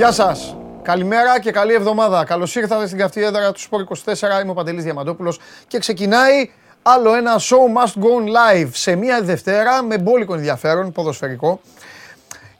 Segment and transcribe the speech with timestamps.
[0.00, 0.56] Γεια σας.
[0.82, 2.24] Καλημέρα και καλή εβδομάδα.
[2.24, 4.40] Καλώς ήρθατε στην καυτή έδρα του Σπορ 24.
[4.42, 6.50] Είμαι ο Παντελής Διαμαντόπουλος και ξεκινάει
[6.82, 11.60] άλλο ένα show must go live σε μία Δευτέρα με μπόλικο ενδιαφέρον, ποδοσφαιρικό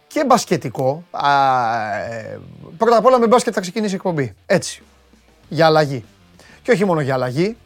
[0.06, 1.05] και μπασκετικό.
[1.10, 1.30] Α,
[1.96, 2.41] ε,
[2.77, 4.34] πρώτα απ' όλα με μπάσκετ θα ξεκινήσει η εκπομπή.
[4.46, 4.82] Έτσι.
[5.48, 6.04] Για αλλαγή.
[6.62, 7.57] Και όχι μόνο για αλλαγή.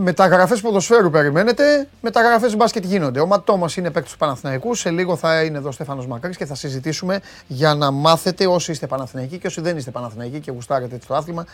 [0.00, 3.20] Μεταγραφές ποδοσφαίρου περιμένετε, μεταγραφές μπάσκετ γίνονται.
[3.20, 4.74] Ο Ματ είναι παίκτης του Παναθηναϊκού.
[4.74, 8.70] Σε λίγο θα είναι εδώ ο Στέφανος Μακρύ και θα συζητήσουμε για να μάθετε όσοι
[8.70, 11.46] είστε Παναθηναϊκοί και όσοι δεν είστε Παναθηναϊκοί και γουστάρετε το άθλημα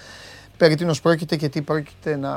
[0.56, 2.32] περί τίνος πρόκειται και τι πρόκειται να,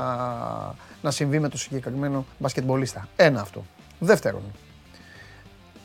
[1.02, 3.08] να συμβεί με το συγκεκριμένο μπασκετμπολίστα.
[3.16, 3.64] Ένα αυτό.
[3.98, 4.42] Δεύτερον,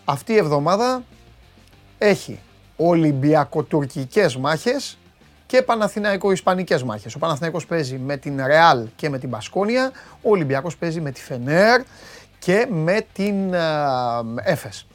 [0.06, 1.04] αυτή η εβδομάδα
[1.98, 2.40] έχει
[2.76, 4.98] Ολυμπιακοτουρκικές μάχες
[5.54, 7.16] και Παναθηναϊκό-Ισπανικές μάχες.
[7.16, 11.22] Ο Παναθηναϊκός παίζει με την Ρεάλ και με την Μπασκόνια, ο Ολυμπιακός παίζει με τη
[11.22, 11.82] Φενέρ
[12.40, 13.54] και με την
[14.44, 14.88] Έφες.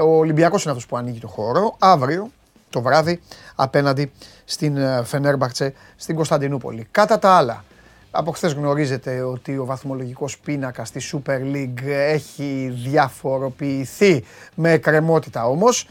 [0.00, 1.76] Ο Ολυμπιακός είναι αυτός που ανοίγει το χώρο.
[1.78, 2.30] Αύριο
[2.70, 3.20] το βράδυ
[3.54, 4.12] απέναντι
[4.44, 6.88] στην ε, Φενέρμπαχτσε στην Κωνσταντινούπολη.
[6.90, 7.64] Κατά τα άλλα,
[8.10, 15.88] από χθες γνωρίζετε ότι ο βαθμολογικός πίνακας στη Super League έχει διαφοροποιηθεί με εκκρεμότητα όμως.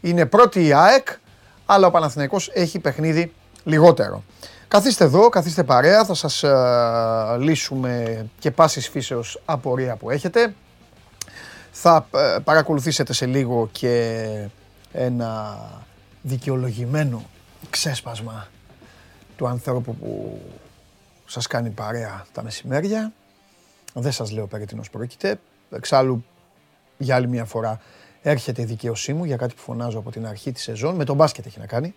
[0.00, 1.08] Είναι πρώτη η ΑΕΚ,
[1.66, 3.32] αλλά ο Παναθηναϊκός έχει παιχνίδι
[3.66, 4.22] λιγότερο.
[4.68, 10.54] Καθίστε εδώ, καθίστε παρέα, θα σας ε, λύσουμε και πάσης φύσεως απορία που έχετε.
[11.70, 14.48] Θα ε, παρακολουθήσετε σε λίγο και
[14.92, 15.58] ένα
[16.22, 17.24] δικαιολογημένο
[17.70, 18.48] ξέσπασμα
[19.36, 20.40] του ανθρώπου που
[21.26, 23.12] σας κάνει παρέα τα μεσημέρια.
[23.94, 25.38] Δεν σας λέω περί τίνος πρόκειται.
[25.70, 26.24] Εξάλλου,
[26.98, 27.80] για άλλη μια φορά,
[28.22, 30.94] έρχεται η δικαίωσή μου για κάτι που φωνάζω από την αρχή της σεζόν.
[30.94, 31.94] Με τον μπάσκετ έχει να κάνει.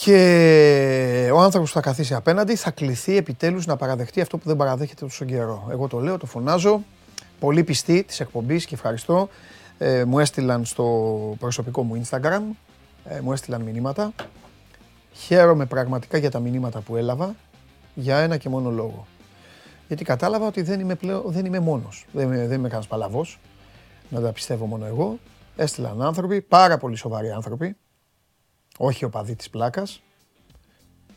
[0.00, 4.56] Και ο άνθρωπος που θα καθίσει απέναντι θα κληθεί επιτέλους να παραδεχτεί αυτό που δεν
[4.56, 5.68] παραδέχεται τόσο καιρό.
[5.70, 6.82] Εγώ το λέω, το φωνάζω.
[7.40, 9.28] Πολύ πιστή της εκπομπής και ευχαριστώ.
[9.78, 10.84] Ε, μου έστειλαν στο
[11.38, 12.40] προσωπικό μου Instagram,
[13.04, 14.12] ε, μου έστειλαν μηνύματα.
[15.12, 17.34] Χαίρομαι πραγματικά για τα μηνύματα που έλαβα
[17.94, 19.06] για ένα και μόνο λόγο.
[19.86, 22.06] Γιατί κατάλαβα ότι δεν είμαι, πλέον, δεν είμαι μόνος.
[22.12, 23.40] Δεν, δεν είμαι κανένας παλαβός.
[24.08, 25.18] Να τα πιστεύω μόνο εγώ.
[25.56, 27.76] Έστειλαν άνθρωποι, πάρα πολύ σοβαροί άνθρωποι.
[28.80, 30.02] Όχι ο παδί της πλάκας.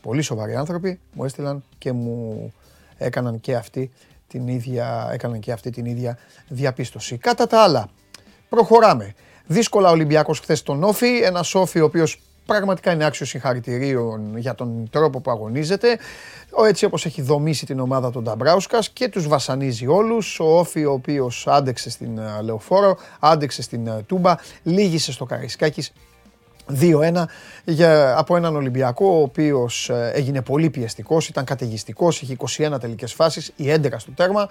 [0.02, 2.52] Πολύ σοβαροί άνθρωποι μου έστειλαν και μου
[2.98, 3.90] έκαναν και αυτή
[4.28, 6.18] την ίδια, έκαναν και αυτή την ίδια
[6.48, 7.16] διαπίστωση.
[7.16, 7.88] Κατά τα άλλα,
[8.48, 9.14] προχωράμε.
[9.46, 14.54] Δύσκολα ο Ολυμπιακός χθες τον Όφη, ένα Όφη ο οποίος πραγματικά είναι άξιος συγχαρητηρίων για
[14.54, 15.98] τον τρόπο που αγωνίζεται.
[16.50, 20.40] Ο έτσι όπως έχει δομήσει την ομάδα των Νταμπράουσκας και τους βασανίζει όλους.
[20.40, 25.92] Ο Όφη ο οποίος άντεξε στην ε, Λεωφόρο, άντεξε στην ε, Τούμπα, λύγησε στο Καραϊσκάκης
[26.80, 27.24] 2-1
[27.64, 32.36] για, από έναν Ολυμπιακό ο οποίος ε, έγινε πολύ πιεστικός, ήταν καταιγιστικός, είχε
[32.72, 34.48] 21 τελικές φάσεις, η 11 στο τέρμα.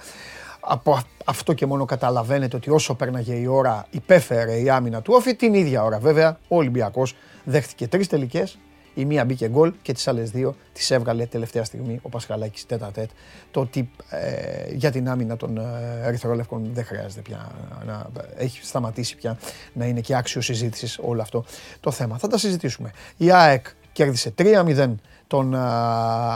[0.59, 5.35] Από αυτό και μόνο καταλαβαίνετε ότι όσο πέρναγε η ώρα υπέφερε η άμυνα του Όφη.
[5.35, 8.57] Την ίδια ώρα βέβαια ο Ολυμπιακός δέχτηκε τρεις τελικές,
[8.93, 12.91] η μία μπήκε γκολ και τις άλλες δύο τις έβγαλε τελευταία στιγμή ο Πασχαλάκης τέτα
[12.91, 13.09] τέτ.
[13.51, 15.61] Το ότι ε, για την άμυνα των ε,
[16.03, 17.51] Ερυθρόλευκων δεν χρειάζεται πια
[17.85, 18.07] να,
[18.37, 19.37] έχει σταματήσει πια
[19.73, 21.45] να είναι και άξιος συζήτησης όλο αυτό
[21.79, 22.17] το θέμα.
[22.17, 22.91] Θα τα συζητήσουμε.
[23.17, 24.93] Η ΑΕΚ κέρδισε 3-0
[25.27, 25.57] τον ε,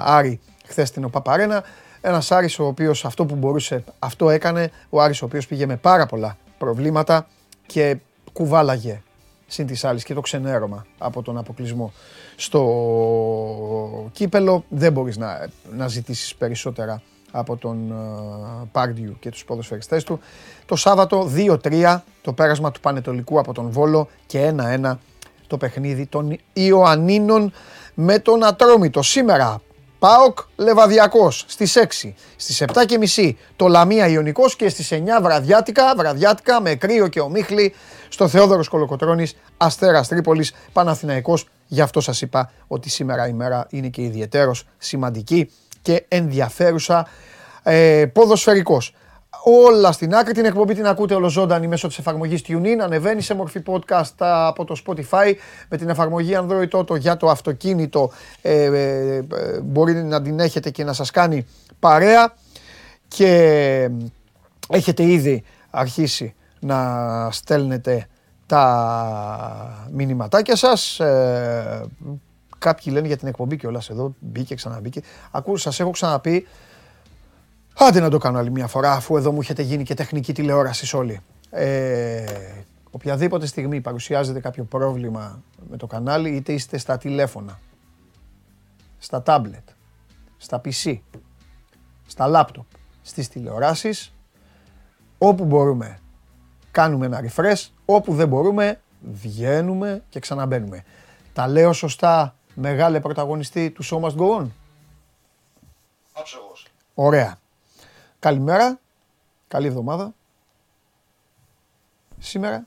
[0.06, 1.64] Άρη χθες στην ΟΠΑΠΑΡΕΝΑ.
[2.02, 4.72] Ένας Άρης ο οποίος αυτό που μπορούσε, αυτό έκανε.
[4.90, 7.28] Ο Άρης ο οποίος πήγε με πάρα πολλά προβλήματα
[7.66, 7.98] και
[8.34, 9.02] κουβάλαγε
[9.48, 11.94] συν της άλλης και το ξενέρωμα από τον αποκλεισμό
[12.36, 14.64] στο κύπελο.
[14.70, 17.02] Δεν μπορείς να, να ζητήσεις περισσότερα
[17.32, 20.20] από τον uh, Πάρντιου και τους ποδοσφαιριστές του.
[20.66, 24.96] Το Σάββατο 2-3 το πέρασμα του Πανετολικού από τον Βόλο και 1-1
[25.48, 27.52] το παιχνίδι των Ιωαννίνων
[27.94, 29.02] με τον Ατρόμητο.
[29.02, 29.62] Σήμερα
[30.00, 35.94] ΠΑΟΚ Λεβαδιακός στις 6, στις 7 και μισή το Λαμία Ιωνικός και στις 9 βραδιάτικα,
[35.98, 37.74] βραδιάτικα με κρύο και ομίχλη
[38.10, 41.48] στο Θεόδωρος Κολοκοτρώνης Αστέρας Τρίπολης Παναθηναϊκός.
[41.68, 45.52] Γι' αυτό σας είπα ότι σήμερα η μέρα είναι και ιδιαιτέρως σημαντική
[45.82, 47.08] και ενδιαφέρουσα.
[47.64, 48.94] Ε, ποδοσφαιρικός
[49.48, 50.34] όλα στην άκρη.
[50.34, 52.78] Την εκπομπή την ακούτε ολοζώντανη μέσω της εφαρμογής TuneIn.
[52.82, 55.34] Ανεβαίνει σε μορφή podcast από το Spotify
[55.70, 58.12] με την εφαρμογή Android Auto για το αυτοκίνητο.
[58.42, 59.24] Ε, ε, ε,
[59.64, 61.46] μπορεί να την έχετε και να σας κάνει
[61.80, 62.34] παρέα.
[63.08, 63.90] Και
[64.70, 68.08] έχετε ήδη αρχίσει να στέλνετε
[68.46, 71.00] τα μηνυματάκια σας.
[71.00, 71.86] Ε,
[72.58, 75.02] κάποιοι λένε για την εκπομπή και όλα εδώ μπήκε, ξαναμπήκε.
[75.32, 76.48] Ακούω, σας έχω ξαναπεί
[77.78, 80.96] Άντε να το κάνω άλλη μια φορά, αφού εδώ μου έχετε γίνει και τεχνική τηλεόραση
[80.96, 81.20] όλοι.
[81.50, 82.26] Ε,
[82.92, 87.60] οποιαδήποτε στιγμή παρουσιάζεται κάποιο πρόβλημα με το κανάλι, είτε είστε στα τηλέφωνα,
[88.98, 89.70] στα τάμπλετ,
[90.38, 91.00] στα PC,
[92.08, 92.66] στα λάπτοπ,
[93.02, 94.14] στις τηλεοράσεις,
[95.18, 96.00] όπου μπορούμε
[96.76, 98.82] κάνουμε ένα refresh, όπου δεν μπορούμε
[99.12, 100.84] βγαίνουμε και ξαναμπαίνουμε.
[101.34, 104.48] Τα λέω σωστά, μεγάλε πρωταγωνιστή του Show Must Go On;
[106.14, 106.68] Άψογος.
[106.94, 107.38] Ωραία.
[108.20, 108.80] Καλημέρα,
[109.48, 110.14] καλή εβδομάδα.
[112.20, 112.66] Σήμερα,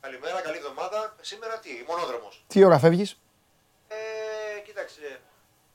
[0.00, 1.14] Καλημέρα, καλή εβδομάδα.
[1.20, 2.44] Σήμερα τι, μονόδρομος.
[2.46, 3.20] τι ώρα φεύγεις;
[3.88, 5.00] Ε, κοίταξε.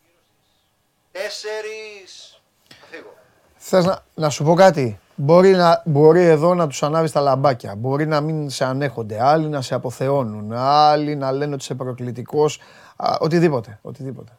[0.02, 0.66] Γύρω στις
[1.12, 2.42] Τέσσερις.
[2.80, 3.14] Θα φύγω.
[3.56, 7.76] Θες να, να σου πω κάτι; Μπορεί, να, μπορεί εδώ να τους ανάβεις τα λαμπάκια.
[7.76, 9.22] Μπορεί να μην σε ανέχονται.
[9.24, 10.54] Άλλοι να σε αποθεώνουν.
[10.54, 12.60] Άλλοι να λένε ότι είσαι προκλητικός.
[12.96, 13.80] Α, οτιδήποτε.
[13.82, 14.38] Οτιδήποτε.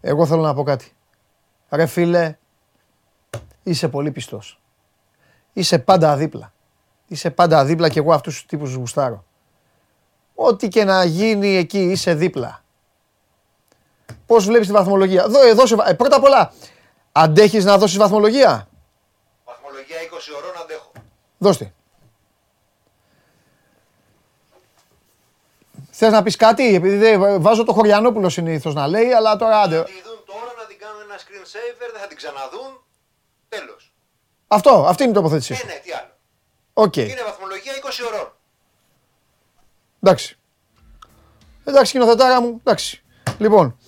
[0.00, 0.92] Εγώ θέλω να πω κάτι.
[1.70, 2.36] Ρε φίλε,
[3.68, 4.60] είσαι πολύ πιστός.
[5.52, 6.52] Είσαι πάντα δίπλα.
[7.06, 9.24] Είσαι πάντα δίπλα και εγώ αυτούς τους τύπους γουστάρω.
[10.34, 12.62] Ό,τι και να γίνει εκεί είσαι δίπλα.
[14.26, 16.52] Πώς βλέπεις τη βαθμολογία; Δώ, δώσε, βα- ε, πρώτα απ' όλα,
[17.12, 18.68] αντέχεις να δώσεις βαθμολογία;
[19.44, 20.92] Βαθμολογία 20 ώρων αντέχω.
[21.38, 21.72] Δώστε.
[25.90, 29.76] Θες να πεις κάτι, επειδή δεν βάζω το Χωριανόπουλο συνήθως να λέει, αλλά τώρα άντε.
[29.76, 32.82] Θα τη δουν τώρα να την κάνουν ένα screen saver, δεν θα την ξαναδούν.
[33.48, 33.92] Τέλος.
[34.46, 35.66] Αυτό, αυτή είναι η τοποθέτησή Ε, σου.
[35.66, 36.10] ναι, τι άλλο.
[36.72, 38.32] Οκ, Είναι βαθμολογία 20 ώρων.
[40.02, 40.38] εντάξει.
[41.64, 43.02] Εντάξει, σκηνοθετάρα μου, εντάξει.
[43.38, 43.78] Λοιπόν,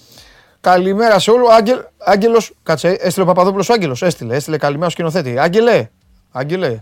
[0.61, 1.53] καλημέρα σε όλους.
[1.53, 5.39] Άγγελ, Άγγελος, κάτσε, έστειλε ο Παπαδόπουλος ο Άγγελος, έστειλε, έστειλε καλημέρα στο σκηνοθέτη.
[5.39, 5.91] Άγγελε,
[6.33, 6.81] Άγγελε.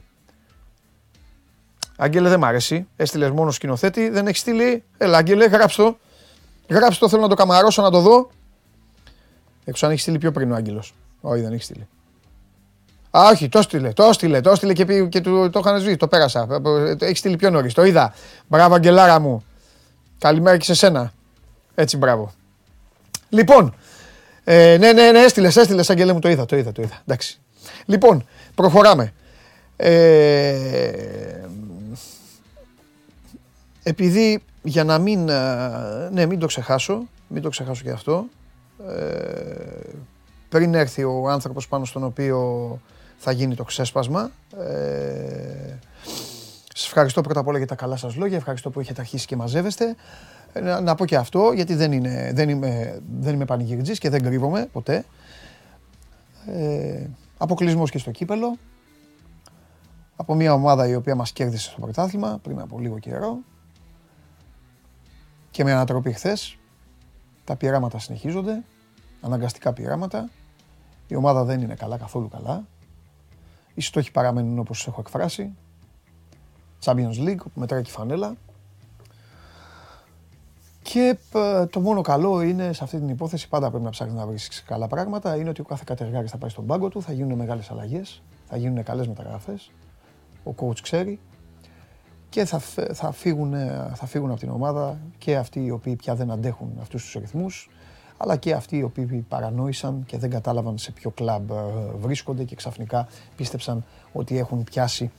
[1.96, 4.84] Άγγελε δεν μ' αρέσει, έστειλες μόνος σκηνοθέτη, δεν έχεις στείλει.
[4.98, 5.98] Έλα, Άγγελε, γράψτε το.
[6.69, 8.30] Γράψτε το, θέλω να το καμαρώσω, να το δω.
[9.64, 10.94] Έξω αν έχεις στείλει πιο πριν ο Άγγελος.
[11.20, 11.88] Όχι, δεν έχεις στείλει.
[13.18, 15.96] Α, όχι, το στείλε, το στείλε, το στείλε και, πει- και του, το είχαν σβήσει,
[15.96, 16.46] το πέρασα.
[16.98, 18.14] Έχεις στείλει πιο νωρίς, το είδα.
[18.46, 19.44] Μπράβο, Αγγελάρα μου.
[20.18, 21.12] Καλημέρα και σε σένα.
[21.74, 22.32] Έτσι, μπράβο.
[23.28, 23.74] Λοιπόν,
[24.44, 27.00] ε, ναι, ναι, ναι, έστειλες, έστειλες, Αγγελέ μου, το είδα, το είδα, το είδα.
[27.06, 27.38] Εντάξει.
[27.84, 29.12] Λοιπόν, προχωράμε.
[29.76, 30.50] Ε,
[33.82, 38.24] επειδή για να μην, ε, ναι, μην το ξεχάσω, μην το ξεχάσω και αυτό,
[38.88, 39.90] ε,
[40.48, 42.80] πριν έρθει ο άνθρωπος πάνω στον οποίο
[43.18, 45.76] θα γίνει το ξέσπασμα, ε,
[46.74, 49.36] σας ευχαριστώ πρώτα απ' όλα για τα καλά σας λόγια, ευχαριστώ που έχετε αρχίσει και
[49.36, 49.96] μαζεύεστε.
[50.52, 54.10] Ε, Να, να πω και αυτό, γιατί δεν, είναι, δεν, είμαι, δεν είμαι πανηγυριτζής και
[54.10, 55.04] δεν κρύβομαι ποτέ.
[56.46, 57.06] Ε,
[57.38, 58.56] αποκλεισμός και στο κύπελο.
[60.16, 63.38] Από μια ομάδα η οποία μας κέρδισε στο πρωτάθλημα πριν από λίγο καιρό.
[65.50, 66.58] Και με ανατροπή χθες.
[67.44, 68.64] Τα πειράματα συνεχίζονται.
[69.20, 70.28] Αναγκαστικά πειράματα.
[71.08, 72.64] Η ομάδα δεν είναι καλά, καθόλου καλά.
[73.78, 75.54] Οι στόχοι παραμένουν όπως έχω εκφράσει.
[76.84, 78.34] Champions League, που μετράει και η φανέλα.
[80.82, 84.26] Και ε, το μόνο καλό είναι σε αυτή την υπόθεση, πάντα πρέπει να ψάχνεις να
[84.26, 87.38] βρεις καλά πράγματα, είναι ότι ο κάθε κατεργάρης θα πάει στον πάγκο του, θα γίνουν
[87.38, 89.70] μεγάλες αλλαγές, θα γίνουν καλές μεταγραφές.
[90.44, 91.20] Ο coach ξέρει
[92.28, 95.97] και θα, φε- θα, φύγουν, ε, θα φύγουν από την ομάδα και αυτοί οι οποίοι
[95.97, 97.70] πια δεν αντέχουν αυτούς τους ρυθμούς,
[98.18, 101.54] αλλά και αυτοί οι οποίοι παρανόησαν και δεν κατάλαβαν σε ποιο κλαμπ ε,
[102.00, 105.10] βρίσκονται και ξαφνικά πίστεψαν ότι έχουν πιάσει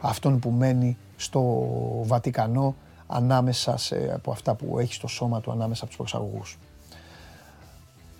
[0.00, 1.66] αυτόν που μένει στο
[2.02, 2.74] Βατικανό
[3.06, 6.58] ανάμεσα σε, από αυτά που έχει στο σώμα του ανάμεσα από τους προσαγωγούς.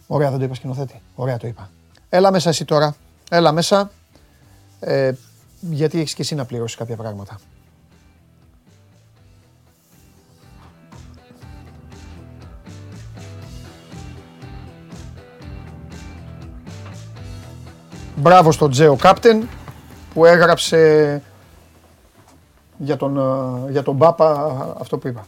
[0.06, 1.02] Ωραία δεν το είπα σκηνοθέτη.
[1.14, 1.70] Ωραία το είπα.
[2.08, 2.96] Έλα μέσα εσύ τώρα.
[3.30, 3.90] Έλα μέσα.
[4.80, 5.12] Ε,
[5.60, 7.38] γιατί έχεις και εσύ να πληρώσεις κάποια πράγματα.
[18.20, 19.48] Μπράβο στον Τζέο Κάπτεν
[20.14, 21.22] που έγραψε
[22.76, 25.26] για τον, ε, για τον Πάπα αυτό που είπα.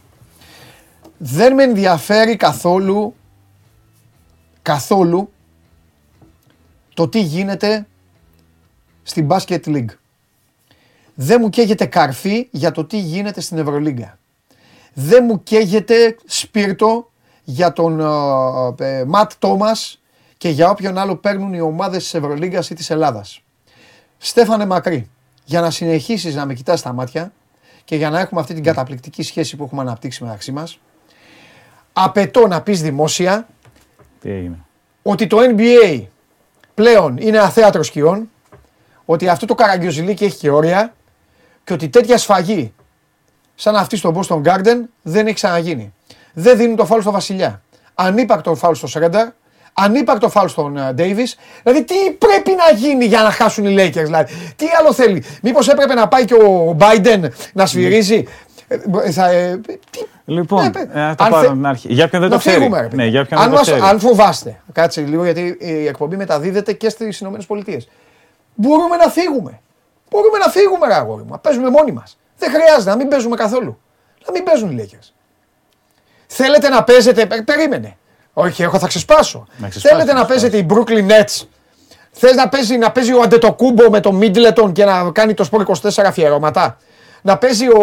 [1.17, 3.15] Δεν με ενδιαφέρει καθόλου
[4.61, 5.31] καθόλου
[6.93, 7.87] το τι γίνεται
[9.03, 9.95] στην Basket League.
[11.13, 14.17] Δεν μου καίγεται καρφί για το τι γίνεται στην Ευρωλίγκα.
[14.93, 17.11] Δεν μου καίγεται σπίρτο
[17.43, 17.99] για τον
[18.79, 20.00] ε, ε, Ματ Τόμας
[20.41, 23.41] και για όποιον άλλο παίρνουν οι ομάδες της Ευρωλίγκας ή της Ελλάδας.
[24.17, 25.09] Στέφανε Μακρύ,
[25.45, 27.31] για να συνεχίσεις να με κοιτάς στα μάτια
[27.83, 30.79] και για να έχουμε αυτή την καταπληκτική σχέση που έχουμε αναπτύξει μεταξύ μας,
[31.93, 33.47] απαιτώ να πεις δημόσια
[34.21, 34.59] Τι έγινε;
[35.01, 36.03] ότι το NBA
[36.73, 38.29] πλέον είναι αθέατρο σκιών,
[39.05, 40.93] ότι αυτό το καραγκιόζηλίκι έχει και όρια
[41.63, 42.73] και ότι τέτοια σφαγή
[43.55, 45.93] σαν αυτή στο Boston Garden δεν έχει ξαναγίνει.
[46.33, 47.61] Δεν δίνουν το φάουλ στο Βασιλιά.
[47.93, 49.27] Ανύπαρκτο φάουλ στο Σρέντερ,
[49.73, 51.27] ανύπαρκτο φάουλ στον Ντέιβι.
[51.63, 55.67] Δηλαδή τι πρέπει να γίνει για να χάσουν οι Lakers, δηλαδή; Τι άλλο θέλει; Μήπως
[55.67, 57.19] έπρεπε να πάει και ο Biden
[57.53, 58.25] να σφυρίζει;
[58.67, 59.59] Ε, θα, ε,
[59.91, 61.93] τι, Λοιπόν, ε, ε, να το αν πάρω θε- από την αρχή.
[61.93, 62.57] Για ποιον δεν να το ξέρει.
[62.57, 62.95] φύγουμε, ρε παιδί.
[62.95, 63.81] Ναι, για ποιον αν, δεν το μας- ξέρει.
[63.89, 67.37] αν φοβάστε, κάτσε λίγο γιατί η εκπομπή μεταδίδεται και στις ΗΠΑ.
[68.55, 69.59] Μπορούμε να φύγουμε.
[70.09, 71.29] Μπορούμε να φύγουμε, ρε αγόρι μου.
[71.31, 72.17] να Παίζουμε μόνοι μας.
[72.37, 73.79] Δεν χρειάζεται να μην παίζουμε καθόλου.
[74.25, 75.09] Να μην παίζουν οι Lakers.
[76.27, 77.25] Θέλετε να παίζετε.
[77.25, 77.97] πε- Περίμενε.
[78.33, 79.47] Όχι, εγώ θα ξεσπάσω.
[79.57, 81.45] Να ξεσπάσεις, Θέλετε να να παίζετε οι Brooklyn Nets;
[82.11, 85.65] Θες να παίζει, να παίζει ο Αντετοκούμπο με το Middleton και να κάνει το σπορ
[85.67, 86.77] 24 αφιερώματα;
[87.21, 87.81] Να παίζει ο,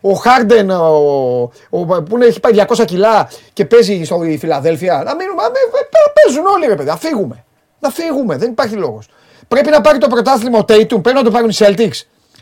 [0.00, 4.92] ο Harden ο, ο, που είναι- έχει πάει 200 κιλά και παίζει στο η Φιλαδέλφια;
[5.02, 5.42] Να μείνουμε.
[5.42, 6.88] Να μην- να παίζουν όλοι ρε παιδί.
[6.88, 7.44] Να φύγουμε.
[7.78, 8.36] Να φύγουμε.
[8.36, 9.08] Δεν υπάρχει λόγος.
[9.48, 10.86] Πρέπει να πάρει το πρωτάθλημα ο Tatum.
[11.02, 12.00] Πρέπει να το πάρουν οι Celtics.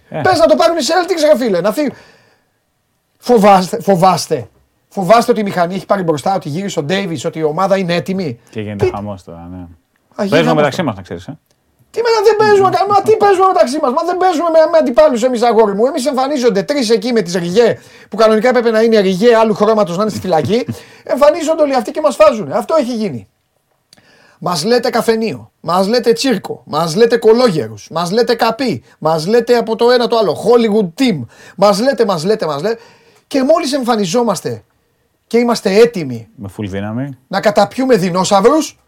[0.09, 0.21] Ε.
[0.21, 1.61] Πες να το πάρουν οι Celtics, ρε φίλε.
[1.61, 1.93] Να φύγουν.
[3.19, 4.49] Φοβάστε, φοβάστε.
[4.93, 7.95] Φοβάστε ότι η μηχανή έχει πάρει μπροστά, ότι γύρισε ο Ντέιβις, ότι η ομάδα είναι
[7.95, 8.41] έτοιμη.
[8.51, 9.57] Και γίνεται Τι- χαμός τώρα, ναι.
[9.57, 9.67] Α,
[10.17, 10.85] Παίζουμε γίνεται μεταξύ αυτό.
[10.85, 11.27] μας, να ξέρεις.
[11.29, 11.39] Ε.
[11.91, 13.93] Τι με δεν παίζουμε, μα τι παίζουμε μεταξύ μας.
[13.93, 15.87] Μα δεν παίζουμε με, με αντιπάλους εμείς, αγόρι μου.
[15.87, 17.79] Εμείς εμφανίζονται τρεις εκεί με τις ριγέ
[18.09, 20.67] που κανονικά έπρεπε να είναι ριγέ άλλου χρώματος να είναι στη φυλακή.
[21.15, 22.53] εμφανίζονται όλοι αυτοί και μας φάζουν.
[22.53, 23.29] Αυτό έχει γίνει.
[24.39, 29.77] Μας λέτε καφενείο, μας λέτε τσίρκο, μας λέτε κολόγερους, μας λέτε καπί, μας λέτε από
[29.77, 31.25] το ένα το άλλο, Hollywood team.
[31.57, 32.79] Μας λέτε, μας λέτε, μας λέτε.
[33.27, 34.63] Και μόλις εμφανιζόμαστε
[35.31, 37.19] και είμαστε έτοιμοι Με full δύναμη.
[37.29, 38.79] να καταπιούμε δεινόσαυρους,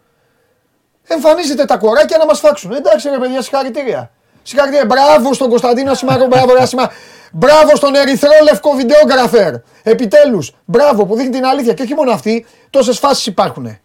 [1.07, 2.71] εμφανίζεται τα κοράκια να μας φάξουν.
[2.71, 4.11] Εντάξει ρε παιδιά, συγχαρητήρια.
[4.43, 4.85] Συγχαρητήρια.
[4.85, 6.89] Μπράβο στον Κωνσταντίνο Ασημάκο, μπράβο, ρε Ασημά.
[7.31, 9.53] Μπράβο στον ερυθρόλευκο βιντεόγραφερ.
[9.83, 10.51] Επιτέλους.
[10.65, 11.73] Μπράβο που δείχνει την αλήθεια.
[11.73, 13.77] Και όχι μόνο αυτή, τόσες φάσεις υπάρχουν.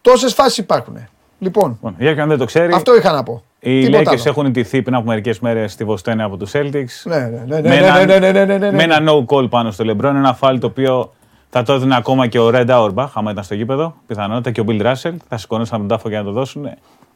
[0.00, 1.08] Τόσες φάσεις υπάρχουν.
[1.38, 3.42] Λοιπόν, Λοιπόν, για ποιον δεν το ξέρει, αυτό είχα να πω.
[3.60, 4.22] οι Τίποτα Lakers άλλο.
[4.26, 7.02] έχουν ιτηθεί πριν από μερικές μέρες στη Βοστόνη από τους Celtics.
[7.04, 8.70] Ναι, ναι, ναι, ναι, με, ένα, ναι, ναι, ναι, ναι, ναι, ναι.
[8.76, 10.04] με ένα no call πάνω στο LeBron.
[10.04, 11.12] Ένα φάλ το οποίο
[11.50, 13.94] θα το έδινε ακόμα και ο Red Auerbach, άμα ήταν στο γήπεδο.
[14.06, 15.14] Πιθανότητα και ο Bill Russell.
[15.28, 16.68] Θα σηκωνούσαν τον τάφο για να το δώσουν.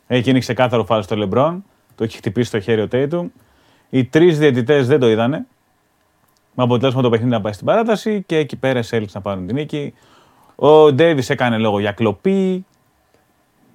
[0.06, 1.56] Έχει γίνει ξεκάθαρο φάλ στο LeBron.
[1.94, 3.26] Το έχει χτυπήσει στο χέρι ο Tatum.
[3.90, 5.46] Οι τρεις διαιτητές δεν το είδανε.
[6.54, 9.46] Με αποτέλεσμα το παιχνίδι να πάει στην παράταση και εκεί πέρα οι Celtics να πάρουν
[9.46, 9.94] την νίκη.
[10.56, 12.66] Ο Davis έκανε λόγο για κλοπή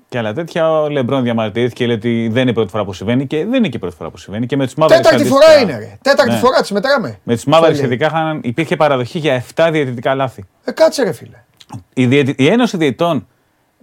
[0.10, 0.82] και άλλα τέτοια.
[0.82, 3.68] Ο Λεμπρόν διαμαρτυρήθηκε, λέει ότι δεν είναι η πρώτη φορά που συμβαίνει και δεν είναι
[3.68, 4.46] και η πρώτη φορά που συμβαίνει.
[4.46, 5.98] Και με τους Mavericks Τέταρτη αντίστοιχα- φορά είναι ρε.
[6.02, 6.38] Τέταρτη Ναι.
[6.38, 7.20] φορά τις μετράμε.
[7.24, 7.84] Με τους Στο Mavericks NBA.
[7.84, 10.46] ειδικά είχαν- υπήρχε παραδοχή για 7 διαιτητικά λάθη.
[10.64, 11.38] Ε, κάτσε ρε φίλε.
[11.94, 13.28] Η, διαιτη- η Ένωση Διαιτητών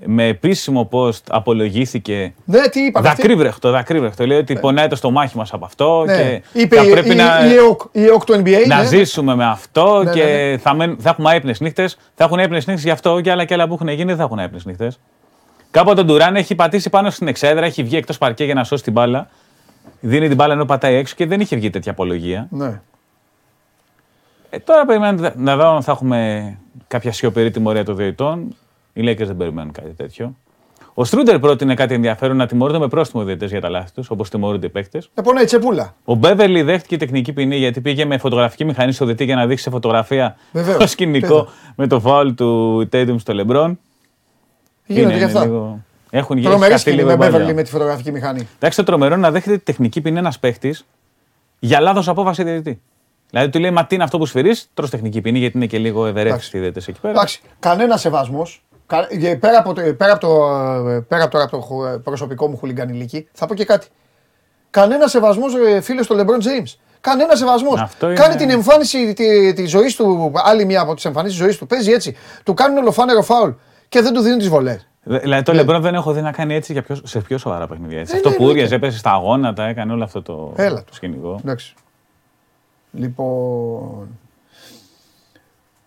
[0.04, 2.34] με επίσημο post απολογήθηκε.
[2.44, 3.00] Ναι, τι είπα.
[3.00, 4.26] Δακρύβρεχτο, δακρύβρεχτο.
[4.26, 6.16] Λέει ότι πονάει το στομάχι μας από αυτό Ναι.
[6.16, 8.66] και Είπε θα η, πρέπει η, να, η, ΕΟΚ, η ΕΟΚ του NBA.
[8.66, 8.86] να ναι.
[8.86, 10.58] ζήσουμε με αυτό Ναι, και ναι, ναι.
[10.58, 11.96] Θα, μεν- θα έχουμε έπνε νύχτες.
[12.14, 14.22] Θα έχουν έπνε νύχτες γι' αυτό και άλλα και άλλα που έχουν γίνει δεν θα
[14.22, 14.98] έχουν έπνε νύχτες.
[15.74, 18.82] Κάποτε ο Ντουράν έχει πατήσει πάνω στην εξέδρα, έχει βγει εκτός παρκέ για να σώσει
[18.82, 19.28] την μπάλα.
[20.00, 22.46] Δίνει την μπάλα ενώ πατάει έξω και δεν είχε βγει τέτοια απολογία.
[22.50, 22.80] Ναι.
[24.50, 28.54] Ε, τώρα περιμένουμε να δω αν θα έχουμε κάποια σιωπηρή τιμωρία των διαιτητών.
[28.92, 30.36] Οι Lakers δεν περιμένουν κάτι τέτοιο.
[30.94, 34.10] Ο Στρούντερ πρότεινε κάτι ενδιαφέρον να τιμωρούνται με πρόστιμο οι διαιτητές για τα λάθη τους,
[34.10, 35.10] όπως τιμωρούνται οι παίκτες.
[35.14, 35.94] Να πονάει η τσεπούλα.
[36.04, 39.64] Ο Μπέβερλι δέχτηκε τεχνική ποινή γιατί πήγε με φωτογραφική μηχανή στο διαιτητή για να δείξει
[39.64, 40.78] σε φωτογραφία Βεβαίως.
[40.78, 41.52] το σκηνικό Βέβαια.
[41.76, 43.78] με το φάουλ του Tatum στο Λεμπρόν.
[44.86, 45.44] Γίνονται και αυτά.
[45.44, 45.80] Λίγο...
[46.10, 47.30] Έχουν γίνει Τρομερή χαθεί σκηνή λίγο με η μπάλα.
[47.30, 48.48] Μπέβερλι με τη φωτογραφική μηχανή.
[48.56, 50.84] Εντάξει, το τρομερό είναι να δέχεται τεχνική ποινή ένας παίχτης
[51.58, 52.80] για λάθος απόφαση διαιτητή.
[53.30, 55.78] Δηλαδή του λέει Μα τι είναι αυτό που σφυρίς, τρως τεχνική ποινή γιατί είναι και
[55.78, 57.12] λίγο ευερέθιστοι οι διαιτητές εκεί πέρα.
[57.12, 58.64] Εντάξει, κανένας σεβασμός.
[59.40, 60.56] Πέρα από, το, πέρα, από το,
[60.90, 63.86] ε, πέρα από τώρα από το χου- ε, προσωπικό μου χουλιγκανιλίκι, θα πω και κάτι.
[64.70, 66.74] Κανένας σεβασμός, φίλε, στο LeBron James.
[67.00, 67.80] Κανένας σεβασμός.
[67.80, 71.42] Αυτό είναι- Κάνει την εμφάνιση τη, τη ζωής του, άλλη μία από τις εμφανίσεις τη
[71.44, 71.66] ζωής του.
[71.66, 72.16] Παίζει έτσι.
[72.44, 73.50] Του κάνουν ολοφάνερο φάουλ
[73.88, 74.88] και δεν του δίνουν τις βολές.
[75.02, 77.98] Δηλαδή το Λεμπρόν δεν έχω δει να κάνει έτσι για πιο, σε πιο σοβαρά παιχνίδια.
[78.00, 78.12] Έτσι.
[78.14, 78.60] Ε, αυτό ναι, που εννοείται.
[78.62, 80.94] ούριαζε, έπεσε στα αγώνατα, έκανε όλο αυτό το, Έλα το του.
[80.94, 81.38] σκηνικό.
[81.42, 81.74] Εντάξει.
[82.92, 84.08] Λοιπόν.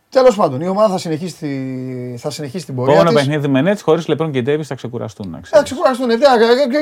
[0.09, 3.25] Τέλος πάντων, η ομάδα θα συνεχίσει, τη, θα συνεχίσει την πορεία Επόμενο της.
[3.27, 5.29] παιχνίδι με Nets χωρίς Λεμπρόν και Ντέβι θα ξεκουραστούν.
[5.29, 5.63] Να Θα ξέρεις.
[5.69, 6.09] ξεκουραστούν.
[6.09, 6.17] ε, ε,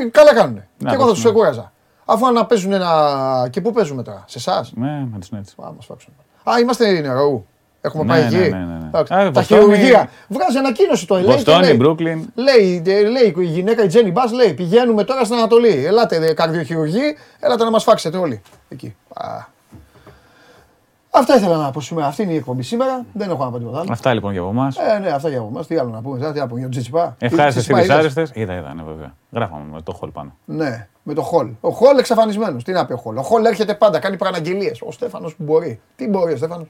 [0.05, 0.55] ε, Καλά κάνουν.
[0.55, 1.23] Και εγώ θα τους παίξουν.
[1.23, 1.71] ξεκούραζα.
[2.05, 3.47] Αφού να παίζουν ένα.
[3.51, 5.65] Και πού παίζουμε τώρα, σε εσάς; Ναι, με του Nets.
[5.65, 6.13] Α, μας φάξουν.
[6.43, 7.45] Α, είμαστε νερού.
[7.85, 8.51] Έχουμε Ναι, πάει ναι, εκεί.
[8.51, 8.85] ναι, ναι, ναι.
[8.87, 9.13] Εντάξει.
[9.13, 10.09] Α, Τα Βοστόνη- χειρουργία.
[10.27, 11.19] Βγάζει ανακοίνωση το LA.
[11.25, 12.25] και Βοστόνη, λέει- Μπρούκλιν.
[12.35, 15.85] Λέει, ε, λέει η γυναίκα η Τζένι Μπάς, λέει πηγαίνουμε τώρα στην Ανατολή.
[15.85, 18.41] Ελάτε δε, καρδιοχειρουργοί, ελάτε να μας φάξετε όλοι.
[18.69, 18.95] Εκεί.
[19.13, 19.53] Α.
[21.17, 22.07] Αυτά ήθελα να πω σήμερα.
[22.07, 23.05] Αυτή είναι η εκπομπή σήμερα.
[23.13, 23.87] Δεν έχω να πω τίποτα άλλο.
[23.91, 24.77] Αυτά λοιπόν για από εμάς.
[24.77, 25.67] Ε, ναι, αυτά για από εμάς.
[25.67, 26.17] Τι άλλο να πούμε.
[26.17, 27.15] Τι να πούμε για τον Τζιτσιπά.
[27.19, 28.39] Ευχάριστε Τζιτσιπά ή είδες; δυσάρεστε.
[28.39, 29.13] Είδα, είδα, ναι, βέβαια.
[29.31, 30.35] Γράφαμε με το χολ πάνω.
[30.45, 31.47] Ναι, με το Χολ.
[31.61, 32.63] Ο Χολ εξαφανισμένος.
[32.63, 33.17] Τι να πει ο Χολ.
[33.17, 34.81] Ο Χολ έρχεται πάντα, κάνει παραγγελίες.
[34.81, 35.79] Ο Στέφανος που μπορεί.
[35.95, 36.67] Τι μπορεί ο Στέφανος;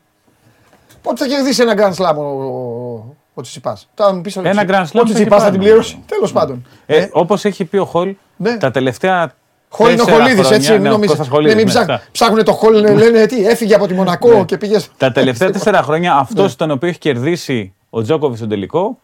[1.06, 4.66] Πότε θα κερδίσει ένα Grand Slam ο, ο, ο Τσιτσιπάς; Τώρα μου πεις, ο Ένα
[4.66, 5.92] Τσι- Grand Slam Ο θα Τσιτσιπάς έχει θα την πάρει, πληρώσει.
[5.94, 6.08] νομίζω.
[6.08, 6.66] Τέλο πάντων.
[6.86, 8.58] Ε, Ε, Όπως έχει πει ο Χολ, Ναι.
[8.58, 9.34] τα τελευταία.
[9.70, 10.72] Χολ είναι ο τέσσερα Χολίδης, χρόνια- έτσι.
[10.72, 11.10] ναι, Μην ο νομίζεις.
[11.10, 12.08] Κώστας Ναι, Χολίδης, μην ναι, ψάχ- αυτά.
[12.12, 14.78] Ψάχνουν το Χολ, λένε τι, έφυγε από τη Μονακό και πήγε.
[14.98, 19.00] Τα τελευταία τέσσερα χρόνια αυτός τον οποίο έχει κερδίσει ο Τζόκοβιτς στον τελικό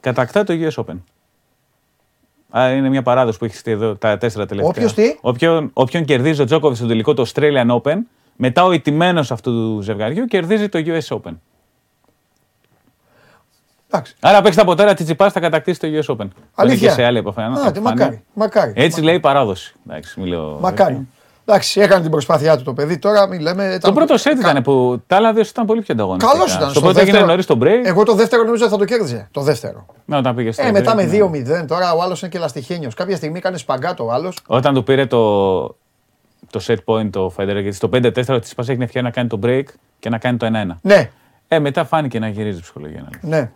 [0.00, 0.96] κατακτά το US Open.
[2.50, 4.70] Άρα είναι μια παράδοση που έχει στείλει εδώ τα τέσσερα τελευταία.
[4.70, 7.96] Όποιος τι; Όποιον, όποιον κερδίζει ο Τζόκοβιτς στον τελικό το Australian Open,
[8.36, 11.32] μετά ο ηττημένος αυτού του ζευγαριού κερδίζει το US Open.
[13.90, 14.14] Εντάξει.
[14.20, 16.28] Άρα παίξει από τώρα Τσιτσιπάς θα κατακτήσει το US Open.
[16.54, 16.88] Αλήθεια.
[16.88, 17.40] Και σε άλλη επαφή.
[17.66, 18.22] Άντε, μακάρι.
[18.34, 18.72] μακάρι.
[18.76, 19.74] Έτσι λέει η παράδοση.
[19.88, 20.92] Εντάξει, μην λέω Μακάρι.
[20.94, 21.06] τέτοια.
[21.48, 22.98] Εντάξει, έκανε την προσπάθειά του το παιδί.
[22.98, 23.68] Τώρα μην λέμε.
[23.68, 26.32] Το ήταν- πρώτο σετ κα- ήταν που τα άλλα δύο ήταν πολύ πιο ανταγωνιστικά.
[26.32, 26.70] Καλός ήταν.
[26.70, 27.80] Στο πρώτο έγινε νωρίς το break.
[27.84, 29.28] Εγώ το δεύτερο νομίζω θα το κέρδιζε.
[29.30, 29.86] Το δεύτερο.
[30.04, 31.10] Ναι, όταν πήγε στο Ε, μετά break, με ναι.
[31.62, 31.66] 2-0.
[31.66, 32.94] Τώρα ο άλλος είναι και λαστιχένιος.
[32.94, 34.38] Κάποια στιγμή έκανε σπαγκάτο ο άλλος.
[34.46, 35.62] Όταν του πήρε το,
[36.50, 39.38] το set point το Federer, γιατί στο 5-4 τη Τσιπάς έχει ευκαιρία να κάνει το
[39.42, 39.62] break
[39.98, 40.78] και να κάνει το 1-1.
[40.82, 41.10] Ναι,
[41.48, 43.00] Ε, μετά φάνηκε να γυρίζει η ψυχολογία.
[43.00, 43.40] να λέει.
[43.40, 43.50] ναι.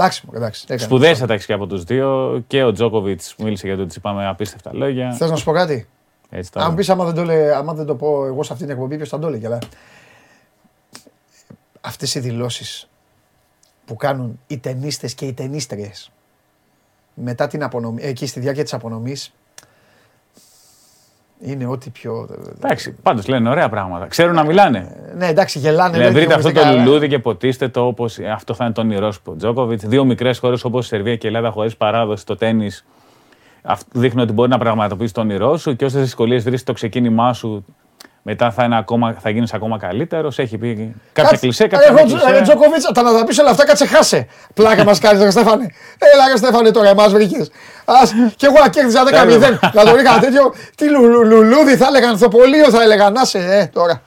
[0.00, 0.62] Εντάξει, μωρέ, εντάξει.
[0.64, 0.80] έκανε.
[0.80, 2.42] Σπουδαίες ατάξει και από τους δύο.
[2.46, 5.12] Και ο Τζόκοβιτς μίλησε για το Τσιπά με απίστευτα λόγια.
[5.12, 5.88] Θες να σου πω κάτι;
[6.30, 8.68] Έτσι Αν τα πεις, άμα, δεν το λέ- άμα δεν το πω εγώ σε αυτήν
[8.68, 9.46] την εκπομπή, ποιος θα το έλεγε.
[9.46, 9.58] Αλλά
[11.80, 12.88] αυτές οι δηλώσεις
[13.84, 16.10] που κάνουν οι ταινίστες και οι ταινίστριες
[17.14, 19.32] μετά την απονομή, εκεί στη διάρκεια της απονομής,
[21.40, 22.28] είναι ό,τι πιο.
[22.56, 24.06] Εντάξει, πάντως λένε ωραία πράγματα.
[24.06, 24.96] Ξέρουν να μιλάνε.
[25.16, 25.96] Ναι, εντάξει, γελάνε.
[25.96, 28.80] Ναι, λένε βρείτε αυτό το χιουμοριστικά, λουλούδι και ποτίστε το όπως αυτό θα είναι το
[28.80, 29.36] όνειρό σου.
[29.36, 29.84] Τζόκοβιτς.
[29.86, 32.70] Δύο μικρές χώρες όπως η Σερβία και η Ελλάδα χωρίς παράδοση στο τέννη
[33.92, 37.64] δείχνουν ότι μπορεί να πραγματοποιήσει το όνειρό σου και όσες δυσκολίες βρει στο ξεκίνημά σου
[38.30, 40.38] μετά θα, είναι ακόμα, θα γίνεις ακόμα καλύτερος.
[40.38, 40.74] Έχει πει
[41.12, 42.40] κάποια Κάτσε, κλισέ, ρε, κάποια εγώ, μη ε, κλισέ.
[42.42, 44.26] Τζόκοβιτς, τα να τα πεις όλα αυτά, κάτσε χάσε.
[44.54, 45.66] Πλάκα μας κάνεις, ρε Στέφανε.
[46.14, 47.50] Έλα, ρε Στέφανε, τώρα εμάς βρήκες.
[47.84, 49.58] Ας, κι εγώ να κέρδιζα 10-0.
[49.72, 53.38] Να το είχα τέτοιο, τι λου- λου- λουλούδι θα έλεγαν, θοπολείο θα έλεγαν, να σε,
[53.38, 54.02] ε, τώρα.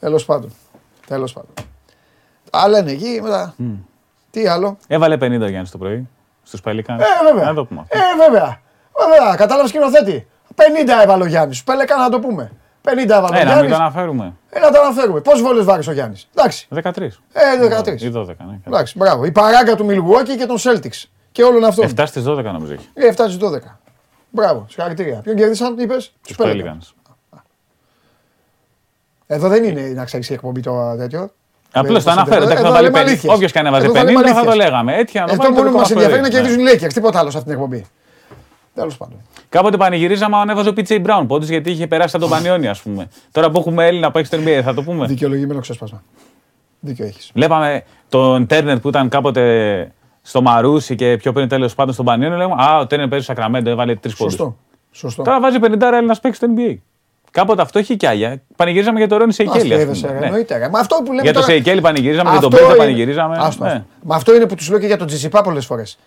[0.00, 0.52] Τέλος πάντων.
[1.06, 1.50] Τέλος πάντων.
[2.50, 3.54] Α, λένε εκεί, μετά.
[4.30, 6.08] Τι άλλο; Έβαλε 50 ο Γιάννης το πρωί
[6.42, 7.02] στους Πελικάνους.
[7.04, 7.44] Ε, βέβαια.
[7.44, 7.98] Να το πούμε αυτό.
[7.98, 8.60] Ε, βέβαια.
[9.08, 10.26] Βέβαια, κατάλαβες σκηνοθέτη.
[10.54, 11.64] 50 έβαλε ο Γιάννης.
[11.64, 12.52] Πέλεκα να το πούμε.
[12.86, 13.70] 50 έβαλε ο Ε, να μην Γιάννης.
[13.70, 14.32] το αναφέρουμε.
[14.50, 15.20] Ε, να το αναφέρουμε.
[15.20, 16.28] Πόσες βόλε βάρεις ο Γιάννης.
[16.34, 16.68] Εντάξει.
[16.74, 17.20] 13.
[17.32, 18.02] Ε, 13.
[18.02, 18.58] Ή 12, ναι.
[18.66, 19.24] Εντάξει, μπράβο.
[19.24, 21.04] Η παράγκα του Milwaukee και των Celtics.
[21.32, 21.84] Και όλων αυτών.
[21.96, 22.88] 7 στις 12 νομίζω έχει.
[22.94, 23.78] Ε, 7 στις 12.
[24.30, 25.20] Μπράβο, συγχαρητήρια.
[25.20, 26.92] Ποιον κέρδισαν, είπες; Τους Pelicans.
[29.26, 31.30] Εδώ δεν είναι να ξέρεις η εκπομπή το τέτοιο.
[31.72, 32.36] Απλώς Ε, το αναφέρω.
[32.42, 33.08] εδώ Εντάξει, θα λέμε βάλει 50.
[33.10, 33.34] αλήθειες.
[33.34, 34.56] Όποιος και αν έβαζε Εδώ 50 λέμε θα το αλήθειες.
[34.56, 34.96] λέγαμε.
[34.96, 36.48] Έτσι, να το Αυτό βάλει το μόνο που δικό μα μας ενδιαφέρει είναι να παιδί.
[36.56, 36.92] κερδίζουν οι Lakers.
[36.92, 37.86] Τίποτα άλλο σε αυτήν την εκπομπή.
[38.76, 39.18] Τέλος πάντων.
[39.48, 42.80] Κάποτε πανηγυρίζαμε αν ανέβαζε ο PJ Brown πόντους γιατί είχε περάσει από τον Πανιόνι, ας
[42.80, 43.08] πούμε.
[43.32, 45.06] Τώρα που έχουμε Έλληνα που έχει στο NBA, θα το πούμε.
[45.06, 46.02] Δικαιολογημένο ξέσπασμα.
[46.80, 47.30] Δίκιο έχεις.
[47.34, 52.36] Βλέπαμε τον Τέρνερ που ήταν κάποτε στο Μαρούσι και πιο πριν τέλος πάντων στον Πανιόνι.
[52.36, 54.34] Λέγαμε Α, ο Τέρνερ παίζει στο Σακραμέντο, έβαλε τρεις πόντους.
[54.34, 54.56] Σωστό.
[54.90, 55.22] Σωστό.
[55.22, 56.74] Τώρα βάζει 50 Έλληνας παίξει στο NBA.
[57.30, 58.36] Κάποτε αυτό είχε κι άλλα.
[58.56, 59.58] Πανηγυρίζαμε για τον Ρόνι Σεϊκέλη.
[59.58, 60.12] ας Αστείευεσαι, πούμε.
[60.12, 60.26] ρε, Ναι.
[60.26, 60.58] εννοείται.
[60.58, 60.68] ρε.
[60.68, 63.36] Μα αυτό που λέμε Για τον τώρα- Σεϊκέλη πανηγυρίζαμε, για τον Αυτό Πέτρο είναι- πανηγυρίζαμε.
[63.38, 63.70] Άστο, Ναι.
[63.70, 63.84] άστο.
[64.02, 65.98] Μα αυτό είναι που τους λέω και για τον Τζιτσιπά πολλές φορές.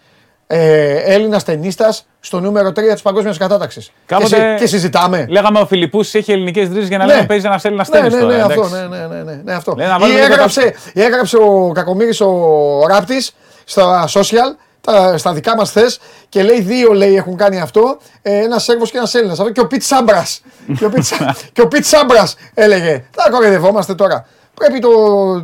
[0.51, 3.91] Ε, Έλληνας ταινίστας στο νούμερο 3 της παγκόσμιας κατάταξης.
[4.05, 5.25] Κάποτε- Και, συ- και συζητάμε.
[5.29, 7.13] Λέγαμε ο Φιλιππούς έχει ελληνικές ρίζε για να Ναι.
[7.13, 8.35] λέμε παίζει ένας Έλληνας Ναι, τέννη ναι, τώρα.
[8.35, 8.75] ναι, αυτό, εντάξει.
[8.89, 9.73] ναι, ναι, ναι, ναι, ναι, αυτό.
[9.77, 15.17] Λέει να Ή βάλουμε λίγο έγραψε, ή έγραψε ο Κακομύρης ο Ράπτης στα social, τα,
[15.17, 18.97] στα δικά μας θες και λέει δύο λέει έχουν κάνει αυτό, ε, ένας Σέρβος και
[18.97, 19.39] ένας Έλληνας.
[19.39, 20.41] Αυτό και ο Πιτ Σάμπρας.
[20.77, 23.03] και, ο Πιτ, Σα- και ο Πιτ Σάμπρας έλεγε.
[23.15, 24.25] Τα κοροϊδευόμαστε τώρα.
[24.59, 24.89] Πρέπει το,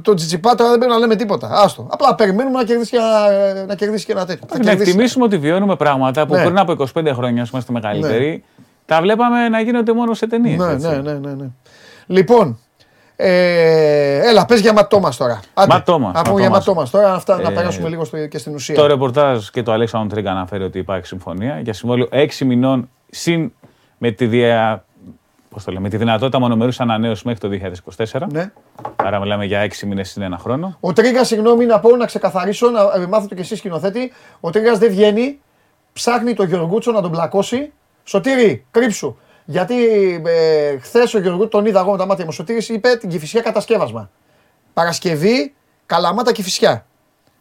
[0.02, 1.50] το τσιτσιπά τώρα δεν πρέπει να λέμε τίποτα.
[1.52, 1.88] Άστο.
[1.92, 4.48] Απλά περιμένουμε να κερδίσει και ένα, να κερδίσει και ένα τέτοιο.
[4.50, 4.90] Θα Να κερδίσει.
[4.90, 6.44] εκτιμήσουμε ότι βιώνουμε πράγματα που Ναι.
[6.44, 8.44] πριν από 25 χρόνια, ας είμαστε μεγαλύτεροι,
[8.86, 10.58] τα βλέπαμε να γίνονται μόνο σε ταινίες.
[10.58, 11.46] Ναι, ναι, ναι, ναι, ναι.
[12.06, 12.60] Λοιπόν,
[13.16, 15.40] ε, έλα, πες για Ματ Τόμας τώρα.
[15.54, 16.90] Άντε, Ματ Τόμας, Να πούμε Ματ για Ματ Τόμας.
[16.90, 18.76] Τόμας τώρα, αυτά, να Ε, περάσουμε λίγο στο, και στην ουσία.
[18.76, 23.52] Το ρεπορτάζ και το Αλέξανδρο Τρίγκα αναφέρει ότι υπάρχει συμφωνία για συμβόλαιο 6 μηνών συν
[23.98, 24.85] με τη, δια...
[25.56, 27.72] πώς το λέμε, με τη δυνατότητα μονομερούς ανανέωσης μέχρι το
[28.12, 28.22] 2024.
[28.32, 28.52] Ναι.
[28.96, 30.78] Άρα μιλάμε για 6 μήνες συν ένα χρόνο.
[30.80, 34.12] Ο Τρίγκα, συγγνώμη να πω, να ξεκαθαρίσω, να ε, μάθετε και εσείς σκηνοθέτη.
[34.40, 35.40] Ο Τρίγκα δεν βγαίνει,
[35.94, 37.72] ψάχνει το Γιωργούτσο να τον πλακώσει.
[38.04, 39.18] Σωτήρι, κρύψου.
[39.46, 39.76] Γιατί
[40.26, 42.30] ε, χθες ο Γιωργούτσο τον είδα εγώ με τα μάτια μου.
[42.34, 44.10] Ο Σωτήρης είπε την κυφισιά κατασκεύασμα.
[44.74, 45.54] Παρασκευή,
[45.86, 46.86] καλαμάτα κυφισιά.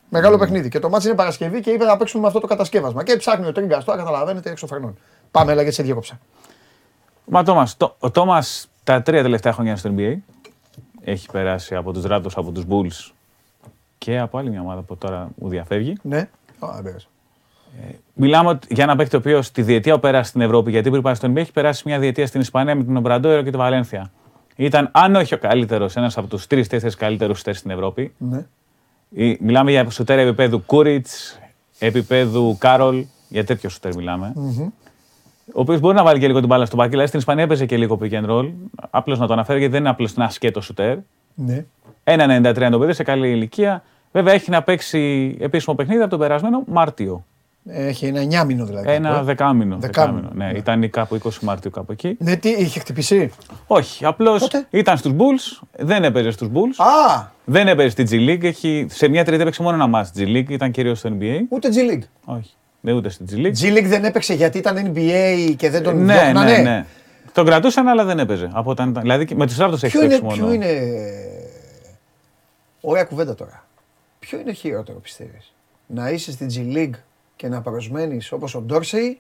[0.09, 0.69] Μεγάλο παιχνίδι.
[0.69, 3.03] Και το μάτι είναι Παρασκευή και είπε να παίξουμε με αυτό το κατασκεύασμα.
[3.03, 4.99] Και ψάχνει ο Τρίγκα τώρα, καταλαβαίνετε, έξω φρενών.
[5.31, 6.19] Πάμε, έλα γιατί σε διέκοψα.
[7.27, 10.15] Μα Τόμας, το, ο Τόμας τα τρία τελευταία χρόνια στο NBA
[11.01, 13.13] έχει περάσει από τους Raptors, από τους Bulls
[13.99, 15.97] και από άλλη μια ομάδα που τώρα μου διαφεύγει.
[16.03, 16.19] Ναι.
[16.19, 17.07] Α, δεν πειράζει.
[18.15, 21.03] Μιλάμε ότι για ένα παίκτη το οποίος στη διετία που πέρασε στην Ευρώπη, γιατί πριν
[21.03, 24.11] πάει στο NBA, έχει περάσει μια διετία στην Ισπανία με τον Ομπραντόερο και τη Βαλένθια.
[24.57, 28.15] Ήταν, αν όχι ο καλύτερος, ένας από τους τρει-τέσσερι καλύτερους σουτέρς στην Ευρώπη.
[28.19, 28.47] Ναι.
[29.09, 31.39] Ή- Μιλάμε για σουτέρ επίπεδου Κούριτς,
[31.79, 34.33] επίπεδου Κάρολ, για τέτοιο σουτέρ μιλάμε.
[35.47, 37.67] Ο οποίος μπορεί να βάλει και λίγο την μπάλα στο μπακί, αλλά στην Ισπανία έπαιζε
[37.67, 38.53] και λίγο pick and roll.
[38.91, 40.97] Απλώς να το αναφέρω γιατί δεν είναι απλώς ένα σκέτο σουτέρ.
[41.35, 41.65] Ναι.
[42.05, 43.83] 1,93 το παιδί σε καλή ηλικία.
[44.13, 47.25] Βέβαια έχει να παίξει επίσημο παιχνίδι από τον περασμένο Μάρτιο.
[47.67, 48.91] Έχει ένα 9 μήνο δηλαδή.
[48.91, 49.77] Ένα κάπου, ε; δεκάμινο.
[49.81, 50.59] Δεκάμηνο, δεκάμηνο, Ναι, ναι.
[50.59, 52.17] ήταν κάπου 20 Μαρτίου κάπου εκεί.
[52.19, 53.31] Ναι, τι, είχε χτυπήσει;
[53.67, 58.29] Όχι, απλώς Πότε; ήταν στους Bulls, δεν έπαιζε στους Bulls, Α, δεν έπαιζε στη G
[58.31, 58.45] League.
[58.45, 61.39] Έχει, σε μια τρίτη έπαιξε μόνο ένα μάτς G League, ήταν κυρίως στο NBA.
[61.49, 62.03] ούτε G League.
[62.25, 62.51] Όχι,
[62.85, 63.53] δεν ούτε στη G League.
[63.63, 66.57] G League δεν έπαιξε γιατί ήταν NBA και δεν τον ναι, διώχνανε.
[66.57, 66.87] ναι, ναι.
[67.33, 68.51] Τον κρατούσαν, αλλά δεν έπαιζε.
[68.53, 70.37] Από όταν, ήταν- δηλαδή και με τους Raptors έχει Ποιο είναι, παίξει μόνο.
[70.37, 70.81] ποιο είναι.
[72.81, 73.65] Ωραία κουβέντα τώρα.
[74.19, 75.53] Ποιο είναι χειρότερο πιστεύεις,
[75.87, 76.99] Να είσαι στην G League
[77.37, 79.19] και να προσμένει όπως ο Ντόρσεϊ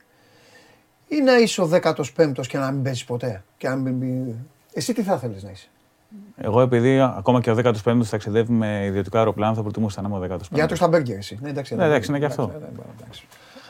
[1.08, 4.34] ή να είσαι ο 15ο και να μην παίζεις ποτέ; Και να μην...
[4.72, 5.66] Εσύ τι θα ήθελε να είσαι;
[6.36, 10.36] Εγώ επειδή ακόμα και ο 15ο ταξιδεύει με ιδιωτικό αεροπλάνο, θα προτιμούσα να είμαι ο
[10.36, 10.38] 15ο.
[10.50, 11.38] Για το Σταμπέργκερ εσύ.
[11.42, 12.52] Ναι, εντάξει, Ναι, εντάξει, είναι και αυτό.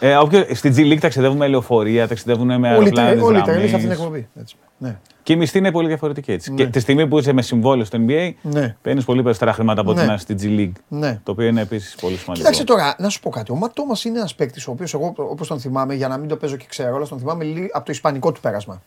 [0.00, 0.38] Εντάξει, εντάξει.
[0.38, 3.06] Ε, όποιο, στη G League ταξιδεύουν με λεωφορεία, ταξιδεύουν με Όλοι αεροπλάνα.
[3.08, 3.44] τρε- της Όλοι γραμμής.
[3.54, 4.28] τρελοί σε αυτήν την εκπομπή.
[4.40, 4.56] Έτσι.
[4.78, 4.96] Ναι.
[5.22, 6.50] Και η μισθή είναι πολύ διαφορετική έτσι.
[6.50, 6.56] Ναι.
[6.56, 8.76] Και τη στιγμή που είσαι με συμβόλαιο στο NBA, Ναι.
[8.82, 10.06] παίρνεις πολύ περισσότερα χρήματα από ότι Ναι.
[10.06, 10.80] να είσαι στη G League.
[10.88, 11.20] Ναι.
[11.22, 12.34] Το οποίο είναι επίσης πολύ σημαντικό.
[12.46, 13.52] Κοίταξε τώρα, να σου πω κάτι.
[13.52, 16.28] Ο Ματ Τόμας είναι ένας παίκτης, ο οποίος εγώ όπως τον θυμάμαι, για να μην
[16.28, 18.82] το παίζω και ξέρω, αλλά τον θυμάμαι λίγο από το ισπανικό του πέρασμα.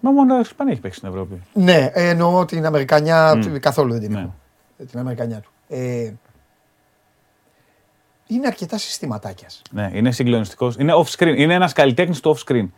[0.00, 1.42] Μα μόνο η Ισπανία έχει παίξει στην Ευρώπη.
[1.52, 4.18] Ναι, ε, εννοώ την Αμερικανιά καθόλου δεν την Ναι.
[4.18, 4.34] έχω.
[4.78, 5.50] Ε, Την Αμερικανιά του.
[5.68, 6.12] Ε,
[8.28, 9.48] είναι αρκετά συστηματάκια.
[9.70, 10.76] Ναι, είναι συγκλονιστικός.
[10.78, 11.34] Είναι off screen.
[11.36, 12.68] Είναι ένας καλλιτέχνης του off screen.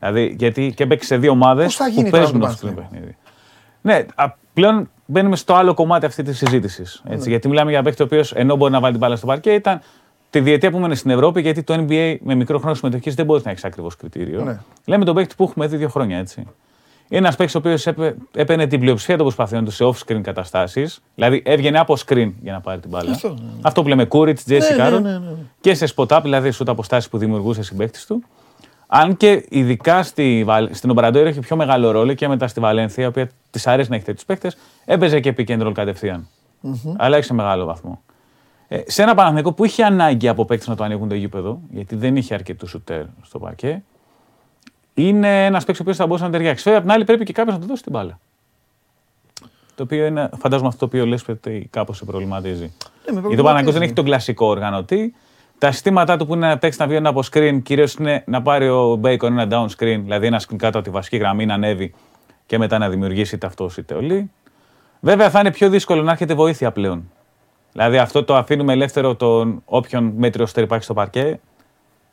[0.00, 2.50] Δηλαδή, γιατί και παίξει σε δύο ομάδες Πώς θα που γίνει τώρα παίζουν το off
[2.50, 3.16] screen Παναθηναϊκό; παιχνίδι.
[3.80, 7.02] Ναι, α, πλέον μπαίνουμε στο άλλο κομμάτι αυτή της συζήτησης.
[7.04, 7.16] Ναι.
[7.16, 9.50] Γιατί μιλάμε για ένα παίκτη ο οποίος ενώ μπορεί να βάλει την μπάλα στο παρκέ,
[9.52, 9.80] ήταν
[10.30, 13.42] τη διετία που έμενε στην Ευρώπη, γιατί το NBA με μικρό χρόνο συμμετοχής δεν μπορεί
[13.44, 14.42] να έχει ακριβώς κριτήριο.
[14.44, 14.58] Ναι.
[14.84, 16.46] Λέμε τον παίκτη που έχουμε δει δύο χρόνια έτσι.
[17.12, 17.86] Είναι ένας παίκτης ο οποίος
[18.34, 21.02] έπαιρνε την πλειοψηφία των προσπαθειών του σε off-screen καταστάσεις.
[21.14, 23.10] Δηλαδή έβγαινε από screen για να πάρει την μπάλα.
[23.10, 23.50] Αυτό, ναι, ναι.
[23.62, 25.02] Αυτό που λέμε Κούριτς, Τζέσι ναι, Κάρον.
[25.02, 25.30] ναι, ναι, ναι.
[25.60, 28.22] Και σε spot-up, δηλαδή σούτ αποστάσεις που δημιουργούσε συμπαίκτη του.
[28.86, 33.04] Αν και ειδικά στη, Βαλ- στην Ομπραντόρο έχει πιο μεγάλο ρόλο και μετά στη Βαλένθια,
[33.04, 36.28] η οποία της αρέσει να έχει τέτοιους παίκτες, έπαιζε και pick and roll κατευθειαν
[36.96, 38.02] Αλλά έχει σε μεγάλο βαθμό.
[38.68, 41.96] Ε, σε ένα Παναθηναϊκό που είχε ανάγκη από παίκτες να το ανοίγουν το γήπεδο, γιατί
[41.96, 43.82] δεν είχε αρκετούς σουτέρ στο παρκέ,
[44.94, 46.62] είναι ένας παίκτης ο οποίος θα μπορούσε να ταιριάξει.
[46.62, 48.18] Βέβαια, απ' την άλλη πρέπει και κάποιος να του δώσει την μπάλα.
[49.74, 52.60] Το οποίο είναι, φαντάζομαι αυτό το οποίο λες ότι κάπως σε προβληματίζει.
[52.60, 52.72] Ναι, με
[53.04, 53.42] Γιατί ο προβληματίζει.
[53.42, 55.14] Παναγιώτης δεν έχει τον κλασικό οργανωτή.
[55.58, 58.68] Τα συστήματά του που είναι να παίξει να βγαίνουν από screen, κυρίως είναι να πάρει
[58.68, 61.94] ο Bacon ένα down screen, δηλαδή ένα screen κάτω από τη βασική γραμμή, να ανέβει
[62.46, 64.30] και μετά να δημιουργήσει είτε αυτό είτε ολί.
[65.00, 67.10] Βέβαια θα είναι πιο δύσκολο να έρχεται βοήθεια πλέον.
[67.72, 71.40] Δηλαδή αυτό το αφήνουμε ελεύθερο τον όποιον μέτριο στέρ υπάρχει στο παρκέ.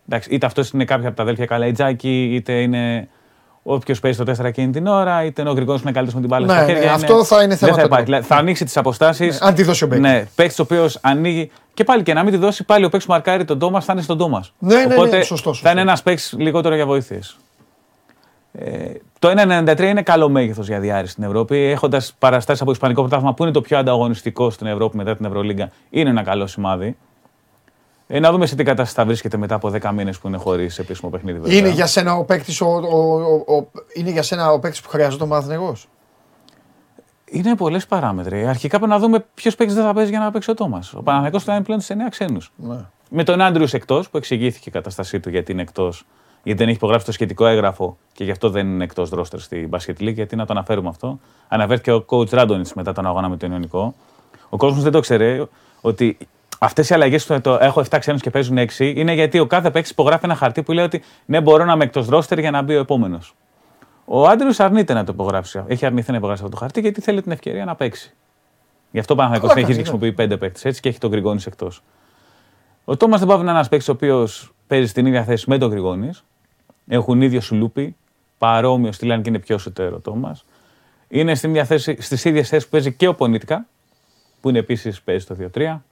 [0.10, 3.08] Εντάξει, είτε αυτός είναι κάποια από τα αδέλφια Καλαϊτζάκη, είτε είναι
[3.64, 6.28] όποιος παίζει το 4 εκείνη την ώρα, είτε είναι ο Γκριγκόνη που είναι καλύτερος με
[6.28, 6.94] την μπάλα Ναι, στα ναι, χέρια.
[6.94, 7.86] αυτό θα είναι δεν θέμα Θα, τότε.
[7.88, 8.06] υπάρχει.
[8.06, 9.40] Δηλαδή, θα ανοίξει τις αποστάσεις.
[9.42, 10.04] Ναι, αν τη δώσει ο Μπέκερ.
[10.12, 11.52] Ναι, παίκτης ο οποίος ανοίγει.
[11.74, 13.94] Και πάλι και να μην τη δώσει, πάλι ο παίκτης που μαρκάρει τον Τόμας θα
[13.94, 14.54] είναι στον Τόμας.
[14.60, 15.66] Ναι, ναι, ναι, Οπότε σωστό, σωστό.
[15.66, 17.38] θα είναι ένας παίκτης λιγότερο για βοήθειες.
[18.52, 21.58] Ε, το 1,93 είναι καλό μέγεθος για διάρρη στην Ευρώπη.
[21.58, 25.70] Έχοντας παραστάσεις από Ισπανικό πρωτάθλημα που είναι το πιο ανταγωνιστικό στην Ευρώπη μετά την Ευρωλίγκα,
[25.90, 26.98] είναι ένα καλό σημάδι.
[28.08, 30.80] Ε, να δούμε σε τι κατάσταση θα βρίσκεται μετά από 10 μήνες που είναι χωρίς
[30.80, 31.40] επίσημο παιχνίδι.
[31.40, 31.58] βέβαια.
[31.58, 34.90] Είναι για σένα ο παίκτης ο, ο, ο, ο, είναι για σένα ο παίκτης που
[34.90, 35.88] χρειάζεται ο Παναθηναϊκός.
[37.26, 38.48] Είναι πολλές παράμετροι.
[38.48, 40.94] Αρχικά πρέπει να δούμε ποιος παίκτης δεν θα παίζει για να παίξει ο Τόμας.
[40.94, 42.52] Ο Παναθηναϊκός θα είναι πλέον σε 9 ξένους.
[42.56, 42.78] Ναι.
[43.10, 46.06] Με τον Άντριους εκτός, που εξηγήθηκε η κατάστασή του γιατί είναι εκτός,
[46.44, 49.70] γιατί δεν έχει υπογράψει το σχετικό έγγραφο και γι' αυτό δεν είναι εκτός ρόστερ στην
[49.72, 51.20] Basket League, γιατί να το αναφέρουμε αυτό.
[51.48, 53.96] Αναφέρθηκε ο coach Ράντονιτς μετά τον αγώνα με τον Ιωνικό.
[54.50, 55.48] Ο κόσμος δεν το ξέρει
[55.82, 56.18] ότι
[56.60, 59.72] αυτές οι αλλαγές που το έχω 7 ξένους και παίζουν 6 είναι γιατί ο κάθε
[59.72, 62.62] παίκτης υπογράφει ένα χαρτί που λέει ότι ναι, μπορώ να είμαι εκτός ρόστερ για να
[62.62, 63.36] μπει ο επόμενος.
[64.06, 65.64] Ο Άντριου αρνείται να το υπογράψει.
[65.68, 68.14] Έχει αρνηθεί να υπογράψει αυτό το χαρτί γιατί θέλει την ευκαιρία να παίξει.
[68.92, 71.10] Γι' αυτό ο Παναθηναϊκός Καλά συνεχίζει να κάνει, χρησιμοποιεί πέντε παίκτες έτσι και έχει τον
[71.10, 71.84] Γκριγκόνη εκτός.
[72.86, 75.58] Ο Τόμας δεν πάει να είναι ένας παίκτης ο οποίος παίζει στην ίδια θέση με
[75.58, 76.10] τον Γκριγόνη.
[76.88, 77.96] Έχουν ίδιο σουλούπι.
[78.38, 80.46] Παρόμοιο στυλ, αν και είναι πιο σωτέρο ο Τόμας.
[81.08, 83.66] Είναι στην ίδια θέση, στις ίδιες θέσεις που παίζει και ο Πονίτικα,
[84.42, 85.84] που είναι επίσης παίζει στο 2-3.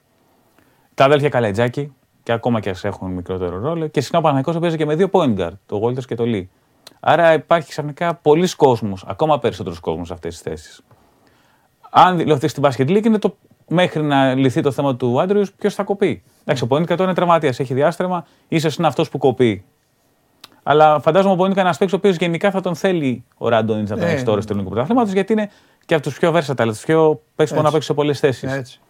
[0.96, 3.88] Τα αδέλφια Καλετζάκη, και ακόμα και ας έχουν μικρότερο ρόλο.
[3.88, 6.46] Και συχνά ο Παναγικός παίζει και με δύο point guard, το Walters και το Lee.
[7.00, 10.82] Άρα υπάρχει ξαφνικά πολλοί κόσμος, ακόμα περισσότερος κόσμος σε αυτές τις θέσεις.
[11.90, 15.74] Αν δηλωθεί στην Basket League είναι το μέχρι να λυθεί το θέμα του Άντριου, ποιος
[15.74, 16.24] θα κοπεί.
[16.42, 19.66] Εντάξει, ο Πονίτικα τώρα είναι τραυματίας, έχει διάστρεμα, ίσως είναι αυτός που κοπεί.
[20.64, 23.90] Αλλά φαντάζομαι ο Πονίτικα είναι ένας παίκτης ο οποίος γενικά θα τον θέλει ο Ράντονιτ
[23.90, 25.50] να τον Ε, έχει τώρα στο ελληνικό πρωτάθλημα γιατί είναι
[25.86, 28.82] και από τους πιο versatile, τους πιο παίκτη που μπορεί να παίξει σε πολλές θέσεις.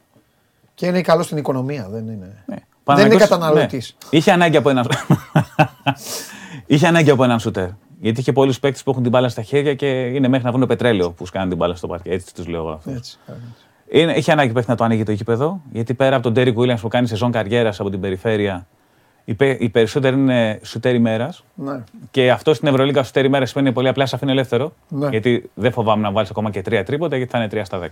[0.76, 0.86] Έτσι.
[0.86, 2.16] Και είναι καλό στην οικονομία, δεν είναι.
[2.16, 2.26] Ναι.
[2.46, 3.96] Δεν είναι Παναθηναϊκός- καταναλωτής.
[4.12, 4.18] ναι.
[4.18, 4.88] Είχε ανάγκη από έναν.
[6.68, 7.68] είχε ανάγκη από έναν σουτέρ.
[8.00, 10.68] Γιατί είχε πολλούς παίκτες που έχουν την μπάλα στα χέρια και είναι μέχρι να βρουν
[10.68, 12.10] πετρέλαιο που σκάνουν την μπάλα στο παρκέ.
[12.12, 12.92] Έτσι τους λέω εγώ αυτό.
[12.92, 13.18] Έτσι.
[13.90, 16.80] Είναι, είχε ανάγκη παίκτη να το ανοίγει το γήπεδο, γιατί πέρα από τον Τέρι Williams
[16.82, 18.68] που κάνει σεζόν καριέρας από την περιφέρεια,
[19.26, 21.44] οι, πε- οι περισσότεροι είναι σουτέρ ημέρας.
[21.56, 21.84] Ναι.
[22.12, 24.74] Και αυτό στην Ευρωλίγκα σουτέρ ημέρας σημαίνει πολύ απλά σε αφήνει ελεύθερο.
[24.88, 25.08] Ναι.
[25.10, 27.88] Γιατί δεν φοβάμαι να βάλεις ακόμα και τρία τρίποτα, γιατί θα είναι 3 στα 10.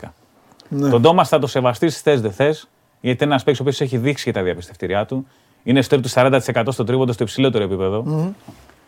[0.73, 0.89] Ναι.
[0.89, 2.67] Τον Τόμας θα το σεβαστεί θε δεν θες,
[3.01, 5.27] γιατί είναι ένας παίκτης ο οποίος έχει δείξει και τα διαπιστευτήριά του.
[5.63, 8.31] Είναι στο του 40% στο τρίποντο στο υψηλότερο επίπεδο.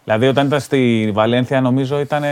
[0.04, 2.24] Δηλαδή όταν ήταν στη Βαλένθια, νομίζω ήταν.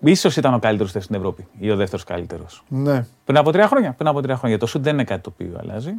[0.00, 2.62] ίσως ήταν ο καλύτερος στην Ευρώπη ή ο δεύτερος καλύτερος.
[2.68, 3.06] ναι.
[3.24, 3.92] Πριν από τρία χρόνια.
[3.92, 4.58] Πριν από τρία χρόνια.
[4.58, 5.92] Το σουτ δεν είναι κάτι το οποίο αλλάζει.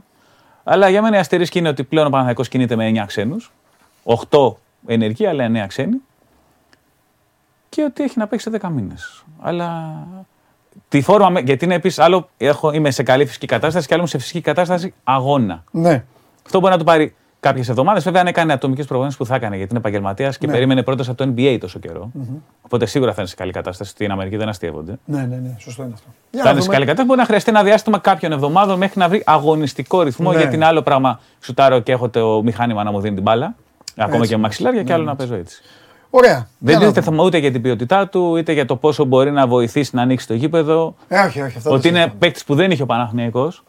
[0.64, 3.52] Αλλά για μένα η αστερίσκη είναι ότι πλέον ο Παναθηναϊκός κινείται με 9 ξένους.
[4.30, 4.54] 8
[4.86, 5.98] ενεργοί, αλλά 9 ξένοι.
[7.70, 9.24] Και ότι έχει να παίξει σε 10 μήνες.
[9.42, 9.94] Αλλά
[10.90, 11.30] τη φόρμα.
[11.30, 12.30] με- Γιατί είναι επίσης άλλο.
[12.38, 15.64] Έχω, είμαι σε καλή φυσική κατάσταση και άλλο είμαι σε φυσική κατάσταση αγώνα.
[15.72, 16.04] ναι.
[16.46, 18.04] Αυτό μπορεί να του πάρει κάποιες εβδομάδες.
[18.04, 20.52] Βέβαια, αν έκανε ατομικές προπονήσεις που θα έκανε γιατί είναι επαγγελματίας και Ναι.
[20.54, 22.12] περίμενε πρώτος από το NBA τόσο καιρό.
[22.62, 23.90] Οπότε σίγουρα θα είναι σε καλή κατάσταση.
[23.92, 25.00] Στην Αμερική δεν αστείευονται.
[25.06, 26.08] Ναι, ναι, ναι, σωστό είναι αυτό.
[26.32, 26.74] Για Θα να είναι σε δούμε.
[26.74, 27.08] καλή κατάσταση.
[27.08, 30.32] Μπορεί να χρειαστεί ένα διάστημα κάποιων εβδομάδων μέχρι να βρει αγωνιστικό ρυθμό.
[30.32, 30.38] Ναι.
[30.38, 31.20] Γιατί είναι άλλο πράγμα.
[31.40, 33.56] Σουτάρω και έχω το μηχάνημα να μου δίνει την μπάλα.
[33.96, 34.30] Ακόμα Έτσι.
[34.30, 35.10] και με μαξιλάρια Ναι, και άλλο ναι.
[35.10, 35.62] να παίζω έτσι.
[36.16, 36.32] Ωραία.
[36.34, 37.12] Για Δεν να δίνεται δούμε.
[37.12, 40.28] θέμα ούτε για την ποιότητά του, είτε για το πόσο μπορεί να βοηθήσει να ανοίξει
[40.28, 40.96] το γήπεδο.
[41.08, 41.58] Ε, όχι, όχι.
[41.58, 42.20] Αυτό Ότι δεν είναι συζητάμε.
[42.20, 43.64] παίκτη που δεν είχε ο Παναθηναϊκός.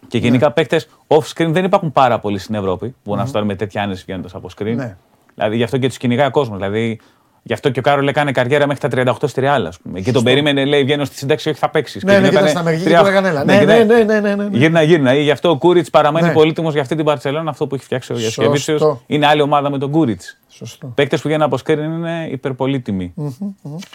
[0.00, 0.08] Ναι.
[0.08, 3.46] Και γενικά παίκτες off screen δεν υπάρχουν πάρα πολλοί στην Ευρώπη που μπορούν να σου
[3.46, 4.74] με τέτοια άνεση βγαίνοντας από screen.
[4.74, 4.96] Ναι.
[5.34, 6.58] Δηλαδή γι' αυτό και τους κυνηγάει ο κόσμος.
[6.58, 7.00] Δηλαδή
[7.48, 10.00] γι' αυτό και ο Κάρολ έκανε καριέρα μέχρι τα 38 στη Ρεάλ, ας πούμε.
[10.00, 12.02] Και τον περίμενε, λέει, βγαίνω στη σύνταξη, όχι θα παίξεις.
[12.04, 13.44] Ναι, ναι, κοίτα στην Αμερική και του λέγανε έλα.
[13.44, 14.48] Ναι, ναι, ναι, ναι, ναι, ναι.
[14.52, 15.14] Γύρνα, γύρνα.
[15.14, 16.32] Ή Γι' αυτό ο Κούριτς παραμένει Ναι.
[16.32, 18.42] πολύτιμος για αυτή την Παρσελόνα, αυτό που έχει φτιάξει ο Σωστό.
[18.42, 19.00] Γιασκεβίτσιο.
[19.06, 20.38] Είναι άλλη ομάδα με τον Κούριτς.
[20.48, 20.92] Σωστό.
[20.94, 23.14] Παίκτες που βγαίνουν από screen είναι υπερπολίτιμοι.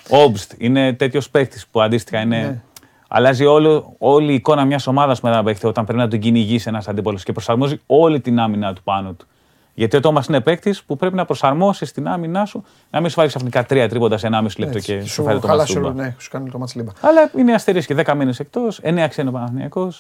[0.10, 2.38] Όμπστ είναι τέτοιος παίκτης που αντίστοιχα είναι.
[2.38, 2.62] Ναι.
[3.08, 6.66] Αλλάζει όλο, όλη η εικόνα μιας ομάδας με έναν παίκτη όταν πρέπει να τον κυνηγήσει
[6.70, 9.28] ένας αντίπολο και προσαρμόζει όλη την άμυνα του πάνω του.
[9.74, 13.16] Γιατί ο Τόμας είναι παίκτης που πρέπει να προσαρμόσεις την άμυνά σου, να μην σου
[13.16, 14.94] βάλει ξαφνικά τρία τρίποντα σε 1,5 λεπτό Έτσι.
[14.94, 15.94] και σου Σου φέρει το χαλάσει μαθούμπα.
[15.94, 16.92] όλο, ναι, σου κάνει το μάτς λίμπα.
[17.02, 19.92] Αλλά είναι αστερίσκη 10 μήνες εκτός, 9 ξένο Παναθυνιακό.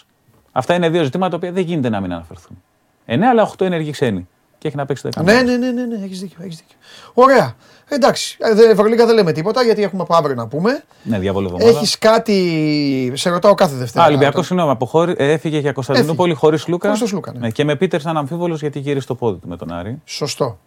[0.51, 2.61] Αυτά είναι δύο ζητήματα τα οποία δεν γίνεται να μην αναφερθούν.
[3.05, 4.27] 9 αλλά 8 ενεργοί ξένοι.
[4.57, 6.77] Και έχει να παίξει 10 Ναι, ναι, ναι, ναι, ναι, έχεις δίκιο, έχεις δίκιο.
[7.13, 7.55] Ωραία.
[7.87, 10.83] Εντάξει, ε, δε- Ευρωλίγα δεν λέμε τίποτα γιατί έχουμε από αύριο να πούμε.
[11.03, 11.69] Ναι, διαβόλου εβδομάδα.
[11.77, 14.03] Έχεις κάτι, σε ρωτάω κάθε Δευτέρα.
[14.05, 16.85] Α, Ολυμπιακός, συγγνώμη, αποχώρη, ε, έφυγε για Κωνσταντινούπολη χωρίς Λούκα.
[16.85, 17.49] Χωρίς τον Σλούκα, ναι.
[17.49, 20.01] και με Πίτερ σαν αμφίβολος γιατί γύρισε το πόδι του με τον Άρη.
[20.05, 20.59] Σωστό.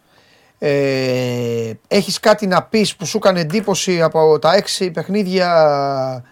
[0.59, 6.25] Ε, έχεις κάτι να πεις που σου έκανε εντύπωση από τα έξι παιχνίδια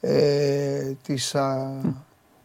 [0.00, 1.56] ε, της, α,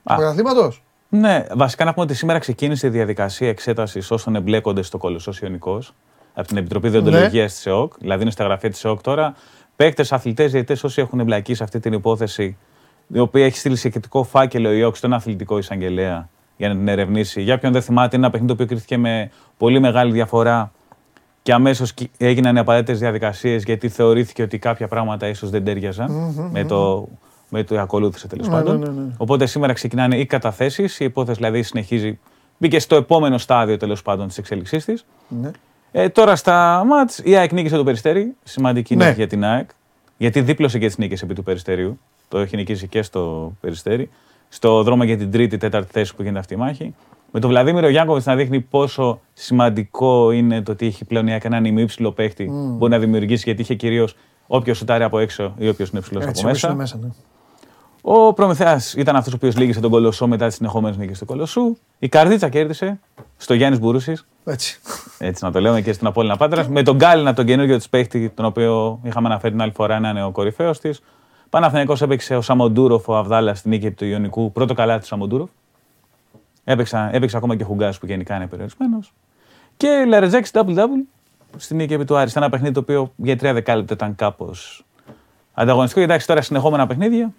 [0.04, 0.16] του Α.
[0.16, 5.40] πρωταθλήματος; Ναι, βασικά να πούμε ότι σήμερα ξεκίνησε η διαδικασία εξέτασης όσων εμπλέκονται στο Κολοσσός
[5.42, 5.94] Ιωνικός
[6.34, 7.46] από την Επιτροπή Διοντολογίας Ναι.
[7.46, 7.94] της ΕΟΚ.
[8.00, 9.34] Δηλαδή είναι στα γραφεία της ΕΟΚ τώρα.
[9.76, 12.58] Παίκτες, αθλητές, διαιτητές, όσοι έχουν εμπλακεί σε αυτή την υπόθεση,
[13.08, 17.42] η οποία έχει στείλει σχετικό φάκελο η ΕΟΚ στον αθλητικό εισαγγελέα για να την ερευνήσει.
[17.42, 20.72] Για όποιον δεν θυμάται, είναι ένα παιχνίδι το οποίο κρίθηκε με πολύ μεγάλη διαφορά
[21.42, 26.64] και αμέσως έγιναν οι απαραίτητες διαδικασίες γιατί θεωρήθηκε ότι κάποια πράγματα ίσως δεν ταιριαζαν με
[26.66, 27.08] το,
[27.50, 28.80] με το ακολούθησε τέλος Ναι, πάντων.
[28.80, 29.14] ναι, ναι, ναι.
[29.18, 31.00] Οπότε σήμερα ξεκινάνε οι καταθέσεις.
[31.00, 32.20] Η υπόθεση δηλαδή συνεχίζει.
[32.58, 35.06] Μπήκε στο επόμενο στάδιο τέλος πάντων της εξέλιξής της.
[35.92, 36.02] Ναι.
[36.02, 38.36] Ε, τώρα στα μάτς η ΑΕΚ νίκησε το περιστέρι.
[38.44, 39.06] Σημαντική Ναι.
[39.06, 39.70] νίκη για την ΑΕΚ.
[40.18, 42.00] Γιατί δίπλωσε και τις νίκες επί του περιστερίου.
[42.28, 44.10] Το έχει νικήσει και στο περιστέρι.
[44.50, 46.96] Στο δρόμο για την τρίτη, τέταρτη θέση που γίνεται αυτή η μάχη.
[47.32, 51.44] Με τον Βλαδίμηρο Γιάνκοβιτς να δείχνει πόσο σημαντικό είναι το ότι έχει πλέον η ΑΕΚ
[51.44, 54.16] έναν ημίψηλο παίχτη που μπορεί να δημιουργήσει γιατί είχε κυρίως
[54.48, 56.68] όποιος σουτάρει από έξω ή όποιος είναι ψηλός από Έτσι, όπως μέσα.
[56.68, 57.08] είναι μέσα, ναι.
[58.02, 61.78] Ο Προμηθέας ήταν αυτός ο οποίος λύγησε τον Κολοσσό μετά τις συνεχόμενες νίκες του Κολοσσού.
[62.00, 63.00] Η Καρδίτσα κέρδισε
[63.38, 64.26] στο Γιάννης Μπουρούσης.
[64.44, 64.80] Έτσι.
[65.18, 66.70] Έτσι να το λέμε και στην Απόλυνα Πάτρα.
[66.70, 70.10] Με τον Γκάλινα, τον καινούργιο της παίχτη, τον οποίο είχαμε αναφέρει την άλλη φορά, να
[70.10, 71.02] είναι ο κορυφαίος της.
[71.50, 74.52] Παναθηναϊκός έπαιξε ο Σαμοντούροφ, ο Αβδάλας στην νίκη του Ιωνικού.
[74.52, 75.50] Πρώτο καλά του Σαμοντούροφ.
[76.64, 79.14] Έπαιξε, έπαιξε ακόμα και ο Χουγκάς που γενικά είναι περιορισμένος.
[79.78, 81.06] Και Λαρεντζάκης double-double
[81.58, 82.30] στην νίκη επί του Άρη.
[82.30, 84.86] Ήταν ένα παιχνίδι το οποίο για τρία δεκάλεπτα ήταν κάπως
[85.54, 86.02] ανταγωνιστικό.
[86.02, 87.34] Εντάξει, τώρα συνεχόμενα παιχνίδια.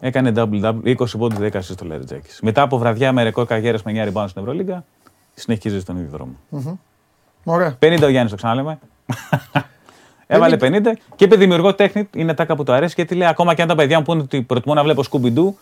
[0.00, 2.30] Έκανε double-double, 20 πόντους 10 assist το Λαρεντζάκη.
[2.42, 4.84] Μετά από βραδιά με ρεκόρ καριέρας με 9 rebound στην Ευρωλίγκα,
[5.34, 6.36] συνεχίζει στον ίδιο δρόμο.
[7.44, 7.76] Ωραία.
[7.78, 8.78] 50 ο Γιάννης, το ξαναλέμε.
[10.26, 10.80] Έβαλε 50
[11.16, 13.74] και είπε δημιουργό τέχνη, είναι τάκα που του αρέσει γιατί λέει ακόμα και αν τα
[13.74, 15.52] παιδιά μου πούνε ότι προτιμώ να βλέπω Scooby-Doo,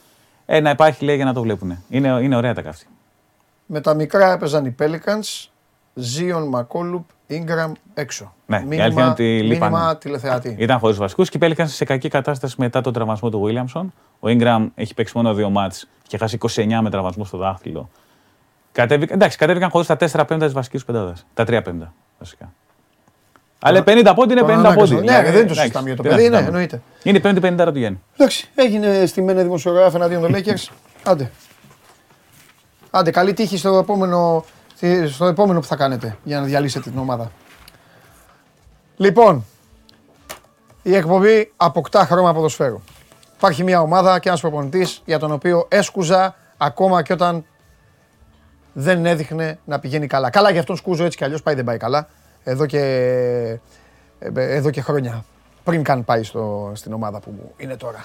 [0.47, 1.85] ε, να υπάρχει λέει για να το βλέπουν.
[1.89, 2.87] Είναι, είναι ωραία τα καύτη.
[3.67, 5.49] Με τα μικρά έπαιζαν οι Pelicans,
[5.95, 8.35] Ζίον, Μακόλουπ, Ingram έξω.
[8.47, 9.71] Ναι, η μήνυμα, αλήθεια είναι ότι λείπανε.
[9.77, 10.57] μήνυμα τηλεθεατή.
[10.59, 13.85] Ήταν χωρίς βασικούς και πέληκαν σε κακή κατάσταση μετά τον τραυματισμό του Williamson.
[14.21, 17.89] Ο Ingram έχει παίξει μόνο δύο μάτς και χάσει 29 με τραυματισμό στο δάχτυλο.
[18.73, 21.15] Κατέβηκαν, εντάξει, κατέβηκαν χωρίς τα 4 πέμπτα της βασικής πεντάδα.
[21.35, 22.53] Τα 3 πέμπτα βασικά.
[23.61, 24.77] Αλλά 50 πόντι είναι Τον 50 ανάγκασαν.
[24.77, 24.95] πόντι.
[24.95, 26.47] Ναι, Δηλαδή, δεν το εντάξει, συζητάμε για το τι παιδί, να ναι, συζητάμε.
[26.47, 26.83] εννοείται.
[27.03, 28.01] Είναι η πέμπτη 50 του Γιάννη.
[28.17, 30.69] Εντάξει, έγινε στη μένα δημοσιογράφη εναντίον των Lakers.
[31.05, 31.31] Άντε.
[32.91, 34.58] Άντε, καλή τύχη στο επόμενο, στη-
[35.09, 37.31] στο επόμενο που θα κάνετε για να διαλύσετε την ομάδα.
[38.97, 39.45] Λοιπόν,
[40.83, 42.81] η εκπομπή αποκτά χρώμα ποδοσφαίρου.
[43.37, 47.45] Υπάρχει μια ομάδα και ένας προπονητής για τον οποίο έσκουζα ακόμα και όταν
[48.73, 50.31] δεν έδειχνε να πηγαίνει καλά.
[50.31, 52.09] Καλά για αυτόν σκούζω έτσι κι αλλιώς πάει δεν πάει καλά.
[52.45, 52.81] Εδώ και,
[54.19, 55.25] ε, εδώ και χρόνια.
[55.65, 58.05] Πριν καν πάει στο, στην ομάδα που είναι τώρα.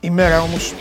[0.00, 0.74] Η μέρα όμως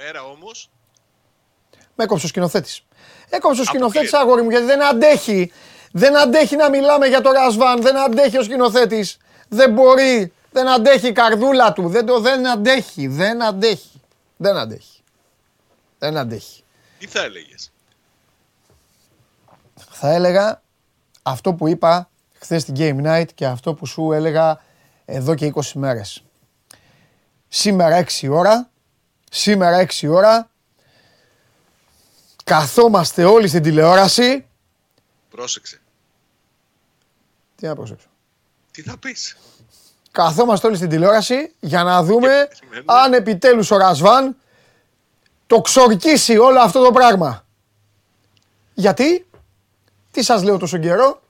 [0.00, 0.70] Η ημέρα όμως
[1.94, 2.84] με έκοψε ο σκηνοθέτης.
[3.30, 5.52] Έκοψε ο σκηνοθέτης, αγόρι μου, γιατί δεν αντέχει.
[5.92, 7.82] Δεν αντέχει να μιλάμε για το Ρασβάν.
[7.82, 9.16] Δεν αντέχει ο σκηνοθέτης.
[9.48, 10.32] Δεν μπορεί.
[10.52, 11.88] Δεν αντέχει η καρδούλα του.
[11.88, 13.06] Δεν, το, δεν αντέχει.
[13.06, 14.00] Δεν αντέχει.
[14.36, 15.02] Δεν αντέχει.
[15.98, 16.64] Δεν αντέχει.
[16.98, 17.72] τι θα έλεγες;
[19.90, 20.62] θα έλεγα
[21.22, 24.60] αυτό που είπα χθες στην Game Night και αυτό που σου έλεγα
[25.04, 26.24] εδώ και 20 μέρες.
[27.48, 28.69] Σήμερα 6 ώρα,
[29.32, 30.50] σήμερα 6 ώρα,
[32.44, 34.46] καθόμαστε όλοι στην τηλεόραση.
[35.30, 35.80] Πρόσεξε.
[37.56, 38.06] Τι να προσέξω.
[38.70, 39.36] Τι θα πεις;
[40.10, 42.92] Καθόμαστε όλοι στην τηλεόραση για να δούμε περιμένουμε.
[42.92, 44.36] αν επιτέλους ο Ρασβάν
[45.46, 47.44] το ξορκίσει όλο αυτό το πράγμα.
[48.74, 49.26] Γιατί,
[50.10, 51.22] τι σας λέω τόσο καιρό,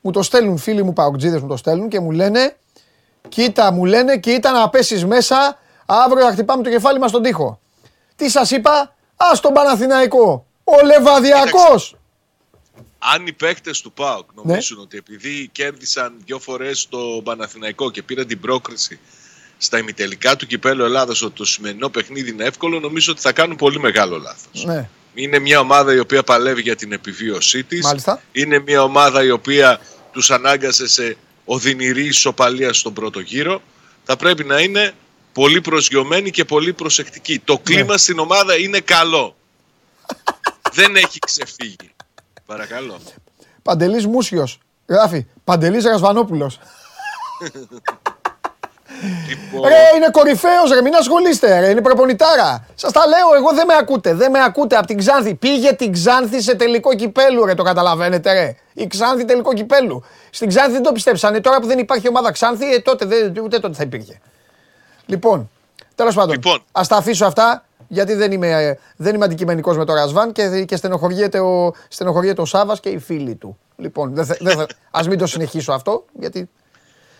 [0.00, 2.56] μου το στέλνουν φίλοι μου παουτζίδες μου το στέλνουν και μου λένε
[3.28, 5.58] κοίτα μου λένε κοίτα να πέσεις μέσα
[5.92, 7.60] αύριο θα χτυπάμε το κεφάλι μας στον τοίχο.
[8.16, 11.96] Τι σας είπα, ας τον Παναθηναϊκό, ο Λεβαδιακός.
[12.98, 14.42] Αν οι παίκτες του ΠΑΟΚ Ναι.
[14.42, 18.98] νομίζουν ότι επειδή κέρδισαν δύο φορές το Παναθηναϊκό και πήραν την πρόκριση
[19.58, 23.56] στα ημιτελικά του κυπέλου Ελλάδας ότι το σημερινό παιχνίδι είναι εύκολο, νομίζω ότι θα κάνουν
[23.56, 24.64] πολύ μεγάλο λάθος.
[24.64, 27.84] Ναι, Είναι μια ομάδα η οποία παλεύει για την επιβίωσή της.
[27.84, 28.22] Μάλιστα.
[28.32, 29.80] Είναι μια ομάδα η οποία
[30.12, 33.62] τους ανάγκασε σε οδυνηρή ισοπαλία στον πρώτο γύρο.
[34.04, 34.92] Θα πρέπει να είναι
[35.32, 37.38] πολύ προσγειωμένοι και πολύ προσεκτικοί.
[37.38, 39.36] Το κλίμα στην ομάδα είναι καλό.
[40.72, 41.94] Δεν έχει ξεφύγει.
[42.46, 43.00] Παρακαλώ.
[43.62, 46.58] Παντελής Μούσιος, γράφει, Παντελής Ρασβανόπουλος.
[49.28, 52.66] Λοιπόν, Ρε, είναι κορυφαίος, ρε, μην ασχολείστε, ρε, είναι προπονητάρα.
[52.74, 55.34] Σας τα λέω, εγώ δεν με ακούτε, δεν με ακούτε από την Ξάνθη.
[55.34, 58.56] Πήγε την Ξάνθη σε τελικό κυπέλου, ρε, το καταλαβαίνετε, ρε.
[58.72, 60.04] Η Ξάνθη τελικό κυπέλου.
[60.30, 61.40] Στην Ξάνθη δεν το πιστέψανε.
[61.40, 64.20] Τώρα που δεν υπάρχει ομάδα Ξάνθη, ε, τότε, δεν, ούτε τότε θα υπήρχε.
[65.12, 65.50] Λοιπόν,
[65.94, 66.62] τέλος πάντων, Λοιπόν.
[66.72, 70.64] ας τα αφήσω αυτά, γιατί δεν είμαι, ε, δεν είμαι αντικειμενικός με το Ρασβάν και,
[70.64, 73.58] και στενοχωριέται, ο, στενοχωριέται ο Σάβα και οι φίλοι του.
[73.76, 76.48] Λοιπόν, δεν, θα- δεν θα- ας μην το συνεχίσω αυτό, γιατί.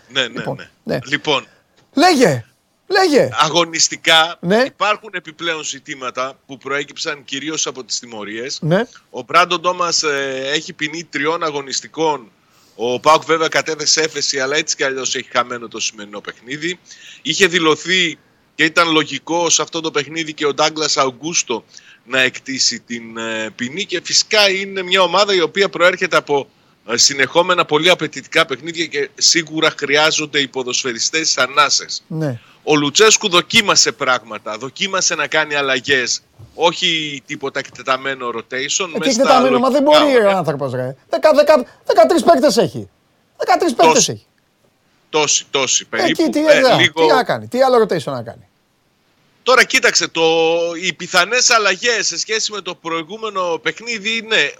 [0.08, 0.94] ναι, ναι, λοιπόν, ναι.
[0.94, 0.98] ναι.
[1.04, 1.46] λοιπόν
[1.94, 2.44] Λέγε!
[2.86, 3.28] Λέγε!
[3.32, 4.56] αγωνιστικά Ναι.
[4.66, 8.58] υπάρχουν επιπλέον ζητήματα που προέκυψαν κυρίως από τις τιμωρίες.
[8.62, 8.82] Ναι.
[9.10, 12.30] Ο Μπράντον Τόμας ε, έχει ποινή τριών αγωνιστικών.
[12.74, 16.78] Ο Πάουκ βέβαια κατέθεσε έφεση, αλλά έτσι κι αλλιώς έχει χαμένο το σημερινό παιχνίδι.
[17.22, 18.18] Είχε δηλωθεί
[18.54, 21.64] και ήταν λογικό σε αυτό το παιχνίδι και ο Ντάγκλας Αουγκούστο
[22.04, 26.48] να εκτίσει την ε, ποινή και φυσικά είναι μια ομάδα η οποία προέρχεται από
[26.86, 32.02] ε, συνεχόμενα πολύ απαιτητικά παιχνίδια και σίγουρα χρειάζονται οι ποδοσφαιριστές ανάσες.
[32.06, 32.40] Ναι.
[32.62, 36.22] Ο Λουτσέσκου δοκίμασε πράγματα, δοκίμασε να κάνει αλλαγές.
[36.54, 38.88] Όχι τίποτα εκτεταμένο rotation.
[38.94, 40.36] Ε, μες τι στα εκτεταμένο, μα δεν λογικά μπορεί ο ωραία.
[40.36, 40.96] άνθρωπος, ρε.
[41.10, 41.16] 13
[42.24, 42.88] παίκτες έχει.
[43.36, 44.10] 13 παίκτες Τόσοι.
[44.10, 44.26] έχει.
[45.10, 46.22] Τόση, τόση περίπου.
[46.22, 47.06] Εκεί τι, Ε, ε, λίγο...
[47.06, 48.48] τι να κάνει, τι άλλο rotation να κάνει.
[49.42, 50.22] Τώρα κοίταξε, το...
[50.82, 54.52] οι πιθανές αλλαγές σε σχέση με το προηγούμενο παιχνίδι είναι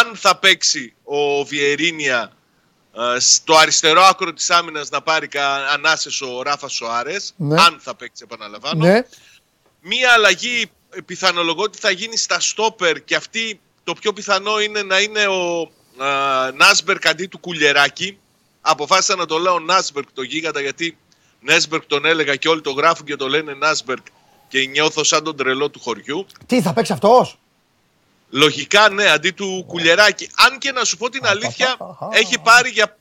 [0.00, 2.39] αν θα παίξει ο Βιερίνια ε,
[3.18, 7.60] στο αριστερό άκρο της άμυνας να πάρει κα- ανάσες ο Ράφα Σοάρες, Ναι.
[7.62, 8.86] αν θα παίξει επαναλαμβάνω.
[8.86, 9.00] Ναι,
[9.80, 14.82] Μία αλλαγή ε, πιθανολογώ ότι θα γίνει στα στόπερ και αυτή το πιο πιθανό είναι
[14.82, 15.70] να είναι ο
[16.04, 18.18] α, Νάσμπερκ αντί του Κουλιεράκη.
[18.60, 20.96] Αποφάσισα να το λέω Νάσμπερκ το γίγαντα γιατί
[21.40, 24.06] Νέσμπερκ τον έλεγα και όλοι το γράφουν και το λένε Νάσμπερκ
[24.48, 26.26] και νιώθω σαν τον τρελό του χωριού.
[26.46, 27.38] τι θα παίξει αυτός;
[28.30, 30.30] Λογικά ναι, αντί του Κουλιεράκη.
[30.36, 31.76] Αν και να σου πω την αλήθεια,
[32.12, 32.98] έχει πάρει για.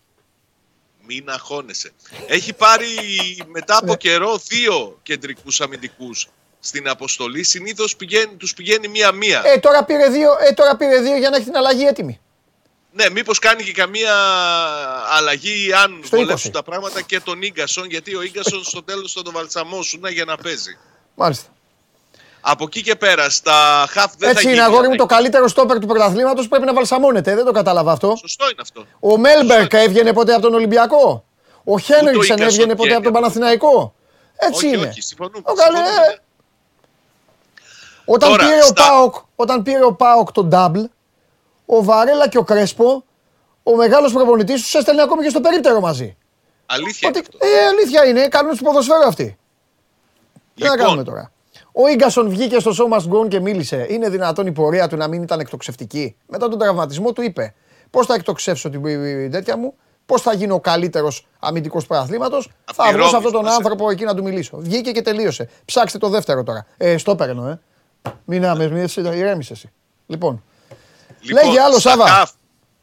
[1.06, 1.92] Μην αγχώνεσαι.
[2.28, 2.88] Έχει πάρει
[3.48, 3.96] μετά από Ναι.
[3.96, 6.28] καιρό δύο κεντρικούς αμυντικούς
[6.60, 7.44] στην αποστολή.
[7.44, 9.42] Συνήθως πηγαίνει, τους πηγαίνει μία-μία.
[9.46, 12.20] Ε, τώρα πήρε δύο, ε, τώρα πήρε δύο για να έχει την αλλαγή έτοιμη.
[12.92, 14.14] Ναι, μήπως κάνει και καμία
[15.10, 16.54] αλλαγή αν Στο βολεύσουν 20.
[16.54, 20.38] τα πράγματα και τον Ίγκασον, γιατί ο Ίγκασον στο τέλος θα τον βαλσαμώσουν για να
[20.38, 20.78] παίζει.
[21.16, 21.48] Μάλιστα.
[22.42, 25.22] Από εκεί και πέρα, στα χαφ δεν θα Έτσι είναι, γίνει αγόρι μου, το αλλαγή.
[25.22, 27.36] καλύτερο στόπερ του πρωταθλήματος πρέπει να βαλσαμώνεται.
[27.36, 28.16] Δεν το κατάλαβα αυτό.
[28.16, 28.86] Σωστό είναι αυτό.
[29.00, 31.26] Ο Μέλμπερκ έβγαινε ποτέ από τον Ολυμπιακό;
[31.64, 33.14] Ο Χένριξεν Ίγκασον έβγαινε ποτέ από τον βγαίνει.
[33.14, 33.94] Παναθηναϊκό;
[34.36, 34.88] Έτσι όχι, είναι.
[34.88, 35.42] όχι, συμφωνούμε.
[35.46, 36.18] Ο καλέ- συμφωνούμε, ναι.
[38.06, 40.86] Όταν, Τώρα, πήρε ο στα- Πάοκ, όταν πήρε ο Πάοκ τον double,
[41.66, 43.04] ο Βαρέλα και ο Κρέσπο,
[43.64, 46.18] ο μεγάλος προπονητής τους έστελνε ακόμη και στο περίπτερο μαζί.
[46.66, 47.48] Αλήθεια Ότι, είναι αυτό.
[47.48, 49.38] ε, αλήθεια είναι, κάνουν τους ποδοσφαίρου αυτοί.
[50.56, 51.32] Τι να Λοιπόν, κάνουμε τώρα;
[51.72, 53.86] Ο γκασον βγήκε στο show must go on και μίλησε.
[53.90, 57.54] Είναι δυνατόν η πορεία του να μην ήταν εκτοξευτική; Μετά τον τραυματισμό του είπε:
[57.90, 59.74] Πώς θα εκτοξεύσω την την τέτοια μου,
[60.06, 62.42] πώς θα γίνω ο καλύτερος αμυντικός προαθλήματο.
[62.74, 63.56] Θα τη βρω σε Ρώμη αυτόν τον θυμάσαι.
[63.56, 64.58] άνθρωπο εκεί να του μιλήσω.
[64.58, 65.50] Βγήκε και τελείωσε.
[65.66, 66.66] Ψάξτε το δεύτερο τώρα.
[66.78, 67.60] Ε, στο παίρνω, ε.
[68.26, 69.72] Μην άμε, μην εσύ, ηρέμησες εσύ.
[70.08, 70.44] Λοιπόν,
[71.22, 72.08] Λοιπόν, Λέγε άλλο, στα Σάβα.
[72.08, 72.34] χαφ-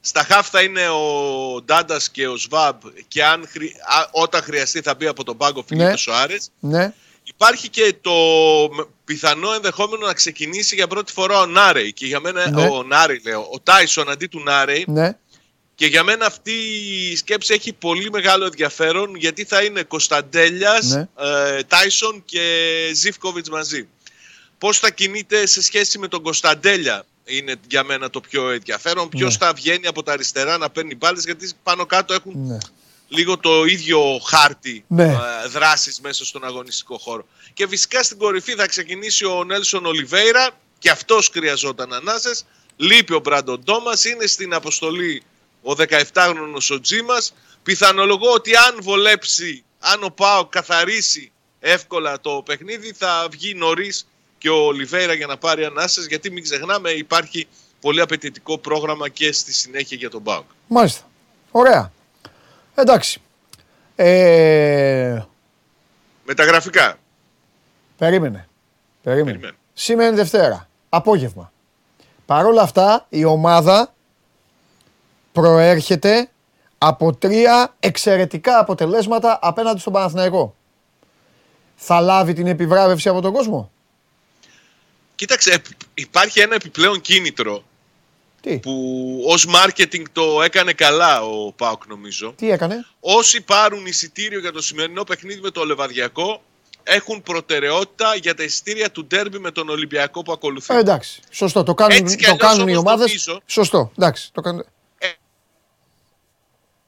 [0.01, 4.81] στα χαφ θα είναι ο Ντάντας και ο Σβάμπ και αν, χρει- α, όταν χρειαστεί
[4.81, 5.97] θα μπει από τον πάγκο Φιλίππος Ναι.
[5.97, 6.51] Σοάρες.
[6.61, 6.93] ναι,
[7.29, 8.13] Υπάρχει και το
[8.73, 11.93] μ- πιθανό ενδεχόμενο να ξεκινήσει για πρώτη φορά ο Νάρεϊ.
[11.93, 12.67] Και για μένα, Ναι.
[12.69, 14.85] ο Νάρεϊ λέω, ο Τάισον αντί του Νάρεϊ.
[14.89, 15.17] ναι.
[15.75, 16.53] Και για μένα αυτή
[17.11, 21.09] η σκέψη έχει πολύ μεγάλο ενδιαφέρον γιατί θα είναι Κωνσταντέλιας, Ναι.
[21.19, 22.41] ε, Τάισον και
[22.95, 23.89] Ζιφκοβιτς μαζί.
[24.59, 29.09] Πώς θα κινείται σε σχέση με τον Κωνσταντέλια είναι για μένα το πιο ενδιαφέρον.
[29.09, 29.47] Ποιος Ναι.
[29.47, 32.59] θα βγαίνει από τα αριστερά να παίρνει μπάλες, γιατί πάνω κάτω έχουν Ναι.
[33.09, 35.05] Λίγο το ίδιο χάρτη Ναι.
[35.05, 37.27] ε, δράσης μέσα στον αγωνιστικό χώρο.
[37.55, 42.45] Και φυσικά στην κορυφή θα ξεκινήσει ο Νέλσον Ολιβέηρα και αυτός χρειαζόταν ανάσες.
[42.77, 45.23] Λείπει ο Μπράντον Τόμας, είναι στην αποστολή
[45.63, 47.35] ο 17χρονος ο Τζίμας.
[47.63, 54.07] Πιθανολογώ ότι αν βολέψει, αν ο Πάο καθαρίσει εύκολα το παιχνίδι θα βγει νωρίς
[54.39, 57.47] και ο Ολιβέηρα για να πάρει ανάσες γιατί μην ξεχνάμε υπάρχει
[57.81, 60.45] πολύ απαιτητικό πρόγραμμα και στη συνέχεια για τον Πάοκ.
[60.67, 61.09] Μάλιστα.
[61.51, 61.93] Ωραία.
[62.79, 63.21] Εντάξει.
[63.97, 65.23] Ε,
[66.25, 66.97] Με τα γραφικά.
[67.99, 68.49] περίμενε.
[69.03, 69.31] Περίμενε.
[69.33, 69.57] Περιμένω.
[69.73, 70.69] Σήμερα είναι Δευτέρα.
[70.89, 71.53] Απόγευμα.
[72.27, 73.95] Παρ' όλα αυτά η ομάδα
[75.33, 76.29] προέρχεται
[76.79, 80.55] από τρία εξαιρετικά αποτελέσματα απέναντι στον Παναθηναϊκό.
[81.77, 83.71] Θα λάβει την επιβράβευση από τον κόσμο;
[85.15, 85.65] Κοίταξε, επ-
[85.95, 87.63] υπάρχει ένα επιπλέον κίνητρο
[88.41, 92.33] Τι, που ως marketing το έκανε καλά ο Πάοκ νομίζω.
[92.37, 96.43] τι έκανε; Όσοι πάρουν εισιτήριο για το σημερινό παιχνίδι με το Λεβαδιακό
[96.83, 100.75] έχουν προτεραιότητα για τα εισιτήρια του ντέρμπι με τον Ολυμπιακό που ακολουθεί.
[100.75, 101.63] Ε, εντάξει, σωστό.
[101.63, 103.07] Το κάνουν, Έτσι κι το αλλιώς κάνουν οι όμως ομάδες.
[103.07, 104.31] νομίζω- Σωστό, εντάξει.
[104.33, 104.65] Το κάνουν...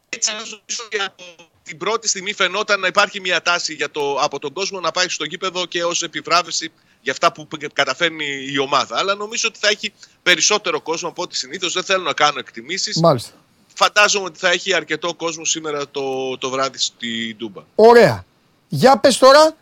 [0.09, 1.15] Έτσι νομίζω για
[1.63, 5.09] την πρώτη στιγμή φαινόταν να υπάρχει μια τάση για το, από τον κόσμο να πάει
[5.09, 6.73] στο γήπεδο και ως επιβράβευση
[7.09, 8.99] για αυτά που καταφέρνει η ομάδα.
[8.99, 9.93] Αλλά νομίζω ότι θα έχει
[10.23, 11.73] περισσότερο κόσμο από ό,τι συνήθως.
[11.73, 12.97] Δεν θέλω να κάνω εκτιμήσεις.
[13.01, 13.31] Μάλιστα.
[13.75, 17.63] Φαντάζομαι ότι θα έχει αρκετό κόσμο σήμερα το, το βράδυ στη Ντούμπα.
[17.75, 18.25] Ωραία.
[18.69, 19.57] Για πες τώρα,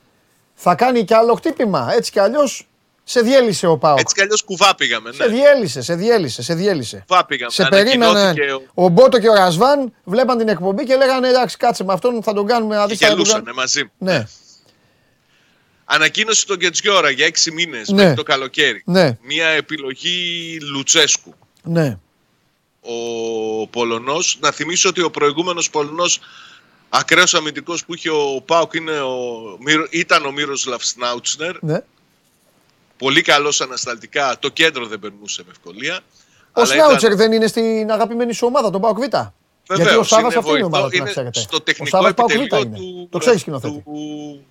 [0.54, 1.92] θα κάνει κι άλλο χτύπημα.
[1.96, 2.66] Έτσι κι αλλιώς
[3.04, 3.98] σε διέλυσε ο Πάοκ.
[3.98, 5.12] Έτσι κι αλλιώς κουβά πήγαμε.
[5.12, 5.32] Σε Ναι.
[5.34, 7.04] διέλυσε, σε διέλυσε, σε διέλυσε.
[7.08, 7.50] Κουβά πήγαμε.
[7.52, 8.16] Σε περίμεναν.
[8.16, 11.92] Ανακοινώθηκε ο- Ο Μπότο και ο Ρασβάν βλέπαν την εκπομπή και λέγανε εντάξει, κάτσε με
[11.92, 12.76] αυτόν θα τον κάνουμε.
[12.76, 13.60] να Και δεις τι θα τον γελούσαν κάνουμε».
[13.62, 13.90] μαζί μου.
[13.98, 14.26] Ναι,
[15.88, 17.94] Ανακοίνωσε τον Κετζιόρα για έξι μήνες Ναι.
[17.96, 18.82] μέχρι το καλοκαίρι.
[18.86, 21.34] ναι, Μια επιλογή Λουτσέσκου.
[21.62, 21.98] ναι.
[22.80, 24.38] Ο Πολωνός.
[24.40, 26.20] Να θυμίσω ότι ο προηγούμενος Πολωνός
[26.88, 29.16] ακραίος αμυντικός που είχε ο Πάουκ είναι ο,
[29.60, 31.56] Μύρο- ήταν ο Μύροσλαφ Σνάουτσνερ.
[31.62, 31.80] ναι.
[32.98, 34.36] Πολύ καλός ανασταλτικά.
[34.38, 36.00] Το κέντρο δεν περνούσε με ευκολία.
[36.46, 39.00] Ο Αλλά Σνάουτσερ ήταν- δεν είναι στην αγαπημένη σου ομάδα, τον Πάοκ Β.
[39.00, 39.28] Γιατί
[39.68, 41.40] ο Βεβαίως, Σάβα είναι αυτή είναι η ομάδα βοηθό- του, να είναι ξέρετε.
[41.40, 42.76] Στο Ο τεχνικό Σάβας Πάοκ Β επιτελείο είναι.
[42.76, 43.82] του, Το ξέρεις σκηνοθέτη.
[43.84, 44.44] του,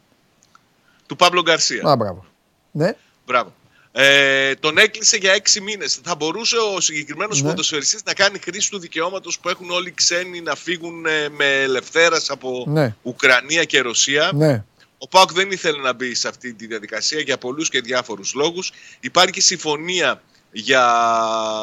[1.05, 1.81] του Παύλο Γκαρσία.
[1.89, 2.25] Α, μπράβο.
[2.71, 2.93] Ναι,
[3.25, 3.53] Μπράβο.
[3.91, 5.99] Ε, τον έκλεισε για έξι μήνες.
[6.03, 7.49] Θα μπορούσε ο συγκεκριμένος Ναι.
[7.49, 11.61] ποδοσφαιριστής να κάνει χρήση του δικαιώματος που έχουν όλοι οι ξένοι να φύγουν ε, με
[11.61, 12.95] ελευθέρας από Ναι.
[13.01, 14.31] Ουκρανία και Ρωσία.
[14.33, 14.63] ναι.
[14.97, 18.71] Ο Πάουκ δεν ήθελε να μπει σε αυτή τη διαδικασία για πολλούς και διάφορους λόγους.
[18.99, 20.83] Υπάρχει συμφωνία για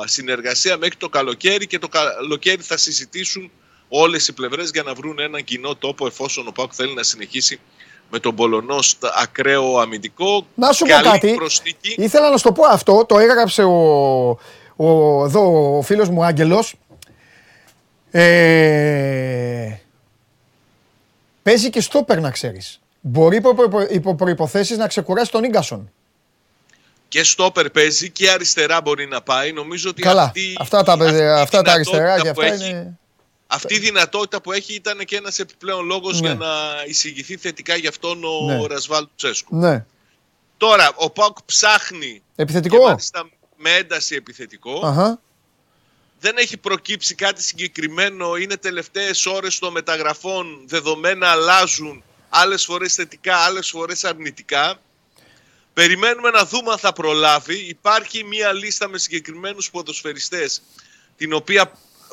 [0.05, 3.51] συνεργασία μέχρι το καλοκαίρι και το καλοκαίρι θα συζητήσουν
[3.89, 7.61] όλες οι πλευρές για να βρουν έναν κοινό τόπο εφόσον ο Πάουκ θέλει να συνεχίσει
[8.15, 10.47] με τον Πολωνό στα ακραίο αμυντικό.
[10.55, 11.35] Να σου πω Καλή κάτι.
[11.35, 11.95] προσθήκη.
[11.99, 14.29] Ήθελα να σου το πω αυτό, το έγραψε ο,
[14.77, 16.75] ο, εδώ ο φίλος μου Άγγελος.
[18.11, 19.77] Ε,
[21.43, 22.81] παίζει και στόπερ να ξέρεις.
[23.01, 25.91] Μπορεί υπό, υπό, υπό προϋποθέσεις να ξεκουράσει τον Ίγκασον.
[27.09, 29.53] Και στόπερ παίζει και αριστερά μπορεί να πάει.
[29.53, 32.55] Νομίζω ότι Καλά, αυτή, αυτά τα, αυτή η αυτά τα δυνατότητα αριστερά και που αυτά
[32.55, 32.99] έχει- είναι...
[33.55, 36.27] Αυτή η δυνατότητα που έχει ήταν και ένας επιπλέον λόγος Ναι.
[36.29, 38.67] για να εισηγηθεί θετικά γι' αυτόν ο Ναι.
[38.67, 39.57] Ρασβάλ Τσέσκου.
[39.57, 39.85] Ναι.
[40.57, 42.83] Τώρα, ο Πάουκ ψάχνει και Επιθετικό.
[42.87, 44.87] μάλιστα με ένταση επιθετικό.
[44.87, 45.21] Αχα.
[46.21, 48.37] Δεν έχει προκύψει κάτι συγκεκριμένο.
[48.37, 50.63] Είναι τελευταίες ώρες των μεταγραφών.
[50.67, 52.03] Δεδομένα αλλάζουν.
[52.29, 54.81] Άλλες φορές θετικά, άλλες φορές αρνητικά.
[55.75, 57.55] Περιμένουμε να δούμε αν θα προλάβει.
[57.59, 60.63] Υπάρχει μία λίστα με συγκεκριμένους ποδοσφαιριστές
[61.17, 61.73] την οποία,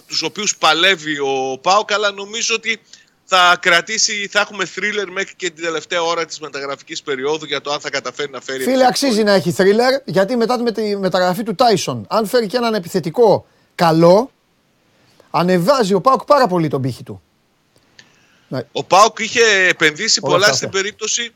[0.10, 2.82] τους οποίους παλεύει ο Πάοκ αλλά νομίζω ότι
[3.26, 7.72] θα κρατήσει, θα έχουμε θρίλερ μέχρι και την τελευταία ώρα της μεταγραφικής περίοδου για το
[7.72, 11.44] αν θα καταφέρει να φέρει Φίλε, αξίζει να έχει θρίλερ, γιατί μετά με τη μεταγραφή
[11.44, 13.46] του Τάισον, αν φέρει και έναν επιθετικό
[13.76, 14.32] καλό,
[15.32, 17.22] ανεβάζει ο Πάουκ πάρα πολύ τον πύχη του.
[18.72, 20.58] Ο Πάουκ είχε επενδύσει Όλα πολλά αυτά.
[20.58, 21.34] στην περίπτωση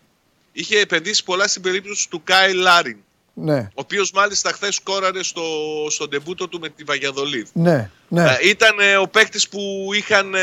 [0.51, 2.97] είχε επενδύσει πολλά στην περίπτωση του Κάι Λάριν,
[3.35, 5.41] Ναι, ο οποίος μάλιστα χθες σκόραρε στο,
[5.89, 7.47] στον τεμπούτο του με τη Βαγιαδολίδ.
[7.53, 8.23] ναι, ναι.
[8.23, 10.39] Ε, ήταν ε, ο παίκτης που είχαν ε,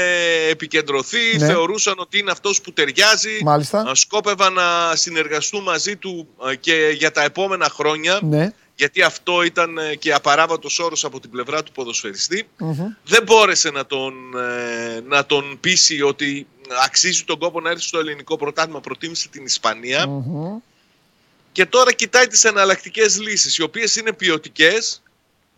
[0.51, 1.47] επικεντρωθεί, Ναι.
[1.47, 3.39] θεωρούσαν ότι είναι αυτός που ταιριάζει.
[3.43, 3.85] Μάλιστα.
[3.91, 8.19] Ε, Σκόπευαν να συνεργαστούν μαζί του ε, και για τα επόμενα χρόνια.
[8.23, 8.53] Ναι.
[8.75, 12.49] Γιατί αυτό ήταν ε, και απαράβατος όρος από την πλευρά του ποδοσφαιριστή.
[13.05, 14.15] Δεν μπόρεσε να τον,
[14.97, 16.47] ε, να τον πείσει ότι
[16.85, 18.81] αξίζει τον κόπο να έρθει στο ελληνικό πρωτάθλημα.
[18.81, 20.07] Προτίμησε την Ισπανία.
[20.09, 20.59] Μμμ.
[21.53, 25.03] Και τώρα κοιτάει τις εναλλακτικές λύσεις, οι οποίες είναι ποιοτικές,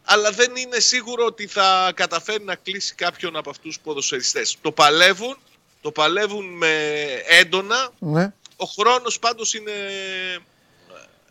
[0.04, 4.56] αλλά δεν είναι σίγουρο ότι θα καταφέρει να κλείσει κάποιον από αυτούς τους ποδοσφαιριστές.
[4.60, 5.36] Το παλεύουν,
[5.80, 7.90] το παλεύουν με έντονα.
[7.98, 8.32] Ναι.
[8.56, 10.38] Ο χρόνος πάντως είναι ε,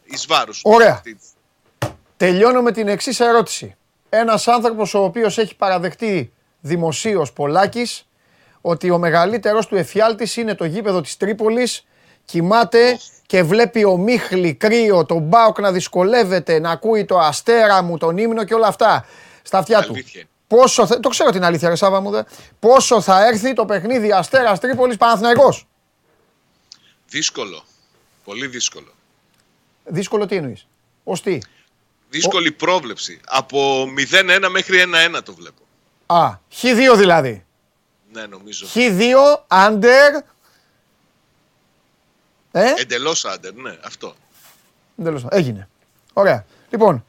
[0.04, 0.62] εις βάρος.
[0.64, 1.02] Ωραία.
[2.18, 3.76] Τελειώνω με την εξής ερώτηση.
[4.10, 8.06] Ένας άνθρωπος ο οποίος έχει παραδεχτεί δημοσίως Πολάκης
[8.62, 11.86] ότι ο μεγαλύτερος του εφιάλτης είναι το γήπεδο της Τρίπολης.
[12.26, 17.98] Κοιμάται και βλέπει ο Μίχλη κρύο, τον Μπάουκ να δυσκολεύεται, να ακούει το αστέρα μου,
[17.98, 19.06] τον ύμνο και όλα αυτά
[19.42, 19.92] στα αυτιά του.
[19.94, 20.24] Αλήθεια.
[20.48, 22.24] Πόσο θα, το ξέρω την αλήθεια, ρε Σάβα μου, δε.
[22.60, 25.68] Πόσο θα έρθει το παιχνίδι Αστέρας Τρίπολης Παναθηναϊκός.
[27.08, 27.64] Δύσκολο.
[28.24, 28.94] Πολύ δύσκολο.
[29.86, 30.68] Δύσκολο τι εννοείς;
[31.04, 31.40] Ως τι;
[32.10, 33.20] Δύσκολη πρόβλεψη.
[33.26, 34.84] Από 0-1 μέχρι
[35.18, 35.62] 1-1 το βλέπω.
[36.06, 37.46] Α, χ2 δηλαδή.
[38.14, 38.68] Ναι, νομίζω.
[38.74, 39.16] Χ2,
[39.48, 40.24] under.
[42.52, 44.16] Ε, Εντελώς άντερ, ναι, αυτό.
[45.00, 45.26] εντελώς.
[45.30, 45.68] Έγινε.
[46.14, 46.46] Ωραία.
[46.70, 47.06] Λοιπόν,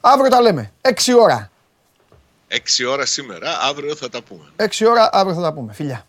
[0.00, 0.72] αύριο τα λέμε.
[0.80, 0.90] 6
[1.20, 1.50] ώρα.
[2.48, 4.44] 6 ώρα σήμερα, αύριο θα τα πούμε.
[4.56, 5.72] 6 ώρα, αύριο θα τα πούμε.
[5.72, 6.06] Φιλιά.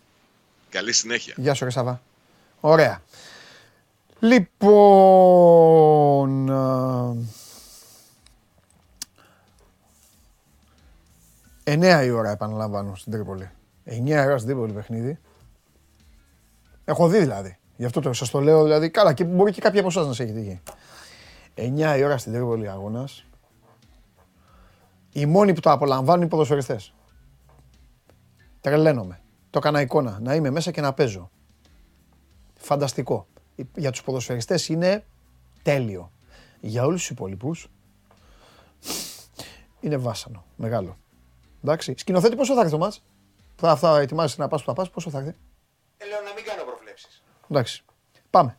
[0.68, 1.34] Καλή συνέχεια.
[1.36, 2.00] Γεια σου, ρε Σαββά.
[2.60, 3.02] Ωραία.
[4.66, 6.50] Λοιπόν...
[6.50, 7.14] α,
[11.64, 13.50] 9 η ώρα επαναλαμβάνω στην Τρίπολη.
[13.86, 15.18] 9 η ώρα στην Τρίπολη παιχνίδι.
[16.84, 17.58] Έχω δει δηλαδή.
[17.76, 18.90] Γι' αυτό το, σας το λέω δηλαδή.
[18.90, 20.60] Καλά, και μπορεί και κάποιοι από εσάς να σε έχει τύχει.
[21.54, 23.24] 9 η ώρα στην Τρίπολη αγώνας.
[25.12, 26.94] Οι μόνοι που το απολαμβάνουν είναι οι ποδοσφαιριστές.
[28.60, 29.20] Τρελαίνομαι.
[29.50, 30.18] Το έκανα εικόνα.
[30.20, 31.30] Να είμαι μέσα και να παίζω.
[32.54, 33.26] Φανταστικό.
[33.76, 35.04] Για τους ποδοσφαιριστές είναι
[35.62, 36.12] τέλειο.
[36.60, 37.70] Για όλους τους υπόλοιπους
[39.80, 40.44] είναι βάσανο.
[40.56, 40.96] Μεγάλο.
[41.64, 41.94] Εντάξει.
[41.96, 43.02] Σκηνοθέτη πόσο θα έρθει το μάτς.
[43.56, 44.90] Θα, θα ετοιμάζεσαι να πας που θα πας.
[44.90, 45.34] Πόσο θα έρθει;
[45.96, 47.22] Ε, Λέω να μην κάνω προβλέψεις.
[47.50, 47.82] Εντάξει.
[48.30, 48.56] Πάμε.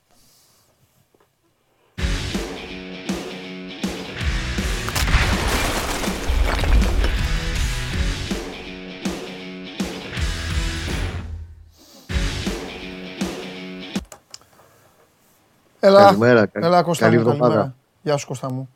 [15.80, 17.48] Έλα, Καλημέρα, καλη- έλα Κώστα καλή μου, εβδομάδα.
[17.54, 17.76] καλημέρα.
[18.04, 18.70] Γεια σου Κώστα μου.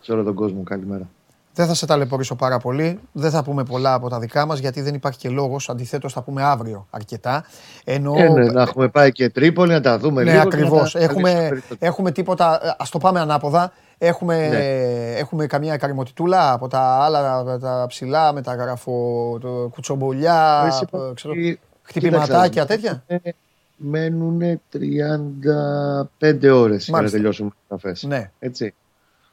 [0.00, 1.08] Σε όλο τον κόσμο, καλημέρα.
[1.56, 3.00] Δεν θα σε ταλαιπωρήσω πάρα πολύ.
[3.12, 5.68] Δεν θα πούμε πολλά από τα δικά μας γιατί δεν υπάρχει και λόγος.
[5.68, 7.44] Αντιθέτως θα πούμε αύριο αρκετά.
[7.84, 10.42] Ενώ Ε, ναι, να έχουμε πάει και Τρίπολη, να τα δούμε Ναι, λίγο.
[10.42, 10.76] ακριβώ.
[10.76, 11.78] και να τα Έχουμε, καλύψουμε περισσότερο.
[11.80, 12.50] έχουμε τίποτα.
[12.78, 13.72] Α το πάμε ανάποδα.
[13.98, 15.18] Έχουμε, Ναι.
[15.18, 18.92] έχουμε καμιά καρμωτιτούλα από τα άλλα τα ψηλά με τα γραφο,
[19.40, 23.04] το κουτσομπολιά, Εσύ, ε, ξέρω, κοίταξε, χτυπηματάκια τέτοια.
[23.76, 27.16] Μένουν 35 ώρες για να Μάλιστα.
[27.16, 28.02] τελειώσουμε τις καφές.
[28.02, 28.30] Ναι.
[28.38, 28.74] Έτσι.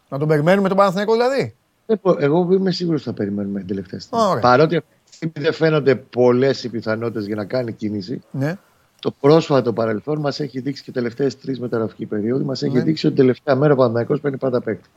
[0.09, 1.55] Να τον περιμένουμε τον Παναθηναϊκό δηλαδή.
[1.86, 4.23] Ε, πω- Εγώ είμαι σίγουρος ότι θα περιμένουμε την τελευταία στιγμή.
[4.25, 4.41] Ωραία.
[4.41, 8.57] Παρότι αυτή τη στιγμή δεν φαίνονται πολλές οι πιθανότητες για να κάνει κίνηση, Ναι.
[8.99, 12.81] το πρόσφατο παρελθόν μας έχει δείξει και οι τελευταίες τρεις μεταγραφικοί περίοδοι, μας έχει Ναι.
[12.84, 14.89] δείξει ότι τελευταία μέρα ο Παναθηναϊκός παίρνει πάντα παίκτη.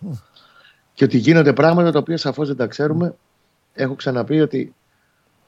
[0.95, 3.15] Και ότι γίνονται πράγματα τα οποία σαφώς δεν τα ξέρουμε.
[3.75, 4.75] Έχω ξαναπεί ότι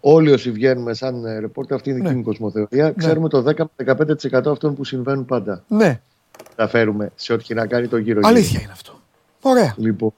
[0.01, 2.09] όλοι όσοι βγαίνουμε σαν ε, ρεπόρτερ, αυτή είναι η Ναι.
[2.09, 5.63] δική μου κοσμοθεωρία, ξέρουμε το 10 με 15% αυτών που συμβαίνουν πάντα.
[5.69, 6.01] Ναι.
[6.57, 8.21] Τα φέρουμε σε ό,τι και να κάνει το γύρο.
[8.25, 9.01] Αλήθεια είναι αυτό.
[9.43, 9.75] Ωραία.
[9.77, 10.13] Λοιπόν,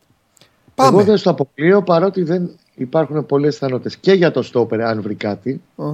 [0.83, 0.97] Πάμε.
[0.97, 5.15] εγώ δεν στο αποκλείω παρότι δεν υπάρχουν πολλές πιθανότητε και για το στόπερ, αν βρει
[5.15, 5.85] κάτι, Ω,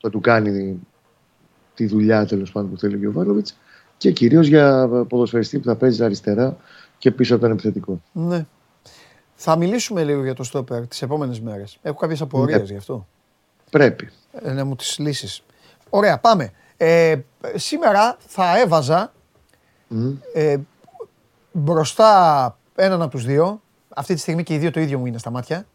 [0.00, 0.78] θα του κάνει
[1.74, 3.56] τη δουλειά τέλος πάντων που θέλει ο Γιωβάνοβιτς
[3.96, 6.56] και κυρίως για ποδοσφαιριστή που θα παίζει αριστερά
[6.98, 8.00] και πίσω από τον επιθετικό.
[8.12, 8.46] Ναι.
[9.34, 11.78] Θα μιλήσουμε λίγο για το στόπερ τις επόμενες μέρες.
[11.82, 12.64] Έχω κάποιες απορίες Ναι.
[12.64, 13.06] γι' αυτό.
[13.70, 14.10] Πρέπει.
[14.42, 15.42] Ε, να μου τις λύσεις.
[15.90, 16.50] Ωραία, πάμε.
[16.76, 17.16] Ε,
[17.54, 19.12] σήμερα θα έβαζα
[19.88, 20.10] Μμ.
[20.34, 20.56] ε,
[21.52, 23.61] μπροστά έναν από τους δύο.
[23.94, 25.66] Αυτή τη στιγμή και οι δύο το ίδιο μου είναι στα μάτια.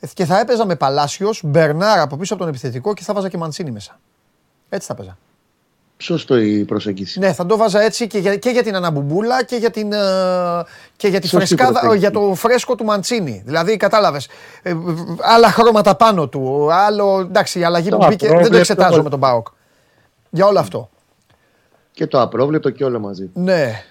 [0.00, 3.28] Ε, Και θα έπαιζα με Παλάσιος, Μπερνάρ από πίσω από τον επιθετικό και θα βάζα
[3.28, 4.00] και Μαντσίνη μέσα.
[4.68, 5.18] Έτσι θα παίζα.
[5.96, 7.18] Σωστό η προσέγγιση.
[7.18, 9.98] Ναι, θα το βάζα έτσι και για, και για την Αναμπουμπούλα και για, την, ε,
[10.96, 11.98] και για τη Σωστή φρεσκάδα, προσέγγιση.
[11.98, 13.42] για το φρέσκο του Μαντσίνη.
[13.44, 14.28] Δηλαδή, κατάλαβες.
[15.20, 16.68] άλλα χρώματα πάνω του.
[16.72, 18.56] Άλλο, εντάξει, η αλλαγή Το που μπήκε δεν το απρόβλεπτο.
[18.58, 19.46] εξετάζω με τον Μπάοκ.
[20.30, 20.90] Για όλο αυτό.
[21.92, 23.30] Και το απρόβλεπτο και όλα μαζί.
[23.34, 23.84] Ναι,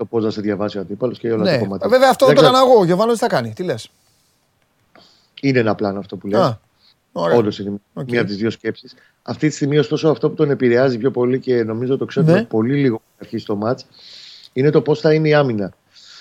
[0.00, 1.50] Το πώς να σε διαβάσει ο αντίπαλος και όλα ναι.
[1.52, 1.88] τα κομμάτια.
[1.88, 2.80] Βέβαια αυτό δεν το ξέρω- έκανα εγώ.
[2.80, 3.52] Ο Γιωβάνος τι θα κάνει.
[3.52, 3.90] Τι λες;
[5.40, 6.40] Είναι ένα πλάνο αυτό που λέει.
[6.40, 6.58] Α,
[7.12, 7.36] ωραία.
[7.36, 8.10] Όντως είναι Οκ.
[8.10, 8.94] μία από τις δύο σκέψεις.
[9.22, 12.44] Αυτή τη στιγμή, ωστόσο, αυτό που τον επηρεάζει πιο πολύ και νομίζω το ξέρουμε Ναι.
[12.44, 13.86] πολύ λίγο που αρχίσει το μάτς
[14.52, 15.72] είναι το πώς θα είναι η άμυνα.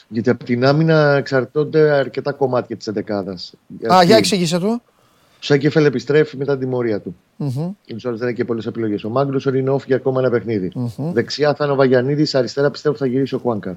[0.07, 3.93] Γιατί από την άμυνα εξαρτώνται αρκετά κομμάτια της 11η.
[3.93, 4.81] Α, για εξήγησε του.
[4.81, 7.15] Ο Σάκεφελ επιστρέφει μετά τη τιμωρία του.
[7.41, 7.71] Μμμ.
[7.85, 9.03] Και του άλλου δεν έχει και πολλές επιλογές.
[9.03, 10.71] Ο Μάγκλουσον είναι off για ακόμα ένα παιχνίδι.
[11.13, 13.73] Δεξιά θα είναι ο Βαγιανίδης, αριστερά πιστεύω θα γυρίσει ο Κουάνκαρ.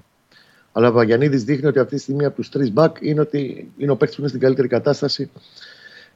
[0.72, 3.90] Αλλά ο Βαγιανίδης δείχνει ότι αυτή τη στιγμή από τους τρεις μπακ είναι, ότι είναι
[3.90, 5.30] ο παίκτης που είναι στην καλύτερη κατάσταση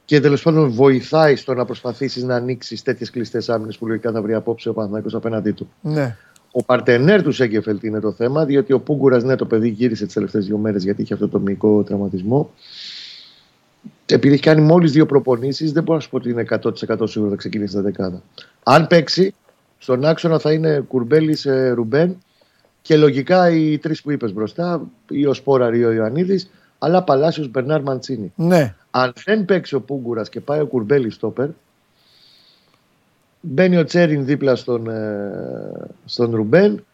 [0.05, 4.21] και τέλος πάντων βοηθάει στο να προσπαθήσεις να ανοίξεις τέτοιες κλειστές άμυνες που λογικά θα
[4.21, 5.69] βρει απόψε ο Παναθηναϊκός απέναντί του.
[5.81, 6.15] Ναι.
[6.51, 10.13] Ο παρτενέρ του Σέγκεφελτ είναι το θέμα, διότι ο Πούγκουρας, ναι, το παιδί γύρισε τις
[10.13, 12.51] τελευταίες δύο μέρες γιατί είχε αυτό το μυϊκό τραυματισμό.
[14.05, 17.29] Επειδή έχει κάνει μόλις δύο προπονήσεις, δεν μπορώ να σου πω ότι είναι 100% σίγουρο
[17.29, 18.21] θα ξεκινήσει τα δεκάδα.
[18.63, 19.33] Αν παίξει,
[19.77, 21.37] στον άξονα θα είναι Κουρμπέλη
[21.73, 22.17] Ρουμπέν
[22.81, 27.49] και λογικά οι τρεις που είπες μπροστά, ή ο Σπόρα ή ο Ιωαννίδης, αλλά Παλάσιος
[27.49, 28.33] Μπερνάρ Μαντσίνη.
[28.35, 28.75] Ναι.
[28.91, 31.49] Αν δεν παίξει ο Πούγκουρας και πάει ο Κουρμπέλη στόπερ,
[33.41, 35.31] μπαίνει ο Τσέριν δίπλα στον, ε,
[36.05, 36.85] στον Ρουμπέν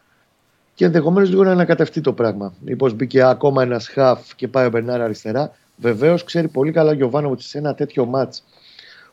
[0.74, 2.52] και ενδεχομένως λίγο να ανακατευτεί το πράγμα.
[2.64, 5.52] Μήπως μπήκε ακόμα ένας χαφ και πάει ο Μπερνάρ αριστερά.
[5.76, 8.34] Βεβαίως ξέρει πολύ καλά ο Γιωβάνο σε ένα τέτοιο ματ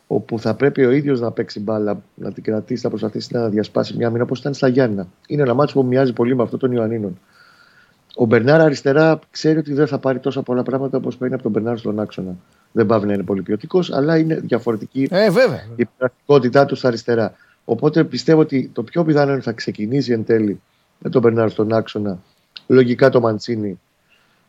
[0.08, 3.98] όπου θα πρέπει ο ίδιος να παίξει μπάλα, να την κρατήσει, να προσπαθήσει να διασπάσει
[3.98, 5.08] μια μήνα όπως ήταν στα Γιάννα.
[5.28, 7.20] Είναι ένα μάτσο που μοιάζει πολύ με αυτό των Ιωαννίνων.
[8.16, 11.52] Ο Μπερνάρ αριστερά ξέρει ότι δεν θα πάρει τόσα πολλά πράγματα όπως παίρνει από τον
[11.52, 12.36] Μπερνάρ στον άξονα.
[12.72, 15.68] Δεν πάβει να είναι πολύ ποιοτικός, αλλά είναι διαφορετική Ε, βέβαια.
[15.76, 17.34] η πρακτικότητά τους στα αριστερά.
[17.66, 20.62] Οπότε πιστεύω ότι το πιο πιθανό είναι ότι θα ξεκινήσει εν τέλει
[21.00, 22.20] με τον Μπερνάρ στον άξονα,
[22.68, 23.80] λογικά το Μαντσίνη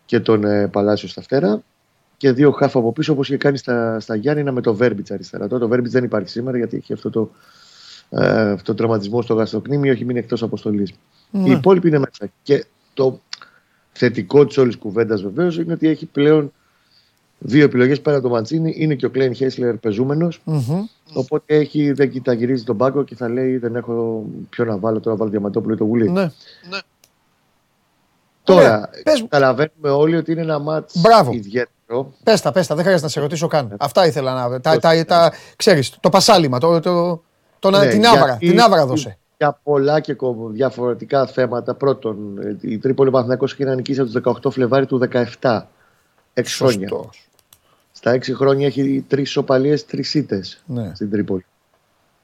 [0.05, 1.63] και τον ε, Παλάσιος στα φτερά
[2.23, 5.49] και δύο χάφ από πίσω όπως είχε κάνει στα, στα Γιάννηνα με το Βέρμπιτς αριστερά.
[5.49, 7.31] Τώρα το Βέρμπιτς δεν υπάρχει σήμερα γιατί έχει αυτό το,
[8.11, 10.93] ε, αυτό το τραυματισμό στο γαστροκνήμιο, έχει μείνει εκτός αποστολής.
[11.31, 11.49] Ναι.
[11.49, 12.33] Οι υπόλοιποι είναι μέσα.
[12.43, 12.65] Και
[12.95, 13.21] το
[13.93, 16.53] θετικό της όλης κουβέντας βεβαίως είναι ότι έχει πλέον
[17.39, 18.75] δύο επιλογές πέρα από το Μαντσίνη.
[18.77, 20.41] Είναι και ο Κλέιν Χέσλερ πεζούμενος.
[20.45, 20.85] Μμμ.
[21.13, 25.01] Οπότε έχει, δεν κοιτά, γυρίζει τον πάγκο και θα λέει: Δεν έχω ποιο να βάλω.
[25.01, 26.11] Τώρα βάλω Διαμαντόπουλο ή το Γουλή.
[26.11, 26.31] Ναι.
[28.45, 28.91] Τώρα, Ωραία.
[29.03, 29.29] Πες μου.
[29.29, 31.33] καταλαβαίνουμε όλοι ότι είναι ένα μάτς Μπράβο.
[31.33, 31.71] ιδιαίτερο.
[32.23, 33.49] Πες τα, πες τα, δεν χρειάζεται να σε ρωτήσω Ε.
[33.49, 33.75] καν.
[33.79, 34.61] Αυτά ήθελα να.
[34.61, 37.23] Τα, τα, τα, ξέρεις, το πασάλιμα, το, το,
[37.59, 38.27] το, να- Ναι, την άβρα.
[38.27, 39.17] γιατί Την άβρα δώσε.
[39.37, 41.75] Για πολλά και κο- διαφορετικά θέματα.
[41.75, 45.69] Πρώτον, ε, η Τρίπολη Παναθηναϊκός είχε να νικήσει από τους 18 Φλεβάρι του 17.
[46.35, 46.89] 6 χρόνια.
[46.89, 47.29] Σωστός.
[47.93, 50.91] Στα 6 χρόνια έχει τρεις ισοπαλίε, τρεις ήττε Ναι.
[50.95, 51.45] στην Τρίπολη.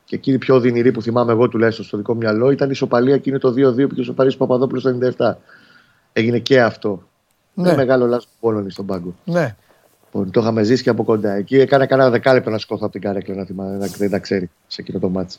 [0.04, 2.70] Και εκείνη η πιο δυνηρή που θυμάμαι εγώ τουλάχιστον στο δικό μου μυαλό ήταν η
[2.74, 3.52] ισοπαλία εκείνη το 2-2
[3.86, 5.32] που είχε ισοπαλίσει ο Παπαδόπουλος το 97.
[6.12, 7.02] Έγινε και αυτό.
[7.58, 7.70] Ναι.
[7.70, 9.14] Με μεγάλο λάθος του Πόλωνη στον πάγκο.
[9.24, 9.56] Ναι.
[10.04, 11.32] Λοιπόν, το είχαμε ζήσει και από κοντά.
[11.32, 14.50] Εκεί έκανα κανένα δεκάλεπτο να σκόθω από την καρέκλα να θυμάμαι, να, δεν τα ξέρει
[14.66, 15.38] σε εκείνο το μάτσο.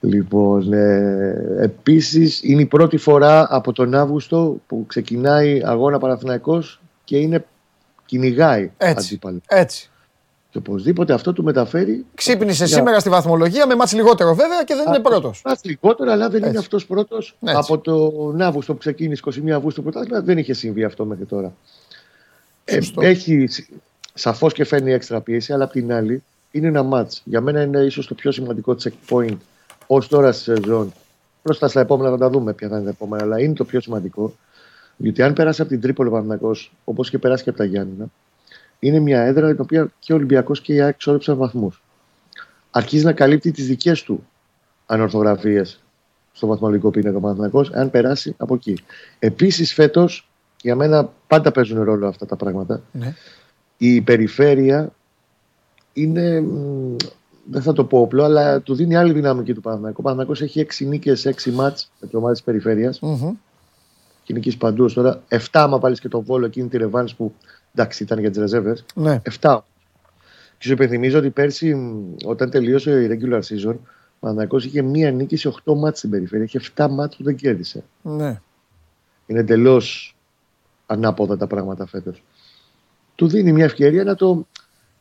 [0.00, 7.16] Λοιπόν, ε, επίσης είναι η πρώτη φορά από τον Αύγουστο που ξεκινάει αγώνα Παναθηναϊκός και
[7.16, 7.44] είναι
[8.06, 9.06] κυνηγάει Έτσι.
[9.06, 9.40] αντίπαλο.
[9.48, 9.90] Έτσι.
[10.56, 12.04] Και οπωσδήποτε αυτό του μεταφέρει.
[12.14, 15.42] Ξύπνησε Για- σήμερα στη βαθμολογία με μάτς λιγότερο βέβαια και δεν είναι πρώτος.
[15.44, 16.58] Μας λιγότερο, αλλά δεν είναι Έτσι.
[16.58, 17.36] αυτός πρώτος.
[17.40, 17.56] Έτσι.
[17.58, 21.54] Από τον Αύγουστο που ξεκίνησε 21 Αυγούστου πρωτάθλημα δεν είχε συμβεί αυτό μέχρι τώρα.
[22.64, 23.00] Ε, Σωστό.
[23.00, 23.48] έχει
[24.14, 27.22] σαφώς και φέρνει έξτρα πίεση, αλλά απ' την άλλη είναι ένα μάτς.
[27.24, 29.36] Για μένα είναι ίσως το πιο σημαντικό checkpoint
[29.86, 30.92] ως τώρα στη σεζόν.
[31.42, 33.80] Μπροστά στα επόμενα θα τα δούμε ποια θα είναι τα επόμενα, αλλά είναι το πιο
[33.80, 34.34] σημαντικό.
[34.96, 38.06] Διότι αν περάσει από την Τρίπολη ο Παναθηναϊκός, όπως και περάσει και από τα Γιάννηνα,
[38.78, 41.82] είναι μια έδρα την οποία και ο Ολυμπιακός και η ΑΕΚ ξόδεψαν βαθμούς.
[42.70, 44.26] Αρχίζει να καλύπτει τις δικές του
[44.86, 45.80] ανορθογραφίες
[46.32, 48.78] στο βαθμολογικό πίνακα ο Παναθηναϊκός, αν περάσει από εκεί.
[49.18, 50.28] Επίσης, φέτος,
[50.60, 52.82] για μένα πάντα παίζουν ρόλο αυτά τα πράγματα.
[52.92, 53.14] Ναι.
[53.76, 54.92] Η περιφέρεια
[55.92, 56.96] είναι, μ,
[57.50, 59.98] δεν θα το πω όπλο, αλλά του δίνει άλλη δυναμική του Παναθηναϊκού.
[60.00, 63.34] Ο Παναθηναϊκός έχει 6 νίκες, 6 μάτς με την ομάδα της περιφέρειας Μμμ.
[64.22, 65.22] και νικήσει παντού ως τώρα.
[65.28, 67.34] 7 άμα βάλεις και τον Βόλο εκείνη τη ρεβάνς που
[67.76, 68.76] εντάξει ήταν για τις ρεζέρβε.
[68.94, 69.22] Ναι.
[69.40, 69.58] 7.
[70.58, 75.10] Και σου υπενθυμίζω ότι πέρσι, μ, όταν τελείωσε η regular season, ο Παναθηναϊκός είχε μία
[75.10, 76.44] νίκη σε 8 μάτς στην περιφέρεια.
[76.44, 77.84] Είχε 7 μάτς που δεν κέρδισε.
[78.02, 78.40] Ναι.
[79.26, 80.16] Είναι εντελώς
[80.86, 82.22] ανάποδα τα πράγματα φέτος.
[83.14, 84.46] Του δίνει μια ευκαιρία να το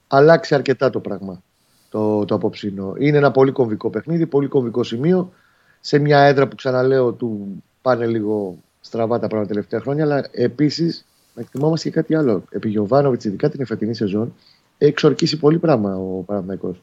[0.07, 1.41] αλλάξει αρκετά το πράγμα
[1.89, 2.93] το, το απόψινο.
[2.97, 5.34] Είναι ένα πολύ κομβικό παιχνίδι, πολύ κομβικό σημείο
[5.80, 10.03] σε μια έδρα που ξαναλέω του πάνε λίγο στραβά τα πράγματα τα τελευταία χρόνια.
[10.03, 11.05] Αλλά επίσης
[11.36, 12.43] να εκτιμόμαστε και κάτι άλλο.
[12.49, 14.33] Επί Γιωβάνοβιτς, ειδικά την εφετινή σεζόν,
[14.77, 16.81] έχει εξορκίσει πολύ πράγμα ο Παναθηναϊκός.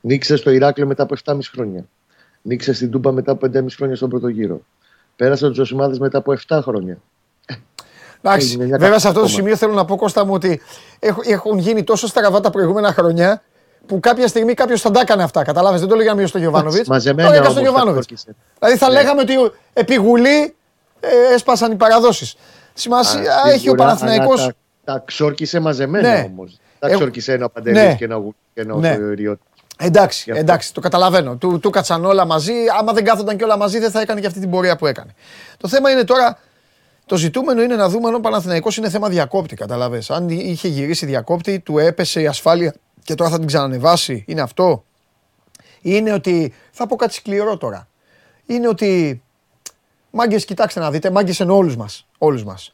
[0.00, 1.84] Νίκησε στο Ηράκλειο μετά από 7,5 χρόνια.
[2.42, 4.60] Νίκησε στην Τούμπα μετά από 5,5 χρόνια στον πρώτο γύρο.
[5.16, 6.98] Πέρασε του Ζωσιμάδε μετά από 7 χρόνια.
[8.22, 9.38] Εντάξει, Έγινε μια βέβαια σε αυτό το ακόμα.
[9.40, 10.60] σημείο θέλω να πω Κώστα μου ότι
[10.98, 13.42] έχουν, έχουν γίνει τόσο στραβά τα προηγούμενα χρόνια
[13.86, 15.42] που κάποια στιγμή κάποιος θα τα έκανε αυτά.
[15.44, 16.88] Κατάλαβε, δεν το λέγαμε στο Γιωβάνοβιτς.
[16.88, 18.06] μαζεμένα Το έκανε στο όμως τα Γιωβάνοβιτς.
[18.06, 18.34] κόρκισε.
[18.58, 18.92] Δηλαδή θα Ναι.
[18.92, 19.34] λέγαμε ότι
[19.72, 20.54] επί Γουλή
[21.00, 22.36] ε, έσπασαν οι παραδόσεις.
[22.78, 24.52] Σημασία Α, έχει ο σίγουρα, Παναθηναϊκός αλλά
[24.84, 26.24] Τα, τα ξόρκισε μαζεμένα Ναι.
[26.32, 26.58] όμως.
[26.78, 27.94] Τα Εγώ- ξόρκισε ένα παντελή Ναι.
[27.94, 28.96] και ένα γου- και ένα Ναι.
[29.14, 29.42] Ριώτη.
[29.80, 30.42] Εντάξει, Γι' αυτό.
[30.42, 31.36] εντάξει, το καταλαβαίνω.
[31.36, 32.52] Του, του κάτσαν όλα μαζί.
[32.78, 35.14] Άμα δεν κάθονταν και όλα μαζί, δεν θα έκανε και αυτή την πορεία που έκανε.
[35.56, 36.38] Το θέμα είναι τώρα.
[37.06, 39.54] Το ζητούμενο είναι να δούμε αν ο Παναθηναϊκός είναι θέμα διακόπτη.
[39.56, 40.10] Καταλαβες.
[40.10, 42.74] Αν είχε γυρίσει διακόπτη, του έπεσε η ασφάλεια
[43.04, 44.24] και τώρα θα την ξανανεβάσει.
[44.26, 44.84] Είναι αυτό;
[45.80, 46.54] Είναι ότι.
[46.70, 47.88] Θα πω κάτι σκληρό τώρα.
[48.46, 49.22] Είναι ότι.
[50.10, 52.06] Μάγκες, κοιτάξτε να δείτε, μάγκες εννοώ όλους μας.
[52.18, 52.72] Όλους μας.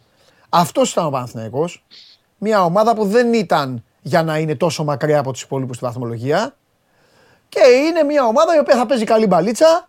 [0.49, 1.85] Αυτός ήταν ο Παναθηναϊκός.
[2.39, 6.55] Μια ομάδα που δεν ήταν για να είναι τόσο μακριά από τους υπόλοιπους στη βαθμολογία.
[7.49, 9.89] Και είναι μια ομάδα η οποία θα παίζει καλή μπαλίτσα,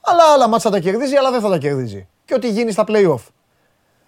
[0.00, 2.08] αλλά άλλα μάτσα θα τα κερδίζει, αλλά δεν θα τα κερδίζει.
[2.24, 3.20] Και ό,τι γίνει στα play-off.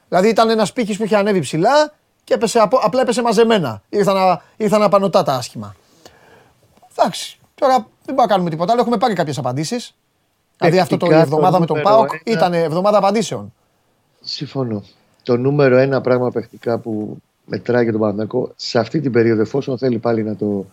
[0.09, 1.93] Δηλαδή ήταν ένας πύχης που είχε ανέβει ψηλά
[2.25, 3.83] και έπεσε, απο- απλά έπεσε μαζεμένα.
[3.89, 5.77] Ήρθαν, ήρθαν απανωτά τα άσχημα.
[6.97, 8.81] Εντάξει, τώρα δεν μπορούμε να κάνουμε τίποτα άλλο.
[8.81, 9.95] Έχουμε πάρει κάποιες απαντήσεις.
[10.59, 13.53] Δηλαδή αυτό το η Τεχνικά, το εβδομάδα με τον νούμερο Πάοκ ένα- ήταν εβδομάδα απαντήσεων.
[14.21, 14.83] Συμφωνώ.
[15.23, 19.79] Το νούμερο ένα πράγμα παιχτικά που μετράει για τον Παναθηναϊκό σε αυτή την περίοδο, εφόσον
[19.79, 20.67] θέλει πάλι να το,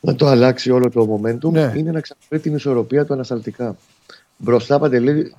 [0.00, 1.72] να το αλλάξει όλο το momentum, Ναι.
[1.76, 3.76] είναι να ξαναφέρει την ισορροπία του ανασταλτικά.
[4.36, 5.34] Μπροστά παντελή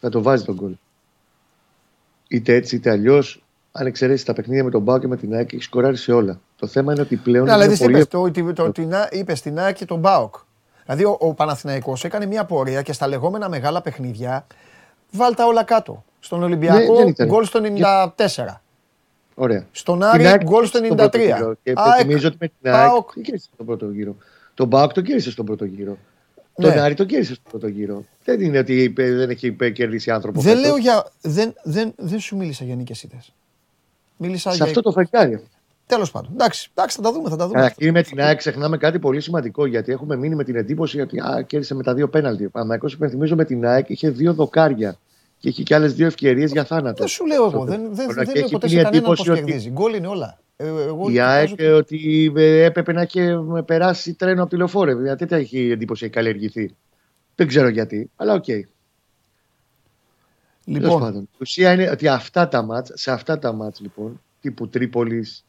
[0.00, 0.72] θα το βάζει τον γκολ.
[2.28, 5.52] Είτε έτσι είτε αλλιώς, αν εξαιρέσεις τα παιχνίδια με τον Μπάου και με την ΑΕΚ,
[5.52, 6.40] έχει σκοράρει σε όλα.
[6.56, 7.44] Το θέμα είναι ότι πλέον.
[7.44, 7.96] Ναι, αλλά είναι είδες τι πολύ...
[7.96, 10.34] είπες, το, το, το, την Α- είπες την ΑΕΚ και τον ΜΠΑΟΚ.
[10.84, 14.46] Δηλαδή ο, ο Παναθηναϊκός έκανε μια πορεία και στα λεγόμενα μεγάλα παιχνίδια
[15.10, 16.04] βάλτα όλα κάτω.
[16.20, 17.26] Στον Ολυμπιακό Ναι, δεν ήταν.
[17.28, 17.60] γκολ στο
[18.16, 18.44] 94.
[19.34, 19.66] Ωραία.
[19.72, 21.10] Στον Την Άρη ΑΕΚ γκολ στο κέρδισε στον 93.
[21.10, 23.10] πρώτο γύρο Και ΑΕΚ, θυμίζω ότι με την ΑΕΚ ΠΑΟΚ.
[23.14, 24.16] δεν κέρδισε στον πρώτο γύρο.
[24.54, 25.96] Τον Μπάουκ τον κέρδισε στον πρώτο γύρο.
[26.56, 26.68] Ναι.
[26.68, 28.04] Τον Άρη τον κέρδισε στον πρώτο γύρο.
[28.24, 30.40] Δεν είναι ότι είπε- δεν έχει είπε- κερδίσει άνθρωπο.
[30.40, 30.66] Δεν φέτος.
[30.68, 31.06] λέω για.
[31.20, 33.32] Δεν, δεν, δεν σου μίλησα για νίκες ήττες.
[34.16, 34.64] Μίλησα Σε για.
[34.64, 35.44] αυτό το φεγγάρι.
[35.86, 36.30] Τέλος πάντων.
[36.32, 37.28] Εντάξει, εντάξει, θα τα δούμε.
[37.30, 37.60] Θα τα δούμε.
[37.60, 41.20] Καταρχήν με την ΑΕΚ ξεχνάμε κάτι πολύ σημαντικό γιατί έχουμε μείνει με την εντύπωση ότι
[41.20, 42.44] α, κέρδισε με τα δύο πέναλτι.
[42.44, 44.98] Ο Παναγιώ υπενθυμίζω με την ΑΕΚ είχε δύο δοκάρια
[45.38, 46.98] και είχε και άλλες δύο ευκαιρίες για θάνατο.
[46.98, 47.50] Δεν σου λέω εγώ.
[47.50, 49.44] Στο Δεν, δεν, Τώρα δεν και λέω έχει ποτέ μείνει σε κανέναν εντύπωση πώς ότι
[49.44, 49.70] κερδίζει.
[49.70, 50.38] Γκολ είναι όλα.
[50.56, 54.56] Ε, εγώ Η ΑΕΚ κοιτάζω- ε, ότι ε, έπρεπε να έχει περάσει τρένο από τη
[54.56, 54.94] λεωφόρε.
[54.94, 56.74] Δηλαδή τέτοια έχει εντύπωση, έχει καλλιεργηθεί;
[57.34, 58.44] Δεν ξέρω γιατί, αλλά οκ.
[58.46, 58.60] Okay.
[60.64, 65.44] Λοιπόν, Η ουσία είναι ότι αυτά τα μάτς, σε αυτά τα μάτς λοιπόν, τύπου Τρίπολης,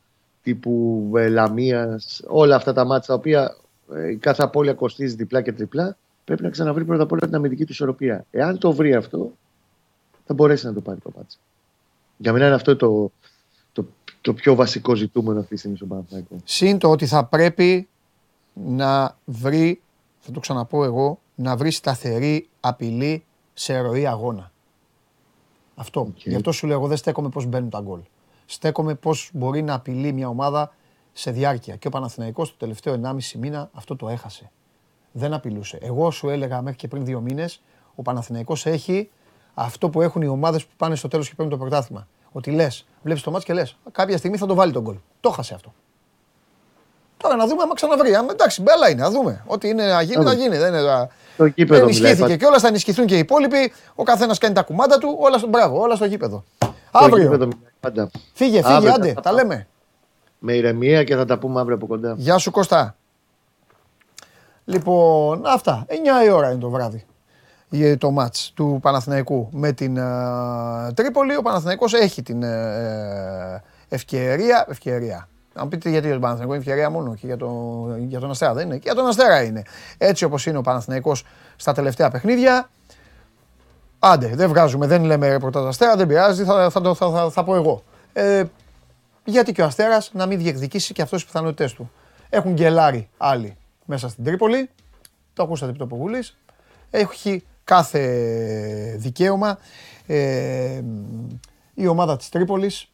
[0.45, 3.57] τύπου ε, Λαμίας, όλα αυτά τα μάτς τα οποία
[3.93, 7.35] ε, η κάθε απώλεια κοστίζει διπλά και τριπλά, πρέπει να ξαναβρει πρώτα απ' όλα την
[7.35, 8.25] αμυντική του ισορροπία.
[8.31, 9.31] Εάν το βρει αυτό,
[10.25, 11.39] θα μπορέσει να το πάρει το ματς.
[12.17, 13.11] Για μένα είναι αυτό το,
[13.71, 13.85] το,
[14.21, 16.35] το πιο βασικό ζητούμενο αυτή τη στιγμή στον Παναθηναϊκό.
[16.43, 17.87] Συν το ότι θα πρέπει
[18.53, 19.81] να βρει,
[20.19, 23.23] θα το ξαναπώ εγώ, να βρει σταθερή απειλή
[23.53, 24.51] σε ροή αγώνα.
[25.75, 25.99] Αυτό.
[25.99, 26.21] Οκ.
[26.21, 27.99] Γι' αυτό σου λέω, εγώ δεν στέκομαι πώς μπαίνουν τα γκολ.
[28.45, 30.73] Στέκομαι πώς μπορεί να απειλεί μια ομάδα
[31.13, 31.75] σε διάρκεια.
[31.75, 34.51] Και ο Παναθηναϊκός το τελευταίο 1,5 μήνα αυτό το έχασε.
[35.11, 35.77] Δεν απειλούσε.
[35.81, 37.61] Εγώ σου έλεγα μέχρι και πριν δύο μήνες,
[37.95, 39.09] ο Παναθηναϊκός έχει
[39.53, 42.07] αυτό που έχουν οι ομάδες που πάνε στο τέλος και παίρνουν το πρωτάθλημα.
[42.31, 44.95] Ότι λες, βλέπεις το μάτς και λες, κάποια στιγμή θα το βάλει τον γκολ.
[45.19, 45.73] Το έχασε αυτό.
[47.17, 48.15] Τώρα να δούμε άμα ξαναβρει.
[48.15, 49.43] Άμα, εντάξει, μπέλα είναι, να δούμε.
[49.47, 50.43] Ό,τι είναι να γίνει, Να να δούμε.
[50.43, 50.57] γίνει.
[50.57, 53.71] Δεν είναι, τώρα- Το γήπεδο ενισχύθηκε μιλάει, και όλα θα ενισχυθούν και οι υπόλοιποι.
[53.95, 56.43] Ο καθένας κάνει τα κουμάντα του, όλα στο μπράβο, όλα στο γήπεδο.
[56.99, 57.23] Το Αύριο.
[57.23, 58.09] γήπεδο μιλάει πάντα.
[58.33, 59.33] Φύγε, φύγε, Αύριο άντε, θα τα πάω.
[59.33, 59.67] λέμε.
[60.39, 62.13] Με ηρεμία και θα τα πούμε αύριο από κοντά.
[62.17, 62.95] Γεια σου Κώστα.
[64.65, 65.85] Λοιπόν, αυτά.
[65.89, 67.05] 9 η ώρα είναι το βράδυ.
[67.69, 70.03] Για το μάτς του Παναθηναϊκού με την ε,
[70.93, 71.35] Τρίπολη.
[71.35, 74.65] Ο Παναθηναϊκός έχει την ε, ευκαιρία.
[74.69, 75.27] Ευκαιρία.
[75.53, 77.49] Να μου πείτε γιατί για τον Παναθηναϊκό είναι ευκαιρία μόνο και για, το,
[77.97, 78.75] για τον Αστέρα δεν είναι.
[78.75, 79.61] Και για τον Αστέρα είναι.
[79.97, 81.23] Έτσι όπως είναι ο Παναθηναϊκός
[81.55, 82.69] στα τελευταία παιχνίδια.
[84.07, 87.43] Άντε, δεν βγάζουμε, δεν λέμε ρεπορτάζ Αστέρα, δεν πειράζει, θα, θα, το- θα, θα, θα
[87.43, 87.83] πω εγώ.
[88.13, 88.43] Ε,
[89.25, 91.91] γιατί και ο Αστέρας να μην διεκδικήσει και αυτός τι πιθανότητές του.
[92.29, 94.69] Έχουν γκελάρει άλλοι μέσα στην Τρίπολη.
[95.33, 96.37] Το ακούσατε επί το Βουλής.
[96.89, 98.01] Έχει κάθε
[98.97, 99.57] δικαίωμα
[100.07, 100.81] ε,
[101.73, 102.87] η ομάδα της Τρίπολης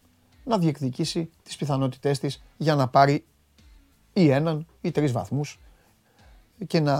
[0.44, 3.26] να διεκδικήσει τις πιθανότητές της για να πάρει
[4.14, 5.60] ή έναν ή τρεις βαθμούς
[6.68, 6.98] και να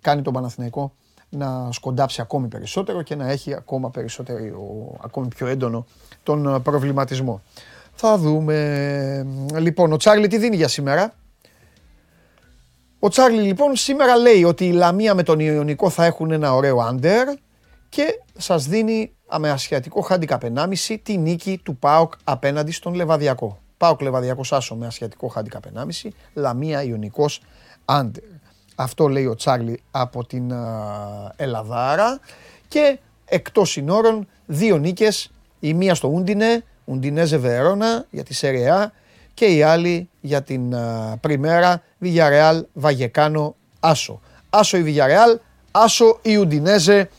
[0.00, 0.92] κάνει τον Παναθηναϊκό
[1.36, 4.38] να σκοντάψει ακόμη περισσότερο και να έχει ακόμα περισσότερο,
[5.04, 5.86] ακόμη πιο έντονο
[6.22, 7.42] τον προβληματισμό.
[7.94, 9.26] Θα δούμε.
[9.54, 11.14] Λοιπόν, ο Τσάρλι τι δίνει για σήμερα;
[12.98, 16.78] Ο Τσάρλι λοιπόν σήμερα λέει ότι η Λαμία με τον Ιωνικό θα έχουν ένα ωραίο
[16.78, 17.28] άντερ
[17.88, 23.58] και σας δίνει με ασιατικό handicap 1,5 τη νίκη του ΠΑΟΚ απέναντι στον Λεβαδιακό.
[23.76, 27.42] ΠΑΟΚ Λεβαδιακός Άσο με ασιατικό handicap 1,5, Λαμία Ιωνικός
[27.84, 28.22] άντερ.
[28.74, 32.18] Αυτό λέει ο Τσάρλι από την α, Ελαδάρα
[32.68, 38.92] και εκτός συνόρων δύο νίκες, η μία στο Ούντινε, Ουντινέζε Βερόνα για τη Σεριά
[39.34, 44.20] και η άλλη για την α, Πριμέρα, Villarreal Βαγεκάνο Άσο.
[44.50, 45.38] Άσο η Villarreal,
[45.70, 47.10] Άσο η Ουντινέζε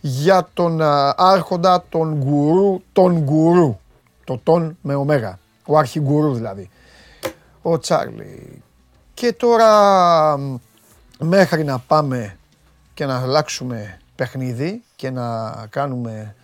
[0.00, 3.76] για τον α, άρχοντα, τον γκουρού, τον γκουρού.
[4.24, 6.70] Το τον με ωμέγα, ο αρχιγκουρού δηλαδή.
[7.62, 8.62] Ο Τσάρλι.
[9.14, 10.56] Και τώρα μ,
[11.22, 12.36] μέχρι να πάμε
[12.94, 16.34] και να αλλάξουμε παιχνίδι και να κάνουμε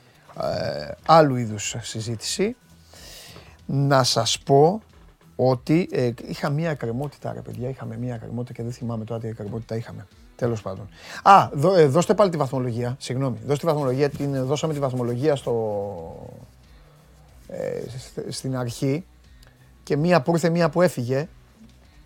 [0.43, 2.57] ε, άλλου είδους συζήτηση
[3.67, 4.83] να σας πω
[5.37, 9.29] ότι ε, είχα μία εκκρεμότητα ρε παιδιά, είχαμε μία εκκρεμότητα και δεν θυμάμαι τώρα τι
[9.29, 10.07] εκκρεμότητα είχαμε.
[10.37, 10.89] Τέλος πάντων.
[11.23, 13.37] Α, δώ- ε, δώστε πάλι τη βαθμολογία, συγγνώμη.
[13.47, 16.31] Δώστε τη βαθμολογία, την, δώσαμε τη βαθμολογία στο,
[17.49, 19.05] ε, σ- στην αρχή
[19.83, 21.29] και μία που ήρθε, μία που έφυγε.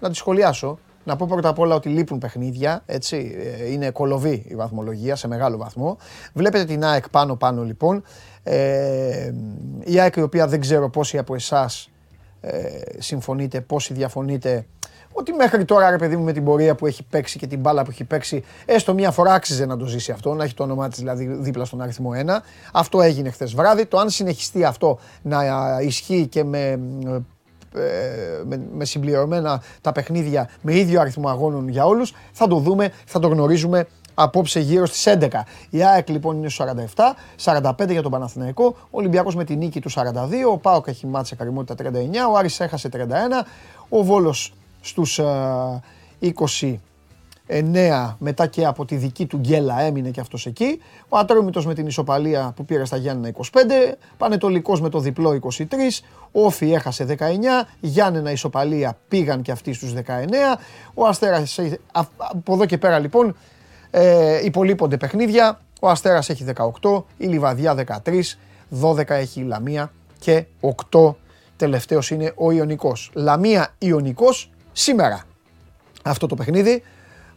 [0.00, 0.78] Να τη σχολιάσω.
[1.04, 5.28] Να πω πρώτα απ' όλα ότι λείπουν παιχνίδια, έτσι, ε, είναι κολοβή η βαθμολογία σε
[5.28, 5.96] μεγάλο βαθμό.
[6.32, 8.02] Βλέπετε την ΑΕΚ πάνω-πάνω λοιπόν.
[8.42, 9.32] Ε,
[9.84, 11.90] η ΑΕΚ η οποία δεν ξέρω πόσοι από εσάς
[12.40, 12.58] ε,
[12.98, 14.66] συμφωνείτε, πόσοι διαφωνείτε,
[15.12, 17.84] ότι μέχρι τώρα ρε παιδί μου με την πορεία που έχει παίξει και την μπάλα
[17.84, 20.88] που έχει παίξει, έστω μία φορά άξιζε να το ζήσει αυτό, να έχει το όνομά
[20.88, 22.28] της δηλαδή δίπλα στον αριθμό 1.
[22.72, 23.86] Αυτό έγινε χθες βράδυ.
[23.86, 27.20] Το αν συνεχιστεί αυτό να α, ισχύει και με ε, ε,
[28.44, 32.12] με, με συμπληρωμένα τα παιχνίδια με ίδιο αριθμό αγώνων για όλους.
[32.32, 35.28] Θα το δούμε, θα το γνωρίζουμε απόψε γύρω στις 11.
[35.70, 36.66] Η ΑΕΚ λοιπόν είναι στους
[36.96, 40.02] 47, 45 για τον Παναθηναϊκό, ο Ολυμπιακός με τη νίκη του 42,
[40.52, 42.96] ο ΠΑΟΚ έχει μάτσε καριμότητα 39, ο Άρης έχασε 31,
[43.88, 45.24] ο Βόλος στους ε,
[46.60, 46.74] 20
[47.48, 50.80] 9 μετά και από τη δική του γκέλα έμεινε και αυτός εκεί.
[51.08, 53.58] Ο Ατρόμητος με την ισοπαλία που πήρε στα Γιάννενα 25.
[54.16, 55.62] Πανετολικός με το διπλό 23.
[56.32, 57.22] Όφι έχασε 19.
[57.80, 59.98] Γιάννενα ισοπαλία πήγαν και αυτοί στους 19.
[60.94, 61.58] Ο Αστέρας
[62.16, 63.36] από εδώ και πέρα λοιπόν
[63.90, 65.60] ε, υπολείπονται παιχνίδια.
[65.80, 66.44] Ο Αστέρας έχει
[66.80, 67.02] 18.
[67.16, 68.22] Η Λιβαδιά 13.
[68.82, 70.44] 12 έχει η Λαμία και
[70.90, 71.14] 8
[71.56, 73.10] τελευταίος είναι ο Ιωνικός.
[73.14, 75.24] Λαμία Ιωνικός σήμερα
[76.02, 76.82] αυτό το παιχνίδι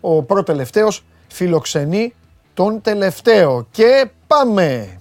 [0.07, 2.13] ο πρώτο-τελευταίος φιλοξενεί
[2.53, 3.67] τον τελευταίο.
[3.71, 4.99] Και πάμε!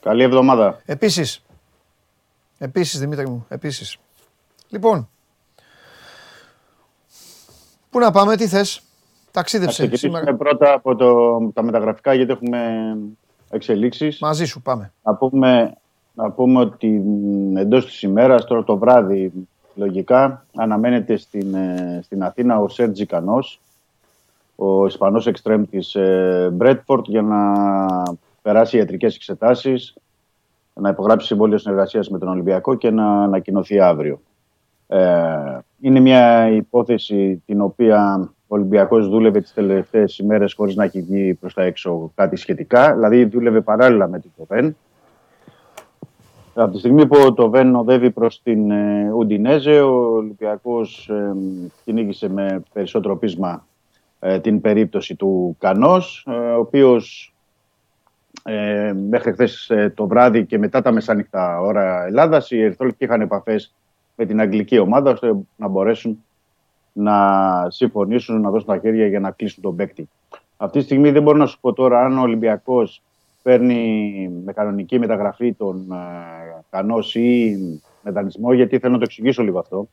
[0.00, 0.80] Καλή εβδομάδα.
[0.84, 1.42] Επίσης,
[2.58, 3.96] επίσης Δημήτρη μου, επίσης.
[4.68, 5.08] Λοιπόν,
[7.90, 8.82] πού να πάμε, τι θες;
[9.32, 10.34] Ταξίδεψε Θα σήμερα.
[10.34, 12.96] πρώτα από το, τα μεταγραφικά γιατί έχουμε
[13.50, 14.18] εξελίξεις.
[14.20, 14.92] Μαζί σου πάμε.
[15.02, 15.74] Να πούμε,
[16.14, 17.02] να πούμε ότι
[17.56, 19.32] εντός της ημέρας, τώρα το βράδυ
[19.74, 23.60] λογικά, αναμένεται στην, ε, στην Αθήνα ο Σέρτζι Κανός,
[24.56, 25.96] ο Ισπανός εξτρέμ της
[26.52, 27.52] Μπρέτφορτ για να
[28.42, 29.94] περάσει ιατρικές εξετάσεις,
[30.74, 34.20] να υπογράψει συμβόλαιο συνεργασίας με τον Ολυμπιακό και να ανακοινωθεί αύριο.
[34.86, 41.00] Ε, είναι μια υπόθεση την οποία ο Ολυμπιακός δούλευε τις τελευταίες ημέρες χωρίς να έχει
[41.00, 42.94] βγει προς τα έξω κάτι σχετικά.
[42.94, 44.76] Δηλαδή, δούλευε παράλληλα με την Τοβέν.
[46.54, 51.32] Από τη στιγμή που το Βεν οδεύει προς την ε, Ουντινέζε, ο Ολυμπιακός ε,
[51.84, 53.66] κυνήγησε με περισσότερο πείσμα
[54.18, 57.34] ε, την περίπτωση του Κανός, ε, ο οποίος
[58.42, 63.74] ε, μέχρι χθες το βράδυ και μετά τα μεσάνυχτα ώρα Ελλάδας, οι Ερυθρόλεπτοι είχαν επαφές
[64.16, 66.24] με την αγγλική ομάδα ώστε να μπορέσουν
[67.02, 70.08] να συμφωνήσουν, να δώσουν τα χέρια για να κλείσουν τον παίκτη.
[70.56, 73.02] Αυτή τη στιγμή δεν μπορώ να σου πω τώρα αν ο Ολυμπιακός
[73.42, 77.56] παίρνει με κανονική μεταγραφή τον ε, Κανό ή
[78.02, 79.88] μετανισμό, γιατί θέλω να το εξηγήσω λίγο αυτό.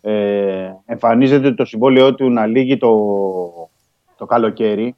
[0.00, 2.90] Ε, εμφανίζεται το συμβόλαιό του να λύγει το,
[4.16, 4.96] το καλοκαίρι,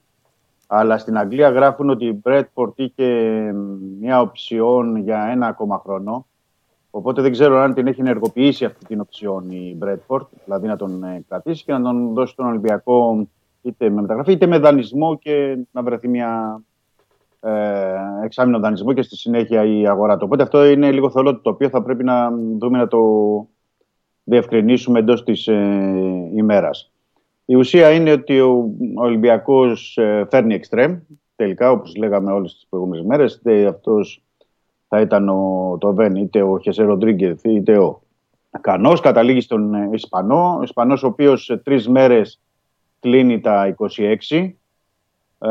[0.66, 3.04] αλλά στην Αγγλία γράφουν ότι η Bradford είχε
[4.00, 6.26] μια οψιόν για ένα ακόμα χρόνο
[6.96, 11.04] Οπότε δεν ξέρω αν την έχει ενεργοποιήσει αυτή την οψιόν η Μπρέτφορντ, δηλαδή να τον
[11.04, 13.28] ε, κρατήσει και να τον δώσει στον Ολυμπιακό
[13.62, 16.62] είτε με μεταγραφή είτε με δανεισμό και να βρεθεί μια
[17.40, 17.94] ε,
[18.24, 20.22] εξάμεινο δανεισμό και στη συνέχεια η αγορά του.
[20.26, 23.00] Οπότε αυτό είναι λίγο θολό το οποίο θα πρέπει να δούμε να το
[24.24, 26.92] διευκρινίσουμε εντός της ε, ημέρας.
[27.44, 30.98] Η ουσία είναι ότι ο Ολυμπιακός ε, φέρνει εξτρέμ,
[31.36, 33.42] τελικά όπως λέγαμε όλες τις προηγούμενες μέρες.
[33.68, 34.25] Αυτός
[34.96, 38.02] θα ήταν ο, το Βεν, είτε ο Χεσέ Ροντρίγκεθ, είτε ο
[38.60, 39.00] Κανός.
[39.00, 40.56] Καταλήγει στον ε, Ισπανό.
[40.58, 42.40] Ο Ισπανός, ο οποίος σε τρεις μέρες
[43.00, 43.74] κλείνει τα
[44.28, 44.52] 26.
[45.38, 45.48] Ε,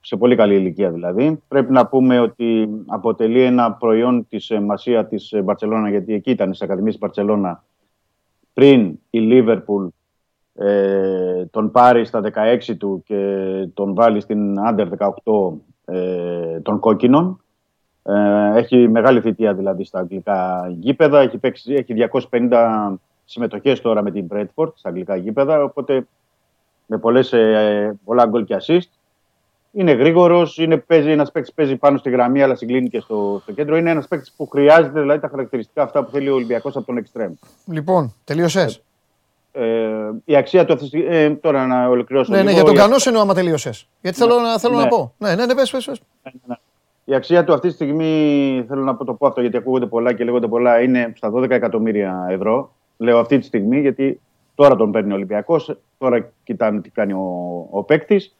[0.00, 1.42] σε πολύ καλή ηλικία δηλαδή.
[1.48, 6.62] Πρέπει να πούμε ότι αποτελεί ένα προϊόν της μασία της Μπαρτσελώνα, γιατί εκεί ήταν στις
[6.62, 7.64] Ακαδημίες της Μπαρτσελώνα
[8.52, 9.86] πριν η Λίβερπουλ
[10.54, 12.20] ε, τον πάρει στα
[12.68, 13.24] 16 του και
[13.74, 14.88] τον βάλει στην Under
[15.24, 15.52] 18
[15.84, 17.40] ε, των κόκκινων.
[18.02, 21.20] Ε, έχει μεγάλη θητεία δηλαδή στα αγγλικά γήπεδα.
[21.20, 21.94] Έχει, παίξει, έχει
[22.30, 22.92] 250
[23.24, 25.62] συμμετοχές τώρα με την Bradford στα αγγλικά γήπεδα.
[25.62, 26.06] Οπότε
[26.86, 28.88] με πολλές, ε, πολλά γκολ και assist.
[29.72, 33.76] Είναι γρήγορος, παίζει ένας παίκτης παίζει πάνω στη γραμμή, αλλά συγκλίνει και στο, στο κέντρο.
[33.76, 36.96] Είναι ένας παίκτης που χρειάζεται δηλαδή, τα χαρακτηριστικά αυτά που θέλει ο Ολυμπιακός από τον
[36.96, 37.32] Εκστρέμ.
[37.66, 38.82] Λοιπόν, τελείωσες;
[39.52, 42.32] Ε, η αξία του αυτή ε, τώρα να ολοκληρώσω.
[42.32, 43.86] Ναι, ναι, λίγο, για τον Κανό εννοώ άμα τελείωσες.
[44.00, 44.82] Γιατί θέλω, να, θέλω ναι.
[44.82, 45.14] να πω.
[45.18, 46.00] Ναι, ναι, ναι, πες, πες, πες.
[46.22, 46.54] Ναι, ναι.
[47.10, 50.12] Η αξία του αυτή τη στιγμή, θέλω να πω το πω αυτό γιατί ακούγονται πολλά
[50.12, 52.72] και λέγονται πολλά, είναι στα 12 εκατομμύρια ευρώ.
[52.96, 54.20] Λέω αυτή τη στιγμή γιατί
[54.54, 58.36] τώρα τον παίρνει ο Ολυμπιακός, τώρα κοιτάμε τι κάνει ο, ο παίκτης.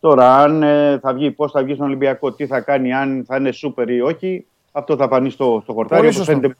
[0.00, 3.36] Τώρα, αν ε, θα βγει, πώς θα βγει στον Ολυμπιακό, τι θα κάνει, αν θα
[3.36, 6.06] είναι σούπερ ή όχι, αυτό θα φανεί στο, στο χορτάρι.
[6.06, 6.56] Όπως φαίνεται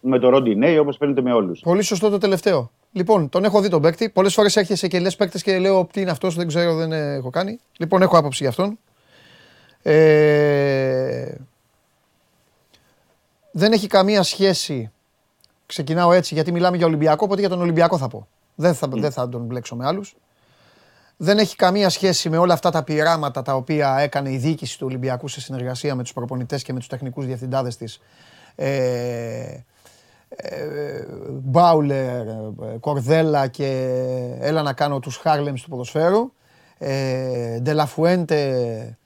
[0.00, 1.60] με το Ρόντι όπως φαίνεται με όλους.
[1.60, 2.70] Πολύ σωστό το τελευταίο.
[2.92, 4.10] Λοιπόν, τον έχω δει τον παίκτη.
[4.10, 7.30] Πολλές φορές έρχεσαι και λες παίκτες και λέω τι είναι αυτός, δεν ξέρω, δεν έχω
[7.30, 7.58] κάνει.
[7.78, 8.78] Λοιπόν, έχω άποψη για αυτόν.
[9.82, 11.34] Ε,
[13.52, 14.90] δεν έχει καμία σχέση.
[15.66, 18.26] Ξεκινάω έτσι γιατί μιλάμε για Ολυμπιακό, οπότε για τον Ολυμπιακό θα πω.
[18.54, 20.16] Δεν θα, δεν θα τον μπλέξω με άλλους.
[21.16, 24.86] Δεν έχει καμία σχέση με όλα αυτά τα πειράματα τα οποία έκανε η διοίκηση του
[24.86, 28.00] Ολυμπιακού σε συνεργασία με τους προπονητές και με τους τεχνικούς διευθυντάδες της.
[28.54, 29.64] Ε,
[30.28, 33.66] ε, Μπάουλερ, ε, Κορδέλα και
[34.40, 36.32] έλα να κάνω τους Χάρλεμς του ποδοσφαίρου.
[36.78, 38.98] Ε, Ντελαφουέντε ε,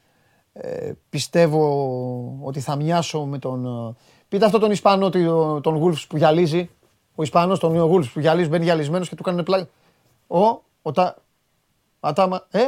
[1.10, 3.66] πιστεύω ότι θα μοιάσω με τον...
[3.66, 3.94] ε,
[4.28, 6.70] Πείτε αυτό τον Ισπανό, τον- τον Γούλφς που γυαλίζει.
[7.14, 9.66] Ο Ισπανός τον Γούλφς που γυαλίζει, μπαίνει γυαλισμένος και του κάνουν πλάι.
[10.26, 10.38] Ο,
[10.82, 11.16] ο Τα...
[12.00, 12.60] Ατάμα, ε;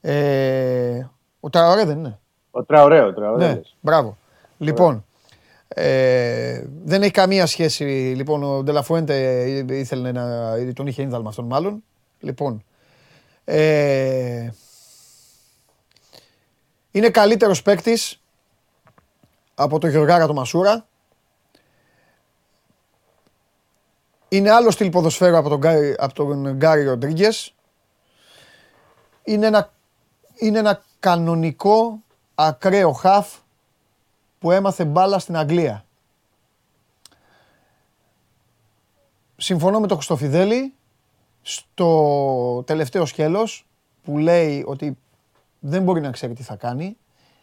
[0.00, 1.06] ε
[1.40, 2.18] ο Τραωρέ δεν είναι.
[2.50, 3.46] Ο Τραωρέ, ο Τραωρέ.
[3.46, 4.16] Ναι, μπράβο.
[4.58, 5.04] Λοιπόν,
[5.68, 7.84] ε, δεν έχει καμία σχέση.
[8.16, 10.54] Λοιπόν, ο Ντελαφουέντε ήθελε να.
[10.72, 11.82] τον είχε ίνδαλμα αυτόν μάλλον.
[12.20, 12.64] Λοιπόν.
[13.44, 14.50] Ε,
[16.92, 18.22] είναι καλύτερος παίκτης
[19.54, 20.86] από τον Γεωργάρα του Μασούρα.
[24.28, 27.54] Είναι άλλο στυλ ποδοσφαίρου από τον, Γκάρι- από τον Γκάρι Ροντρίγκες.
[29.24, 29.72] Είναι ένα,
[30.34, 32.02] είναι ένα κανονικό
[32.34, 33.34] ακραίο χαφ
[34.38, 35.84] που έμαθε μπάλα στην Αγγλία.
[39.36, 40.74] Συμφωνώ με τον Χριστοφιδέλη
[41.42, 43.66] στο τελευταίο σκέλος
[44.02, 44.98] που λέει ότι
[45.64, 46.96] δεν μπορεί να ξέρει τι θα κάνει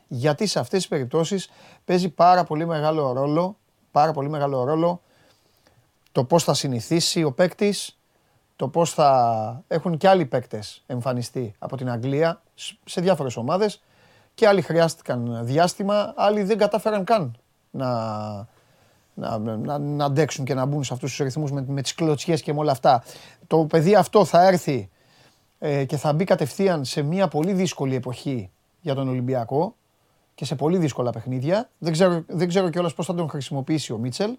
[0.08, 1.50] γιατί σε αυτές τις περιπτώσεις
[1.86, 3.58] παίζει πάρα πολύ μεγάλο ρόλο
[3.92, 5.02] πάρα πολύ μεγάλο ρόλο
[6.12, 8.00] το πώς θα συνηθίσει ο παίκτης,
[8.56, 13.82] το πώς θα έχουν και άλλοι παίκτες εμφανιστεί από την Αγγλία σ- σε διάφορες ομάδες
[14.34, 17.38] και άλλοι χρειάστηκαν διάστημα, άλλοι δεν κατάφεραν καν
[17.72, 17.88] να,
[19.14, 22.42] να, να, να αντέξουν και να μπουν σε αυτούς τους ρυθμούς με, με τις κλωτσιές
[22.42, 23.04] και με όλα αυτά.
[23.48, 24.90] Το παιδί αυτό θα έρθει
[25.60, 28.52] ε, και θα μπει κατευθείαν σε μια πολύ δύσκολη εποχή
[28.82, 29.76] για τον Ολυμπιακό
[30.36, 31.70] και σε πολύ δύσκολα παιχνίδια.
[31.78, 34.38] Δεν ξέρω, δεν ξέρω κιόλας πώς θα τον χρησιμοποιήσει ο Μίτσελ.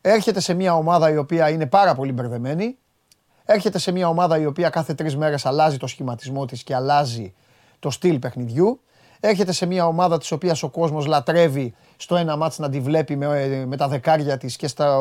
[0.00, 2.78] Έρχεται σε μια ομάδα η οποία είναι πάρα πολύ μπερδεμένη.
[3.44, 7.34] Έρχεται σε μια ομάδα η οποία κάθε τρεις μέρες αλλάζει το σχηματισμό της και αλλάζει
[7.78, 8.80] το στυλ παιχνιδιού.
[9.20, 13.16] Έρχεται σε μια ομάδα της οποίας ο κόσμος λατρεύει στο ένα μάτς να τη βλέπει
[13.16, 14.98] με, με τα δεκάρια της και, στα,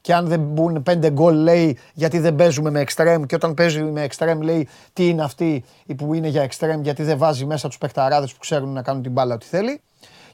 [0.00, 3.82] και αν δεν μπουν πέντε γκολ λέει γιατί δεν παίζουμε με εξτρέμ και όταν παίζει
[3.82, 5.64] με εξτρέμ λέει τι είναι αυτή
[5.96, 9.12] που είναι για εξτρέμ γιατί δεν βάζει μέσα τους παιχταράδες που ξέρουν να κάνουν την
[9.12, 9.80] μπάλα ό,τι θέλει.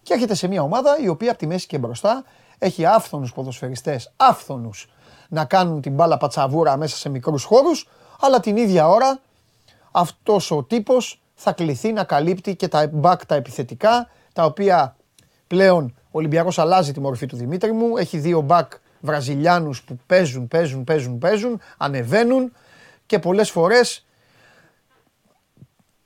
[0.03, 2.25] Και έρχεται σε μια ομάδα η οποία από τη μέση και μπροστά
[2.59, 4.89] έχει άφθονους ποδοσφαιριστές, άφθονους
[5.29, 7.89] να κάνουν την μπάλα πατσαβούρα μέσα σε μικρούς χώρους,
[8.21, 9.21] αλλά την ίδια ώρα
[9.91, 14.97] αυτός ο τύπος θα κληθεί να καλύπτει και τα back τα επιθετικά, τα οποία
[15.47, 18.67] πλέον ο Ολυμπιακός αλλάζει τη μορφή του Δημήτρη μου, έχει δύο back
[19.01, 22.53] Βραζιλιάνους που παίζουν, παίζουν, παίζουν, παίζουν, ανεβαίνουν
[23.07, 24.07] και πολλές φορές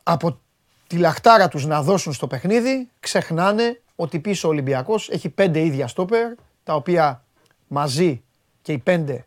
[0.03, 0.41] από
[0.87, 5.87] τη λαχτάρα τους να δώσουν στο παιχνίδι, ξεχνάνε ότι πίσω ο Ολυμπιακός έχει πέντε ίδια
[5.87, 6.32] στόπερ,
[6.64, 7.24] τα οποία
[7.66, 8.22] μαζί
[8.62, 9.26] και οι πέντε,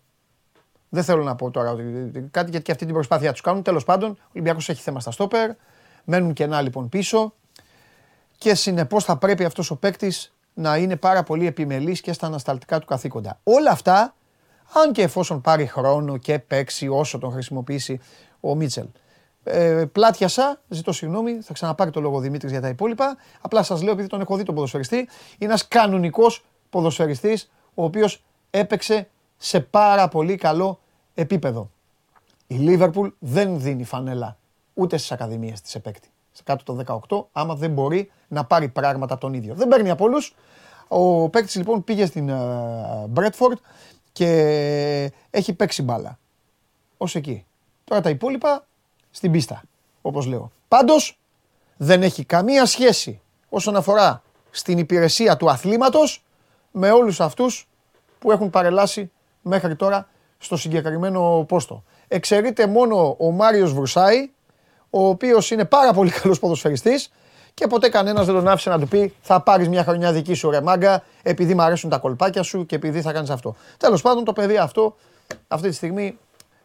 [0.90, 1.84] δεν θέλω να πω τώρα ότι
[2.32, 5.12] κάτι γιατί και αυτή την προσπάθεια τους κάνουν, τέλος πάντων, ο Ολυμπιακός έχει θέμα στα
[5.12, 5.52] στόπερ,
[6.04, 7.34] μένουν κενά λοιπόν πίσω
[8.38, 12.80] και συνεπώς θα πρέπει αυτός ο παίκτης να είναι πάρα πολύ επιμελής και στα ανασταλτικά
[12.80, 13.40] του καθήκοντα.
[13.44, 14.16] Όλα αυτά,
[14.74, 18.00] αν και εφόσον πάρει χρόνο και παίξει όσο τον χρησιμοποιήσει
[18.40, 18.86] ο Μίτσελ.
[19.44, 23.18] Ε, πλάτιασα, ζητώ συγγνώμη, θα ξαναπάρει το λόγο ο Δημήτρης για τα υπόλοιπα.
[23.42, 25.08] Απλά σας λέω επειδή τον έχω δει τον ποδοσφαιριστή, είναι
[25.40, 30.80] ένας κανονικός ποδοσφαιριστής ο οποίος έπαιξε σε πάρα πολύ καλό
[31.14, 31.70] επίπεδο.
[32.48, 34.38] Η Λίβερπουλ δεν δίνει φανέλα
[34.80, 36.08] ούτε στις ακαδημίες της επέκτη.
[36.32, 39.54] Σε κάτω το 18, άμα δεν μπορεί να πάρει πράγματα από τον ίδιο.
[39.56, 40.36] Δεν παίρνει από όλους.
[40.88, 42.32] Ο παίκτης λοιπόν πήγε στην
[43.08, 43.58] Μπρέτφορντ
[44.12, 46.20] και έχει παίξει μπάλα.
[46.98, 47.46] Ως εκεί.
[47.84, 48.66] Τώρα τα υπόλοιπα
[49.12, 49.62] στην πίστα,
[50.02, 50.52] όπως λέω.
[50.68, 51.20] Πάντως,
[51.78, 54.22] δεν έχει καμία σχέση όσον αφορά
[54.52, 56.24] στην υπηρεσία του αθλήματος
[56.72, 57.68] με όλους αυτούς
[58.20, 59.12] που έχουν παρελάσει
[59.42, 60.08] μέχρι τώρα
[60.38, 61.84] στο συγκεκριμένο πόστο.
[62.08, 64.30] Εξαιρείται μόνο ο Μάριος Βρουσάη,
[64.90, 67.12] ο οποίος είναι πάρα πολύ καλός ποδοσφαιριστής
[67.54, 70.50] και ποτέ κανένας δεν τον άφησε να του πει θα πάρεις μια χρονιά δική σου
[70.50, 73.56] ρε μάγκα επειδή μου αρέσουν τα κολπάκια σου και επειδή θα κάνεις αυτό.
[73.78, 74.96] Τέλος πάντων το παιδί αυτό
[75.48, 76.18] αυτή τη στιγμή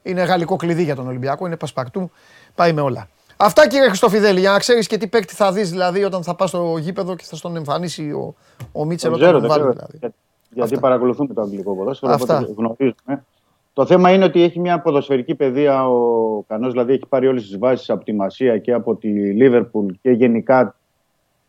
[0.02, 2.10] είναι γαλλικό κλειδί για τον Ολυμπιακό, είναι πασπαρτού,
[2.54, 3.08] πάει με όλα.
[3.36, 6.48] Αυτά κύριε Χριστοφιδέλη, για να ξέρεις και τι παίκτη θα δεις δηλαδή όταν θα πας
[6.48, 8.34] στο γήπεδο και θα στον εμφανίσει ο,
[8.72, 9.72] ο Μίτσελ Δεν όταν ξέρω, τον δεν βάλει ξέρω.
[9.72, 9.98] δηλαδή.
[9.98, 10.12] Για-
[10.50, 10.86] Γιατί Αυτά.
[10.86, 12.36] παρακολουθούμε το αγγλικό ποδόσφαιρο, Αυτά.
[12.38, 13.24] οπότε γνωρίζουμε.
[13.74, 17.58] Το θέμα είναι ότι έχει μια ποδοσφαιρική παιδεία ο Κανός, δηλαδή έχει πάρει όλες τις
[17.58, 20.74] βάσεις από τη Μασία και από τη Λίβερπουλ και γενικά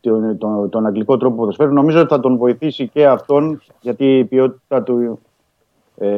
[0.02, 1.74] τον, τον, τον αγγλικό τρόπο ποδοσφαίρου.
[1.74, 5.20] Νομίζω ότι θα τον βοηθήσει και αυτόν, γιατί η ποιότητα του
[5.98, 6.10] ε,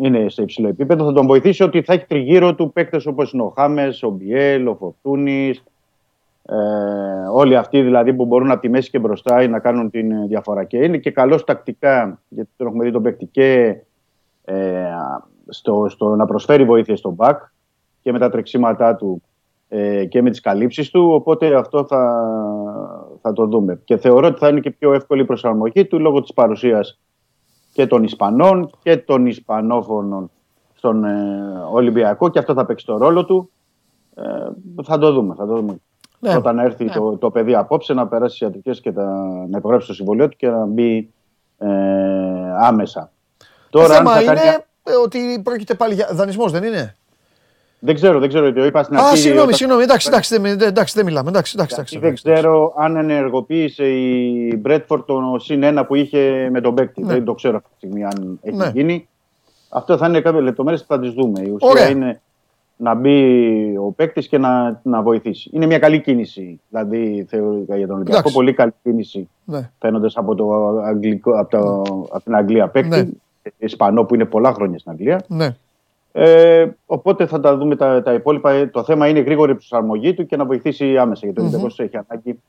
[0.00, 1.04] είναι σε υψηλό επίπεδο.
[1.04, 4.66] Θα τον βοηθήσει ότι θα έχει τριγύρω του παίκτες όπως είναι ο Χάμες, ο Μπιέλ,
[4.66, 5.62] ο Φορτούνης,
[6.42, 6.54] ε,
[7.32, 10.64] όλοι αυτοί δηλαδή που μπορούν από τη μέση και μπροστά να κάνουν την διαφορά.
[10.64, 13.76] Και είναι και καλός τακτικά, γιατί τον έχουμε δει τον παίκτη και
[14.44, 14.84] ε,
[15.50, 17.42] στο, στο να προσφέρει βοήθεια στον μπακ
[18.02, 19.22] και με τα τρεξίματά του
[19.68, 22.24] ε, και με τις καλύψεις του, οπότε αυτό θα,
[23.20, 23.80] θα το δούμε.
[23.84, 26.98] Και θεωρώ ότι θα είναι και πιο εύκολη η προσαρμογή του λόγω της παρουσίας
[27.72, 30.30] και των Ισπανών και των Ισπανόφωνων
[30.74, 31.12] στον ε,
[31.72, 33.50] Ολυμπιακό και αυτό θα παίξει το ρόλο του.
[34.14, 34.22] Ε,
[34.82, 35.34] θα το δούμε.
[35.34, 35.80] Θα το δούμε.
[36.18, 36.36] Ναι.
[36.36, 36.92] Όταν έρθει Ναι.
[36.92, 39.04] το, το παιδί απόψε να περάσει τι ιατρικές και τα,
[39.48, 41.10] να υπογράψει το συμβολίο του και να μπει
[41.58, 41.68] ε,
[42.60, 43.10] άμεσα.
[43.70, 44.64] Το Τώρα, αν θέμα θα είναι κάνει- ε,
[45.02, 46.94] ότι πρόκειται πάλι για δανεισμός, δεν είναι;
[47.78, 48.52] Δεν ξέρω, δεν ξέρω.
[48.52, 49.16] Το είπα στην Α, αρχή.
[49.16, 49.82] συγγνώμη, όταν- συγγνώμη.
[49.82, 51.28] Εντάξει, εντάξει, δεν, δεν- εντάξει, δεν μιλάμε.
[51.28, 52.22] Εντάξει, εντάξει, εντάξει, δεν εντάξει.
[52.32, 57.02] ξέρω αν ενεργοποίησε η Μπρέτφορντ το συν ένα που είχε με τον παίκτη.
[57.02, 57.12] Ναι.
[57.12, 58.70] Δεν το ξέρω αυτή τη στιγμή αν έχει Ναι.
[58.74, 59.08] γίνει.
[59.68, 61.40] Αυτό θα είναι κάποιες λεπτομέρειες που θα τις δούμε.
[61.40, 61.88] Η ουσία Ωραία.
[61.88, 62.20] είναι
[62.76, 65.50] να μπει ο παίκτης και να, να βοηθήσει.
[65.52, 68.18] Είναι μια καλή κίνηση, δηλαδή θεωρητικά για τον Ολυμπιακό.
[68.18, 68.34] Εντάξει.
[68.34, 69.70] Πολύ καλή κίνηση Ναι.
[69.78, 70.52] φαίνοντας από, το
[70.84, 73.20] αγγλικό, από, το, από την Αγγλία παίκτη.
[73.42, 73.52] Ναι.
[73.66, 75.22] Ισπανό που είναι πολλά χρόνια στην Αγγλία.
[75.28, 75.56] ναι.
[76.12, 78.50] Ε, οπότε θα τα δούμε τα, τα υπόλοιπα.
[78.50, 81.20] Ε, Το θέμα είναι η γρήγορη προσαρμογή του και να βοηθήσει άμεσα.
[81.26, 82.40] Γιατί ο Ολυμπιακός έχει ανάγκη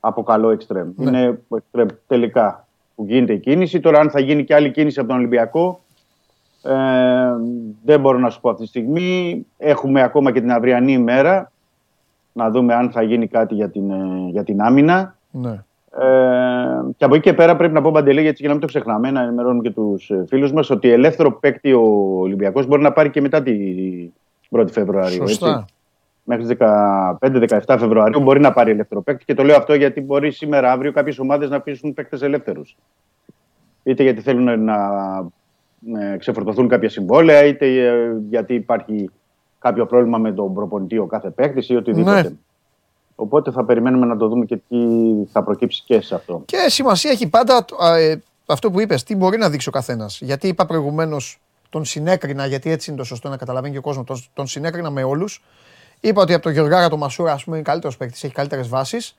[0.00, 0.88] από καλό εξτρέμ.
[0.96, 1.08] Ναι.
[1.08, 3.80] Είναι ο εξτρέμ τελικά που γίνεται η κίνηση.
[3.80, 5.80] Τώρα, αν θα γίνει και άλλη κίνηση από τον Ολυμπιακό,
[6.62, 6.72] ε,
[7.84, 9.46] δεν μπορώ να σου πω αυτή τη στιγμή.
[9.58, 11.52] Έχουμε ακόμα και την αυριανή ημέρα
[12.32, 15.16] να δούμε αν θα γίνει κάτι για την, ε, για την άμυνα.
[15.30, 15.64] ναι.
[15.98, 16.04] Ε,
[16.96, 19.10] και από εκεί και πέρα πρέπει να πω παντελή, γιατί για να μην το ξεχνάμε,
[19.10, 21.82] να ενημερώνουμε και τους φίλους μας ότι ελεύθερο παίκτη ο
[22.20, 24.12] Ολυμπιακός μπορεί να πάρει και μετά την
[24.50, 25.28] 1η Φεβρουαρίου.
[25.28, 25.48] Σωστά.
[25.48, 25.74] Έτσι.
[26.24, 26.54] Μέχρι τι
[27.66, 29.24] 15-17 Φεβρουαρίου μπορεί να πάρει ελεύθερο παίκτη.
[29.24, 32.76] Και το λέω αυτό γιατί μπορεί σήμερα, αύριο, κάποιες ομάδες να αφήσουν παίκτες ελεύθερους.
[33.82, 34.76] Είτε γιατί θέλουν να
[36.12, 39.10] ε, ξεφορτωθούν κάποια συμβόλαια, είτε ε, γιατί υπάρχει
[39.58, 42.22] κάποιο πρόβλημα με τον προπονητή ο κάθε παίκτης ή οτιδήποτε.
[42.22, 42.30] Ναι.
[43.20, 44.76] Οπότε θα περιμένουμε να το δούμε και τι
[45.32, 46.42] θα προκύψει και σε αυτό.
[46.44, 49.72] Και σημασία έχει πάντα το- α, ε, αυτό που είπες, τι μπορεί να δείξει ο
[49.72, 50.20] καθένας.
[50.20, 51.40] Γιατί είπα προηγουμένως,
[51.70, 54.90] τον συνέκρινα, γιατί έτσι είναι το σωστό να καταλαβαίνει και ο κόσμος, τον, τον συνέκρινα
[54.90, 55.42] με όλους.
[56.00, 59.16] Είπα ότι από τον Γεωργάρα τον Μασούρα, ας πούμε, είναι καλύτερος παίκτης, έχει καλύτερες βάσεις.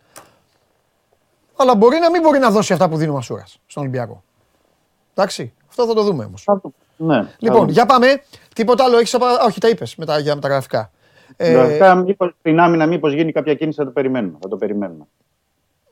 [1.55, 4.23] Αλλά μπορεί να μην μπορεί να δώσει αυτά που δίνει ο Μασούρας στον Ολυμπιακό.
[5.13, 6.45] Εντάξει, αυτό θα το δούμε όμως.
[6.97, 7.27] Ναι.
[7.37, 8.23] Λοιπόν, για πάμε.
[8.55, 9.15] Τίποτα άλλο έχεις.
[9.47, 10.91] Όχι, τα είπες με τα, για με τα γραφικά.
[11.43, 14.37] Ε, Γραφικά, μήπως, στην άμυνα, μήπως γίνει κάποια κίνηση, θα το περιμένουμε.
[14.41, 15.07] Θα το περιμένουμε.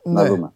[0.04, 0.30] Να ναι.
[0.30, 0.52] δούμε.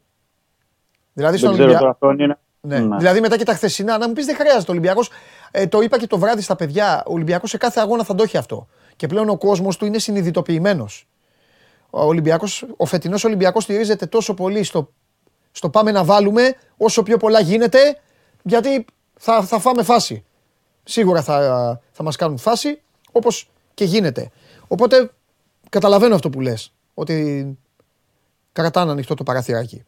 [1.13, 1.79] Δηλαδή Δεν στον ξέρω Ολυμπιακό.
[1.79, 2.37] τώρα αυτό είναι.
[2.61, 2.79] Ναι.
[2.79, 2.97] Ναι.
[2.97, 4.65] Δηλαδή μετά και τα χθεσινά, να μου πεις δεν χρειάζεται.
[4.67, 5.09] Ο Ολυμπιακός,
[5.51, 8.23] ε, το είπα και το βράδυ στα παιδιά, ο Ολυμπιακός σε κάθε αγώνα θα το
[8.23, 8.67] έχει αυτό.
[8.95, 11.07] Και πλέον ο κόσμος του είναι συνειδητοποιημένος.
[11.89, 14.89] Ο, Ολυμπιακός, ο φετινός Ολυμπιακός στηρίζεται τόσο πολύ στο,
[15.51, 17.79] στο πάμε να βάλουμε όσο πιο πολλά γίνεται,
[18.43, 18.85] γιατί
[19.19, 20.23] θα, θα φάμε φάση.
[20.83, 22.81] Σίγουρα θα, θα μας κάνουν φάση,
[23.11, 24.31] όπως και γίνεται.
[24.73, 25.09] Οπότε
[25.69, 26.53] καταλαβαίνω αυτό που λε,
[26.93, 27.47] ότι
[28.51, 29.83] κρατάνε ανοιχτό το παραθυράκι.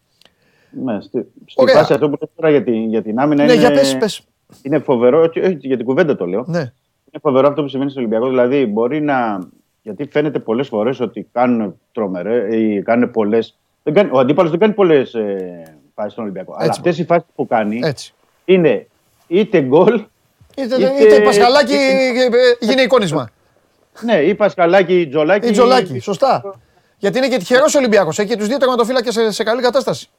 [0.83, 1.75] Ναι, στη, στη Ωραία.
[1.75, 4.21] φάση αυτό που λες τώρα για την, για την άμυνα Ναι, είναι, για πες, πες.
[4.61, 5.21] είναι φοβερό.
[5.21, 6.43] όχι, όχι, για την κουβέντα το λέω.
[6.47, 6.59] Ναι.
[6.59, 8.27] Είναι φοβερό αυτό που συμβαίνει στο Ολυμπιακό.
[8.29, 9.39] Δηλαδή, μπορεί να.
[9.81, 13.37] Γιατί φαίνεται πολλέ φορέ ότι κάνουν τρομερέ ή κάνουν πολλέ.
[14.11, 15.05] Ο αντίπαλο δεν κάνει πολλέ ε,
[15.95, 16.53] φάσει στον Ολυμπιακό.
[16.53, 16.81] Αλλά Έτσι.
[16.85, 18.13] αυτέ οι φάσει που κάνει Έτσι.
[18.45, 18.87] είναι
[19.27, 19.93] είτε γκολ.
[20.57, 23.29] Είτε, Είτε- είτε Πασχαλάκη ε, γίνει εικόνισμα.
[24.01, 25.47] Ναι, ή Πασχαλάκη ή Τζολάκη.
[25.47, 26.59] Ή Τζολάκη, σωστά.
[26.97, 28.19] Γιατί είναι και τυχερός Ολυμπιακός.
[28.19, 30.09] Έχει και τους δύο τερματοφύλακες σε, σε καλή κατάσταση.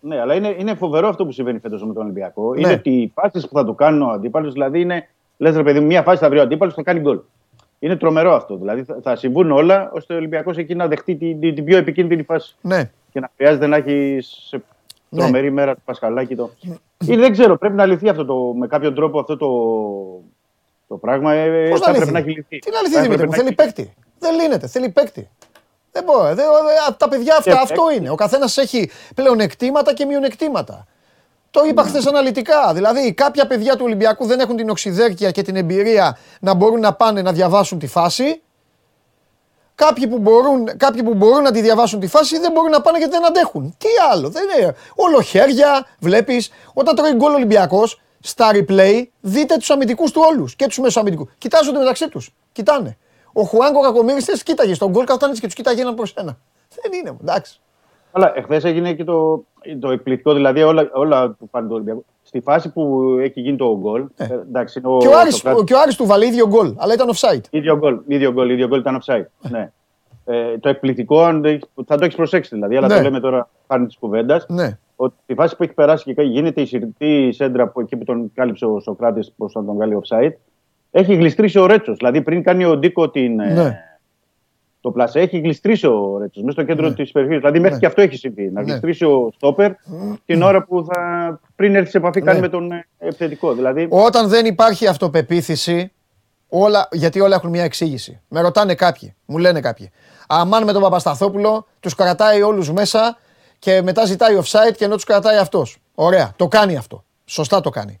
[0.00, 2.54] Ναι, αλλά είναι, είναι φοβερό αυτό που συμβαίνει φέτος με τον Ολυμπιακό.
[2.54, 2.60] Ναι.
[2.60, 5.08] Είναι ότι οι φάσεις που θα του κάνουν ο αντίπαλος, δηλαδή είναι.
[5.36, 7.20] Λες ρε παιδί μου, μία φάση θα βρει ο αντίπαλος θα κάνει γκολ.
[7.78, 8.56] Είναι τρομερό αυτό.
[8.56, 11.76] Δηλαδή θα, θα συμβούν όλα ώστε ο Ολυμπιακός εκεί να δεχτεί την, την, την πιο
[11.76, 12.56] επικίνδυνη φάση.
[12.60, 12.90] Ναι.
[13.12, 14.62] Και να χρειάζεται να έχει σε
[15.08, 15.20] Ναι.
[15.20, 16.36] τρομερή μέρα του Πασχαλάκη.
[16.36, 16.50] Το...
[17.06, 19.48] Ή δεν ξέρω, πρέπει να λυθεί αυτό το, με κάποιον τρόπο αυτό το,
[20.88, 21.32] το πράγμα.
[21.32, 22.30] Ε, Πώς θα να έπρεπε να λυθεί.
[22.30, 22.58] έχει λυθεί.
[22.58, 23.94] Τι να λυθεί, Θα Δημήτρη έπρεπε μου, να θέλει έχει- παίκτη.
[24.18, 25.30] Δεν λύνεται, θέλει παίκτη.
[25.92, 26.34] Δεν μπορεί.
[26.34, 27.98] Δεν, ε, τα παιδιά αυτά, Και αυτό παίκτη.
[28.00, 28.10] είναι.
[28.10, 30.86] Ο καθένας έχει πλέον εκτήματα και μειονεκτήματα.
[31.50, 31.88] Το είπα Ναι.
[31.88, 32.72] χθες αναλυτικά.
[32.74, 36.94] Δηλαδή, κάποια παιδιά του Ολυμπιακού δεν έχουν την οξυδέρκεια και την εμπειρία να μπορούν να
[36.94, 38.42] πάνε να διαβάσουν τη φάση.
[39.74, 42.98] Κάποιοι που, μπορούν, κάποιοι που μπορούν να τη διαβάσουν τη φάση δεν μπορούν να πάνε
[42.98, 43.74] γιατί δεν αντέχουν.
[43.78, 44.74] Τι άλλο, δεν είναι.
[44.94, 46.50] Όλο χέρια, βλέπεις.
[46.74, 51.28] Όταν τρώει γκολ Ολυμπιακός, στα replay, δείτε τους αμυντικούς του όλους και τους μεσοαμυντικού.
[51.38, 52.34] Κοιτάζονται μεταξύ τους.
[52.52, 52.96] Κοιτάνε.
[53.32, 56.38] Ο Χουάνκο Κακομίρη θε κοίταγε στον γκολ καθόταν έτσι και τους κοίταγε έναν προς ένα.
[56.82, 57.60] Δεν είναι, εντάξει.
[58.12, 59.44] Αλλά εχθές έγινε και το,
[59.80, 62.04] το εκπληκτικό, δηλαδή όλα, όλα που πάνε το Ολυμπιακό.
[62.22, 64.04] Στη φάση που έχει γίνει το γκολ.
[64.16, 64.98] ε, εντάξει, είναι Ναι.
[64.98, 67.40] Και ο, Άρης, Σοκράτης- και ο Άρης του βάλε ίδιο γκολ, αλλά ήταν offside.
[67.50, 69.24] ίδιο γκολ, ίδιο γκολ, ίδιο γκολ ήταν offside.
[69.50, 69.70] ναι.
[70.26, 72.96] Ε, το εκπληκτικό, αν το έχεις- θα το έχεις προσέξει δηλαδή, αλλά Ναι.
[72.96, 74.46] το λέμε τώρα χάρη της κουβέντας.
[74.48, 74.78] Ναι.
[74.96, 78.32] Ότι στη φάση που έχει περάσει και γίνεται η συρτή σέντρα που εκεί που τον
[78.34, 80.32] κάλυψε ο Σοκράτης, πώ θα τον βγάλει offside,
[80.90, 81.96] έχει γλιστρήσει ο Ρέτσος.
[81.96, 83.80] Δηλαδή πριν κάνει ο Ντίκο την, ε, Ναι.
[84.80, 86.94] το πλασέ, έχει γλιστρήσει ο Ρέτσος μέσα στο κέντρο Ναι.
[86.94, 87.38] της περιοχής.
[87.38, 87.80] Δηλαδή μέχρι Ναι.
[87.80, 88.50] και αυτό έχει συμβεί.
[88.50, 88.66] Να Ναι.
[88.70, 89.72] γλιστρήσει ο Στόπερ
[90.26, 92.46] την ώρα που θα πριν έρθει σε επαφή κάνει Ναι.
[92.46, 93.52] με τον ε, επιθετικό.
[93.54, 95.92] Δηλαδή, Όταν δεν υπάρχει αυτοπεποίθηση,
[96.48, 98.20] όλα, γιατί όλα έχουν μια εξήγηση.
[98.28, 99.90] Με ρωτάνε κάποιοι, μου λένε κάποιοι.
[100.28, 103.18] Αμάν με τον Παπασταθόπουλο, τους κρατάει όλους μέσα
[103.64, 105.76] και μετά ζητάει offside και ενώ τους κρατάει αυτός.
[105.94, 107.04] Ωραία, το κάνει αυτό.
[107.24, 108.00] Σωστά το κάνει.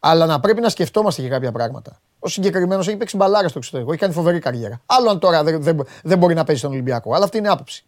[0.00, 2.00] Αλλά να πρέπει να σκεφτόμαστε και κάποια πράγματα.
[2.18, 4.80] Ο συγκεκριμένος έχει παίξει μπαλάρα στο εξωτερικό, έχει κάνει φοβερή καριέρα.
[4.86, 7.14] Άλλο αν τώρα δεν, δεν, δεν μπορεί να παίζει στον Ολυμπιακό.
[7.14, 7.84] Αλλά αυτή είναι η άποψη.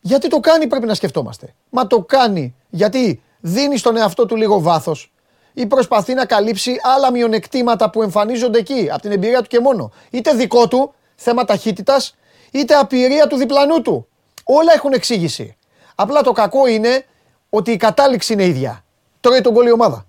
[0.00, 1.54] Γιατί το κάνει πρέπει να σκεφτόμαστε.
[1.70, 5.12] Μα το κάνει γιατί δίνει στον εαυτό του λίγο βάθος
[5.52, 9.92] ή προσπαθεί να καλύψει άλλα μειονεκτήματα που εμφανίζονται εκεί, από την εμπειρία του και μόνο.
[10.10, 12.16] Είτε δικό του, θέμα ταχύτητας,
[12.50, 14.08] είτε απειρία του διπλανού του.
[14.44, 15.54] Όλα έχουν εξήγηση.
[16.00, 17.04] Απλά το κακό είναι
[17.50, 18.84] ότι η κατάληξη είναι ίδια.
[19.20, 20.04] Τρώει τον κόλλη ομάδα.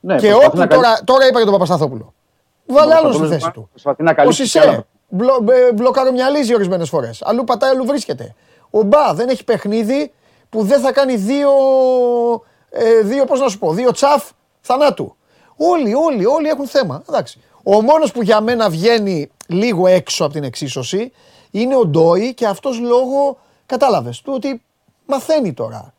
[0.00, 2.14] Ναι, και προσπαθεί όπου να τώρα, τώρα είπα για τον Παπασταθόπουλο.
[2.66, 3.68] Βάλε άλλο στη θέση του.
[3.70, 4.42] Προσπαθεί να Ο καλύψει.
[4.42, 4.84] κι Σισε άλλα.
[5.08, 7.22] μπλο, μπε- μπλοκαρομυαλίζει ορισμένες φορές.
[7.24, 8.34] Αλλού πατάει, αλλού βρίσκεται.
[8.70, 10.12] Ο Μπα δεν έχει παιχνίδι
[10.50, 11.50] που δεν θα κάνει δύο.
[12.70, 14.30] Ε, δύο πώς να σου πω, δύο τσαφ
[14.60, 15.16] θανάτου.
[15.56, 17.02] Όλοι, όλοι, όλοι έχουν θέμα.
[17.08, 17.40] Εντάξει.
[17.62, 21.12] Ο μόνος που για μένα βγαίνει λίγο έξω από την εξίσωση
[21.50, 23.38] είναι ο Ντόι και αυτός λόγω,
[23.76, 24.62] κατάλαβες, του ότι
[25.06, 25.92] μαθαίνει τώρα.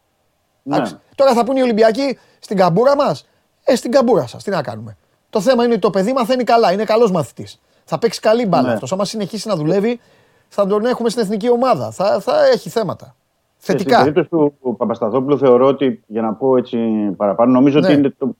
[0.63, 0.75] Ναι.
[0.75, 0.97] Εντάξει.
[1.15, 3.27] Τώρα θα πούνε οι Ολυμπιακοί στην καμπούρα μας.
[3.63, 4.43] Ε, στην καμπούρα σας.
[4.43, 4.97] Τι να κάνουμε.
[5.29, 6.71] Το θέμα είναι ότι το παιδί μαθαίνει καλά.
[6.71, 7.59] Είναι καλός μαθητής.
[7.85, 8.73] Θα παίξει καλή μπάλα Ναι.
[8.73, 8.91] αυτός.
[8.91, 9.99] Άμα συνεχίσει να δουλεύει,
[10.47, 11.91] θα τον έχουμε στην εθνική ομάδα.
[11.91, 13.15] Θα, θα έχει θέματα.
[13.57, 13.97] Στην Θετικά.
[13.99, 16.77] περίπτωση του του Παπασταθόπουλου θεωρώ ότι, για να πω έτσι
[17.17, 17.87] παραπάνω, νομίζω Ναι.
[17.87, 18.35] ότι είναι το,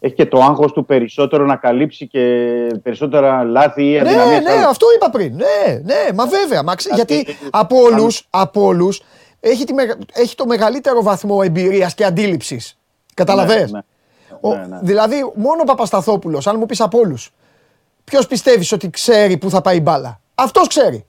[0.00, 2.20] έχει και το άγχος του περισσότερο να καλύψει και
[2.82, 4.42] περισσότερα λάθη ή Ναι, αδυναμίες.
[4.42, 5.34] ναι, αυτό είπα πριν.
[5.34, 6.62] Ναι, ναι, μα βέβαια.
[6.62, 9.02] Μα ξέ- γιατί από όλους από όλους,
[9.40, 12.78] έχει, τη μεγα- έχει το μεγαλύτερο βαθμό εμπειρίας και αντίληψης.
[13.14, 13.80] Καταλαβες; Ναι,
[14.40, 14.78] Ο- ναι, ναι.
[14.82, 17.32] Δηλαδή, μόνο ο Παπασταθόπουλος, αν μου πεις από όλους,
[18.04, 21.06] ποιος πιστεύεις ότι ξέρει πού θα πάει η μπάλα; Αυτός ξέρει.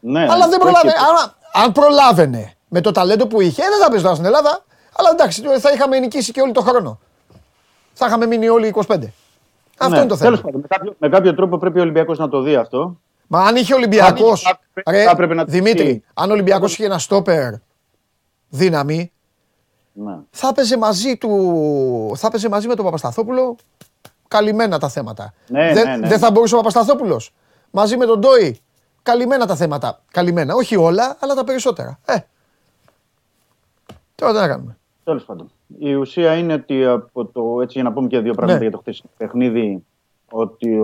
[0.00, 0.92] Ναι, Αλλά ναι, δεν έχει προλάβαινε.
[0.92, 1.34] και- Άμα,
[1.64, 4.64] αν προλάβαινε με το ταλέντο που είχε, ε, δεν θα παίζει τώρα στην Ελλάδα.
[4.96, 6.98] Αλλά εντάξει, θα είχαμε νικήσει και όλο το χρόνο.
[7.92, 8.80] Θα είχαμε μείνει όλοι 25.
[9.78, 10.30] Αυτό ναι, είναι το θέμα.
[10.30, 12.96] τέλος πάντων, με, κάποιο, με κάποιο τρόπο πρέπει ο Ολυμπιακός να το δει αυτό.
[13.26, 14.46] Μα αν είχε Ολυμπιακός.
[14.46, 16.04] Αν είχε, θα έπρεπε- θα έπρεπε να το Δημήτρη, πει.
[16.14, 17.52] αν ο Ολυμπιακός είχε ένα στόπερ
[18.48, 19.12] δύναμη,
[19.92, 20.16] Ναι.
[20.30, 22.12] θα έπαιζε μαζί του.
[22.16, 23.56] Θα έπαιζε μαζί με τον Παπασταθόπουλο.
[24.28, 25.32] Καλυμμένα τα θέματα.
[25.48, 26.08] Ναι, δεν, ναι, ναι.
[26.08, 27.34] δεν θα μπορούσε ο Παπασταθόπουλος
[27.70, 28.60] μαζί με τον Ντόι.
[29.02, 30.00] Καλυμμένα τα θέματα.
[30.10, 30.54] Καλυμμένα.
[30.54, 31.98] Όχι όλα, αλλά τα περισσότερα.
[32.04, 32.16] Ε.
[34.14, 34.76] Τώρα τι να κάνουμε.
[35.04, 35.50] Τέλος πάντων.
[35.78, 38.64] Η ουσία είναι ότι από το, έτσι για να πούμε και δύο πράγματα Ναι.
[38.64, 39.84] για το χθεσινό παιχνίδι,
[40.30, 40.78] ότι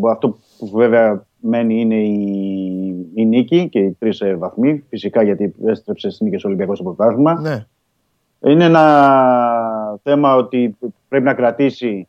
[0.00, 5.22] ο, αυτό που βέβαια μένει είναι η, η νίκη και οι τρεις ε, βαθμοί, φυσικά
[5.22, 7.40] γιατί έστρεψε στις νίκες ο Ολυμπιακός στο πρωτάθλημα.
[7.40, 7.66] Ναι.
[8.44, 10.76] Είναι ένα θέμα ότι
[11.08, 12.08] πρέπει να κρατήσει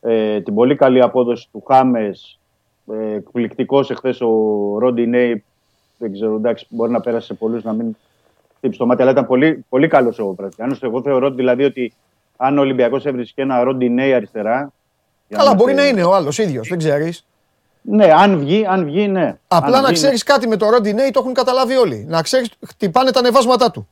[0.00, 2.38] ε, την πολύ καλή απόδοση του Χάμες,
[2.92, 4.28] ε, εκπληκτικός εχθές ο
[4.78, 5.44] Ρόντι Νέι,
[5.98, 7.96] δεν ξέρω, εντάξει, μπορεί να πέρασε σε πολλούς να μην
[8.58, 10.82] χτύψει το μάτι, αλλά ήταν πολύ, πολύ καλός ο Βραζιλιάνος.
[10.82, 11.92] Εγώ θεωρώ δηλαδή ότι
[12.36, 14.72] αν ο Ολυμπιακός έβρισκε ένα Ρόντι Νέι αριστερά,
[15.28, 17.26] για Καλά, μπορεί να είμαστε- είναι ο άλλος ίδιος, δεν ξέρεις.
[17.82, 19.38] Ναι, αν βγει, αν βγει, ναι.
[19.48, 22.04] Απλά Αν να βγει, ξέρεις κάτι με το Ρόντι Νέι, το έχουν καταλάβει όλοι.
[22.08, 23.88] Να ξέρεις, χτυπάνε τα ανεβάσματά του.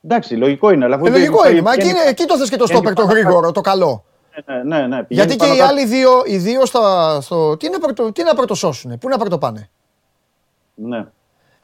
[0.00, 0.14] ναι.
[0.14, 0.84] Εντάξει, λογικό είναι.
[0.84, 1.62] Αλλά αφού Ε, λογικό βγαίνει- είναι.
[1.62, 3.26] Μα εκεί, βγαίνει- είναι- εκεί το θες και το βγαίνει στόπερ το πάνω κάτω.
[3.28, 4.04] γρήγορο, το καλό.
[4.46, 4.86] Ναι, ναι, ναι.
[4.86, 5.70] πηγαίνει Γιατί και πάνω οι κάτω.
[5.70, 7.56] άλλοι δύο, οι δύο στα, στο.
[7.56, 9.70] Τι να, πρωτο, τι να πρωτοσώσουνε, πού να πρωτοπάνε;
[10.74, 11.06] Ναι.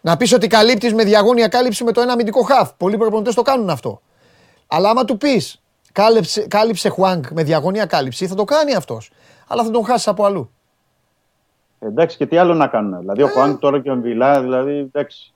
[0.04, 2.72] Να πεις ότι καλύπτεις με διαγώνια κάλυψη με το ένα αμυντικό χαφ.
[2.76, 4.00] Πολλοί προπονητές το κάνουν αυτό.
[4.66, 5.62] Αλλά άμα του πεις
[5.92, 9.10] κάλυψε, κάλυψε Χουάνκ με διαγώνια κάλυψη, θα το κάνει αυτός.
[9.48, 10.50] Αλλά θα τον χάσεις από αλλού.
[11.78, 12.98] Εντάξει, και τι άλλο να κάνουν.
[12.98, 13.24] Δηλαδή, Ε.
[13.24, 15.32] ο Χουάνκ τώρα και ο Μπιλά, δηλαδή, εντάξει.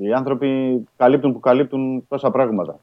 [0.00, 2.78] Οι άνθρωποι καλύπτουν που καλύπτουν τόσα πράγματα.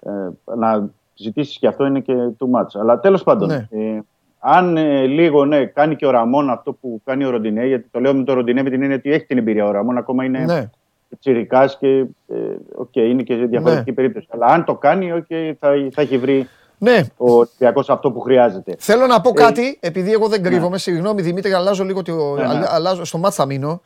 [0.00, 0.10] Ε,
[0.56, 2.80] να ζητήσεις και αυτό είναι και too much.
[2.80, 3.66] Αλλά τέλος πάντων, Ναι.
[3.70, 4.00] ε,
[4.46, 8.00] αν ε, λίγο ναι, κάνει και ο Ραμόν αυτό που κάνει ο Ροντινέι, γιατί το
[8.00, 10.38] λέω με το Ροντινέι με την έννοια ότι έχει την εμπειρία ο Ραμόν, ακόμα είναι
[10.38, 10.70] Ναι.
[11.18, 11.88] τσιρικάς και
[12.28, 12.34] ε,
[12.74, 13.96] οκ, είναι και διαφορετική Ναι.
[13.96, 14.26] περίπτωση.
[14.30, 15.26] Αλλά αν το κάνει, οκ,
[15.60, 16.48] θα, θα έχει βρει
[16.78, 18.74] Ναι, ο Ολυμπιακός αυτό που χρειάζεται.
[18.78, 20.78] Θέλω να πω Ε, κάτι, επειδή εγώ δεν κρύβομαι.
[20.78, 22.02] Συγγνώμη Δημήτρη, αλλάζω λίγο.
[22.02, 22.48] Το, Ναι, ναι.
[22.48, 23.80] αλλα- αλλάζω, στο ματς θα μείνω.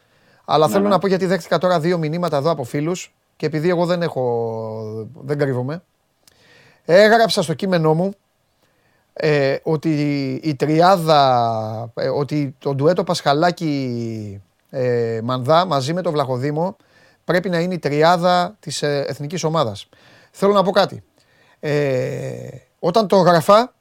[0.44, 0.88] Αλλά θέλω ναι.
[0.88, 5.06] να πω γιατί δέχτηκα τώρα δύο μηνύματα εδώ από φίλους και επειδή εγώ δεν έχω.
[5.20, 5.82] δεν κρύβομαι.
[6.84, 8.14] Έγραψα στο κείμενό μου
[9.20, 9.90] ε, ότι
[10.42, 16.76] η τριάδα, ε, ότι το ντουέτο Πασχαλάκη ε, Μανδά μαζί με το Βλαχοδήμο
[17.24, 19.88] πρέπει να είναι η τριάδα της ε, εθνικής ομάδας.
[20.30, 21.02] Θέλω να πω κάτι.
[21.60, 23.74] Ε, όταν το γράφα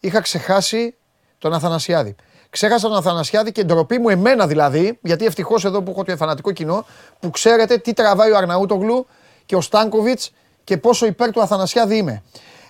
[0.00, 0.94] είχα ξεχάσει
[1.38, 2.16] τον Αθανασιάδη.
[2.50, 6.52] Ξέχασα τον Αθανασιάδη και ντροπή μου εμένα δηλαδή, γιατί ευτυχώς εδώ που έχω το φανατικό
[6.52, 6.84] κοινό,
[7.20, 9.06] που ξέρετε τι τραβάει ο Αρναούτογλου
[9.46, 10.32] και ο Στάνκοβιτς
[10.64, 12.22] και πόσο υπέρ του Αθανασιάδη είμαι.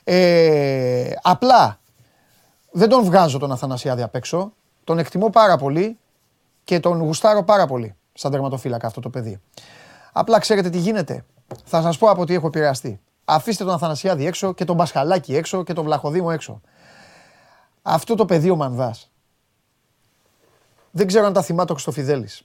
[0.05, 1.78] Ε, απλά
[2.71, 4.53] δεν τον βγάζω τον Αθανασιάδη απ' έξω.
[4.85, 5.99] Τον εκτιμώ πάρα πολύ
[6.65, 9.41] και τον γουστάρω πάρα πολύ σαν τερματοφύλακα αυτό το παιδί.
[10.13, 11.25] Απλά ξέρετε τι γίνεται.
[11.65, 13.01] Θα σας πω από τι έχω επηρεαστεί.
[13.25, 16.61] Αφήστε τον Αθανασιάδη έξω και τον Πασχαλάκη έξω και τον Βλαχοδήμο έξω.
[17.83, 19.11] Αυτό το παιδί ο Μανδάς,
[20.91, 22.43] δεν ξέρω αν τα θυμάται ο Χρυστοφιδέλης,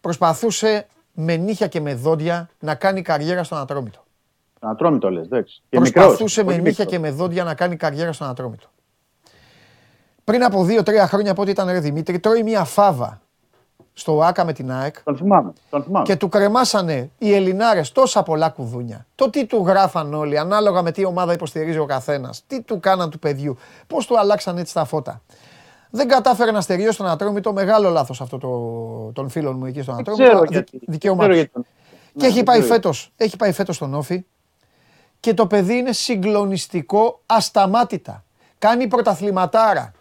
[0.00, 4.04] προσπαθούσε με νύχια και με δόντια να κάνει καριέρα στον Ατρόμητο.
[4.56, 5.62] Στον Ατρόμητο λες, εντάξει.
[5.68, 6.92] Και μικρός, Προσπαθούσε με πολύ νύχια μικρός.
[6.92, 8.68] και με δόντια να κάνει καριέρα στον Ατρόμητο.
[10.26, 13.20] Πριν από δύο-τρία χρόνια από ό,τι ήταν ρε Δημήτρη, τρώει μια φάβα
[13.92, 16.04] στο ΆΚΑ με την ΑΕΚ Τον θυμάμαι, τον θυμάμαι.
[16.06, 19.06] και του κρεμάσανε οι Ελληνάρες τόσα πολλά κουδούνια.
[19.14, 23.10] Το τι του γράφαν όλοι, ανάλογα με τι ομάδα υποστηρίζει ο καθένας, τι του κάναν
[23.10, 25.22] του παιδιού, πώς του αλλάξαν έτσι τα φώτα.
[25.90, 28.48] Δεν κατάφερε να στεριώσει τον Ατρόμητο, μεγάλο λάθος αυτό το,
[29.12, 30.24] των φίλων μου εκεί στον Δεν Ατρόμητο.
[30.28, 30.80] ξέρω Δι- γιατί.
[30.86, 31.36] Δικαίωμά δεν τους.
[31.36, 31.66] ξέρω γιατί τον-
[32.12, 32.82] Και Ναι, έχει δεν πάει ξέρω γιατί.
[32.88, 34.24] φέτος, έχει πάει φέτος στον Όφη
[35.20, 38.24] και το παιδί είναι συγκλονιστικό ασταμάτητα.
[38.58, 39.92] Κάνει πρωταθληματάρα.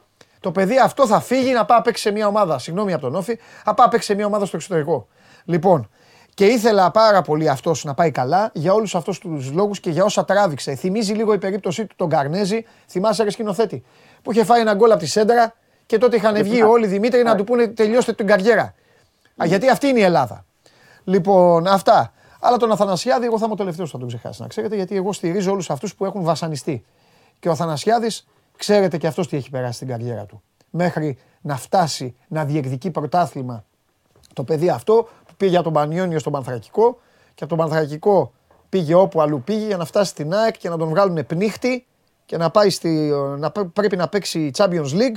[0.45, 2.59] Το παιδί αυτό θα φύγει να πάει να παίξει σε μια ομάδα.
[2.59, 5.07] Συγγνώμη από τον Όφη, να πάει να παίξει σε μια ομάδα στο εξωτερικό.
[5.45, 5.89] Λοιπόν,
[6.34, 10.03] και ήθελα πάρα πολύ αυτός να πάει καλά για όλους αυτούς τους λόγους και για
[10.03, 10.76] όσα τράβηξε.
[10.76, 13.84] Θυμίζει λίγο η περίπτωσή του τον Καρνέζη, θυμάσαι ρε σκηνοθέτη,
[14.22, 15.53] που είχε φάει ένα γκολ από τη σέντρα
[15.85, 18.73] και τότε είχαν βγει όλοι οι Δημήτρη να του πούνε τελειώστε την καριέρα.
[19.41, 20.45] Α, γιατί αυτή είναι η Ελλάδα.
[21.03, 22.13] Λοιπόν, αυτά.
[22.39, 24.41] Αλλά τον Αθανασιάδη, εγώ θα είμαι ο τελευταίος που θα τον ξεχάσει.
[24.41, 26.85] Να ξέρετε, γιατί εγώ στηρίζω όλους αυτούς που έχουν βασανιστεί.
[27.39, 28.27] Και ο Αθανασιάδης,
[28.57, 30.41] ξέρετε και αυτός τι έχει περάσει στην καριέρα του.
[30.69, 33.64] Μέχρι να φτάσει να διεκδικεί πρωτάθλημα
[34.34, 36.99] το παιδί αυτό που πήγε από τον Πανιόνιο στον Πανθρακικό
[37.36, 38.32] και από τον Πανθρακικό
[38.69, 41.86] πήγε όπου αλλού πήγε για να φτάσει στην ΑΕΚ και να τον βγάλουν πνίχτη
[42.26, 45.15] και να, πάει στη, να πρέ- πρέπει να παίξει Champions League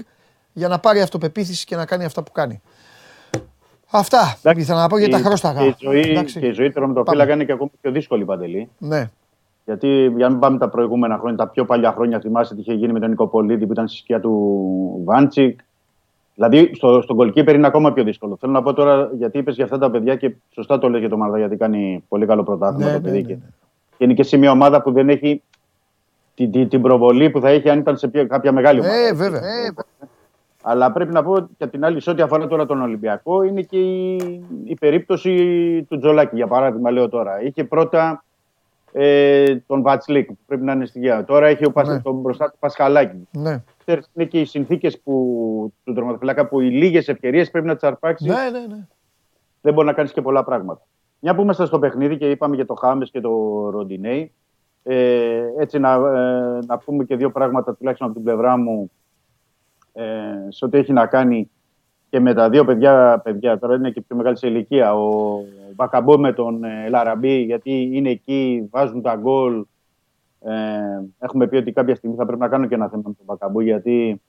[0.52, 2.60] για να πάρει αυτοπεποίθηση και να κάνει αυτά που κάνει.
[3.90, 5.60] Αυτά Εντάξει, ήθελα να πω για τα η- χρώσταγα.
[5.60, 6.40] Και η ζωή, Εντάξει.
[6.40, 7.10] και η ζωή τώρα με το Πάμε.
[7.16, 8.69] φύλακα είναι και ακόμα πιο δύσκολη παντελή.
[8.78, 9.10] Ναι.
[9.69, 12.73] Γιατί για να μην πάμε τα προηγούμενα χρόνια, τα πιο παλιά χρόνια, θυμάστε τι είχε
[12.73, 15.61] γίνει με τον Νικοπολίτη που ήταν στη σκιά του Βάντσικ.
[16.35, 18.36] Δηλαδή στο, στον goalkeeper είναι ακόμα πιο δύσκολο.
[18.40, 21.09] Θέλω να πω τώρα, γιατί είπες για αυτά τα παιδιά και σωστά το λέει για
[21.09, 23.16] το Μαρδά, γιατί κάνει πολύ καλό πρωτάθλημα Ναι, το ναι, παιδί.
[23.20, 23.40] ναι, και- ναι.
[23.97, 25.43] Και είναι και σε μια ομάδα που δεν έχει
[26.35, 28.95] την, την, την προβολή που θα έχει αν ήταν σε ποια- κάποια μεγάλη ομάδα.
[28.95, 29.40] Ε, βέβαια.
[30.62, 33.62] Αλλά πρέπει να πω και απ' την άλλη, σε ό,τι αφορά τώρα τον Ολυμπιακό, είναι
[33.62, 34.16] και η,
[34.65, 35.32] η περίπτωση
[35.89, 36.36] του Τζολάκη.
[36.36, 37.43] Για παράδειγμα, λέω τώρα.
[37.43, 38.24] Είχε πρώτα
[38.93, 41.24] ε, τον Βατσλίκ που πρέπει να είναι στη γεια.
[41.24, 42.01] Τώρα έχει ο Πασ, Ναι.
[42.01, 43.28] τον μπροστά του Πασχαλάκη.
[43.31, 43.62] Ναι.
[43.78, 48.27] Ξέρεις, Είναι και οι συνθήκες του τερματοφυλάκα που οι λίγες ευκαιρίες πρέπει να τις αρπάξεις.
[48.28, 48.86] Ναι, ναι, ναι.
[49.60, 50.82] Δεν μπορεί να κάνεις και πολλά πράγματα.
[51.20, 53.31] Μια που είμαστε στο παιχνίδι και είπαμε για το Χάμες και το
[53.70, 54.32] Ροντινέι.
[54.82, 58.90] Ε, έτσι να, ε, να πούμε και δύο πράγματα τουλάχιστον από την πλευρά μου
[59.93, 60.05] ε,
[60.48, 61.51] σε ό,τι έχει να κάνει
[62.10, 64.94] και με τα δύο παιδιά, παιδιά τώρα είναι και πιο μεγάλη σε ηλικία.
[64.94, 65.40] Ο
[65.74, 69.64] Μπακαμπό με τον ε, Λαραμπή, γιατί είναι εκεί, βάζουν τα γκολ.
[70.44, 70.52] Ε,
[71.18, 73.60] έχουμε πει ότι κάποια στιγμή θα πρέπει να κάνω και ένα θέμα με τον Μπακαμπό,
[73.60, 74.20] γιατί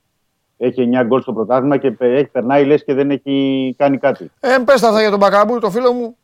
[0.56, 4.30] έχει 9 γκολ στο πρωτάθλημα και πε- έχει περνάει λες και δεν έχει κάνει κάτι.
[4.40, 6.16] Ε, πες τα αυτά για τον Μπακαμπού, το φίλο μου.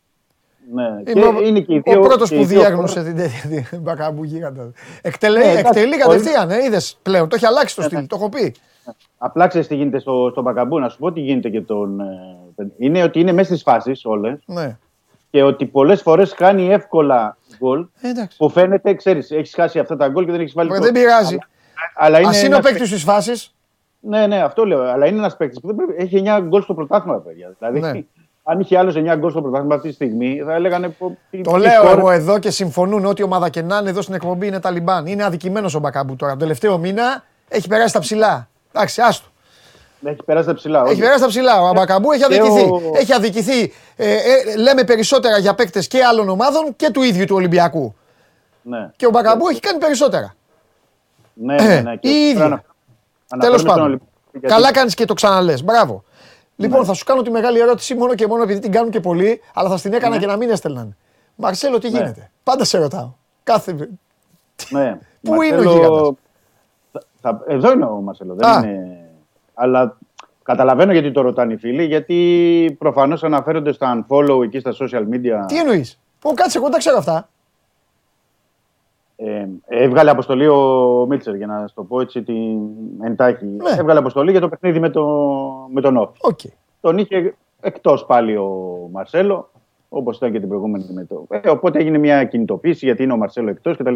[0.74, 0.82] Ναι.
[1.12, 3.16] Είμαι ο, και είναι και οι ο δύο, πρώτος και που οι δύο διάγνωσε την
[3.16, 4.72] τέτοια την Μπακαμπού γίγαντα.
[5.02, 7.28] Εκτελεί, Ναι, εντάξει, εκτελεί μπορεί- κατευθείαν, ε, είδες πλέον.
[7.28, 8.06] Το έχει αλλάξει το Ναι, στυλ, ναι.
[8.06, 8.54] το έχω πει.
[9.18, 10.78] Απλά ξέρεις τι γίνεται στο, στον Μπακαμπού.
[10.78, 12.00] Να σου πω τι γίνεται και τον.
[12.00, 14.76] ε, είναι ότι είναι μέσα στις φάσεις όλες Ναι.
[15.30, 18.36] και ότι πολλές φορές κάνει εύκολα γκολ Ε, εντάξει.
[18.38, 20.92] που φαίνεται, ξέρεις, έχεις χάσει αυτά τα γκολ και δεν έχεις βάλει Ωραία, γκολ.
[20.92, 21.38] Δεν πειράζει.
[21.96, 23.54] Αλλά είναι Ας είναι ο ένας παίκτης της φάσης.
[24.00, 24.82] Ναι, ναι, αυτό λέω.
[24.82, 25.94] Αλλά είναι ένας παίκτης που δεν πρέπει...
[26.02, 27.54] έχει 9 γκολ στο πρωτάθλημα, παιδιά.
[27.58, 28.04] Δηλαδή, Ναι.
[28.42, 30.88] αν είχε άλλος 9 γκολ στο πρωτάθλημα αυτή τη στιγμή, θα έλεγανε.
[30.88, 31.98] πω, τι- Το τι λέω σκορ.
[31.98, 35.06] εγώ εδώ και συμφωνούν ότι ομάδα και να είναι εδώ στην εκπομπή είναι Ταλιμπάν.
[35.06, 36.30] Είναι αδικημένος ο Μπακαμπού τώρα.
[36.30, 38.48] Τον τελευταίο μήνα έχει περάσει τα ψηλά.
[38.76, 39.26] Εντάξει, άστο.
[40.04, 40.80] Έχει περάσει τα ψηλά.
[40.80, 41.00] Έχει όχι.
[41.00, 41.60] περάσει τα ψηλά.
[41.62, 42.62] Ο Αμπακαμπού έχει Και αδικηθεί.
[42.70, 43.72] ο- Έχει αδικηθεί.
[43.96, 47.94] Ε, ε, λέμε περισσότερα για παίκτες και άλλων ομάδων και του ίδιου του Ολυμπιακού.
[48.62, 48.90] Ναι.
[48.96, 50.34] Και ο Μπακαμπού έχει κάνει περισσότερα.
[51.34, 51.96] Ναι, ναι, ναι.
[51.96, 52.34] Και η ίδια.
[52.42, 52.62] τώρα ανα-
[53.28, 53.84] Τέλος αναφέρομαι στον πάντων.
[53.84, 55.54] Ολυμπιακό, γιατί- Καλά κάνεις και το ξαναλέ.
[55.64, 56.04] Μπράβο.
[56.56, 56.86] Λοιπόν, Ναι.
[56.86, 59.68] θα σου κάνω τη μεγάλη ερώτηση μόνο και μόνο επειδή την κάνουν και πολλοί, αλλά
[59.68, 60.20] θα στην έκανα Ναι.
[60.20, 60.96] και να μην έστελναν.
[61.34, 63.12] Μαρσέλο, τι γίνεται; Πάντα σε ρωτάω.
[63.42, 63.72] Κάθε.
[64.68, 64.98] Ναι.
[65.22, 66.08] Πού είναι ο Μαρσέλο- γίγαντας;
[67.26, 68.34] Θα- θα- Εδώ είναι ο Μαρσέλο.
[68.34, 68.60] Δεν Α.
[68.64, 69.08] είναι...
[69.54, 69.98] Αλλά
[70.42, 75.44] καταλαβαίνω γιατί το ρωτάνε οι φίλοι, γιατί προφανώς αναφέρονται στα unfollow εκεί στα social media.
[75.46, 77.28] Τι εννοείς; Πω κάτσε, εγώ δεν τα ξέρω αυτά.
[79.16, 82.58] Ε, έβγαλε αποστολή ο Μίτσελ, για να σου το πω έτσι εν
[83.02, 83.44] τάχει.
[83.46, 83.70] Ναι.
[83.78, 85.04] Έβγαλε αποστολή για το παιχνίδι με, το,
[85.72, 86.18] με τον ΟΦΗ.
[86.20, 86.40] Οκ.
[86.80, 88.50] Τον είχε εκτός πάλι ο
[88.92, 89.50] Μαρσέλο,
[89.88, 91.26] όπως ήταν και την προηγούμενη με το.
[91.28, 93.94] Ε, οπότε έγινε μια κινητοποίηση γιατί είναι ο Μαρσέλο εκτός κτλ.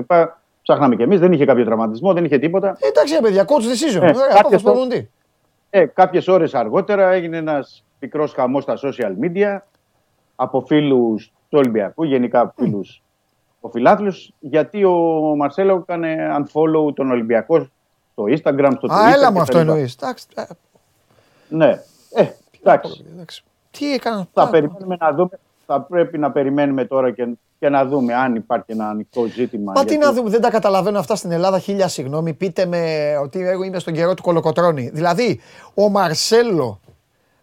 [0.70, 2.76] Ψάχναμε κι εμείς, δεν είχε κάποιο τραυματισμό, δεν είχε τίποτα.
[2.80, 4.02] Ε, εντάξει, ρε παιδιά, coach decision.
[4.02, 5.10] Ε, Ωραία, κάποιες απόφαση το- προπονητή.
[5.70, 9.58] Ε, κάποιες ώρες αργότερα έγινε ένας μικρός χαμός στα social media
[10.36, 13.02] από φίλους του Ολυμπιακού, γενικά φίλους
[13.60, 14.92] ο φιλάθλους, γιατί ο
[15.36, 17.68] Μαρσέλο έκανε unfollow τον Ολυμπιακό
[18.12, 19.04] στο Instagram, στο Twitter.
[19.04, 19.40] Α, έλα μου κτλ.
[19.42, 19.94] αυτό εννοείς.
[19.94, 20.26] Εντάξει.
[20.34, 20.42] ε,
[21.48, 21.68] Ναι.
[22.14, 22.26] Ε,
[22.60, 23.04] εντάξει.
[23.12, 23.42] εντάξει.
[23.70, 24.26] Τι έκανα.
[24.32, 25.38] Θα Α, περιμένουμε να δούμε.
[25.66, 27.26] Θα πρέπει να περιμένουμε τώρα και,
[27.60, 29.72] και να δούμε αν υπάρχει ένα ανοιχτό ζήτημα.
[29.72, 31.58] Μα τι γιατί- να δούμε, δεν τα καταλαβαίνω αυτά στην Ελλάδα.
[31.58, 34.90] Χίλια συγγνώμη, πείτε με ότι εγώ είμαι στον καιρό του Κολοκοτρώνη.
[34.92, 35.40] Δηλαδή,
[35.74, 36.80] ο Μαρσέλο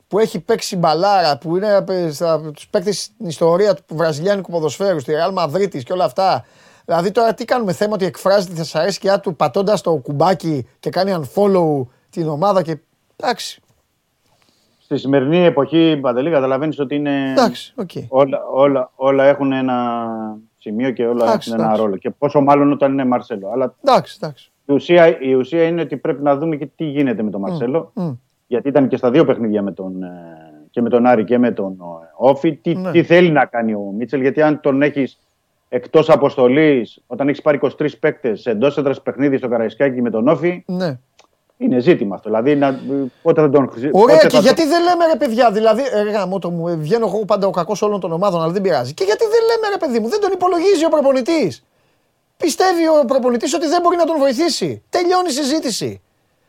[0.08, 5.14] που έχει παίξει μπαλάρα, που είναι από τους παίκτες στην ιστορία του βραζιλιάνικου ποδοσφαίρου, στη
[5.16, 6.46] Real Madrid και όλα αυτά,
[6.86, 11.16] Δηλαδή τώρα τι κάνουμε θέμα ότι εκφράζει τη δυσαρέσκειά του πατώντας το κουμπάκι και κάνει
[11.22, 12.78] unfollow την ομάδα και.
[13.16, 13.62] Εντάξει.
[14.88, 17.32] Στη σημερινή εποχή, Παντελή, καταλαβαίνεις ότι είναι.
[17.32, 17.90] Εντάξει, οκ.
[18.08, 19.96] Όλα, όλα, όλα έχουν ένα
[20.58, 21.84] σημείο και όλα Εντάξει, έχουν ένα εντάξει.
[21.86, 21.98] ρόλο.
[21.98, 23.50] Και πόσο μάλλον όταν είναι Μαρσέλο.
[23.52, 24.52] Αλλά Εντάξει, εντάξει.
[24.66, 27.92] η ουσία, η ουσία είναι ότι πρέπει να δούμε και τι γίνεται με τον Μαρσέλο.
[27.94, 28.10] μμ.
[28.48, 30.08] Γιατί ήταν και στα δύο παιχνίδια με τον, ε,
[30.70, 32.56] και με τον Άρη και με τον ε, Όφη.
[32.56, 32.92] Τι, Ναι.
[32.92, 34.22] τι θέλει να κάνει ο Μίτσελ.
[34.22, 35.20] Γιατί αν τον έχεις
[35.70, 40.64] εκτός αποστολής, όταν έχεις πάρει 23 παίκτες εντός έδρας παιχνίδι στο Καραϊσκάκι με τον Όφη,
[40.68, 41.00] Ναι.
[41.58, 42.30] Είναι ζήτημα αυτό.
[42.30, 42.80] Δηλαδή, να,
[43.22, 45.82] πότε θα τον χρησι- Ωραία, πότε και θα γιατί τον- δεν λέμε ρε παιδιά, δηλαδή,
[45.92, 48.52] ε, ρε γάμο το μου, ε, βγαίνω εγώ πάντα ο κακός όλων των ομάδων, αλλά
[48.52, 48.94] δεν πειράζει.
[48.94, 51.64] Και γιατί δεν λέμε ρε παιδί μου, δεν τον υπολογίζει ο προπονητής.
[52.38, 54.84] Πιστεύει ο προπονητής ότι δεν μπορεί να τον βοηθήσει.
[54.90, 56.02] Τελειώνει η συζήτηση.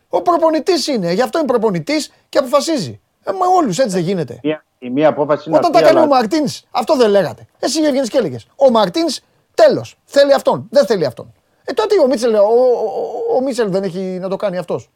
[0.08, 3.00] Ο προπονητής είναι, γι' αυτό είναι προπονητής και αποφασίζει.
[3.24, 4.40] Ε, μα όλους έτσι δεν γίνεται.
[4.42, 7.46] Μία- η μία απόφαση είναι Όταν τα αυτή, κάνει ο αλλά- Μαρτίνς, αυτό δεν λέγατε.
[7.58, 8.46] Εσύ έβγαινε και έλεγες.
[8.56, 9.20] Ο Μαρτίνς,
[9.54, 9.96] τέλος.
[10.04, 10.66] Θέλει αυτόν.
[10.70, 11.32] Δεν θέλει αυτόν.
[11.64, 14.90] Ε, τότε ο Μίτσελ, ο, ο, ο Μίτσελ δεν έχει να το κάνει αυτός.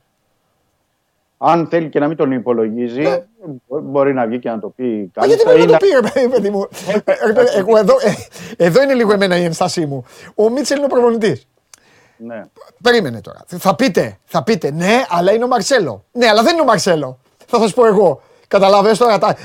[1.44, 3.22] Αν θέλει και να μην τον υπολογίζει, Ναι.
[3.68, 5.86] μπο- μπορεί να βγει και να το πει Μα γιατί κάλλιστα πρέπει ή να το
[5.86, 6.68] πει, ρε παιδί- παιδί μου;
[7.04, 7.94] Ε, ρε παιδί, εγώ εδώ,
[8.56, 10.04] ε, εδώ είναι λίγο εμένα η ενστάσή μου.
[10.34, 11.46] Ο Μίτσελ είναι ο προπονητής.
[12.16, 12.42] Ναι.
[12.82, 13.44] Περίμενε τώρα.
[13.46, 16.04] Θα πείτε, θα πείτε, ναι, αλλά είναι ο Μαρσέλο.
[16.12, 17.18] Ναι, αλλά δεν είναι ο Μαρσέλο.
[17.46, 18.22] Θα σας πω εγώ.
[18.48, 19.36] Καταλαβαίνεις τώρα, τα-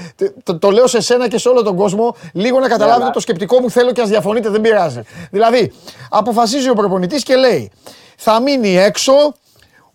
[0.44, 3.20] το, το λέω σε σένα και σε όλο τον κόσμο, λίγο να καταλάβετε αλλά- το
[3.20, 5.02] σκεπτικό μου θέλω και ας διαφωνείτε, δεν πειράζει.
[5.32, 5.72] Δηλαδή,
[6.10, 7.72] αποφασίζει ο προπονητής και λέει,
[8.18, 9.14] θα μείνει έξω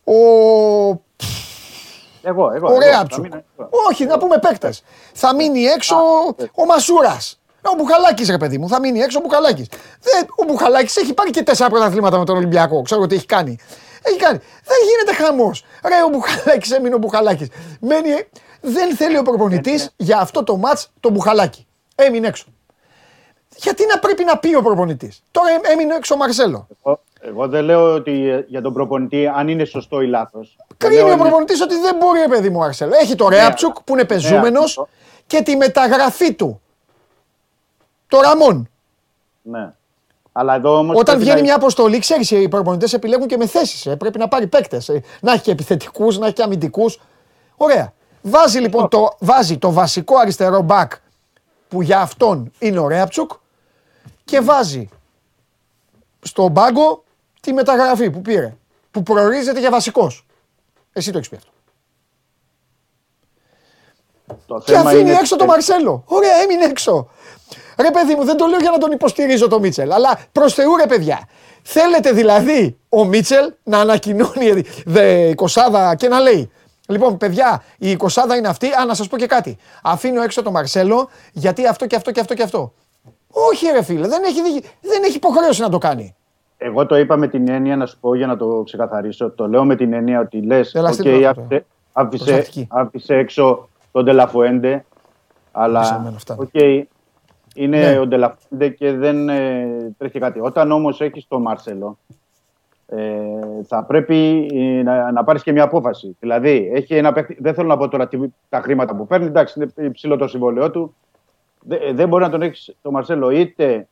[0.05, 0.15] ο
[2.23, 2.75] Εγώ, εγώ.
[2.75, 3.23] Ωραία εγώ, θα Τσουκ.
[3.23, 3.69] μείνω εγώ.
[3.89, 4.83] Όχι, να πούμε παίκτες.
[5.13, 5.97] Θα μείνει έξω
[6.55, 7.41] ο Μασούρας.
[7.63, 9.67] Ο Μπουχαλάκης, ρε παιδί μου, θα μείνει έξω ο Μπουχαλάκης.
[10.37, 12.83] Ο Μπουχαλάκης έχει πάρει και τέσσερα πρωταθλήματα με τον Ολυμπιακό.
[12.83, 13.59] Ξέρω τι έχει κάνει.
[14.03, 14.39] Έχει κάνει.
[14.65, 15.65] Δεν γίνεται χαμός.
[15.85, 17.49] Ρε, ο Μπουχαλάκης έμεινε ο Μπουχαλάκης.
[17.81, 18.11] Μένει.
[18.61, 21.67] Δεν θέλει ο προπονητής για αυτό το ματ τον Μπουχαλάκη.
[21.95, 22.45] Έμεινε έξω.
[23.57, 26.67] Γιατί να πρέπει να πει ο προπονητής; Τώρα έμεινε έξω ο Μαρσέλο.
[26.85, 30.57] Εγώ, εγώ δεν λέω ότι ε, για τον προπονητή αν είναι σωστό ή λάθος.
[30.77, 32.93] Κρίνει ο προπονητής ότι δεν μπορεί, ρε παιδί μου, Αρσέλο.
[33.03, 34.89] Έχει το Ρέαψουκ που είναι πεζούμενος αυτό.
[35.27, 36.61] και τη μεταγραφή του.
[38.09, 38.69] Το Ραμόν.
[39.43, 39.73] Ναι.
[40.33, 43.47] Αλλά εδώ όμως Όταν πρέπει βγαίνει να- μια αποστολή, ξέρεις, οι προπονητές επιλέγουν και με
[43.47, 43.97] θέσεις.
[43.99, 44.91] Πρέπει να πάρει παίκτες.
[45.21, 47.01] Να έχει και επιθετικούς, να έχει και αμυντικούς.
[47.57, 47.93] Ωραία.
[48.23, 50.93] Βάζει λοιπόν το, βάζει το βασικό αριστερό μπακ
[51.69, 53.31] που για αυτόν είναι ο Ρέαψουκ
[54.25, 54.89] και βάζει
[56.23, 57.05] στον πάγκο
[57.43, 58.57] τη μεταγραφή που πήρε.
[58.91, 60.27] Που προορίζεται για βασικός.
[60.93, 61.51] Εσύ το έχεις πει αυτό.
[64.47, 66.03] το Και θέμα αφήνει είναι- έξω τον Μαρσέλο.
[66.07, 67.11] Ωραία, έμεινε έξω.
[67.79, 70.77] Ρε παιδί μου, δεν το λέω για να τον υποστηρίζω το Μίτσελ, αλλά προς Θεού
[70.77, 71.29] ρε παιδιά.
[71.63, 76.51] Θέλετε δηλαδή ο Μίτσελ να ανακοινώνει δε, η κοσάδα και να λέει.
[76.89, 78.67] Λοιπόν, παιδιά, η κοσάδα είναι αυτή.
[78.73, 79.57] Α, να σας πω και κάτι.
[79.83, 82.73] Αφήνω έξω τον Μαρσέλο γιατί αυτό και αυτό και αυτό και αυτό.
[83.29, 86.15] Όχι, ρε φίλε, δεν έχει, δι- δεν έχει υποχρέωση να το κάνει.
[86.65, 89.31] Εγώ το είπα με την έννοια, να σου πω για να το ξεκαθαρίσω.
[89.31, 91.63] Το λέω με την έννοια ότι λες: Έλα, στην OK, πρώτη άφησε, τώρα.
[91.93, 92.67] άφησε, Προσεκτική.
[92.71, 94.85] άφησε έξω τον Ντε Λα Φουέντε.
[95.53, 96.37] Αλλά Πέσαμε αυτά.
[96.39, 96.55] οκ,
[97.55, 97.99] είναι Ναι.
[97.99, 99.67] ο Ντε Λα Φουέντε και δεν ε,
[99.99, 100.41] τρέχει κάτι.
[100.41, 101.99] Όταν όμως έχεις τον Μαρσέλο,
[102.87, 102.99] ε,
[103.67, 106.17] θα πρέπει ε, να, να πάρεις και μια απόφαση.
[106.21, 108.19] Δηλαδή, έχει ένα παίκτη, δεν θέλω να πω τώρα τι,
[108.49, 110.95] τα χρήματα που παίρνει, εντάξει, είναι υψηλό το συμβόλαιό του.
[111.61, 113.87] Δε- δεν μπορεί να τον έχεις τον Μαρσέλο είτε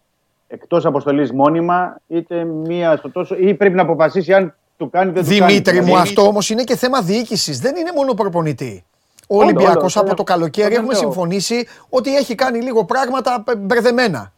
[0.53, 3.35] εκτός αποστολής μόνιμα, είτε μία στο τόσο.
[3.39, 5.47] ή πρέπει να αποφασίσει αν του κάνει δεν του κάνει.
[5.51, 7.59] Δημήτρη μου, Δηλαδή, αυτό όμως είναι και θέμα διοίκησης.
[7.61, 8.85] Δεν είναι μόνο προπονητή.
[9.29, 10.07] Ο Όλο, Ολυμπιακός όλο.
[10.07, 11.01] από το καλοκαίρι Δεν έχουμε λέω.
[11.03, 14.33] συμφωνήσει ότι έχει κάνει λίγο πράγματα ε, μπερδεμένα.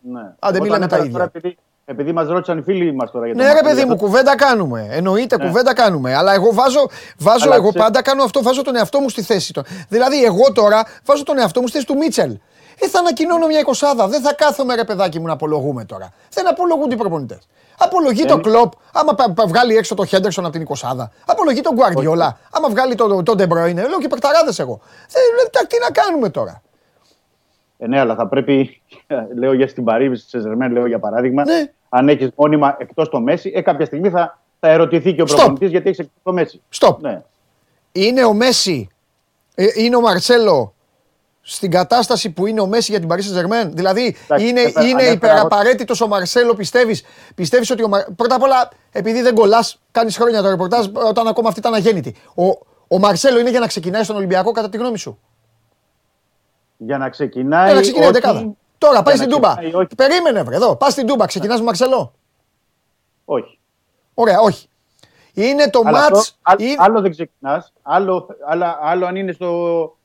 [0.00, 0.20] Ναι.
[0.40, 1.12] δεν Εγώ μιλάμε το τα ανέφερα ίδια.
[1.12, 3.84] τώρα Επειδή, επειδή μας ρώτησαν οι φίλοι μας τώρα για το Ναι, ρε Μαρσέλο, παιδί
[3.86, 4.86] μου, για το- κουβέντα κάνουμε.
[4.90, 5.46] Εννοείται, Ναι.
[5.46, 6.14] κουβέντα κάνουμε.
[6.14, 9.22] Αλλά εγώ βάζω, βάζω Αλλά εγώ ξέ- πάντα κάνω αυτό, βάζω τον εαυτό μου στη
[9.22, 9.62] θέση του.
[9.88, 12.36] Δηλαδή, εγώ τώρα βάζω τον εαυτό μου στη θέση του Μίτσελ.
[12.80, 14.08] Ε, θα ανακοινώνω μια εικοσάδα.
[14.08, 16.12] Δεν θα κάθομαι, ρε παιδάκι μου, να απολογούμε τώρα.
[16.32, 17.48] Δεν απολογούνται οι προπονητές.
[17.78, 21.10] Απολογεί τον Κλοπ, άμα πα- πα- βγάλει έξω το Χέντερσον από την εικοσάδα.
[21.26, 23.88] Απολογεί τον Γκουαρδιόλα, άμα βγάλει τον το Ντεμπρόινε.
[23.88, 24.80] Λέω και πεκταράδε εγώ.
[25.10, 26.62] Δεν, λέω, τι να κάνουμε τώρα.
[27.78, 28.82] Ε, ναι, αλλά θα πρέπει,
[29.40, 31.72] λέω για στην παρήβηση τη Σεζερμέν, λέω για παράδειγμα, Ναι.
[31.88, 35.34] αν έχεις μόνιμα εκτός το Μέση, ε, κάποια στιγμή θα, θα ερωτηθεί και ο Stop.
[35.36, 36.62] προπονητής γιατί έχει εκτός το Μέση.
[36.68, 37.00] Στοπ.
[37.02, 37.22] Ναι.
[37.92, 38.88] είναι ο Μέση,
[39.54, 40.74] ε, είναι ο Μαρσέλο
[41.50, 43.68] στην κατάσταση που είναι ο Μέση για την Paris Saint-Germain.
[43.72, 47.02] Δηλαδή Εντάξει, είναι, έφερα- είναι ανέφερα υπεραπαραίτητος ο Μαρσέλο, πιστεύεις;
[47.34, 48.04] Πιστεύεις ότι ο Μαρ...
[48.04, 52.14] Πρώτα απ' όλα, επειδή δεν κολλάς, κάνεις χρόνια το ρεπορτάζ όταν ακόμα αυτή ήταν αγέννητη.
[52.34, 52.44] Ο,
[52.88, 55.18] ο Μαρσέλο είναι για να ξεκινάει στον Ολυμπιακό, κατά τη γνώμη σου;
[56.76, 57.64] Για να ξεκινάει.
[57.66, 58.52] Για να ξεκινάει όχι- δεκάδα.
[58.78, 59.48] Τώρα για πάει να στην Τούμπα.
[59.48, 59.94] ξεκινάει, Όχι.
[59.96, 60.76] Περίμενε, βρε, εδώ.
[60.76, 62.12] Πας στην Τούμπα, ξεκινάς με Μαρσέλο;
[63.24, 63.58] όχι.
[64.14, 64.68] Ωραία, όχι.
[65.32, 66.18] Είναι το Αλλά μάτς.
[66.18, 69.96] αυτό, α- είναι- άλλο δεν ξεκινάς, άλλο, άλλο, άλλο αν είναι στο,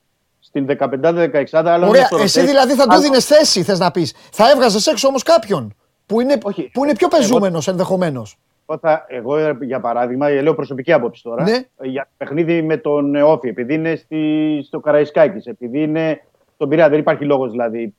[0.53, 3.63] στην 15-16, άλλο αν είναι Ωραία, στο εσύ rotation, δηλαδή θα του άλλο- δίνεις θέση,
[3.63, 4.13] θες να πεις.
[4.31, 5.75] Θα έβγαζε έξω όμως κάποιον.
[6.05, 6.69] Που είναι, Όχι.
[6.73, 8.37] που είναι πιο Εγώ- πεζούμενος ενδεχομένως.
[8.69, 11.43] Εγώ, θα- εγώ, ε, για παράδειγμα, ε, λέω προσωπική άποψη τώρα.
[11.43, 11.51] Ναι.
[11.77, 14.19] ε, Για το παιχνίδι με τον ε, Όφη, επειδή είναι στη,
[14.67, 16.21] στο Καραϊσκάκης, επειδή είναι
[16.55, 17.93] στον Πειραιά, δεν υπάρχει λόγος δηλαδή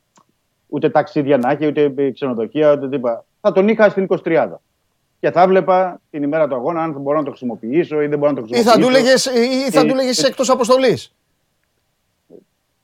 [0.69, 3.25] ούτε ταξίδια να έχει, ούτε ε, ξενοδοχεία, ούτε τίποτα.
[3.41, 4.61] Θα τον είχα στην 23.
[5.21, 8.31] Και θα βλέπα την ημέρα του αγώνα αν μπορώ να το χρησιμοποιήσω ή δεν μπορώ
[8.33, 8.87] να το Ή χρησιμοποιήσω.
[8.87, 9.27] θα του λέγες,
[9.67, 11.15] ή θα Ε, του λέγες ε, εκτός αποστολής.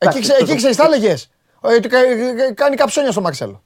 [0.02, 1.30] Εκεί, εντάξει, ξε, το- εκεί ξέρεις, θα έλεγες.
[1.60, 1.98] Ότι κα-
[2.36, 3.62] κα- κάνει καψόνια στο Μαρσέλο.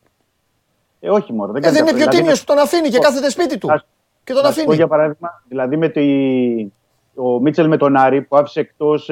[1.00, 1.52] Ε, όχι μόνο.
[1.52, 3.72] Δεν, Ε, δεν είναι πιο δηλαδή, τίμιος που τον αφήνει και Ω, κάθεται σπίτι του.
[3.72, 3.86] ας-
[4.24, 4.76] Και τον Να σου πω αφήνει.
[4.76, 6.02] για παράδειγμα, δηλαδή με τη,
[7.14, 9.08] ο Μίτσελ με τον Άρη που άφησε εκτός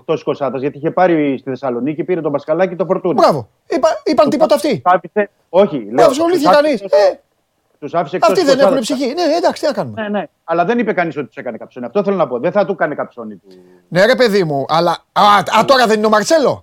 [0.00, 3.14] εκτός Κοσάτα γιατί είχε πάρει στη Θεσσαλονίκη πήρε τον Πασκαλάκη το φορτούνι.
[3.14, 3.48] Μπράβο.
[3.68, 4.68] Είπα, είπαν τίποτα αυτοί.
[4.72, 6.06] Τους άφησε, όχι, Δεν λέω.
[6.06, 6.82] ασχολήθηκε τους κανείς.
[6.82, 7.20] άφησε- Ε,
[7.78, 8.96] Τους άφησε εκτός αυτοί δεν έχουν Κοσάτας.
[8.96, 9.14] ψυχή.
[9.14, 10.02] Ναι, εντάξει, τι να κάνουμε.
[10.02, 10.24] Ναι, ναι.
[10.44, 11.86] Αλλά δεν είπε κανείς ότι τους έκανε καψόνι.
[11.86, 12.38] Αυτό θέλω να πω.
[12.38, 13.46] Δεν θα του έκανε καψόνι του.
[13.88, 14.98] Ναι, ρε παιδί μου, αλλά.
[15.12, 15.22] Α,
[15.58, 16.62] α, τώρα δεν είναι ο Μαρτσέλο.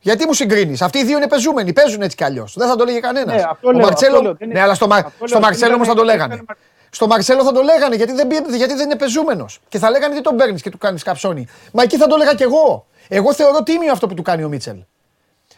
[0.00, 1.72] Γιατί μου συγκρίνεις; Αυτοί οι δύο είναι πεζούμενοι.
[1.72, 2.54] Παίζουν έτσι κι αλλιώς.
[2.56, 3.34] Δεν θα το λέγε κανένας.
[3.36, 4.12] Ναι, αυτό ο λέω, Μαρτσέλο.
[4.12, 5.96] αυτό λέω, δεν είναι- Ναι, αλλά στο, Μα- αυτό λέω, στο δεν Μαρτσέλο όμως ήταν-
[5.96, 6.34] θα το δεν λέγανε.
[6.42, 6.56] ήταν-
[6.90, 9.60] Στο Μαρτσέλο θα το λέγανε γιατί δεν, πει- γιατί δεν είναι πεζούμενος.
[9.68, 11.46] Και θα λέγανε τι τον παίρνεις και του κάνεις καψόνι.
[11.72, 12.86] Μα εκεί θα το έλεγα κι εγώ.
[13.08, 14.76] Εγώ θεωρώ τίμιο αυτό που του κάνει ο Μίτσελ.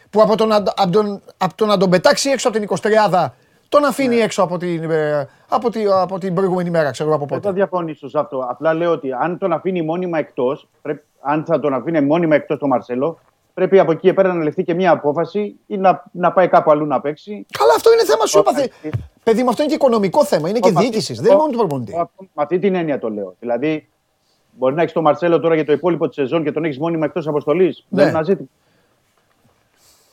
[0.09, 3.33] Που από τον, να- από τον, από το να τον πετάξει έξω από την 23
[3.69, 4.21] τον αφήνει Ναι.
[4.21, 7.43] έξω από την, ε, από, τη, από την προηγούμενη μέρα, ξέρω εγώ από Δεν θα
[7.43, 7.55] πότε.
[7.55, 8.45] διαφωνήσω σε αυτό.
[8.49, 10.67] Απλά λέω ότι αν τον αφήνει μόνιμα εκτός,
[11.21, 13.19] αν θα τον αφήνει μόνιμα εκτός το Μαρσέλο,
[13.53, 16.71] πρέπει από εκεί και πέρα να ληφθεί και μια απόφαση ή να, να πάει κάπου
[16.71, 17.45] αλλού να παίξει.
[17.57, 18.53] Καλά, αυτό είναι θέμα σου, είπα.
[18.53, 18.93] θε- Όχι.
[19.23, 21.09] Παιδί μου, αυτό είναι και οικονομικό θέμα, είναι και Εγώ, διοίκησης.
[21.09, 21.91] αυτό- Δεν είναι μόνο του προπονητή.
[21.91, 23.35] εγώ αυτό- Με αυτή την έννοια το λέω.
[23.39, 23.89] Δηλαδή,
[24.51, 27.05] μπορεί να έχεις τον Μαρσέλο τώρα για το υπόλοιπο της σεζόν και τον έχεις μόνιμα
[27.05, 27.85] εκτός αποστολής.
[27.89, 27.97] Ναι.
[28.01, 28.47] Δεν είναι ένα ζήτημα.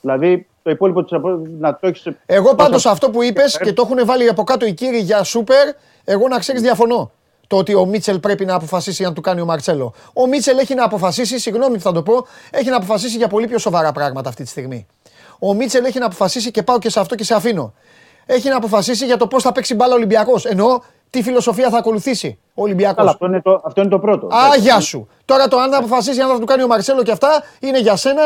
[0.05, 1.19] Δηλαδή, το υπόλοιπο της
[1.59, 2.17] να το έχει.
[2.27, 5.69] Εγώ πάντως αυτό που είπες και το έχουν βάλει από κάτω οι κύριοι για σούπερ,
[6.05, 7.11] εγώ να ξέρεις διαφωνώ.
[7.47, 9.95] Το ότι ο Μίτσελ πρέπει να αποφασίσει αν του κάνει ο Μαρτσέλο.
[10.13, 13.47] Ο Μίτσελ έχει να αποφασίσει, συγγνώμη που θα το πω, έχει να αποφασίσει για πολύ
[13.47, 14.87] πιο σοβαρά πράγματα αυτή τη στιγμή.
[15.39, 17.75] Ο Μίτσελ έχει να αποφασίσει και πάω και σε αυτό και σε αφήνω.
[18.27, 20.45] Έχει να αποφασίσει για το πώς θα παίξει μπάλα ο Ολυμπιακός.
[20.45, 22.97] Εννοώ τι φιλοσοφία θα ακολουθήσει ο Ολυμπιακός.
[22.97, 24.27] Καλά, αυτό είναι το, αυτό είναι το πρώτο.
[24.27, 25.09] Α, γεια σου.
[25.25, 28.23] Τώρα το αν αποφασίσει αν θα του κάνει ο Μαρσέλο και αυτά είναι για σένα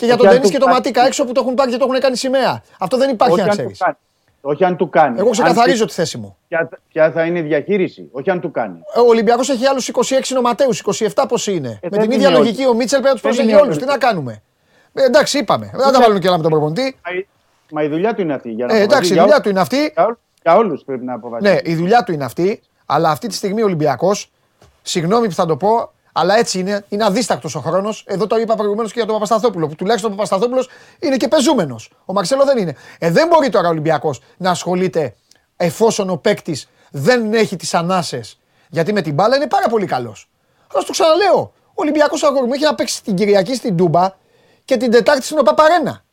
[0.00, 0.78] και για Όχι τον αν Ντενή του και τον κάνει.
[0.80, 2.62] Ματίκα έξω που το έχουν πάρει και το έχουν κάνει σημαία.
[2.78, 3.76] Αυτό δεν υπάρχει όχι, να αν του ξέρει.
[3.78, 3.96] κάνει.
[4.40, 5.14] όχι αν του κάνει.
[5.18, 6.36] Εγώ Αν ξεκαθαρίζω τι- τη θέση μου.
[6.48, 8.78] Ποια, ποια θα είναι η διαχείριση, όχι αν του κάνει.
[8.96, 11.68] Ο Ολυμπιακός έχει άλλους 26 νοματέους, 27 πόσοι είναι.
[11.68, 12.36] Με δεν την είναι ίδια όλοι.
[12.36, 13.74] λογική ο Μίτσελ πρέπει να τους Δεν προσέχει είναι όλους.
[13.76, 13.84] όλοι.
[13.84, 14.42] Τι να κάνουμε.
[14.92, 15.70] Ε, εντάξει, είπαμε.
[15.72, 16.96] Δεν θα τα βάλουν και άλλα με τον προπονητή.
[17.04, 17.26] Μα η-
[17.72, 18.50] Μα η δουλειά του είναι αυτή.
[18.50, 19.14] Για να Ε, εντάξει, η αποφασίσει.
[19.14, 19.76] δουλειά Για του είναι αυτή.
[19.94, 21.52] Για, όλους- για όλους πρέπει να αποφασίσει.
[21.52, 22.60] Ναι, η δουλειά του είναι αυτή.
[22.86, 24.30] Αλλά αυτή τη στιγμή ο Ολυμπιακός,
[24.82, 26.84] συγγνώμη που θα το πω, αλλά έτσι είναι.
[26.88, 28.04] Είναι αδίστακτος ο χρόνος.
[28.06, 29.66] Εδώ το είπα προηγουμένως και για τον Παπασταθόπουλο.
[29.68, 30.68] Που τουλάχιστον ο Παπασταθόπουλος
[30.98, 31.90] είναι και πεζούμενος.
[32.04, 32.76] Ο Μαρσέλο δεν είναι.
[32.98, 35.14] Ε, δεν μπορεί τώρα ο Ολυμπιακός να ασχολείται
[35.56, 38.40] εφόσον ο παίκτης δεν έχει τις ανάσες.
[38.68, 40.30] Γιατί με την μπάλα είναι πάρα πολύ καλός.
[40.74, 41.52] Αλλά το ξαναλέω.
[41.66, 44.14] Ο Ολυμπιακός αγόρι μου έχει να παίξει την Κυριακή στην Τούμπα
[44.64, 46.04] και την Τετάρτη στην OPAP Arena.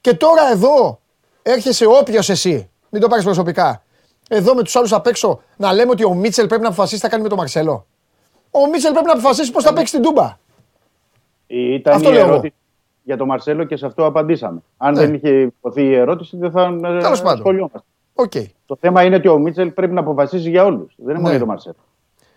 [0.00, 1.00] Και τώρα εδώ
[1.42, 3.82] έρχεσαι όποιος εσύ, μην το πάρεις προσωπικά.
[4.28, 7.02] Εδώ με τους άλλους απ' έξω να λέμε ότι ο Μίτσελ πρέπει να αποφασίσει τι
[7.02, 7.86] θα κάνει με τον Μαρσέλο.
[8.54, 10.36] Ο Μίτσελ πρέπει να αποφασίσει πώς θα παίξει την Τούμπα.
[11.46, 12.30] Ήταν Αυτό η λέω εγώ.
[12.32, 12.54] ερώτηση
[13.02, 14.62] για τον Μαρσέλο και σε αυτό απαντήσαμε.
[14.76, 15.00] Αν Ναι.
[15.00, 17.32] δεν είχε ειπωθεί η ερώτηση, δεν θα ε, Τέλος πάντων.
[17.32, 17.80] ασχολιόμαστε.
[18.14, 18.32] Οκ.
[18.66, 20.94] Το θέμα είναι ότι ο Μίτσελ πρέπει να αποφασίζει για όλους.
[20.96, 21.30] Δεν είναι μόνο Ναι.
[21.30, 21.74] για τον Μαρσέλο.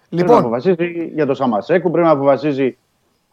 [0.10, 2.78] Πρέπει να Λοιπόν, αποφασίζει για τον Σαμασέκου, πρέπει να αποφασίζει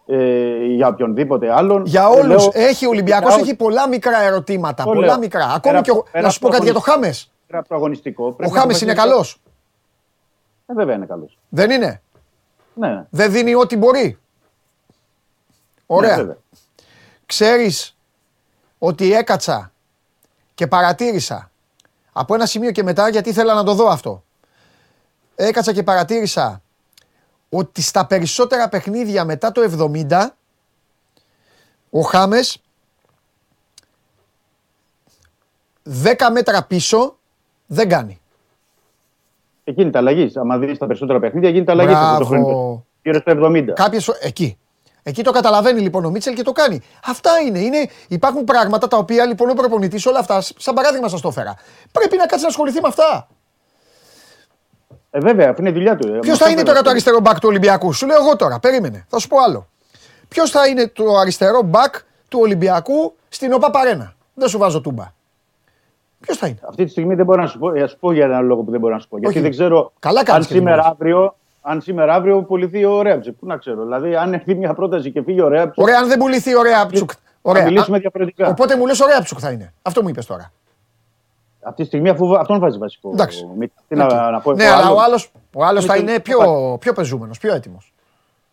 [0.06, 1.84] ε, για οποιονδήποτε άλλον.
[1.86, 4.84] για Ε, όλους λέω- έχει ο Ολυμπιακός για έχει πολλά μικρά ερωτήματα.
[4.84, 5.18] Το Πολλά λέω.
[5.18, 5.44] μικρά.
[5.44, 7.30] Ακόμη Πέρα και ο- από- πέρα να σου πω από κάτι για το Χάμες.
[7.46, 8.26] Πέρα από το αγωνιστικό.
[8.26, 9.40] Ο πρέπει να Χάμες είναι αποφασίσει- καλός.
[10.66, 11.38] Ε, βέβαια είναι καλός.
[11.48, 12.02] Δεν είναι;
[12.74, 13.06] Ναι, ναι.
[13.10, 14.04] Δεν δίνει ό,τι μπορεί.
[14.06, 14.16] Ναι,
[15.86, 16.16] Ωραία.
[16.16, 16.36] βέβαια.
[17.26, 17.96] ξέρεις
[18.78, 19.72] ότι έκατσα
[20.54, 21.50] και παρατήρησα
[22.12, 24.24] από ένα σημείο και μετά γιατί ήθελα να το δω αυτό.
[25.34, 26.62] Έκατσα και παρατήρησα
[27.48, 30.28] ότι στα περισσότερα παιχνίδια μετά το 70
[31.90, 32.62] ο Χάμες
[36.04, 37.18] 10 μέτρα πίσω
[37.66, 38.21] δεν κάνει.
[39.64, 40.32] Ε, γίνεται αλλαγή.
[40.50, 41.88] Αν δεις τα περισσότερα παιχνίδια, γίνεται αλλαγή.
[41.90, 42.06] Μπράβο.
[42.06, 42.84] αυτό το χρόνο.
[43.02, 43.72] Γύρω στο 70.
[43.74, 44.56] Κάποιες, φο- εκεί.
[45.02, 46.80] Εκεί το καταλαβαίνει λοιπόν ο Μίτσελ και το κάνει.
[47.06, 47.58] Αυτά είναι.
[47.58, 51.54] είναι υπάρχουν πράγματα τα οποία λοιπόν ο προπονητής όλα αυτά, σαν παράδειγμα σας το έφερα.
[51.92, 53.28] Πρέπει να κάτσει να ασχοληθεί με αυτά.
[55.10, 56.06] Ε, βέβαια, αυτή είναι η δουλειά του.
[56.08, 56.72] Ε, Ποιος με θα αυτό είναι βέβαια.
[56.72, 58.58] τώρα το αριστερό μπακ του Ολυμπιακού; Σου λέω εγώ τώρα.
[58.60, 59.04] Περίμενε.
[59.08, 59.68] Θα σου πω άλλο.
[60.28, 61.94] Ποιος θα είναι το αριστερό μπακ
[62.28, 65.04] του Ολυμπιακού στην OPAP Arena; Δεν σου βάζω τούμπα.
[66.22, 68.24] Ποιος θα είναι; Αυτή τη στιγμή δεν μπορώ να σου πω, ε, ας πω για
[68.24, 69.16] έναν λόγο που δεν μπορώ να σου πω.
[69.18, 69.42] Γιατί Όχι.
[69.42, 70.92] δεν ξέρω Καλά αν κάνεις και δεν σήμερα, μπορείς.
[70.92, 73.32] αύριο, αν σήμερα αύριο πουληθεί ο Ρέαμπτσιουκ.
[73.32, 73.82] Πού να ξέρω.
[73.82, 77.10] Δηλαδή, αν έρθει μια πρόταση και φύγει ο Ρέαμπτσιουκ, Ωραία, αν δεν πουληθεί ο Ρέαμπτσιουκ.
[77.42, 77.62] Ωραία.
[77.62, 78.48] θα μιλήσουμε Α, διαφορετικά.
[78.48, 79.72] Οπότε μου λες ο Ρέαμπτσιουκ θα είναι.
[79.82, 80.52] Αυτό μου είπες τώρα.
[81.62, 83.10] Αυτή τη στιγμή αφού αυτόν βάζει βασικό.
[83.12, 83.44] Εντάξει.
[83.44, 83.82] ο Μίτσελ.
[83.88, 84.52] Τι να, να πω.
[84.52, 84.94] Ναι, εγώ αλλά άλλο.
[84.94, 85.18] ο άλλο
[85.54, 87.92] ο άλλος θα Μίτσελ, είναι το πιο, πιο πεζούμενος, πιο έτοιμος.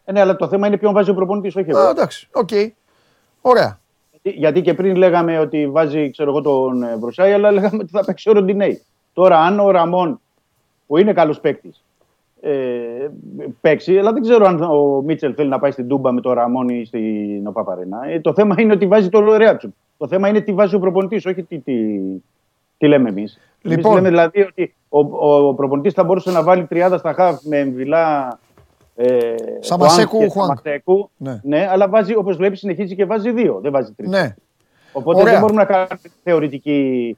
[0.05, 1.89] Ε, ναι, αλλά το θέμα είναι ποιον βάζει ο προπονητής, όχι εγώ.
[1.89, 2.49] εντάξει, οκ.
[3.41, 3.79] Ωραία.
[4.21, 7.91] Γιατί, γιατί και πριν λέγαμε ότι βάζει ξέρω εγώ, τον ε, Βρουσάη, αλλά λέγαμε ότι
[7.91, 8.81] θα παίξει ο Ροντινέι.
[9.13, 10.19] Τώρα, αν ο Ραμόν,
[10.87, 11.83] που είναι καλός παίκτης,
[12.41, 12.51] ε,
[13.61, 16.69] παίξει, αλλά δεν ξέρω αν ο Μίτσελ θέλει να πάει στην Τούμπα με τον Ραμόν
[16.69, 18.09] ή στην OPAP Arena.
[18.09, 19.73] Ε, το θέμα είναι ότι βάζει το Ρέαμπτσιουκ.
[19.97, 21.99] Το θέμα είναι τι βάζει ο προπονητής, όχι τι, τι,
[22.77, 23.39] τι λέμε εμείς.
[23.61, 23.95] Λοιπόν.
[23.95, 27.57] λέμε δηλαδή ότι ο, ο, ο προπονητής θα μπορούσε να βάλει 30 στα χαφ με
[27.57, 28.39] εμβυλά.
[29.01, 30.57] Ε, Σαμασέκου, Χουάνκ και Χουάνκ.
[30.63, 31.09] Σαμασέκου.
[31.17, 31.39] Ναι.
[31.43, 31.67] Ναι.
[31.69, 33.59] αλλά βάζει, όπως βλέπεις, συνεχίζει και βάζει δύο.
[33.61, 34.09] Δεν βάζει τρία.
[34.09, 34.35] Ναι.
[34.91, 35.31] Οπότε Ωραία.
[35.31, 35.87] δεν μπορούμε να κάνουμε
[36.23, 37.17] θεωρητική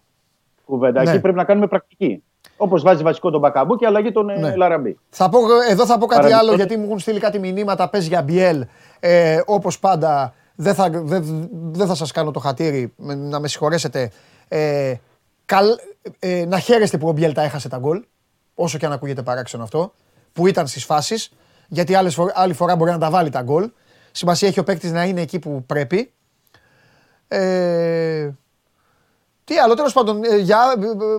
[0.66, 1.04] κουβέντα.
[1.04, 1.10] Ναι.
[1.12, 2.24] Εκεί πρέπει να κάνουμε πρακτική.
[2.58, 4.34] Όπως βάζει βασικό τον Μπακαμπού και αλλαγή τον Ναι.
[4.36, 4.56] ναι.
[4.56, 5.00] Λαραμπή.
[5.10, 5.40] Θα πω,
[5.70, 7.90] εδώ θα πω κάτι Παραδείγματος- άλλο γιατί μου έχουν στείλει κάτι μηνύματα.
[7.90, 8.66] Πες για Μπιέλ.
[9.00, 13.48] Ε, Όπως πάντα, δεν θα, δεν, δεν θα σας κάνω το χατήρι, με- να με
[13.48, 14.12] συγχωρέσετε.
[14.48, 14.94] Ε,
[15.46, 15.66] καλ,
[16.20, 18.04] ε, να χαίρεστε που ο Μπιέλ τα έχασε τα γκολ.
[18.56, 19.94] Όσο και αν ακούγεται παράξενο αυτό.
[20.34, 21.32] Που ήταν στις φάσεις.
[21.74, 23.72] Γιατί άλλες φορ- άλλη φορά μπορεί να τα βάλει τα γκολ.
[24.12, 26.14] Σημασία έχει ο παίκτης να είναι εκεί που πρέπει.
[27.28, 28.30] Ε,
[29.44, 31.18] τι άλλο, τέλος πάντων, ε, για, ε, ε,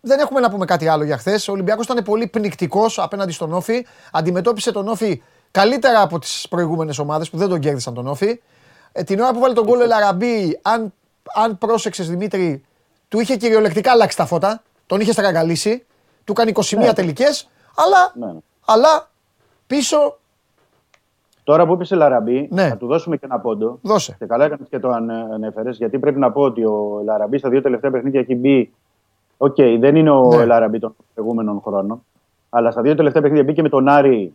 [0.00, 1.48] δεν έχουμε να πούμε κάτι άλλο για χθες.
[1.48, 3.86] Ο Ολυμπιακός ήταν πολύ πνικτικός απέναντι στον Όφη.
[4.12, 8.40] Αντιμετώπισε τον Όφη καλύτερα από τις προηγούμενες ομάδες που δεν τον κέρδισαν τον Όφη.
[8.92, 10.92] Ε, την ώρα που έβαλε το γκολ ο Ελ Αραμπί, αν,
[11.34, 12.64] αν πρόσεξες Δημήτρη,
[13.08, 14.62] του είχε κυριολεκτικά αλλάξει τα φώτα.
[14.86, 15.84] Τον είχε στραγγαλίσει.
[16.24, 16.92] Του κάνει 21 Ναι.
[16.92, 17.48] τελικές.
[17.76, 18.38] Αλλά, Ναι, ναι.
[18.64, 19.10] αλλά
[19.66, 20.18] πίσω
[21.44, 22.68] Τώρα που είπες Ελ Αραμπί, Ναι.
[22.68, 23.78] θα του δώσουμε και ένα πόντο.
[23.82, 24.16] δώσε.
[24.18, 24.88] Και καλά έκανες και το
[25.32, 28.72] ανέφερες, γιατί πρέπει να πω ότι ο Ελ Αραμπί στα δύο τελευταία παιχνίδια έχει μπει.
[29.36, 30.44] Οκ, δεν είναι ο Ναι.
[30.44, 32.04] Ελ Αραμπί των προηγούμενων χρόνων.
[32.50, 34.34] Αλλά στα δύο τελευταία παιχνίδια μπήκε με τον Άρη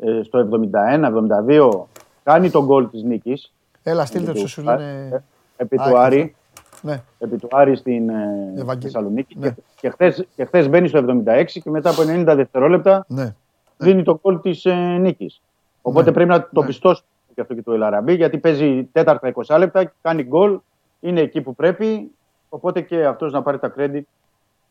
[0.00, 1.86] ε, στο 71-72.
[2.22, 3.52] Κάνει τον γκολ της νίκης.
[3.82, 5.22] Έλα, στείλτε του, σου λένε.
[5.56, 6.34] Επί Α, του Άρη.
[6.82, 7.02] Ναι.
[7.18, 8.82] Επί του Άρη στην ε, Ευαγγέλη.
[8.82, 9.36] Θεσσαλονίκη.
[9.38, 9.48] Ναι.
[9.50, 13.34] Και, και, χθες, και χθες μπαίνει στο 76 και μετά από 90 δευτερόλεπτα Ναι.
[13.78, 15.40] Δίνει το γκολ της ε, νίκης.
[15.82, 16.12] Οπότε Ναι.
[16.12, 16.66] πρέπει να το Ναι.
[16.66, 20.58] πιστώσουμε και αυτό και το Ελαραμπή, γιατί παίζει τέταρτα 20 λεπτά, κάνει γκολ,
[21.00, 22.10] είναι εκεί που πρέπει.
[22.48, 24.00] Οπότε και αυτός να πάρει τα credit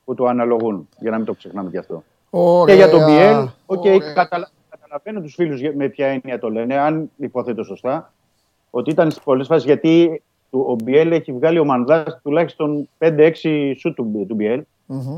[0.05, 2.03] που του αναλογούν, για να μην το ξεχνάμε και αυτό.
[2.29, 2.75] Ωραία.
[2.75, 4.13] Και για τον Μπιέλ, οκ, Ωραία.
[4.13, 4.49] καταλα...
[4.69, 8.11] καταλαβαίνω τους φίλους με ποια έννοια το λένε, αν υποθέτω σωστά,
[8.69, 10.21] ότι ήταν στις πολλές φάσεις γιατί
[10.51, 14.63] του- ο Μπιέλ έχει βγάλει ο Μανδά τουλάχιστον 5-6 σουτ του, του Μπιέλ.
[14.85, 15.15] Μμμ.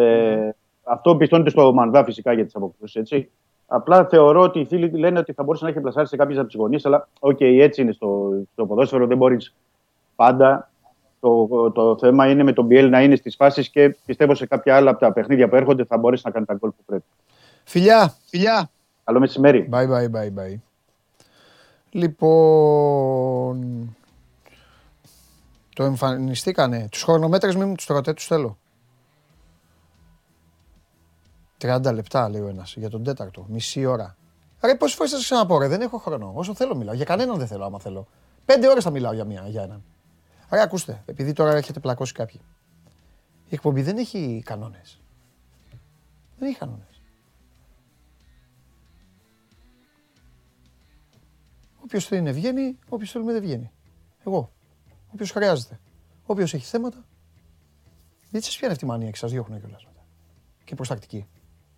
[0.00, 0.50] Ε,
[0.88, 3.30] αυτό πιστώνεται στο Μανδά φυσικά για τις αποκρούσεις, έτσι.
[3.66, 6.46] Απλά θεωρώ ότι οι φίλοι λένε ότι θα μπορούσε να έχει πλασάρει σε κάποιες από
[6.46, 9.54] τις γωνίες, αλλά οκ, έτσι είναι στο, στο ποδόσφαιρο, δεν μπορείς
[10.16, 10.70] πάντα.
[11.20, 14.76] Το, το θέμα είναι με τον Μπιέλ να είναι στις φάσεις και πιστεύω σε κάποια
[14.76, 17.04] άλλα από τα παιχνίδια που έρχονται θα μπορέσει να κάνει τα γκολ που πρέπει.
[17.64, 18.14] Φιλιά.
[18.26, 18.70] Φιλιά.
[19.04, 19.68] Καλό μεσημέρι.
[19.72, 20.58] Bye bye bye bye.
[21.90, 23.56] Λοιπόν.
[25.74, 26.88] Το εμφανιστήκανε.
[26.90, 28.58] Τους χρονομέτρες μην μου τους τρώτε, τους θέλω.
[31.60, 33.46] 30 λεπτά λέει ο ένας για τον τέταρτο.
[33.48, 34.16] Μισή ώρα.
[34.60, 36.32] Ρε πόσες φορές θα σας ξαναπώ ρε, δεν έχω χρόνο.
[36.34, 36.94] Όσο θέλω μιλάω.
[36.94, 38.06] Για κανέναν δεν θέλω άμα θέλω.
[38.44, 39.82] Πέντε ώρες θα μιλάω για, μία, για έναν.
[40.48, 42.40] Άρα ακούστε, επειδή τώρα έχετε πλακώσει κάποιοι.
[43.48, 45.00] Η εκπομπή δεν έχει κανόνες.
[46.38, 47.02] Δεν έχει κανόνες.
[51.82, 53.70] Όποιος θέλει βγαίνει, όποιος θέλουμε δεν βγαίνει.
[54.24, 54.52] Εγώ.
[55.12, 55.80] Όποιος χρειάζεται.
[56.26, 57.04] Όποιος έχει θέματα.
[58.30, 60.04] Γιατί σας πιάνει αυτή η μανία και σας διώχνουν κιόλας μετά.
[60.64, 61.26] Και προστακτική.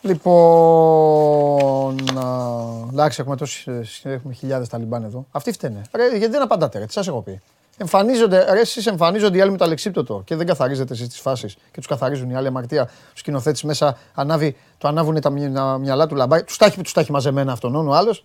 [0.00, 1.94] Λοιπόν.
[2.18, 2.56] α,
[2.92, 5.26] Εντάξει, έχουμε, τόσες, έχουμε χιλιάδες Ταλιμπάν εδώ.
[5.30, 5.82] Αυτοί φταίνε.
[5.94, 7.40] Ρε, γιατί δεν απαντάτε, ρε, τι σας έχω πει.
[7.76, 11.54] Εμφανίζονται, ρε, εσείς εμφανίζονται οι άλλοι με το αλεξίπτωτο και δεν καθαρίζετε εσείς τις φάσεις
[11.54, 12.84] και τους καθαρίζουν οι άλλοι αμαρτία.
[12.84, 16.44] Τους σκηνοθέτη μέσα ανάβει, το ανάβουν τα μυ- τα μυαλά του λαμπάει.
[16.44, 18.24] Τους τα έχει, τους τα έχει μαζεμένα αυτόν ο άλλος.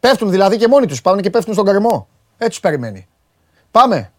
[0.00, 1.00] Πέφτουν δηλαδή και μόνοι τους.
[1.02, 2.08] Πάνε και πέφτουν στον καρμό.
[2.38, 3.08] Έτσι τους περιμένει.
[3.70, 4.12] Πάμε.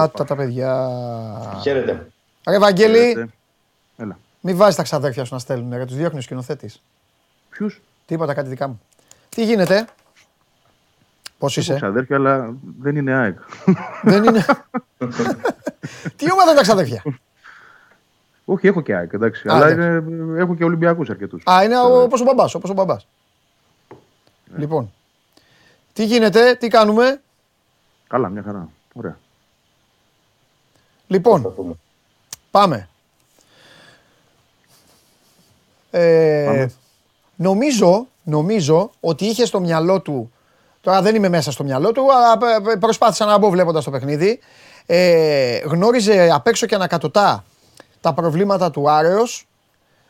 [0.00, 0.88] Να τα τα παιδιά.
[1.62, 2.06] Χαίρετε.
[2.48, 3.30] Ρε Βαγγέλη,
[3.96, 4.18] Έλα.
[4.40, 6.82] μην βάζεις τα ξαδέρφια σου να στέλνουν, ρε, τους διώχνεις ο σκηνοθέτης.
[7.50, 8.80] Ποιους; Τίποτα, κάτι δικά μου.
[9.28, 9.84] Τι γίνεται,
[11.38, 13.38] πώς Έχω είσαι, ξαδέρφια, αλλά δεν είναι ΑΕΚ.
[14.02, 14.44] δεν είναι...
[16.16, 17.02] Τι ομάδα είναι τα ξαδέρφια;
[18.44, 19.48] Όχι, έχω και ΑΕΚ, εντάξει.
[19.48, 20.12] Α, αλλά εντάξει.
[20.12, 21.42] είναι, έχω και Ολυμπιακούς αρκετούς.
[21.50, 23.06] Α, είναι ο- όπως ο μπαμπάς, όπως ο μπαμπάς.
[24.56, 24.92] Λοιπόν,
[25.92, 27.20] τι γίνεται, τι κάνουμε,
[28.08, 28.68] Καλά, μια χαρά.
[28.92, 29.18] Ωραία.
[31.10, 31.42] Λοιπόν,
[32.50, 32.88] πάμε.
[35.90, 36.66] Ε,
[37.36, 40.32] νομίζω, νομίζω ότι είχε στο μυαλό του,
[40.80, 43.90] τώρα δεν είμαι μέσα στο μυαλό του, αλλά π- π- προσπάθησα να μπω βλέποντας το
[43.90, 44.38] παιχνίδι,
[44.86, 47.44] ε, γνώριζε απ' έξω και ανακατοτά
[48.00, 49.46] τα προβλήματα του Άρεος,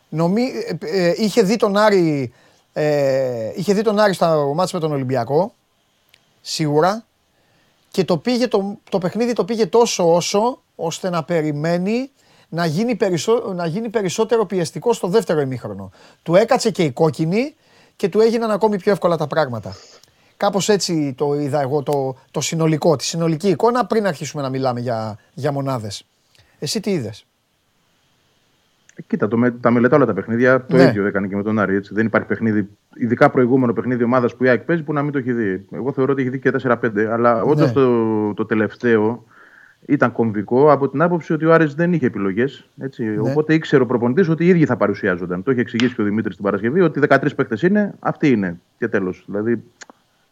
[0.08, 0.42] Νομί,
[0.80, 2.32] ε, ε, είχε δει τον Άρη,
[2.72, 5.54] ε, είχε δει τον Άρη στα μάτς με τον Ολυμπιακό,
[6.40, 7.04] σίγουρα,
[7.90, 12.10] και το, πήγε, το, το παιχνίδι το πήγε τόσο όσο ώστε να περιμένει
[12.48, 15.90] να γίνει, περισσό, να γίνει περισσότερο πιεστικό στο δεύτερο ημίχρονο.
[16.22, 17.54] Του έκατσε και η κόκκινη
[17.96, 19.76] και του έγιναν ακόμη πιο εύκολα τα πράγματα.
[20.36, 24.80] Κάπως έτσι το είδα εγώ το, το συνολικό, τη συνολική εικόνα πριν αρχίσουμε να μιλάμε
[24.80, 26.04] για, για μονάδες.
[26.58, 27.24] Εσύ τι είδες;
[29.10, 30.64] Ε, Κοίτα, το, με- τα μελετά όλα τα παιχνίδια.
[30.66, 30.82] Το Ναι.
[30.82, 31.74] ίδιο έκανε και με τον Άρη.
[31.76, 31.94] Έτσι.
[31.94, 35.18] Δεν υπάρχει παιχνίδι, ειδικά προηγούμενο παιχνίδι ομάδας που η ΑΕΚ παίζει, που να μην το
[35.18, 35.66] έχει δει.
[35.70, 37.04] Εγώ θεωρώ ότι έχει δει και 4-5.
[37.10, 37.72] Αλλά όντως Ναι.
[37.72, 39.24] το, το τελευταίο
[39.86, 42.68] ήταν κομβικό από την άποψη ότι ο Άρης δεν είχε επιλογές.
[42.74, 42.88] Ναι.
[43.20, 45.42] Οπότε ήξερε ο προπονητής ότι οι ίδιοι θα παρουσιάζονταν.
[45.42, 48.60] Το είχε εξηγήσει και ο Δημήτρης την Παρασκευή ότι 13 παίκτες είναι, αυτοί είναι.
[48.78, 49.24] Και τέλος.
[49.26, 49.62] Δηλαδή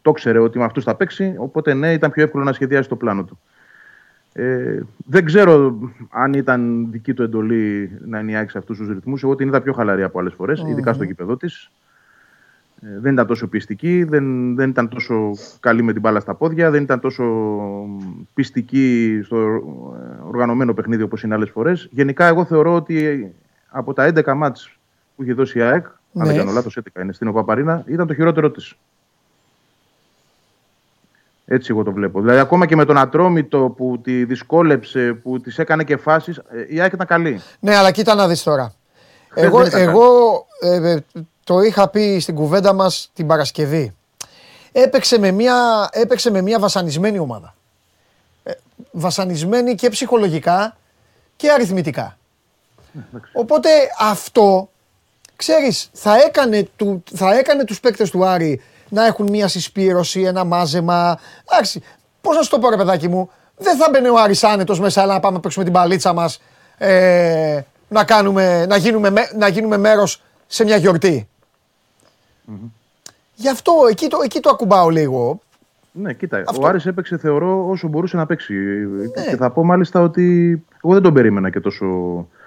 [0.01, 1.33] το ξέρε ότι με αυτούς θα παίξει.
[1.37, 3.39] Οπότε ναι, ήταν πιο εύκολο να σχεδιάσει το πλάνο του.
[4.33, 5.79] Ε, δεν ξέρω
[6.09, 9.23] αν ήταν δική του εντολή να ενιάξει αυτούς τους ρυθμούς.
[9.23, 11.71] Εγώ την είδα πιο χαλαρή από άλλες φορές, ειδικά στο γήπεδο της.
[12.81, 16.71] Ε, δεν ήταν τόσο πιστική, δεν, δεν ήταν τόσο καλή με την μπάλα στα πόδια,
[16.71, 17.25] δεν ήταν τόσο
[18.33, 21.87] πιστική στο ε, οργανωμένο παιχνίδι όπως είναι άλλες φορές.
[21.91, 23.31] Γενικά εγώ θεωρώ ότι
[23.69, 24.77] από τα 11 μάτς
[25.15, 26.21] που είχε δώσει η ΑΕΚ, Ναι.
[26.21, 28.75] αν δεν κάνω λάθος 11 είναι στην Οπαπαρίνα, ήταν το χειρότερο της.
[31.51, 32.21] Έτσι εγώ το βλέπω.
[32.21, 36.65] Δηλαδή ακόμα και με τον Ατρόμητο που τη δυσκόλεψε, που της έκανε και φάσεις, ε,
[36.67, 37.41] η ΑΕΚ ήταν καλή.
[37.59, 38.73] Ναι, αλλά κοίτα να δεις τώρα.
[39.29, 40.99] Χθες Εγώ, δεν ήταν εγώ ε, ε,
[41.43, 43.95] το είχα πει στην κουβέντα μας την Παρασκευή.
[44.71, 47.55] Έπαιξε με μια, έπαιξε με μια βασανισμένη ομάδα.
[48.43, 48.51] Ε,
[48.91, 50.77] βασανισμένη και ψυχολογικά
[51.35, 52.17] και αριθμητικά.
[53.33, 53.69] Οπότε
[53.99, 54.69] αυτό,
[55.35, 60.43] ξέρεις, θα έκανε, του, θα έκανε τους παίκτες του Άρη να έχουν μια συσπήρωση, ένα
[60.43, 61.19] μάζεμα.
[61.51, 61.83] Εντάξει,
[62.21, 65.01] πώς να σου το πω ρε παιδάκι μου, δεν θα μπαινε ο Άρης άνετος μέσα,
[65.01, 66.41] αλλά να πάμε να παίξουμε την παλίτσα μας,
[66.77, 71.27] ε, να, κάνουμε, να, γίνουμε, με- να γίνουμε μέρος σε μια γιορτη
[73.35, 75.39] Γι' αυτό εκεί το, εκεί το ακουμπάω λίγο.
[75.91, 76.61] Ναι, κοίτα, Αυτό.
[76.63, 78.55] ο Άρης έπαιξε θεωρώ όσο μπορούσε να παίξει.
[79.29, 80.51] Και θα πω μάλιστα ότι
[80.83, 82.38] εγώ δεν τον περίμενα και τόσο ε,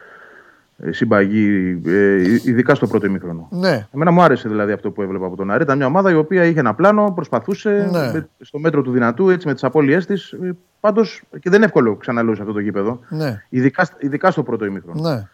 [0.90, 3.48] συμπαγή, ε, ειδικά στο πρώτο ημίχρονο.
[3.50, 3.86] Ναι.
[3.94, 5.62] Εμένα μου άρεσε δηλαδή αυτό που έβλεπα από τον Άρη.
[5.62, 8.12] Ήταν μια ομάδα η οποία είχε ένα πλάνο, προσπαθούσε Ναι.
[8.12, 10.34] με- στο μέτρο του δυνατού, έτσι με τις απώλειές της.
[10.80, 13.00] Πάντως και δεν είναι εύκολο, ξαναλέω, σε αυτό το γήπεδο.
[13.09, 15.10] Ναι, Ειδικά, ειδικά στο πρώτο ημίχρονο.
[15.10, 15.26] ναι,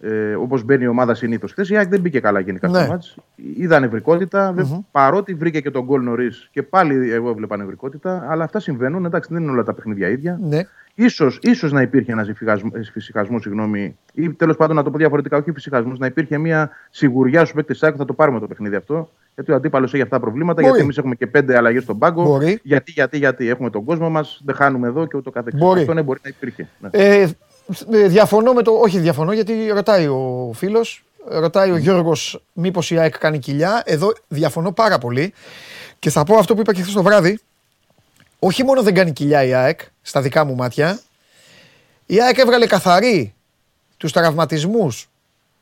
[0.00, 1.52] Ε, Όπως μπαίνει η ομάδα συνήθως.
[1.52, 2.78] Χθες η ΑΕΚ δεν μπήκε καλά γενικά Ναι.
[2.78, 3.16] στο μάτς.
[3.56, 4.52] Είδα νευρικότητα.
[4.52, 8.26] δε- Παρότι βρήκε και τον γκολ νωρίς και πάλι εγώ έβλεπα νευρικότητα.
[8.28, 9.04] Αλλά αυτά συμβαίνουν.
[9.04, 10.38] Εντάξει, δεν είναι όλα τα παιχνίδια ίδια.
[10.42, 10.60] ναι.
[11.00, 12.28] Ίσως, ίσως να υπήρχε ένας
[12.92, 17.40] φυσικασμός, συγγνώμη, ή τέλος πάντων να το πω διαφορετικά, όχι φυσικασμός, να υπήρχε μια σιγουριά
[17.40, 17.94] στους παίκτες ΣΑΚ.
[17.98, 19.10] Θα το πάρουμε το παιχνίδι αυτό.
[19.34, 20.54] Γιατί ο αντίπαλος έχει αυτά τα προβλήματα.
[20.54, 20.66] Μπορεί.
[20.66, 22.22] Γιατί εμείς έχουμε και πέντε αλλαγές στον πάγκο.
[22.22, 22.60] Μπορεί.
[22.62, 25.60] Γιατί, γιατί, γιατί έχουμε τον κόσμο μας, δεν χάνουμε εδώ και ούτω καθεξής.
[25.60, 25.80] Μπορεί.
[25.80, 26.68] Αυτό ναι, μπορεί να υπήρχε.
[26.78, 26.88] Ναι.
[26.92, 27.28] Ε,
[27.92, 28.72] ε, διαφωνώ με το.
[28.72, 31.04] Όχι, διαφωνώ γιατί ρωτάει ο φίλος.
[31.30, 33.82] Ρωτάει ο Γιώργος μήπως η ΑΕΚ κάνει κοιλιά.
[33.84, 35.32] Εδώ διαφωνώ πάρα πολύ.
[35.98, 37.38] Και θα πω αυτό που είπα και χθες το βράδυ.
[38.38, 41.00] Όχι μόνο δεν κάνει κοιλιά η ΑΕΚ, στα δικά μου μάτια.
[42.06, 43.34] Η ΑΕΚ έβγαλε καθαρή
[43.96, 45.08] τους τραυματισμούς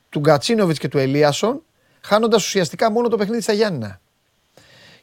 [0.08, 1.62] του Γκατσίνοβιτς και του Ελίασον,
[2.00, 4.00] χάνοντας ουσιαστικά μόνο το παιχνίδι στα Γιάννηνα.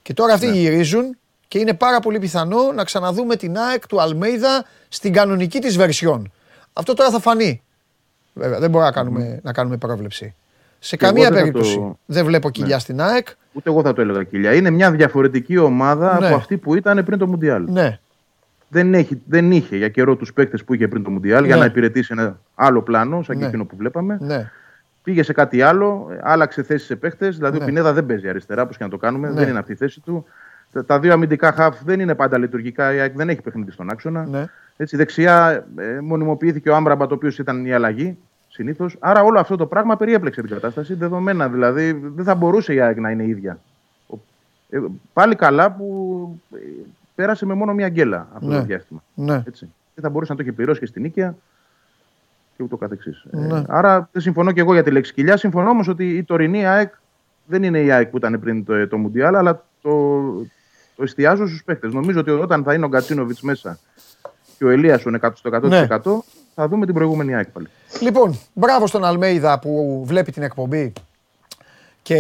[0.02, 1.18] Και τώρα αυτοί γυρίζουν
[1.48, 6.32] και είναι πάρα πολύ πιθανό να ξαναδούμε την ΑΕΚ του Αλμέιδα στην κανονική της βερσιόν.
[6.74, 7.62] Αυτό τώρα θα φανεί.
[8.34, 10.36] Βέβαια, δεν μπορούμε να κάνουμε, να κάνουμε πρόβλεψη.
[10.86, 13.28] Σε Και εγώ καμία δεν θα περίπτωση το- δεν βλέπω κοιλιά στην ΑΕΚ.
[13.54, 14.54] Ούτε εγώ θα το έλεγα κοιλιά.
[14.54, 16.26] Είναι μια διαφορετική ομάδα Ναι.
[16.28, 17.64] από αυτή που ήταν πριν το Μουντιάλ.
[17.72, 18.00] Ναι,
[18.68, 21.60] Δεν, έχει, δεν είχε για καιρό τους παίκτες που είχε πριν το Μουντιάλ για Ναι.
[21.62, 23.48] να υπηρετήσει ένα άλλο πλάνο, σαν και Ναι.
[23.48, 24.18] εκείνο που βλέπαμε.
[24.22, 24.50] ναι,
[25.04, 27.30] Πήγε σε κάτι άλλο, ε, άλλαξε θέση σε παίχτε.
[27.30, 27.64] Δηλαδή Ναι.
[27.64, 29.28] ο Πινέδα δεν παίζει αριστερά, όπως και να το κάνουμε.
[29.28, 29.34] Ναι.
[29.34, 30.26] Δεν είναι αυτή η θέση του.
[30.72, 32.94] Τα, τα δύο αμυντικά χαφ δεν είναι πάντα λειτουργικά.
[32.94, 34.26] Η ΑΕΚ δεν έχει παιχνίδι στον άξονα.
[34.30, 34.46] ναι.
[34.78, 38.18] Έτσι, δεξιά ε, μονιμοποιήθηκε ο Άμπραμπατ, ο οποίος ήταν η αλλαγή
[38.54, 38.96] συνήθως.
[39.00, 40.94] Άρα όλο αυτό το πράγμα περιέπλεξε την κατάσταση.
[40.94, 43.60] Δεδομένα δηλαδή δεν θα μπορούσε η ΑΕΚ να είναι ίδια.
[44.08, 44.16] Ο-
[44.70, 44.80] ε,
[45.14, 46.58] πάλι καλά που ε,
[47.16, 48.58] πέρασε με μόνο μία γκέλα αυτό Ναι.
[48.58, 49.04] το διάστημα.
[49.14, 49.44] ναι.
[49.48, 49.70] Έτσι.
[49.96, 51.36] Δεν θα μπορούσε να το έχει πληρώσει και στην νίκαια
[52.58, 53.26] και ούτω καθεξής.
[53.32, 53.64] Ε, Ναι.
[53.68, 55.38] άρα δεν συμφωνώ και εγώ για τη λέξη κοιλιά.
[55.38, 56.94] Συμφωνώ όμως ότι η τωρινή ΑΕΚ
[57.46, 59.90] δεν είναι η ΑΕΚ που ήταν πριν το, το Μουντιάλ, αλλά το,
[60.96, 61.88] το εστιάζω στους παίχτε.
[61.88, 63.80] Νομίζω ότι όταν θα είναι ο Γκατσίνοβιτς μέσα
[64.58, 65.88] και ο Ελίασον 100% στο 100% Ναι.
[66.56, 67.68] Θα δούμε την προηγούμενη ΑΕΚ πάλι.
[68.02, 70.94] Λοιπόν, μπράβο στον Αλμέιδα που βλέπει την εκπομπή
[72.02, 72.18] και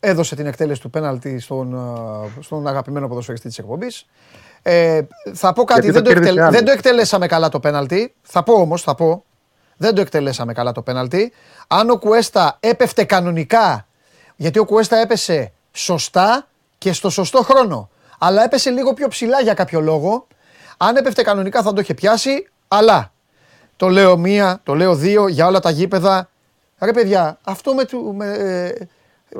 [0.00, 4.06] έδωσε την εκτέλεση του πέναλτι στον, ε, στον αγαπημένο ποδοσφαιριστή της εκπομπής.
[4.62, 5.00] Ε,
[5.34, 6.54] θα πω κάτι, Γιατί δεν το το, κέρδισε εκτελ- άλλος.
[6.56, 8.14] δεν το εκτελέσαμε καλά το πέναλτι.
[8.22, 9.24] Θα πω όμως, θα πω,
[9.76, 11.32] δεν το εκτελέσαμε καλά το πέναλτι.
[11.68, 13.86] Αν ο Κουέστα έπεφτε κανονικά,
[14.36, 16.46] γιατί ο Κουέστα έπεσε σωστά
[16.78, 17.88] και στο σωστό χρόνο,
[18.18, 20.26] αλλά έπεσε λίγο πιο ψηλά για κάποιο λόγο,
[20.76, 23.12] αν έπεφτε κανονικά θα το είχε πιάσει, αλλά
[23.76, 26.28] το λέω μία, το λέω δύο για όλα τα γήπεδα.
[26.78, 28.14] Ρε παιδιά, αυτό με του.
[28.16, 28.68] Με, ε,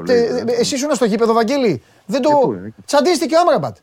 [0.04, 2.28] τε- λέει, ε, εσύ ήσουν στο γήπεδο, Βαγγέλη; Δεν το.
[2.28, 3.76] Και πού είναι, εκεί; Τσαντίστηκε ο Άμραμπατ.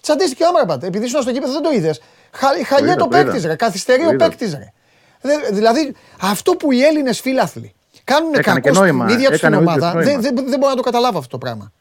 [0.00, 0.82] Τσαντίστηκε ο Άμραμπατ.
[0.84, 2.00] Επειδή ήσουν στο γήπεδο δεν το είδες.
[2.32, 3.48] Χαλιέ είδα, το το παίκτης, είδα.
[3.48, 3.56] ρε.
[3.56, 4.26] Καθυστερεί Το ο είδα.
[4.28, 4.72] παίκτης, ρε.
[5.20, 7.74] Δε- Δηλαδή, αυτό που οι Έλληνες φίλαθλοι
[8.04, 9.04] κάνουν Έκανε κακό και νόημα.
[9.04, 10.20] στην ίδια τους την Έκανε ο ίδιος ομάδα, δεν, νόημα.
[10.20, 11.72] δεν, δεν μπορώ να το καταλάβω αυτό το πράγμα.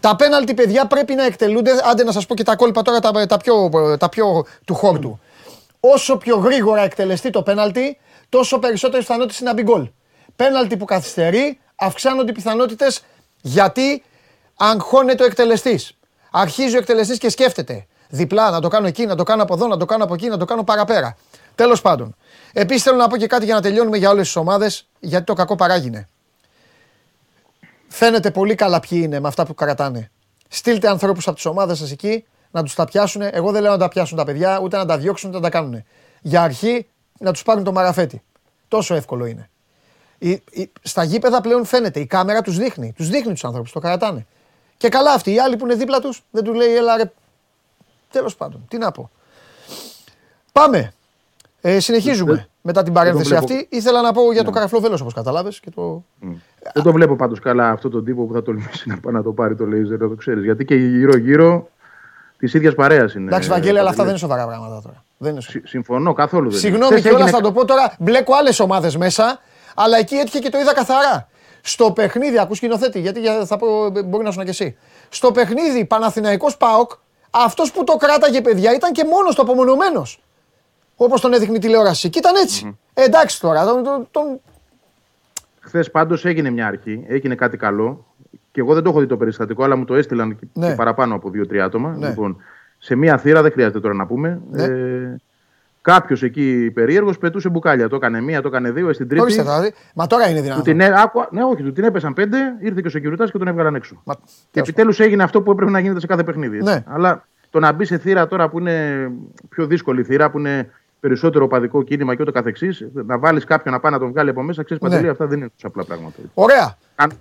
[0.00, 1.70] Τα πέναλτι, παιδιά, πρέπει να εκτελούνται.
[1.90, 5.20] Άντε να σας πω και τα κόλπα τώρα τα, τα, πιο, τα πιο του χόρτου.
[5.92, 7.98] Όσο πιο γρήγορα εκτελεστεί το πέναλτι,
[8.28, 9.90] τόσο περισσότερε πιθανότητες είναι να μπει γκολ.
[10.36, 13.02] Πέναλτι που καθυστερεί, αυξάνονται οι πιθανότητες
[13.40, 14.02] γιατί
[14.56, 15.98] αγχώνεται ο εκτελεστής.
[16.30, 17.86] Αρχίζει ο εκτελεστής και σκέφτεται.
[18.08, 20.28] Διπλά, να το κάνω εκεί, να το κάνω από εδώ, να το κάνω από εκεί,
[20.28, 21.16] να το κάνω παραπέρα.
[21.54, 22.16] Τέλος πάντων.
[22.52, 25.32] Επίσης θέλω να πω και κάτι για να τελειώνουμε για όλες τις ομάδες, γιατί το
[25.32, 26.08] κακό παράγινε.
[27.88, 30.10] Φαίνεται πολύ καλά ποιοι είναι με αυτά που κρατάνε.
[30.48, 32.24] Στείλτε ανθρώπους από τις ομάδες σας εκεί
[32.54, 33.22] να τους τα πιάσουν.
[33.30, 35.50] Εγώ δεν λέω να τα πιάσουν τα παιδιά, ούτε να τα διώξουν, ούτε να τα
[35.50, 35.84] κάνουν.
[36.20, 36.86] Για αρχή
[37.18, 38.22] να τους πάρουν το μαραφέτη.
[38.68, 39.48] Τόσο εύκολο είναι.
[40.18, 42.00] Η- η- στα γήπεδα πλέον φαίνεται.
[42.00, 42.92] Η κάμερα τους δείχνει.
[42.96, 44.26] Τους δείχνει τους ανθρώπους, το κρατάνε.
[44.76, 47.12] Και καλά αυτοί οι άλλοι που είναι δίπλα τους δεν τους λέει έλα ρε.
[48.10, 49.10] Τέλος πάντων, τι να πω.
[50.52, 50.92] Πάμε.
[51.60, 53.44] Ε, συνεχίζουμε μετά την παρένθεση βλέπω.
[53.44, 53.66] αυτή.
[53.70, 56.04] Ήθελα να πω για το καραφλό βέλος όπως καταλάβες και το...
[56.74, 59.32] Δεν το βλέπω πάντως καλά αυτόν τον τύπο που θα τολμήσει να πάει να το
[59.32, 60.44] πάρει το λέιζερ, να το ξέρεις.
[60.44, 61.68] Γιατί και γύρω-γύρω
[62.44, 63.26] της ίδιας παρέας είναι.
[63.26, 64.38] Εντάξει, Βαγγέλη, αλλά αυτά δεν είναι Παντελή.
[64.42, 65.04] σοβαρά πράγματα τώρα.
[65.18, 65.60] Δεν είναι σοβαρά.
[65.60, 66.60] Συ- Συμφωνώ, καθόλου δεν είναι.
[66.60, 67.94] Συγγνώμη Χθες κιόλας, έγινε θα το πω τώρα.
[67.98, 69.38] Μπλέκω άλλες ομάδες μέσα,
[69.74, 71.28] αλλά εκεί έτυχε και το είδα καθαρά.
[71.60, 74.76] Στο παιχνίδι, ακούς σκηνοθέτη, γιατί για- θα πω, μπορεί να σου και εσύ.
[75.08, 76.90] Στο παιχνίδι Παναθηναϊκός ΠΑΟΚ,
[77.30, 80.22] αυτός που το κράταγε, παιδιά, ήταν και μόνος του απομονωμένος.
[80.96, 82.08] Όπως τον έδειχνε η τηλεόραση.
[82.10, 82.78] Και ήταν έτσι.
[82.94, 84.40] Ε, εντάξει τώρα, τον, τον, τον-
[85.60, 88.04] Χθες πάντως έγινε μια αρχή, έγινε κάτι καλό.
[88.54, 90.68] Και εγώ δεν το έχω δει το περιστατικό, αλλά μου το έστειλαν και, Ναι.
[90.68, 91.96] και παραπάνω από δύο-τρία άτομα.
[91.98, 92.08] Ναι.
[92.08, 92.36] Λοιπόν,
[92.78, 94.40] σε μία θύρα, δεν χρειάζεται τώρα να πούμε.
[94.50, 94.62] Ναι.
[94.62, 95.16] Ε,
[95.82, 97.88] Κάποιος εκεί περίεργος πετούσε μπουκάλια.
[97.88, 99.22] Το έκανε μία, το έκανε δύο, ε, στην τρίτη.
[99.22, 99.72] Ορίστε τώρα, δει.
[99.94, 100.64] Μα τώρα είναι Του δυνατόν.
[100.64, 103.46] την, έ- άκουα- ναι, όχι, του την έπεσαν πέντε, ήρθε και ο σεκιουριτάς και τον
[103.48, 104.00] έβγαλαν έξω.
[104.04, 104.20] Μα- Και
[104.50, 106.56] τέλος επιτέλους έγινε αυτό που έπρεπε να γίνεται σε κάθε παιχνίδι.
[106.56, 106.72] έτσι.
[106.72, 106.84] Ναι.
[106.86, 109.10] Αλλά το να μπει σε θύρα τώρα που είναι
[109.48, 110.70] πιο δύσκολη θύρα, που είναι
[111.00, 114.42] περισσότερο οπαδικό κίνημα και ούτω καθεξής, να βάλεις κάποιον να πάει να τον βγάλει από
[114.42, 114.88] μέσα, ξέρεις Ναι.
[114.88, 116.14] Παντελή, αυτά δεν είναι τόσο απλά πράγματα.
[116.34, 116.76] Ωραία.
[116.94, 117.12] Αν-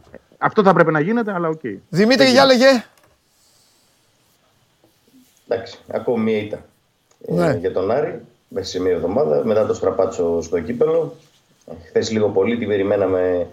[0.46, 1.62] Αυτό θα πρέπει να γίνεται, αλλά οκ.
[1.90, 2.84] Δημήτρη, για λέγε.
[5.48, 6.66] Εντάξει, ακόμη μία ήττα
[7.28, 7.48] Ναι.
[7.48, 11.16] ε, για τον Άρη μέσα σε μία εβδομάδα μετά το στραπάτσο στο κύπελο.
[11.88, 13.48] Χθες λίγο πολύ την περιμέναμε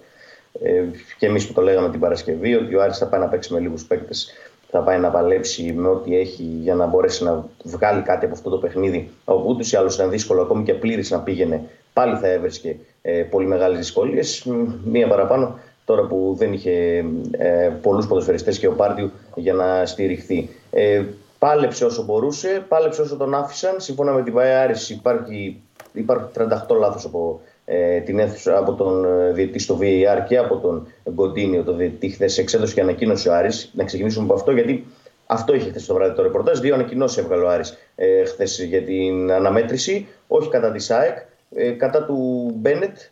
[0.63, 0.83] ε,
[1.19, 3.61] και εμείς που το λέγαμε την Παρασκευή ότι ο Άρης θα πάει να παίξει με
[3.61, 4.33] λίγους παίκτες.
[4.71, 8.51] Θα πάει να παλέψει με ό,τι έχει για να μπορέσει να βγάλει κάτι από αυτό
[8.51, 9.11] το παιχνίδι.
[9.25, 11.63] Όπου ούτως ή άλλως ήταν δύσκολο, ακόμη και πλήρης να πήγαινε,
[11.93, 14.47] πάλι θα έβρισκε ε, πολύ μεγάλες δυσκολίες.
[14.85, 15.59] Μία παραπάνω
[15.91, 20.49] τώρα που δεν είχε ε, πολλούς ποδοσφαιριστές και ο Πάρτιου για να στηριχθεί.
[20.71, 21.03] Ε,
[21.39, 23.75] πάλεψε όσο μπορούσε, πάλεψε όσο τον άφησαν.
[23.77, 25.63] Σύμφωνα με την ΒΑΕ Άρης υπάρχει,
[25.93, 30.57] υπάρχουν 38 λάθος από, ε, την αίθουσα, από τον ε, διαιτητή στο VAR και από
[30.57, 33.71] τον Γκοντίνιο, το διαιτητή χθες εξέδωσε και ανακοίνωσε ο Άρης.
[33.75, 34.87] Να ξεκινήσουμε από αυτό γιατί
[35.27, 36.59] αυτό είχε χθες το βράδυ το ρεπορτάζ.
[36.59, 41.19] Δύο ανακοινώσεις έβγαλε ο Άρης ε, χθες για την αναμέτρηση, όχι κατά της ΑΕΚ,
[41.55, 43.11] ε, κατά του Μπένετ, ε,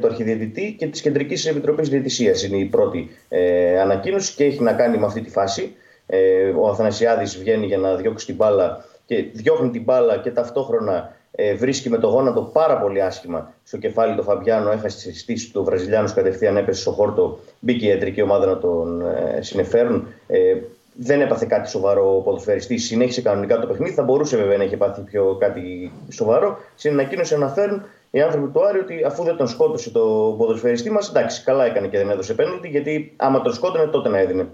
[0.00, 2.42] του αρχιδιαιτητή και της Κεντρικής Επιτροπής Διαιτησίας.
[2.42, 5.74] Είναι η πρώτη ε, ανακοίνωση και έχει να κάνει με αυτή τη φάση.
[6.06, 11.14] Ε, ο Αθανασιάδης βγαίνει για να διώξει την μπάλα και διώχνει την μπάλα και ταυτόχρονα
[11.32, 14.70] ε, βρίσκει με το γόνατο πάρα πολύ άσχημα στο κεφάλι του Φαμπιάνο.
[14.70, 17.38] Έχασε τη στήση του Βραζιλιάνου κατευθείαν, έπεσε στο χόρτο.
[17.60, 20.06] Μπήκε η ιατρική ομάδα να τον ε, συνεφέρουν.
[20.26, 20.56] Ε,
[20.94, 22.84] δεν έπαθε κάτι σοβαρό ο ποδοσφαιριστής.
[22.84, 23.92] Συνέχισε κανονικά το παιχνίδι.
[23.92, 26.58] Θα μπορούσε βέβαια να έχει πάθει πιο κάτι σοβαρό.
[26.76, 31.08] Στην ανακοίνωση αναφέρουν οι άνθρωποι του Άρη ότι αφού δεν τον σκότωσε το ποδοσφαιριστή μας,
[31.08, 32.68] εντάξει, καλά έκανε και δεν έδωσε πέναλτι.
[32.68, 34.46] Γιατί άμα τον σκότωνε, τότε να έδινε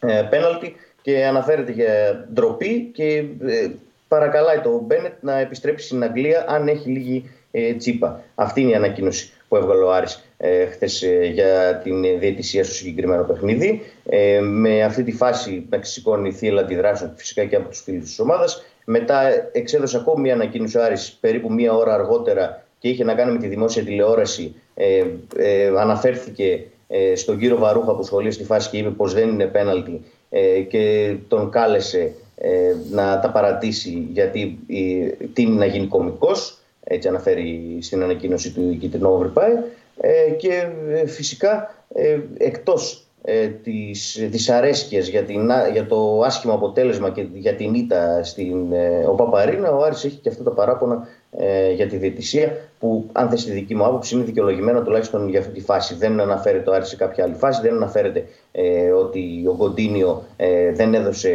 [0.00, 3.70] ε, πέναλτι και αναφέρεται για ντροπή και ε,
[4.08, 8.22] παρακαλάει το Μπένετ να επιστρέψει στην Αγγλία αν έχει λίγη ε, τσίπα.
[8.34, 12.74] Αυτή είναι η ανακοίνωση που έβγαλε ο Άρης ε, χθες ε, για την διαιτησία στο
[12.74, 13.82] συγκεκριμένο παιχνίδι.
[14.06, 18.18] Ε, με αυτή τη φάση να σηκώνει θύελα αντιδράσεων φυσικά και από τους φίλους της
[18.18, 18.64] ομάδας.
[18.84, 19.20] Μετά
[19.52, 23.38] εξέδωσε ακόμη μια ανακοίνωση ο Άρης περίπου μία ώρα αργότερα και είχε να κάνει με
[23.38, 24.54] τη δημόσια τηλεόραση.
[24.74, 25.04] Ε,
[25.36, 29.46] ε, αναφέρθηκε ε, στον κύριο Βαρούχα που σχολεί στη φάση και είπε πως δεν είναι
[29.46, 36.58] πέναλτι ε, και τον κάλεσε ε, να τα παρατήσει γιατί ε, τίνει να γίνει κωμικός
[36.84, 39.52] έτσι αναφέρει στην ανακοίνωση του η Κιτρινό Βρυπάη
[40.00, 46.54] ε, και ε, φυσικά ε, εκτός ε, της δυσαρέσκειας για, την, α- για το άσχημο
[46.54, 50.50] αποτέλεσμα και για την ήττα στην ε, ο Παπαρίνα, ο Άρης έχει και αυτά τα
[50.50, 55.28] παράπονα ε, για τη διαιτησία που αν θες τη δική μου άποψη είναι δικαιολογημένο τουλάχιστον
[55.28, 55.94] για αυτή τη φάση.
[55.94, 60.72] Δεν αναφέρεται ο Άρης σε κάποια άλλη φάση, δεν αναφέρεται ε, ότι ο Κοντίνιο ε,
[60.72, 61.32] δεν έδωσε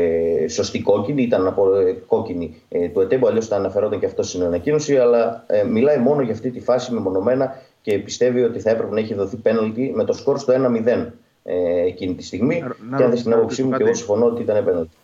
[0.49, 4.44] σωστή κόκκινη, ήταν από ε, κόκκινη ε, του ΕΤΕΜΠΟ, αλλιώς θα αναφερόταν και αυτός στην
[4.44, 8.94] ανακοίνωση, αλλά ε, μιλάει μόνο για αυτή τη φάση μεμονωμένα και πιστεύει ότι θα έπρεπε
[8.94, 10.53] να έχει δοθεί πέναλτι με το σκορ στο
[10.86, 11.07] 1-0
[11.44, 12.60] ε, εκείνη τη στιγμή.
[12.60, 13.84] Να- να και αν ρω- θες την να άποψή ρωτήσω μου, και κάτι.
[13.84, 14.95] εγώ συμφωνώ ότι ήταν πέναλτι.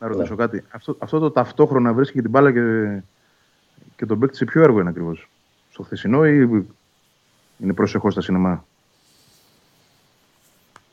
[0.00, 0.64] Να ρωτήσω κάτι.
[0.70, 2.60] Αυτό, αυτό το ταυτόχρονα βρίσκει και την μπάλα και,
[3.96, 5.28] και τον παίκτη σε ποιο έργο είναι ακριβώς.
[5.72, 6.64] Στο χθεσινό ή
[7.62, 8.64] είναι προσεχώς στα σινεμά;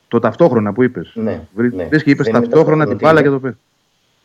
[0.08, 1.12] Το ταυτόχρονα που είπες.
[1.16, 1.86] Ναι, Βρει, ναι.
[1.86, 3.28] Βρίσκει, είπες Δεν είναι ταυτόχρονα την τι μπάλα είναι.
[3.30, 3.58] και το παίκτη.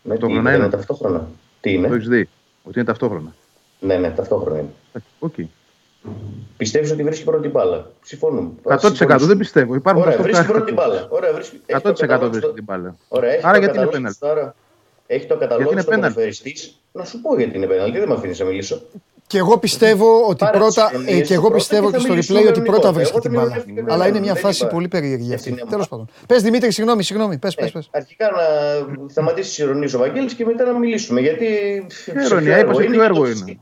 [0.03, 0.65] Ναι, τι Ταυτόχρονα είναι, είναι.
[0.67, 1.29] είναι ταυτόχρονα.
[1.61, 2.29] Τι είναι; Το έχεις δει.
[2.65, 3.35] Ότι είναι ταυτόχρονα.
[3.81, 4.69] Ναι, ναι, ταυτόχρονα είναι.
[4.93, 5.35] Εντάξει, Οκ.
[6.57, 8.51] Πιστεύεις ότι βρίσκει πρώτη μπάλα; Συμφωνούμε.
[8.63, 9.75] 100% δεν πιστεύω.
[9.75, 10.59] Υπάρχουν Ωραία, τα βρίσκει στόχα.
[10.59, 11.07] πρώτη μπάλα.
[11.11, 11.61] Ωραία, βρίσκει.
[11.67, 12.97] έχει 100% το καταλόγιστο- βρίσκει την μπάλα.
[13.09, 14.55] Ωραία, έχει Άρα το γιατί είναι καταλόγιστο τώρα.
[15.07, 16.81] Έχει το είναι καταλόγιστο πέναλτι; ποδοσφαιριστής.
[16.93, 18.83] Να σου πω γιατί είναι πέναλτι, δεν με αφήνεις να μιλήσω.
[19.33, 20.83] Και εγώ πιστεύω ότι Πάρε πρώτα.
[20.85, 22.81] τις ηρωνίες ε, και εγώ πρώτα πιστεύω και και θα στο μιλήσουμε replay ότι κανονικότερα.
[22.81, 23.51] πρώτα βρίσκει Εγώ την δεν μπάλα.
[23.57, 24.73] ηρωνεύτηκα Αλλά είναι κανέναν, μια δεν φάση είπα.
[24.75, 25.33] πολύ περίεργη αυτή.
[25.35, 25.71] Έτσι είναι.
[25.71, 26.07] Τέλος πάντων.
[26.27, 27.39] Πες Δημήτρη, συγγνώμη, συγγνώμη.
[27.39, 27.75] Πες, πες.
[27.75, 28.45] Ε, αρχικά να
[29.09, 31.21] σταματήσει τι ηρωνίε ο Βαγγέλης και μετά να μιλήσουμε.
[31.21, 31.47] Γιατί.
[31.89, 33.33] σε ποιο ηρωνία, έργο είπα σε είναι ποιο και έργο το είναι.
[33.33, 33.61] έχεις δει.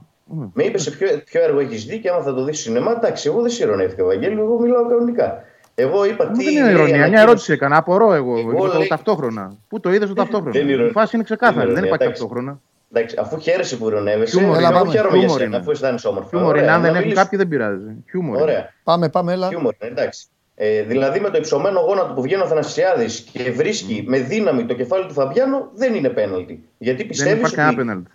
[0.54, 3.28] Με είπες σε ποιο, ποιο έργο έχεις δει και άμα θα το δεις σινεμά, εντάξει,
[3.28, 5.42] εγώ δεν σε ηρωνεύτηκα, Βαγγέλη, εγώ μιλάω κανονικά.
[5.74, 6.44] Εγώ είπα Μα τι.
[6.44, 6.86] δεν είναι λέει η ειρωνεία.
[6.88, 7.22] Μια ανακοίνωση.
[7.26, 7.76] ερώτηση έκανα.
[7.76, 8.38] Απορώ εγώ.
[8.38, 9.56] Εγώ Εγώ το λέει- ταυτόχρονα.
[9.68, 10.50] Πού το είδες το ταυτόχρονα.
[10.52, 10.92] δεν είναι Η ειρωνεία.
[10.92, 11.56] φάση είναι ξεκάθαρη.
[11.58, 12.20] Δεν είναι Δεν ειρωνεία, υπάρχει εντάξει.
[12.22, 12.60] ταυτόχρονα.
[12.92, 14.78] Εντάξει, αφού χαίρεσαι που ειρωνεύεσαι, Χιούμορ εγώ είναι.
[14.78, 15.56] Έλα, χαίρομαι για Χιούμορ σένα, είναι.
[15.56, 16.28] αφού αισθάνεσαι όμορφα.
[16.28, 16.60] Χιούμορ είναι.
[16.62, 17.22] Ωραία, Αν να δεν έχουν μιλήσουμε.
[17.24, 18.04] κάποιοι δεν πειράζει.
[18.10, 18.34] Χιούμορ.
[18.34, 18.42] είναι.
[18.42, 18.72] Ωραία.
[18.84, 19.48] Πάμε, πάμε, έλα.
[19.48, 20.26] Χιούμορ, είναι, εντάξει.
[20.54, 24.74] Ε, δηλαδή με το υψωμένο γόνατο που βγαίνει ο Θανασιάδης και βρίσκει με δύναμη το
[24.74, 26.68] κεφάλι του Φαμπιάνο δεν είναι πέναλτι.
[26.78, 28.10] Γιατί Δεν πιστεύεις υπάρχει ότι κανένα πέναλτι.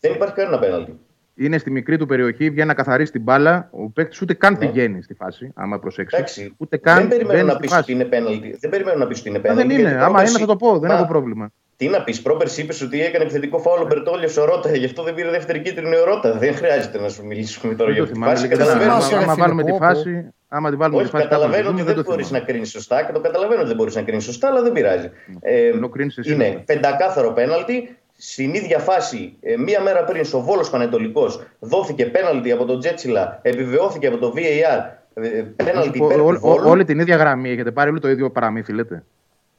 [0.00, 0.98] δεν υπάρχει κανένα πέναλτι.
[1.36, 3.68] Είναι στη μικρή του περιοχή, βγαίνει να καθαρίσει την μπάλα.
[3.72, 4.58] Ο παίκτης ούτε καν Ναι.
[4.58, 6.18] πηγαίνει στη φάση, άμα προσέξεις.
[6.18, 6.54] Εντάξει.
[6.56, 7.82] Ούτε καν δεν περιμένω μπαίνει να στη πεις φάση.
[7.82, 8.56] ότι είναι πέναλτι.
[8.60, 9.66] Δεν περιμένω να πεις ότι είναι Μα πέναλτι.
[9.68, 9.88] δεν είναι.
[9.88, 11.50] γιατί Άμα είναι πρόπερση- θα το πω, δεν Μα, έχω πρόβλημα.
[11.76, 15.02] Τι να πεις, πρόπερση είπες ότι έκανε επιθετικό φάουλ ο Μπερτόλιο ο Ρότα, γι' αυτό
[15.02, 16.32] δεν πήρε δεύτερη κίτρινη ο Ρότα.
[16.38, 18.34] Δεν χρειάζεται να σου μιλήσουμε τώρα Δεν για το αυτή τη θυμάμαι.
[18.34, 18.48] φάση.
[18.48, 18.90] και δεν Καταλαβαίνω.
[18.92, 19.24] θυμάσαι, θυμάμαι.
[19.24, 19.84] ρε Άμα φίλε, βάλουμε τη πω, πω.
[19.84, 21.22] φάση, άμα τη βάλουμε τη Όχι, φάση.
[21.28, 22.44] κάπου καταλαβαίνω να ότι δούμε, δεν το μπορείς θυμάμαι.
[22.46, 25.10] να κρίνεις σωστά και το καταλαβαίνω ότι δεν μπορείς να κρίνεις σωστά, αλλά δεν πειράζει.
[25.40, 26.62] Ε, Ενώ κρίνεις εσύ είναι σωστά.
[26.66, 27.96] πεντακάθαρο πέναλτι.
[28.18, 33.38] Στην ίδια φάση, ε, μία μέρα πριν στο Βόλος Πανετολικός, δόθηκε πέναλτι από τον Τζέτσιλα,
[33.42, 34.80] επιβεβαιώθηκε από το VAR.
[35.14, 35.28] ε,
[35.64, 36.68] Πέναλτι Ο- υπέρ ο- του ο- Βόλου.
[36.68, 39.02] Όλη την ίδια γραμμή έχετε πάρει, όλο το ίδιο παραμύθι λέτε.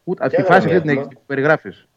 [0.04, 1.88] Ούτε, αυτή τη Ποια φάση γραμμή δεν την έχουμε; έχει περιγράφεις.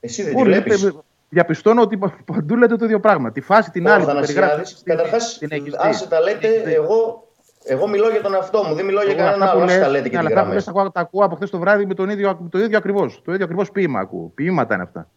[0.00, 0.90] Εσύ δεν τη βλέπεις;
[1.32, 3.32] Διαπιστώνω ότι πα- παντού λέτε το ίδιο πράγμα.
[3.32, 4.38] Τη φάση την Ο άλλη που περιγράφει.
[4.38, 5.76] Αθανασιάδης, καταρχάς, την έχεις δει.
[5.80, 6.72] άσε τα λέτε, Την έχεις δει.
[6.74, 7.28] εγώ,
[7.64, 9.64] εγώ μιλώ για τον εαυτό μου, δεν μιλώ για Εγώ κανέναν αυτά που άλλο.
[9.70, 10.54] Άσε λες, τα λέτε και ναι, τι αλλά αυτά που γραμμές.
[10.54, 13.10] λες τα ακούω- τα ακούω από χθες το βράδυ με τον ίδιο, το ίδιο ακριβώ.
[13.24, 14.32] Το ίδιο ακριβώς ποίημα ακούω.
[14.34, 15.08] Ποίηματα είναι αυτά.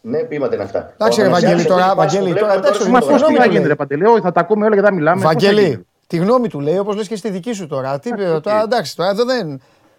[0.00, 0.78] Ναι, ποίηματα είναι αυτά.
[0.98, 2.90] Εντάξει, Ο ρε, Αθανασιάδης, Βαγγέλη, τώρα, αυτή τη φάση Βαγγέλη, που τώρα, βλέπουμε εντάξει, στο
[2.90, 3.56] Μα συγγνώμη, πώς γήπεδο, τι θα λέει.
[3.56, 5.22] γίνει, ρε Παντελή, Όχι, θα τα ακούμε όλα και θα μιλάμε.
[5.22, 7.98] πώς θα γίνει; Βαγγέλη, τη γνώμη του λέει, όπως λες και στη δική σου τώρα.
[7.98, 8.10] Τι,
[8.40, 9.46] τώρα εντάξει, τώρα εδώ δεν.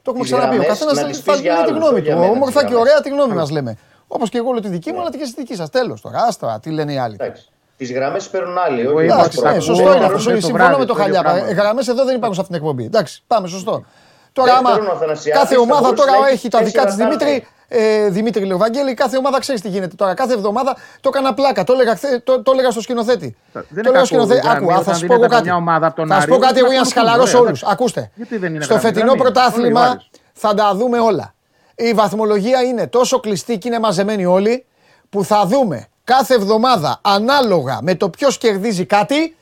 [0.02, 0.56] Το έχουμε Τις ξαναπεί.
[0.58, 2.20] Ο γραμμές καθένας να τις θα πεις για λέει τη άλλους, γνώμη όχι για του.
[2.20, 2.82] μένα τις Όμορφα και γραμμές.
[2.90, 3.78] ωραία τη γνώμη μας λέμε.
[4.08, 5.70] Όπως και εγώ λέω τη δική μου, αλλά και στη δική σας.
[5.70, 6.24] Τέλος τώρα.
[6.28, 7.16] Άστρα, τι λένε οι άλλοι.
[7.20, 7.46] Εντάξει.
[7.78, 8.82] Τις γραμμές παίρνουν άλλοι.
[8.82, 10.18] Εγώ όχι είπα Εντάξει, ότι τα ναι, ακούω σωστό είναι από αυτό.
[10.18, 11.32] χθες το Συμφωνώ βράδυ, με το το ίδιο Χαλιάπα.
[11.40, 11.62] πράγμα.
[11.62, 12.86] Γραμμές εδώ δεν υπάρχουν σε αυτήν την εκπομπή.
[12.86, 13.86] Εντάξει, πάμε, σωστό.
[14.34, 16.86] Τώρα, άμα Δεύτερον, ο Αθανασιάδης κάθε θα ομάδα μπορούσε τώρα να έχει έχεις τα δικά
[16.86, 17.48] της τέσσερα Δημήτρη.
[17.68, 20.14] Ε, Δημήτρη λέω, Βαγγέλη, κάθε ομάδα ξέρει τι γίνεται τώρα.
[20.14, 21.64] Κάθε εβδομάδα το έκανα πλάκα.
[21.64, 23.36] Το έλεγα, χθε- το, το έλεγα στο σκηνοθέτη.
[23.54, 24.40] Δεν το είναι έλεγα στο κακό, σκηνοθέτη.
[24.42, 25.48] δηλαδή, Άκου, α, θα όταν σου πω εγώ δίνεται κάτι.
[25.48, 27.22] καμιά ομάδα από τον Θα σου Άρη, πω κάτι δεν εγώ για να θα σχαλαρώσω
[27.22, 27.62] ακολουθούν, όλους.
[27.62, 28.12] ωραία, Ακούστε.
[28.16, 29.28] Γιατί δεν είναι Στο γραμμή, φετινό γραμμή είναι.
[29.30, 30.10] Όλοι οι πρωτάθλημα ομάδες.
[30.34, 31.34] θα τα δούμε όλα.
[31.76, 34.66] Η βαθμολογία είναι τόσο κλειστή και είναι μαζεμένοι όλοι
[35.10, 39.36] που θα δούμε κάθε εβδομάδα ανάλογα με το ποιος κερδίζει κάτι,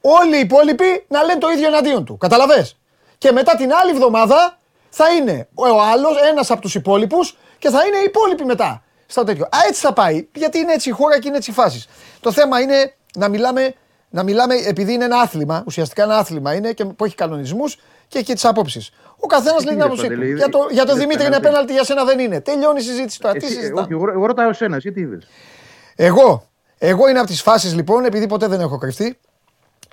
[0.00, 2.16] όλοι οι υπόλοιποι να λένε το ίδιο εναντίον του.
[2.16, 2.76] Καταλαβες;
[3.18, 4.58] Και μετά την άλλη εβδομάδα
[4.90, 8.82] θα είναι ο άλλος, ένας από τους υπόλοιπους και θα είναι οι υπόλοιποι μετά.
[9.06, 9.44] Στο τέτοιο.
[9.44, 10.28] Α, έτσι θα πάει.
[10.34, 11.88] Γιατί είναι έτσι η χώρα και είναι έτσι οι φάσεις.
[12.20, 13.74] Το θέμα είναι να μιλάμε,
[14.10, 17.76] να μιλάμε επειδή είναι ένα άθλημα, ουσιαστικά ένα άθλημα είναι και που έχει κανονισμούς
[18.10, 18.90] και έχει και τις απόψεις.
[19.16, 20.08] Ο καθένας λέει την είδες, άποψή του.
[20.14, 21.48] Παντελή, Για το, για το είδες Δημήτρη είναι πέναλτι.
[21.48, 22.40] πέναλτι, για σένα δεν είναι.
[22.40, 23.34] Τελειώνει η συζήτηση τώρα.
[23.34, 23.80] Τι Εσύ, συζητάμε.
[23.80, 25.18] όχι, εγώ, εγώ ρωτάω εσένα, εσύ τι είδε.
[25.96, 29.18] Εγώ, εγώ είναι από τις φάσεις λοιπόν, επειδή ποτέ δεν έχω κρυφτεί.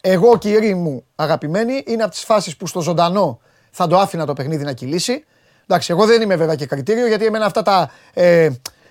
[0.02, 3.40] Εγώ, κύριοι μου αγαπημένοι, είναι από τις φάσεις που στο ζωντανό
[3.72, 5.26] θα το άφηνα το παιχνίδι να κυλήσει.
[5.68, 7.92] Εντάξει, εγώ δεν είμαι βέβαια και κριτήριο, γιατί εμένα αυτά τα.
[8.14, 8.50] Ε,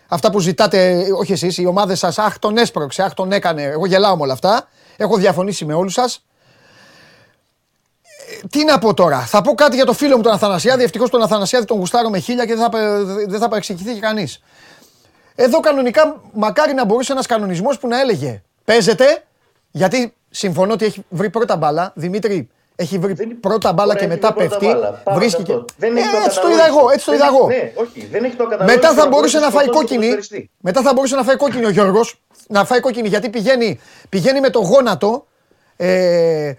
[0.09, 3.63] αυτά που ζητάτε, όχι εσείς, οι ομάδες σας, αχ τον έσπρωξε, αχ τον έκανε.
[3.63, 4.69] Εγώ γελάω με όλα αυτά.
[4.97, 6.25] Έχω διαφωνήσει με όλους σας.
[8.43, 10.83] Ε, Τι να πω τώρα, θα πω κάτι για το φίλο μου τον Αθανασιάδη.
[10.85, 14.01] Ευτυχώς τον Αθανασιάδη τον γουστάρω με χίλια και δεν θα, πε- δεν θα παρεξηγηθεί και
[14.01, 14.43] κανείς.
[15.35, 19.25] Εδώ κανονικά μακάρι να μπορούσε ένας κανονισμός που να έλεγε Παίζεται,
[19.71, 21.93] γιατί συμφωνώ ότι έχει βρει πρώτα μπάλα.
[21.95, 24.75] Δημήτρη, έχει βρει Δεν- πρώτα μπάλα Ωραία, και έχει μετά βρει πρώτα πέφτει.
[24.79, 25.01] μπάλα.
[25.05, 25.53] Πάμε Βρίσκει σε και.
[25.53, 25.65] αυτό.
[25.79, 26.65] Δεν έχει Ε, το έτσι το καταλόγιστο.
[26.71, 26.91] είδα εγώ.
[26.93, 27.47] Έτσι το Δεν είδα έχει- εγώ.
[27.47, 28.75] Ναι, όχι, δεν έχει το καταλόγιστο.
[28.89, 30.09] Μετά θα να μπορούσε να φάει σκοτώσει τον κόκκινη.
[30.09, 30.51] ποδοσφαιριστή.
[30.61, 32.21] Μετά θα μπορούσε να φάει κόκκινη ο Γιώργος.
[32.49, 35.27] Να φάει κόκκινη γιατί πηγαίνει, πηγαίνει με το γόνατο.
[35.77, 36.53] Ε,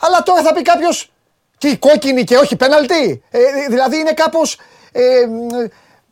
[0.00, 1.10] αλλά τώρα θα πει κάποιος.
[1.58, 4.58] Τι, κόκκινη και όχι πέναλτι; Ε, δηλαδή είναι κάπως.
[4.92, 5.02] Ε,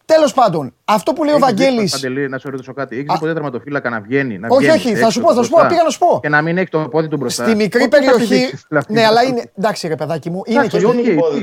[0.06, 1.92] Τέλος πάντων, αυτό που λέει ο Έχεις δει, Βαγγέλης...
[1.92, 2.96] Παντελή, να σε ρωτήσω κάτι.
[2.98, 4.38] Έχεις ποτέ τερματοφύλακα να βγαίνει.
[4.38, 5.98] Να Όχι, βγαίνει όχι, θα έξω σου πω, θα σου πω, μπροστά πήγα να σου
[5.98, 6.18] πω.
[6.22, 7.44] Και να μην έχει το πόδι του μπροστά.
[7.44, 8.28] Στη μικρή Πότε θα περιοχή.
[8.34, 8.92] πηδήξεις, δηλαδή.
[8.94, 9.50] Ναι, αλλά είναι.
[9.58, 10.86] Εντάξει, ρε παιδάκι μου, είναι και, Εντάξει,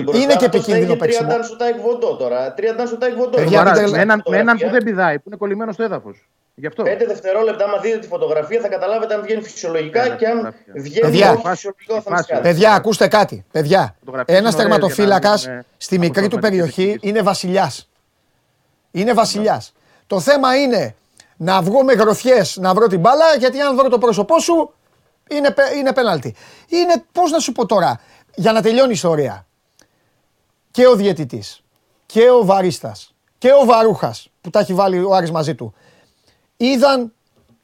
[0.07, 0.15] οκ.
[0.15, 1.29] είναι και επικίνδυνο παίξιμο.
[1.29, 2.53] Τρία σου τάικ βοντό τώρα.
[2.53, 3.37] Τρία σου τάικ βοντό.
[3.37, 4.71] Παιδιά, Σοβαρά, δείτε- με, έναν, με έναν που Φωτογραφία.
[4.71, 6.27] δεν πηδάει, που είναι κολλημένο στο έδαφος.
[6.55, 6.83] Γι' αυτό.
[6.83, 10.73] Πέντε δευτερόλεπτα, άμα δείτε τη φωτογραφία, θα καταλάβετε αν βγαίνει φυσιολογικά Ναι, και αν φωτογραφία.
[10.75, 11.31] βγαίνει Παιδιά.
[11.31, 12.29] όχι φυσιολογικό θα μας Φάση.
[12.31, 12.41] κάνει.
[12.41, 13.45] Παιδιά, ακούστε κάτι.
[13.51, 16.99] Παιδιά, Φωτογραφίες ένας είναι ωραίες τερματοφύλακα για να μην, ε, στη μικρή του αποτροπές περιοχή
[16.99, 17.89] της είναι βασιλιάς.
[18.91, 19.73] Είναι βασιλιάς.
[20.07, 20.95] Το θέμα είναι
[21.37, 24.73] να βγω με γροθιές να βρω την μπάλα, γιατί αν βρω το πρόσωπό σου
[25.29, 26.35] είναι, πε- είναι πέναλτι.
[26.67, 27.99] Είναι, πώς να σου πω τώρα,
[28.35, 29.45] για να τελειώνει η ιστορία.
[30.71, 31.63] Και ο διαιτητής
[32.05, 35.73] και ο βαρίστας και ο βαρούχας που τα έχει βάλει ο Άρης μαζί του
[36.65, 37.13] είδαν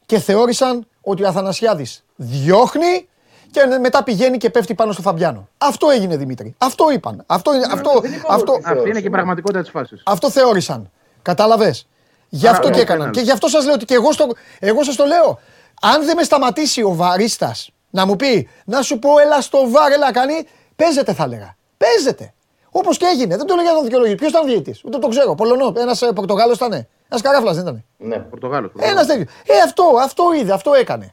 [0.06, 3.08] και θεώρησαν ότι ο Αθανασιάδης διώχνει
[3.50, 5.48] και μετά πηγαίνει και πέφτει πάνω στο Φαμπιάνο.
[5.58, 6.54] Αυτό έγινε Δημήτρη.
[6.58, 7.22] Αυτό είπαν.
[7.26, 10.02] Αυτό, είναι- αυτό, δεν είπαμε αυτό, ότι Αυτή είναι και η πραγματικότητα της φάσης.
[10.04, 10.90] αυτό θεώρησαν.
[11.22, 11.88] Κατάλαβες;
[12.28, 12.98] Γι' Άρα, αυτό ναι, και έκαναν.
[12.98, 13.18] πέναλτι.
[13.18, 14.26] Και γι' αυτό σας λέω ότι και εγώ, στο,
[14.58, 15.38] εγώ σας το λέω.
[15.82, 19.92] Αν δεν με σταματήσει ο βαρίστας να μου πει να σου πω, έλα στο βάρ,
[19.92, 20.46] έλα κάνει,
[20.76, 21.56] παίζετε θα έλεγα.
[21.76, 22.32] Παίζετε.
[22.70, 23.36] Όπως και έγινε.
[23.36, 24.16] Δεν το λέω για να δικαιολογήσω.
[24.16, 25.34] Ποιος ήταν διαιτητής; Ούτε το ξέρω.
[25.34, 25.72] Πολωνό.
[25.76, 26.86] Ένας Πορτογάλος ήταν.
[27.08, 27.84] Ένας καράφλας δεν ήταν.
[27.96, 28.18] Ναι.
[28.18, 28.70] Πορτογάλος.
[28.78, 29.26] Ένας τέτοιος.
[29.46, 31.12] Ε, αυτό, αυτό είδε, αυτό έκανε.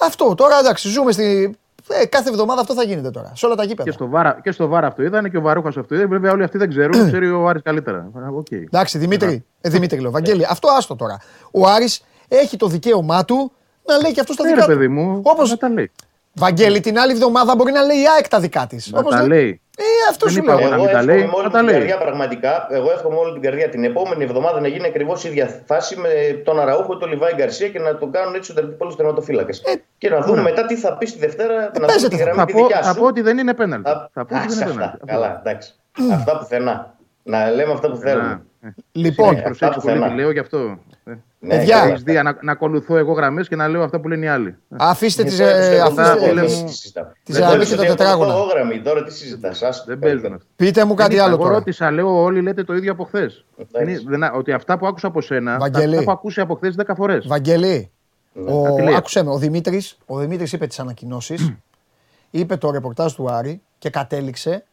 [0.00, 0.34] Αυτό.
[0.34, 1.56] Τώρα εντάξει, ζούμε στη.
[1.88, 3.32] Ε, κάθε εβδομάδα αυτό θα γίνεται τώρα.
[3.34, 3.82] Σε όλα τα γήπεδα.
[3.88, 6.06] Και στο, βάρα, και στο βάρα αυτό είδανε και ο Βαρούχας αυτό είδε.
[6.06, 6.90] Βέβαια όλοι αυτοί δεν ξέρουν.
[6.92, 7.98] το ξέρει ο Άρης καλύτερα.
[7.98, 8.50] Α, οκ.
[8.50, 11.18] Εντάξει, Δημήτρη, ε, Δημήτρη λέω, Βαγγέλη, αυτό άστο τώρα.
[11.50, 13.52] Ο Άρης έχει το δικαίωμά του
[13.84, 14.78] να λέει και αυτός τα Ναι, δικά ρε του.
[14.78, 15.90] παιδί μου, Όπως, να τα λέει.
[16.32, 18.90] Βαγγέλη, την άλλη εβδομάδα μπορεί να λέει η ΑΕΚ τα δικά της.
[18.92, 19.60] Να τα λέει.
[19.78, 20.60] Ε, αυτό Δεν σου είπα λέω.
[20.60, 21.74] εγώ να Εγώ μην τα εύχομαι λέει, με όλη να την τα λέει.
[21.74, 22.66] καρδιά πραγματικά.
[22.70, 25.96] Εγώ εύχομαι με όλη την καρδιά την επόμενη εβδομάδα να γίνει ακριβώς η ίδια φάση
[25.96, 26.08] με
[26.44, 29.58] τον Αραούχο, τον Λιβάι Γκαρσία και να τον κάνουν έτσι ο τερματοφύλακα τερματοφύλακας.
[29.64, 30.42] Ε, και να δούμε ωραία.
[30.42, 32.58] μετά τι θα πει τη Δευτέρα, να δούμε παίζετε, τη θα- γραμμή Θα τη πω,
[32.58, 32.98] δικιά θα σου.
[33.00, 33.90] πω ότι δεν είναι πέναλτι.
[33.90, 34.98] Α, Θα πω ότι ας, δεν είναι αυτά.
[34.98, 35.06] πέναλτι.
[35.06, 35.74] Καλά, εντάξει.
[36.12, 36.94] Αυτά πουθενά.
[37.22, 38.42] Να λέμε αυτά που θέλουμε.
[38.92, 39.40] Λοιπόν, Ναι.
[39.42, 40.14] Προσέξτε αυτά πολύ πουθενά.
[40.14, 40.78] τι λέω γι' αυτό.
[41.40, 41.80] Ε, Ναι, Παιδιά.
[41.84, 44.28] και Έχεις δει να, να ακολουθώ εγώ γραμμές και να λέω αυτά που λένε οι
[44.28, 44.48] άλλοι.
[44.48, 47.12] Ε, αφήστε τις, Τώρα τους ε, λέω, αφήστε- τώρα φίλε τι μου, συζητάμε.
[47.24, 48.32] τις Δεν γραμμές το και τα λέω, τετράγωνα.
[48.32, 50.46] εγώ γραμμή, Τώρα τι συζητάς, ας Δεν το παίζουν αυτά.
[50.56, 51.58] Πείτε μου κάτι Δεν άλλο είπα, Εγώ τώρα.
[51.58, 53.44] ρώτησα, λέω, όλοι λέτε το ίδιο από χθες.
[53.72, 54.04] Εντάξει.
[54.36, 55.92] Ότι αυτά που άκουσα από σένα, Βαγγέλη.
[55.92, 57.26] αυτά που ακούσει από χθες 10 φορές.
[57.26, 57.90] Βαγγέλη,
[58.46, 58.94] ο, Κάτι λέει.
[58.94, 61.52] άκουσέ με, ο Δημήτρης, ο Δημήτρης είπε τις ανακοινώσεις,
[62.30, 64.64] είπε το ρεπορτάζ του Άρη και κατέληξε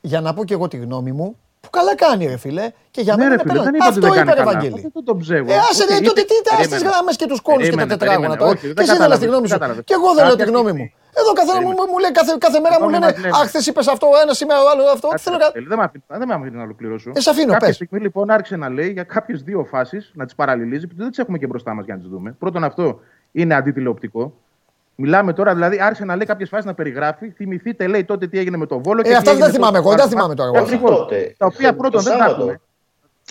[0.00, 1.36] για να πω και εγώ τη γνώμη μου, που
[1.78, 3.76] καλά κάνει ρε φίλε, και για Ναι, μένα ρε είναι φίλε, δεν πέναλτι.
[3.76, 4.52] είπα ότι Αυτό δεν είπε κάνει ρε καλά.
[4.52, 4.80] Βαγγέλη.
[4.90, 5.50] Αυτό το ψεύω.
[5.52, 6.88] Ε, άσε Οκ, ρε, είπε- τότε τι τα στις περίμενε.
[6.90, 8.40] γραμμές και τους κύκλους και τα Περίμενε, τετράγωνα περίμενε.
[8.42, 8.52] τώρα.
[8.54, 9.56] Όχι, δεν Και εσύ δεν λες τη κατάλαβες, γνώμη δεν σου.
[9.58, 9.84] κατάλαβες.
[9.88, 10.84] Και εγώ δεν λέω τη Κάποια γνώμη μου.
[10.86, 13.40] στιγμή- Εδώ καθένα μου, μου λέει κάθε, κάθε μέρα μου Πάμε λένε να βλέπουμε.
[13.42, 15.06] Αχ, χθες είπες αυτό, ένα σήμερα ο άλλο αυτό.
[15.14, 17.08] Τι θέλω να Κάτσε, Δεν με αφήνει- δεν με αφήνει να ολοκληρώσω.
[17.18, 17.74] Ε, σ' αφήνω, Κάποια πες.
[17.80, 21.18] στιγμή λοιπόν άρχισε να λέει για κάποιες δύο φάσεις, να τις παραλληλίζει, που δεν τις
[21.22, 22.28] έχουμε και μπροστά μας για να τις δούμε.
[22.42, 22.84] Πρώτον, αυτό
[23.32, 24.24] είναι αντιτηλεοπτικό.
[24.98, 27.30] Μιλάμε τώρα, δηλαδή άρχισε να λέει κάποιες φάσεις να περιγράφει.
[27.30, 29.00] Θυμηθείτε, λέει τότε τι έγινε με τον Βόλο.
[29.00, 30.34] Ε, και τι αυτά δεν έγινε θυμάμαι τότε εγώ, στο δεν Βάρβαρο.
[30.34, 30.88] θυμάμαι τώρα εγώ.
[30.88, 30.98] Ακριβώς.
[31.08, 31.34] Τότε.
[31.38, 32.40] Τα οποία Το πρώτον δεν τα Σάββατο.
[32.42, 32.60] έχουμε.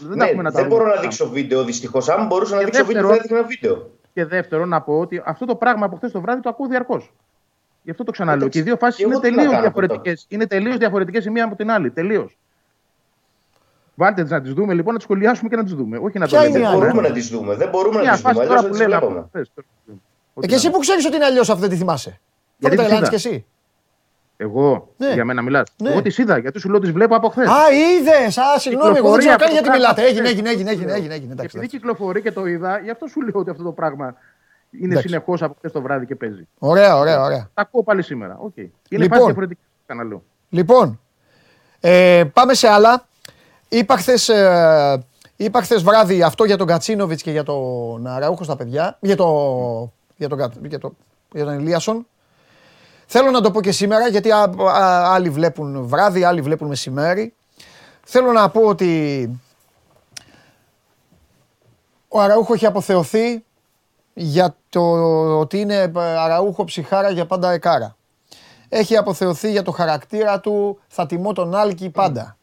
[0.01, 0.81] Δεν τα Ναι, έχουμε να τα δεν δούμε.
[0.81, 2.09] μπορώ να δείξω βίντεο δυστυχώς.
[2.09, 3.89] Αν μπορούσα να Και δείξω βίντεο, θα δεύτερον- έδειχνα βίντεο.
[4.13, 7.13] Και δεύτερον, να πω ότι αυτό το πράγμα από χθες το βράδυ το ακούω διαρκώς.
[7.83, 8.37] Γι' αυτό το ξαναλέω.
[8.37, 8.59] Εντάξει.
[8.59, 10.25] Και οι δύο φάσεις Και είναι εγώ τι να τελείως κάνω από διαφορετικές.
[10.29, 11.91] Είναι τελείως διαφορετικές η μία από την άλλη.
[11.91, 12.37] Τελείως.
[13.95, 15.97] Βάλτε τις να τις δούμε λοιπόν, να τις σχολιάσουμε και να τις δούμε.
[15.97, 16.71] Όχι να Ποια το είναι η λέμε.
[16.73, 17.55] άλλη; Μπορούμε να τις δούμε.
[17.55, 18.39] Δεν μπορούμε Μια να τις φάση
[19.01, 19.29] δούμε.
[20.35, 20.43] Τώρα Αλλιώ που δεν τι λέμε.
[20.43, 20.43] βλέπουμε.
[20.43, 20.43] Πες, πες.
[20.43, 22.09] Ε, Ό,τι Και εσύ να- που ξέρεις ότι είναι αλλιώς αυτό δεν τη θυμάσαι.
[22.09, 22.17] Θα
[22.57, 23.17] Γιατί το τις τρελάνεις είδα.
[23.17, 23.45] κι εσύ.
[24.37, 25.13] Εγώ, Ναι.
[25.13, 25.67] για μένα μιλάς.
[25.77, 25.89] Ναι.
[25.89, 27.47] Εγώ τις είδα, γιατί σου λέω τις βλέπω από χθες.
[27.47, 28.37] Α, είδες!
[28.37, 29.93] Α, συγγνώμη, εγώ δεν Κυκλοφορεί ξέρω καν αυτό γιατί το μιλάτε.
[30.01, 30.09] πράγμα.
[30.11, 30.49] Έγινε, έγινε, Ναι.
[30.55, 31.31] έγινε, έγινε, έγινε, έγινε.
[31.31, 31.77] Εντάξει, Επειδή εντάξει.
[31.77, 34.15] κυκλοφορεί και το είδα, γι' αυτό σου λέω ότι αυτό το πράγμα
[34.71, 35.07] είναι Εντάξει.
[35.07, 36.47] συνεχώς από χθες το βράδυ και παίζει.
[36.59, 37.49] Ωραία, ωραία, ωραία.
[37.53, 38.37] Τα ακούω πάλι σήμερα.
[38.47, 38.57] Okay.
[38.57, 39.09] Είναι Λοιπόν.
[39.09, 39.61] φάση διαφορετική.
[39.85, 40.23] Ξαναλέω.
[40.49, 40.99] Λοιπόν,
[41.79, 43.05] ε, πάμε σε άλλα.
[43.69, 45.03] Είπα χθες, ε,
[45.35, 49.93] είπα χθες βράδυ αυτό για τον Κατσίνοβιτς και για τον Αραούχο στα παιδιά, για, το,
[50.15, 50.93] για, τον, Κα- για, το,
[51.31, 52.07] για τον Ελίασον.
[53.05, 57.33] Θέλω να το πω και σήμερα γιατί α- α- άλλοι βλέπουν βράδυ, άλλοι βλέπουν μεσημέρι.
[58.05, 59.29] Θέλω να πω ότι
[62.07, 63.43] ο Αραούχο έχει αποθεωθεί
[64.13, 64.81] για το
[65.39, 67.95] ότι είναι ε, Αραούχο ψυχάρα για πάντα εκάρα.
[68.69, 72.37] Έχει αποθεωθεί για το χαρακτήρα του, θα τιμώ τον Άλκη πάντα.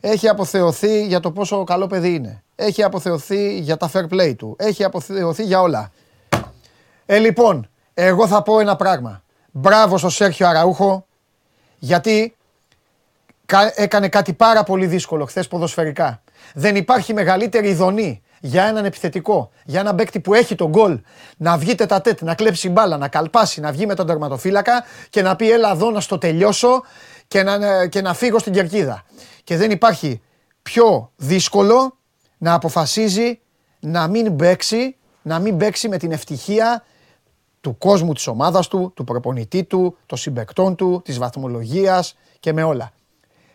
[0.00, 2.42] Έχει αποθεωθεί για το πόσο καλό παιδί είναι.
[2.54, 4.56] Έχει αποθεωθεί για τα fair play του.
[4.58, 5.90] Έχει αποθεωθεί για όλα.
[7.10, 9.22] Ε, λοιπόν, εγώ θα πω ένα πράγμα.
[9.50, 11.06] Μπράβο στο Σέρχιο Αραούχο,
[11.78, 12.36] γιατί
[13.46, 16.22] κα- έκανε κάτι πάρα πολύ δύσκολο χθες ποδοσφαιρικά.
[16.54, 21.00] Δεν υπάρχει μεγαλύτερη ειδονή για έναν επιθετικό, για έναν παίκτη που έχει τον γκολ,
[21.36, 25.22] να βγει τα τέτ, να κλέψει μπάλα, να καλπάσει, να βγει με τον τερματοφύλακα και
[25.22, 26.82] να πει έλα εδώ να στο τελειώσω
[27.28, 29.02] και να, και να φύγω στην κερκίδα.
[29.44, 30.22] Και δεν υπάρχει
[30.62, 31.96] πιο δύσκολο
[32.38, 33.40] να αποφασίζει
[33.80, 36.84] να μην παίξει, να μην παίξει με την ευτυχία
[37.60, 42.62] του κόσμου της ομάδας του, του προπονητή του, των συμπεκτών του, της βαθμολογίας και με
[42.62, 42.92] όλα.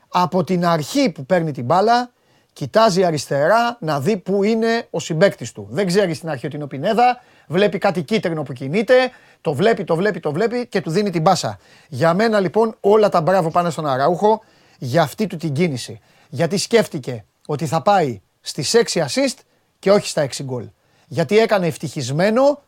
[0.07, 2.11] Από την αρχή που παίρνει την μπάλα,
[2.53, 5.67] κοιτάζει αριστερά να δει που είναι ο συμπέκτης του.
[5.69, 9.11] Δεν ξέρει στην αρχή ότι είναι ο Πινέδα, βλέπει κάτι κίτρινο που κινείται,
[9.41, 11.57] το βλέπει, το βλέπει, το βλέπει και του δίνει την μπάσα.
[11.88, 14.41] Για μένα λοιπόν όλα τα μπράβο πάνε στον Αραούχο
[14.80, 15.99] για αυτή του την κίνηση.
[16.30, 19.38] Γιατί σκέφτηκε ότι θα πάει στις 6 assist
[19.80, 20.69] και όχι στα 6 γκολ.
[21.07, 22.61] Γιατί έκανε ευτυχισμένο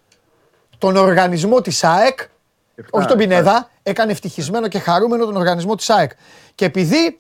[0.78, 2.20] τον οργανισμό της ΑΕΚ,
[2.90, 6.12] όχι τον Πινέδα, έκανε ευτυχισμένο και χαρούμενο τον οργανισμό της ΑΕΚ.
[6.56, 7.20] Και επειδή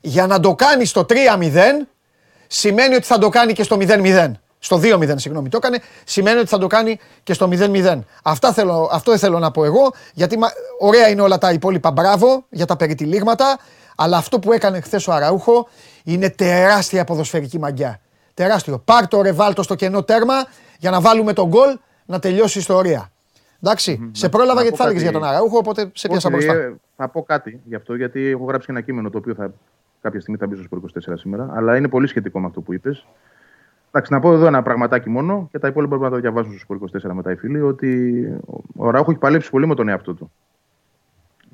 [0.00, 1.86] για να το κάνει στο 3-0,
[2.46, 4.30] σημαίνει ότι θα το κάνει και στο 0-0.
[4.58, 5.80] Στο 2-0, συγγνώμη, το έκανε.
[6.04, 7.98] Σημαίνει ότι θα το κάνει και στο 0-0.
[8.22, 10.48] Αυτά θέλω, αυτό θέλω να πω εγώ, γιατί μα,
[10.78, 11.90] ωραία είναι όλα τα υπόλοιπα.
[11.90, 13.58] Μπράβο για τα περιτυλίγματα.
[13.96, 15.68] Αλλά αυτό που έκανε χθες ο Αραούχο
[16.04, 18.00] είναι τεράστια ποδοσφαιρική μαγιά.
[18.34, 18.78] Τεράστιο.
[18.78, 20.34] Πάρ το ρεβάλτο στο κενό τέρμα
[20.78, 23.10] για να βάλουμε τον γκολ να τελειώσει η ιστορία.
[23.62, 26.52] Εντάξει, σε πρόλαβα γιατί θα έλεγες για τον Αραούχο, οπότε σε πιάσα μπροστά.
[26.54, 29.52] Ε, θα πω κάτι γι' αυτό, γιατί έχω γράψει ένα κείμενο το οποίο θα,
[30.00, 30.80] κάποια στιγμή θα μπει στο
[31.12, 33.06] 24 σήμερα, αλλά είναι πολύ σχετικό με αυτό που είπες.
[33.88, 36.78] Εντάξει, να πω εδώ ένα πραγματάκι μόνο και τα υπόλοιπα πρέπει να τα διαβάσουν στο
[37.10, 37.60] 24 μετά οι φίλοι.
[37.60, 38.22] Ότι
[38.76, 40.32] ο Ραούχο έχει παλέψει πολύ με τον εαυτό του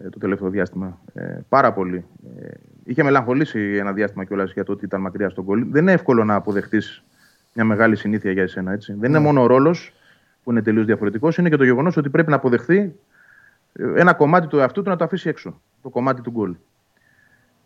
[0.04, 0.98] ε, το τελευταίο διάστημα.
[1.14, 2.04] Ε, πάρα πολύ.
[2.40, 2.48] Ε,
[2.84, 5.68] είχε μελαγχολήσει ένα διάστημα κιόλας για το ότι ήταν μακριά στον κολλή.
[5.70, 7.04] Δεν είναι εύκολο να αποδεχτείς
[7.52, 8.72] μια μεγάλη συνήθεια για εσένα.
[8.72, 8.92] Έτσι.
[8.92, 9.24] Δεν είναι Ναι.
[9.24, 9.92] μόνο ο ρόλος
[10.44, 12.94] που είναι τελείως διαφορετικός, είναι και το γεγονός ότι πρέπει να αποδεχθεί
[13.72, 15.60] ε, ένα κομμάτι του εαυτού του να το αφήσει έξω.
[15.82, 16.54] Το κομμάτι του γκολ.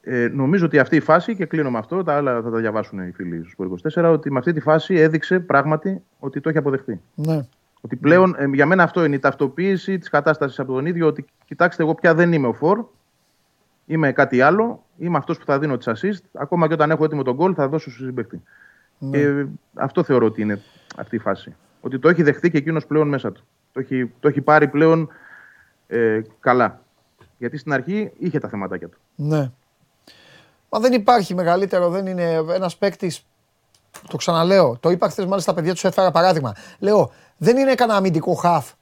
[0.02, 3.08] Ε, νομίζω ότι αυτή η φάση, και κλείνω με αυτό, τα άλλα θα τα διαβάσουν
[3.08, 7.00] οι φίλοι του 24, ότι με αυτή τη φάση έδειξε πράγματι ότι το έχει αποδεχτεί.
[7.14, 7.46] Ναι.
[7.80, 11.06] Ότι πλέον ε, για μένα αυτό είναι η ταυτοποίηση της κατάστασης από τον ίδιο.
[11.06, 12.84] Ότι κοιτάξτε, εγώ πια δεν είμαι ο Φορ.
[13.86, 14.84] Είμαι κάτι άλλο.
[14.98, 16.24] Είμαι αυτός που θα δίνω τις assist.
[16.32, 18.42] Ακόμα και όταν έχω έτοιμο τον γκολ, θα δώσω στο συμπαίκτη.
[18.98, 19.10] Ναι.
[19.10, 20.62] Και ε, αυτό θεωρώ ότι είναι
[20.96, 21.54] αυτή η φάση.
[21.86, 23.44] Ότι το έχει δεχτεί και εκείνος πλέον μέσα του.
[23.72, 25.08] Το έχει, το έχει πάρει πλέον
[25.86, 26.80] ε, καλά.
[27.38, 28.98] Γιατί στην αρχή είχε τα θεματάκια του.
[29.14, 29.50] Ναι.
[30.68, 33.26] Μα δεν υπάρχει μεγαλύτερο, δεν είναι ένας παίκτης.
[34.08, 34.76] Το ξαναλέω.
[34.80, 36.54] Το είπα χθες μάλιστα στα παιδιά του, έφερα παράδειγμα.
[36.78, 38.72] Λέω, δεν είναι κανένα αμυντικό χαφ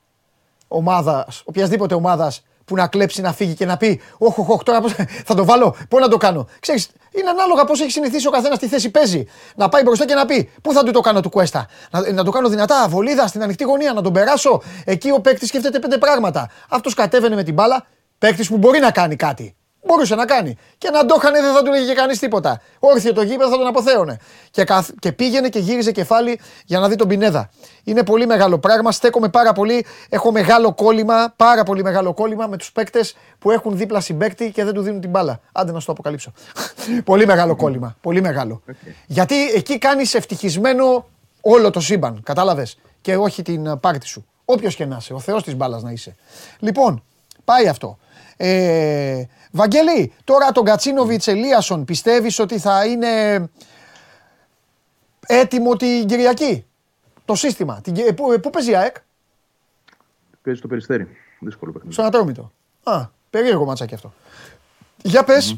[0.68, 4.92] ομάδας, οποιασδήποτε ομάδας που να κλέψει, να φύγει και να πει: Όχι, όχι, τώρα πώς,
[5.24, 6.48] θα το βάλω, πώς να το κάνω.
[6.60, 9.24] Ξέρεις, είναι ανάλογα πώς έχει συνηθίσει ο καθένας τη θέση παίζει.
[9.56, 11.66] Να πάει μπροστά και να πει: Πού θα του το κάνω του Κουέστα.
[11.90, 14.62] Να, να το κάνω δυνατά, βολίδα στην ανοιχτή γωνία, να τον περάσω.
[14.84, 16.50] Εκεί ο παίκτης σκέφτεται πέντε πράγματα.
[16.68, 17.86] Αυτός κατέβαινε με την μπάλα,
[18.18, 19.56] παίκτης που μπορεί να κάνει κάτι.
[19.86, 20.56] Μπορούσε να κάνει.
[20.78, 22.60] Και να το είχανε δεν θα του λέγε και κανείς τίποτα.
[22.78, 24.18] Όρθιο το γήπεδο θα τον αποθέωνε.
[24.50, 27.50] Και, καθ- και πήγαινε και γύριζε κεφάλι για να δει τον Πινέδα.
[27.84, 28.92] Είναι πολύ μεγάλο πράγμα.
[28.92, 29.86] Στέκομαι πάρα πολύ.
[30.08, 34.64] Έχω μεγάλο κόλλημα, πάρα πολύ μεγάλο κόλλημα με τους παίκτες που έχουν δίπλα συμπέκτη και
[34.64, 35.40] δεν του δίνουν την μπάλα.
[35.52, 36.32] Άντε να σου το αποκαλύψω.
[37.04, 37.96] πολύ μεγάλο κόλλημα.
[38.00, 38.62] Πολύ μεγάλο.
[39.06, 41.06] Γιατί εκεί κάνεις ευτυχισμένο
[41.40, 42.20] όλο το σύμπαν.
[42.22, 44.26] Κατάλαβες; Και όχι την ε, πάρτη σου.
[44.44, 45.12] Όποιος και να είσαι.
[45.14, 46.14] Ο Θεός της μπάλας να είσαι.
[46.58, 47.02] Λοιπόν,
[47.44, 47.98] πάει αυτό.
[48.36, 49.22] Ε,
[49.56, 53.44] Βαγγέλη, τώρα τον Κατσίνοβιτς Ελίασον πιστεύεις ότι θα είναι
[55.26, 56.66] έτοιμο την Κυριακή;
[57.24, 57.80] Το σύστημα.
[57.82, 58.96] Την, Κυ- ε, πού, ε, πού παίζει η ΑΕΚ,
[60.42, 61.08] Παίζει στο περιστέρι.
[61.40, 61.92] Δύσκολο παιχνίδι.
[61.94, 62.52] στον Ατρόμητο.
[62.82, 64.12] Α, περίεργο ματσάκι αυτό.
[65.02, 65.56] Για πες.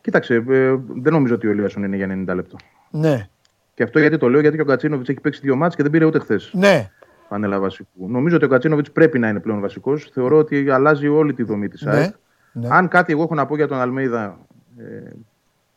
[0.00, 0.40] Κοίταξε, ε,
[0.88, 2.56] δεν νομίζω ότι ο Λίασον είναι για 90 λεπτό.
[2.90, 3.28] Ναι,
[3.74, 5.90] Και αυτό γιατί το λέω, γιατί και ο Κατσίνοβιτς έχει παίξει δύο μάτς και δεν
[5.90, 6.50] πήρε ούτε χθες.
[6.52, 6.90] ναι,
[7.32, 8.08] Πανέλα βασικού.
[8.10, 10.10] Νομίζω ότι ο Κατσίνοβιτς πρέπει να είναι πλέον βασικός.
[10.12, 12.14] Θεωρώ ότι αλλάζει όλη τη δομή της Ναι, ΑΕΚ.
[12.52, 12.68] ναι.
[12.70, 14.38] Αν κάτι εγώ έχω να πω για τον Αλμέιδα,
[14.78, 15.10] ε,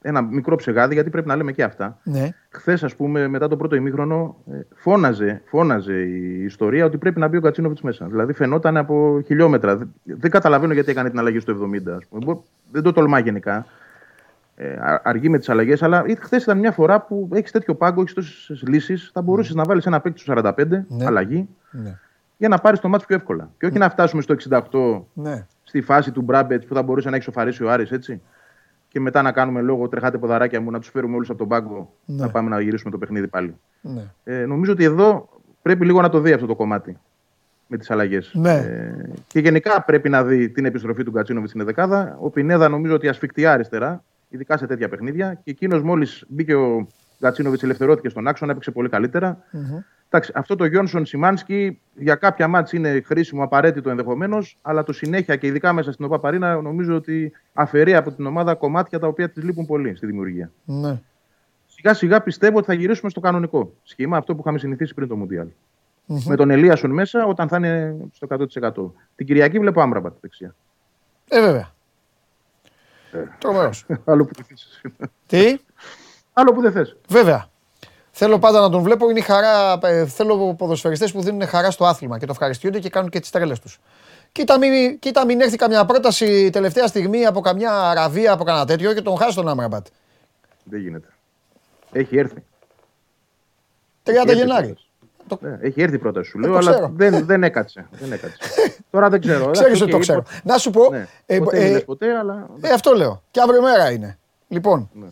[0.01, 1.99] ένα μικρό ψεγάδι, γιατί πρέπει να λέμε και αυτά.
[2.03, 2.29] ναι.
[2.49, 7.27] Χθες, ας πούμε, μετά το πρώτο ημίχρονο, ε, φώναζε, φώναζε η ιστορία ότι πρέπει να
[7.27, 8.05] μπει ο Κατσίνοβιτς μέσα.
[8.05, 9.77] Δηλαδή φαινόταν από χιλιόμετρα.
[9.77, 11.95] Δεν, δεν καταλαβαίνω γιατί έκανε την αλλαγή στο 70.
[11.95, 12.25] Ας πούμε.
[12.25, 12.41] Μπο-
[12.71, 13.65] Δεν το τολμά γενικά.
[14.57, 18.01] Ε, α- αργεί με τις αλλαγές, αλλά χθες ήταν μια φορά που έχεις τέτοιο πάγκο,
[18.01, 19.09] έχεις τόσες λύσεις.
[19.13, 21.05] Θα μπορούσες να βάλεις ένα παίκτη στο 45, Ναι.
[21.05, 21.97] αλλαγή, Ναι.
[22.37, 23.49] για να πάρεις το μάτι πιο εύκολα.
[23.57, 25.45] Και όχι να φτάσουμε στο 68 ναι.
[25.63, 28.21] στη φάση του Μπράμπετ που θα μπορούσε να έχει σοφαρίσει ο Άρης, έτσι.
[28.87, 31.91] Και μετά να κάνουμε λόγο, τρεχάτε ποδαράκια μου, να τους φέρουμε όλους από τον πάγκο,
[32.05, 32.21] Ναι.
[32.21, 33.55] να πάμε να γυρίσουμε το παιχνίδι πάλι.
[33.81, 34.03] ναι.
[34.23, 35.29] Ε, νομίζω ότι εδώ
[35.61, 36.97] πρέπει λίγο να το δει αυτό το κομμάτι
[37.67, 38.31] με τις αλλαγές.
[38.33, 38.53] Ναι.
[38.53, 42.17] Ε, και γενικά πρέπει να δει την επιστροφή του Κατσίνοβιτ στην δεκάδα.
[42.19, 45.33] Ο Πινέδα νομίζω ότι ασφικτιά αριστερά, ειδικά σε τέτοια παιχνίδια.
[45.33, 46.87] Και εκείνος μόλις μπήκε ο
[47.19, 49.43] Κατσίνοβιτ, ελευθερώθηκε στον άξονα, έπαιξε πολύ καλύτερα.
[50.09, 55.35] Εντάξει, αυτό το Γιόνσον Σιμάνσκι για κάποια μάτς είναι χρήσιμο, απαραίτητο ενδεχομένως, αλλά το συνέχεια
[55.35, 59.29] και ειδικά μέσα στην ΟΠΑ Παρίνα νομίζω ότι αφαιρεί από την ομάδα κομμάτια τα οποία
[59.29, 60.51] της λείπουν πολύ στη δημιουργία.
[60.65, 61.01] ναι.
[61.67, 65.15] Σιγά σιγά πιστεύω ότι θα γυρίσουμε στο κανονικό σχήμα, αυτό που είχαμε συνηθίσει πριν το
[65.15, 65.47] Μουντιάλ.
[66.05, 68.91] Με τον Ελίασον μέσα όταν θα είναι στο 100%.
[69.15, 70.55] Την Κυριακή βλέπω Άμραμπατ δεξιά.
[71.29, 71.74] Ε, βέβαια.
[73.39, 73.85] Τρομερός.
[74.05, 74.81] Άλλο που δεν θες.
[75.27, 75.57] Τι,
[76.33, 76.95] Άλλο που δεν θες.
[77.07, 77.49] βέβαια.
[78.17, 79.09] Θέλω πάντα να τον βλέπω.
[79.09, 82.89] Είναι η χαρά, ε, θέλω ποδοσφαιριστές που δίνουν χαρά στο άθλημα και το ευχαριστούνται και
[82.89, 83.79] κάνουν και τις τρέλες τους.
[84.31, 88.93] Κοίτα μην, κοίτα μην έρθει καμιά πρόταση τελευταία στιγμή από καμιά Αραβία, από κανένα τέτοιο
[88.93, 89.87] και τον χάσει τον Άμραμπατ.
[90.63, 91.07] Δεν γίνεται.
[91.91, 92.35] Έχει έρθει.
[92.35, 92.43] 30
[94.03, 94.75] Έχει έρθει Γενάρη.
[95.27, 95.51] Πρόταση.
[95.61, 96.91] Ναι, έχει έρθει η πρόταση σου Ε, λέω, το αλλά ξέρω.
[96.95, 97.87] δεν, δεν έκατσε.
[97.91, 98.37] δεν έκατσε.
[98.91, 99.49] Τώρα δεν ξέρω.
[99.51, 100.21] Ξέρεις Εντάξει, ότι το οκ, ξέρω.
[100.21, 100.89] ποτέ- Να σου πω.
[100.91, 101.07] Ναι.
[101.25, 102.49] ε, ποτέ ε, δεν λες ποτέ, αλλά.
[102.61, 103.23] ε, αυτό λέω.
[103.31, 104.17] Και αύριο μέρα είναι.
[104.47, 104.89] Λοιπόν.
[104.93, 105.05] Ναι.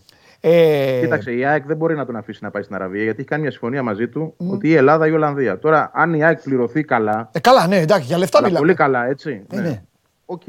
[0.46, 3.28] Ε, Κοίταξε, η ΑΕΚ δεν μπορεί να τον αφήσει να πάει στην Αραβία γιατί έχει
[3.28, 5.60] κάνει μια συμφωνία μαζί του ότι η Ελλάδα ή η Ολλανδία.
[5.60, 8.66] Τώρα, αν η ΑΕΚ πληρωθεί καλά, ε, καλά, ναι, εντάξει, για λεφτά αλλά μιλάμε.
[8.66, 9.46] πολύ καλά, έτσι.
[9.52, 9.82] Ε, ναι.
[10.26, 10.42] Οκ,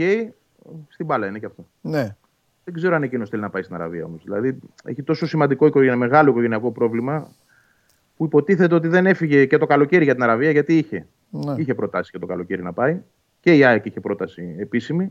[0.88, 1.66] στην μπάλα είναι και αυτό.
[1.80, 2.16] Ναι.
[2.64, 4.22] Δεν ξέρω αν εκείνος θέλει να πάει στην Αραβία όμως.
[4.24, 7.28] Δηλαδή, έχει τόσο σημαντικό οικογενειακό, μεγάλο οικογενειακό πρόβλημα
[8.16, 11.06] που υποτίθεται ότι δεν έφυγε και το καλοκαίρι για την Αραβία γιατί είχε.
[11.30, 11.54] Ναι.
[11.56, 13.00] Είχε προτάσει και το καλοκαίρι να πάει.
[13.40, 15.10] Και η ΑΕΚ είχε πρόταση επίσημη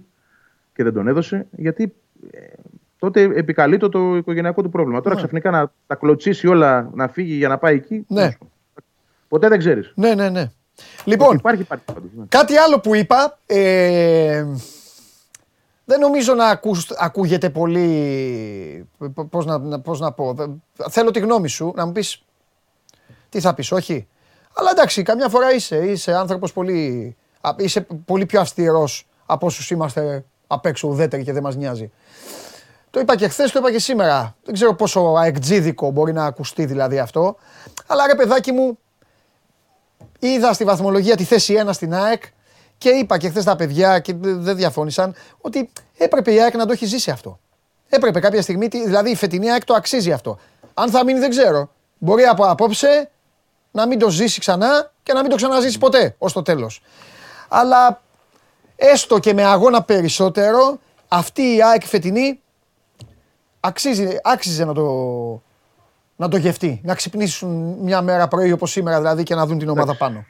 [0.75, 1.93] και δεν τον έδωσε γιατί
[2.31, 2.39] ε,
[2.99, 5.01] τότε επικαλείται το οικογενειακό του πρόβλημα.
[5.01, 8.05] Τώρα ξαφνικά να τα κλωτσίσει όλα, να φύγει για να πάει εκεί.
[8.07, 8.29] Ναι.
[9.27, 9.91] Ποτέ δεν ξέρεις.
[9.95, 10.51] Ναι, ναι, ναι.
[11.05, 12.25] Λοιπόν, Υπάρχει, υπάρχει πάντως, ναι.
[12.29, 13.39] κάτι άλλο που είπα.
[13.45, 14.45] Ε,
[15.85, 18.87] δεν νομίζω να ακούς, ακούγεται πολύ.
[18.97, 20.35] π- Πώς να, να- πώς να πω.
[20.89, 22.23] Θέλω τη γνώμη σου να μου πεις
[23.33, 24.07] τι θα πεις, όχι.
[24.53, 29.71] Αλλά εντάξει, καμιά φορά είσαι, είσαι άνθρωπος πολύ, α, είσαι πολύ πιο αυστηρός από όσους
[29.71, 31.91] είμαστε απ' έξω ουδέτεροι και δεν μας νοιάζει.
[32.89, 34.35] Το είπα και χθες, το είπα και σήμερα.
[34.43, 37.35] Δεν ξέρω πόσο αεκτζίδικο μπορεί να ακουστεί δηλαδή αυτό.
[37.87, 38.77] Αλλά ρε παιδάκι μου,
[40.19, 42.23] είδα στη βαθμολογία τη θέση 1 στην ΑΕΚ
[42.77, 46.65] και είπα και χθες τα παιδιά και δε- δεν διαφώνησαν ότι έπρεπε η ΑΕΚ να
[46.65, 47.39] το έχει ζήσει αυτό.
[47.89, 50.39] Έπρεπε κάποια στιγμή, τι- δηλαδή η φετινή ΑΕΚ το αξίζει αυτό.
[50.73, 51.69] Αν θα μείνει δεν ξέρω.
[51.97, 53.09] Μπορεί από απόψε
[53.73, 56.81] να μην το ζήσει ξανά και να μην το ξαναζήσει ποτέ ως το τέλος.
[57.47, 58.01] Αλλά
[58.75, 62.39] έστω και με αγώνα περισσότερο, αυτή η ΑΕΚ φετινή
[63.59, 64.85] αξίζει, άξιζε να το,
[66.15, 66.81] να το γευτεί.
[66.83, 70.25] Να ξυπνήσουν μια μέρα πρωί όπως σήμερα δηλαδή και να δουν την ομάδα πάνω.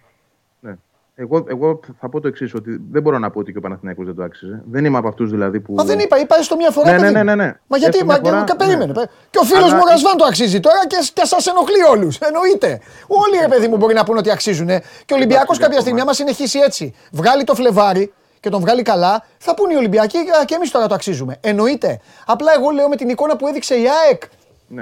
[1.15, 1.23] Ναι.
[1.23, 4.05] Εγώ, εγώ θα πω το εξής, ότι δεν μπορώ να πω ότι και ο Παναθηναϊκός
[4.05, 4.63] δεν το άξιζε.
[4.71, 5.73] Δεν είμαι από αυτούς δηλαδή που.
[5.73, 6.91] Μα δεν είπα, είπα έστω μια φορά.
[6.91, 7.25] Ναι, παιδί ναι, μου.
[7.25, 7.53] ναι, ναι, ναι.
[7.67, 8.85] Μα γιατί, Έστω μα, μια φορά, και, περίμενε.
[8.97, 9.03] ναι.
[9.29, 12.17] Και ο φίλος Αλλά- μου ο Ρασβάν το αξίζει τώρα και, και σας ενοχλεί όλους.
[12.17, 12.79] Εννοείται.
[13.07, 14.67] Όλοι ρε παιδί μου μπορεί να πούνε ότι αξίζουν.
[14.67, 15.81] Και ο Ολυμπιακός Εντάξει, κάποια ακόμα.
[15.81, 20.17] στιγμή, άμα συνεχίσει έτσι, βγάλει το Φλεβάρι και τον βγάλει καλά, θα πούνε οι Ολυμπιακοί
[20.17, 21.37] «Α, και εμείς τώρα το αξίζουμε.
[21.41, 21.99] Εννοείται.
[22.25, 24.21] Απλά εγώ λέω με την εικόνα που έδειξε η ΑΕΚ
[24.67, 24.81] Ναι.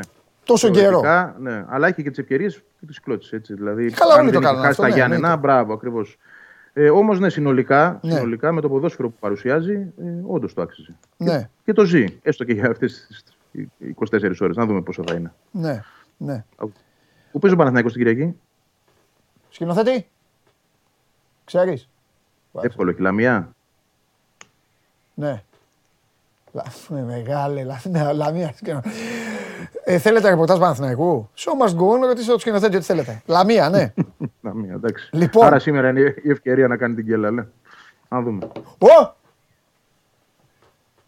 [0.52, 1.02] Τόσο καιρό.
[1.02, 3.36] Θεωρητικά, Ναι, αλλά έχει και τις ευκαιρίες που τις κλώτσε.
[3.36, 3.54] Έτσι.
[3.54, 5.48] Δηλαδή, Καλά, αν όλοι το δεν είχε κάνουν χάσει αυτό, τα ναι, Γιάννενα, εννοείται.
[5.48, 6.18] μπράβο ακριβώς.
[6.74, 8.12] Ε, Όμως, ναι, συνολικά, Ναι.
[8.14, 10.96] συνολικά με το ποδόσφαιρο που παρουσιάζει, ε, όντως το άξιζε.
[11.18, 13.08] Ναι, Και το ζει, έστω και για αυτές
[13.52, 14.56] τις 24 ώρες.
[14.56, 15.34] Να δούμε πόσο θα είναι.
[15.52, 15.82] ναι,
[16.18, 16.44] ναι.
[17.32, 18.36] Πού παίζει ο Παναθηναϊκός την Κυριακή,
[19.50, 20.08] Σκηνοθέτη,
[21.46, 21.90] ξέρεις.
[22.62, 23.50] εύκολο, έχει Λαμία.
[25.14, 25.44] Ναι.
[26.52, 28.54] Λα- ε, Μεγάλε, λα- ναι, Λαμία.
[29.64, 33.22] Σκηνο- Ε, θέλετε ρεπορτάζ Παναθηναϊκού; Show must go on, ρωτήστε το σκηνοθέτη ό,τι θέλετε.
[33.26, 33.94] Λαμία, ναι.
[34.42, 35.10] Λαμία, εντάξει.
[35.12, 35.46] Λοιπόν.
[35.46, 37.46] Άρα σήμερα είναι η ευκαιρία να κάνει την κέλα, ναι.
[38.10, 38.48] Να δούμε.
[38.78, 39.14] Ω!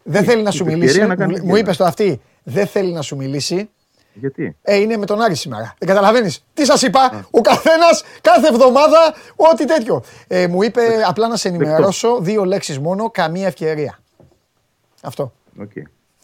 [0.02, 1.06] Δεν θέλει να σου ευκαιρία μιλήσει.
[1.06, 1.58] να κάνει Μου- την Μου κέλα.
[1.64, 2.20] είπες το αυτή.
[2.42, 3.70] Δεν θέλει να σου μιλήσει.
[4.16, 5.74] Γιατί; Ε, είναι με τον Άρη σήμερα.
[5.78, 6.44] Δεν καταλαβαίνεις.
[6.54, 10.02] Τι σας είπα, ο καθένας κάθε εβδομάδα ό,τι τέτοιο.
[10.28, 13.98] Ε, μου είπε απλά να σε ενημερώσω δύο λέξεις μόνο, καμία ευκαιρία.
[15.02, 15.32] Αυτό.
[15.60, 15.70] Οκ.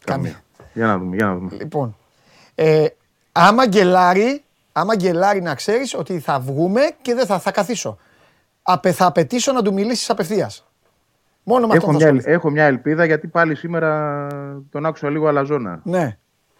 [0.04, 0.42] Καμία.
[0.72, 1.50] Για να δούμε, για να δούμε.
[1.58, 1.96] Λοιπόν,
[2.62, 2.86] ε,
[3.32, 7.98] άμα γκελάρει, άμα γκελάρει να ξέρεις ότι θα βγούμε και δεν θα, θα καθίσω.
[8.62, 10.66] Απε-, θα απαιτήσω να του μιλήσεις απευθείας.
[11.42, 12.30] Μόνο με Έχω αυτό θα μια, ασχοληθώ.
[12.30, 14.26] έχω μια ελπίδα γιατί πάλι σήμερα
[14.70, 15.80] τον άκουσα λίγο αλαζόνα.
[15.84, 16.16] Ναι.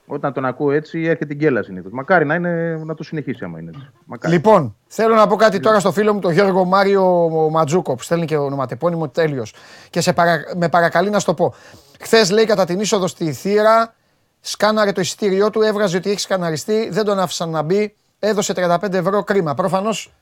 [0.07, 1.93] Όταν τον ακούω έτσι έρχεται την γκέλα συνήθως.
[1.93, 3.91] Μακάρι να, είναι, να το συνεχίσει άμα είναι έτσι.
[4.05, 4.35] Μακάρι.
[4.35, 8.27] Λοιπόν, θέλω να πω κάτι τώρα στο φίλο μου τον Γιώργο Μάριο Ματζούκο που στέλνει
[8.27, 9.55] και ονοματεπώνυμο τέλειος.
[9.91, 10.43] Και σε παρα...
[10.57, 11.55] με παρακαλεί να σου το πω.
[12.01, 13.95] Χθες λέει κατά την είσοδο στη θύρα,
[14.41, 18.93] σκάναρε το εισιτήριό του, έβγαζε ότι έχει σκαναριστεί, δεν τον άφησαν να μπει, έδωσε 35
[18.93, 19.55] ευρώ κρίμα.
[19.55, 20.13] Προφανώς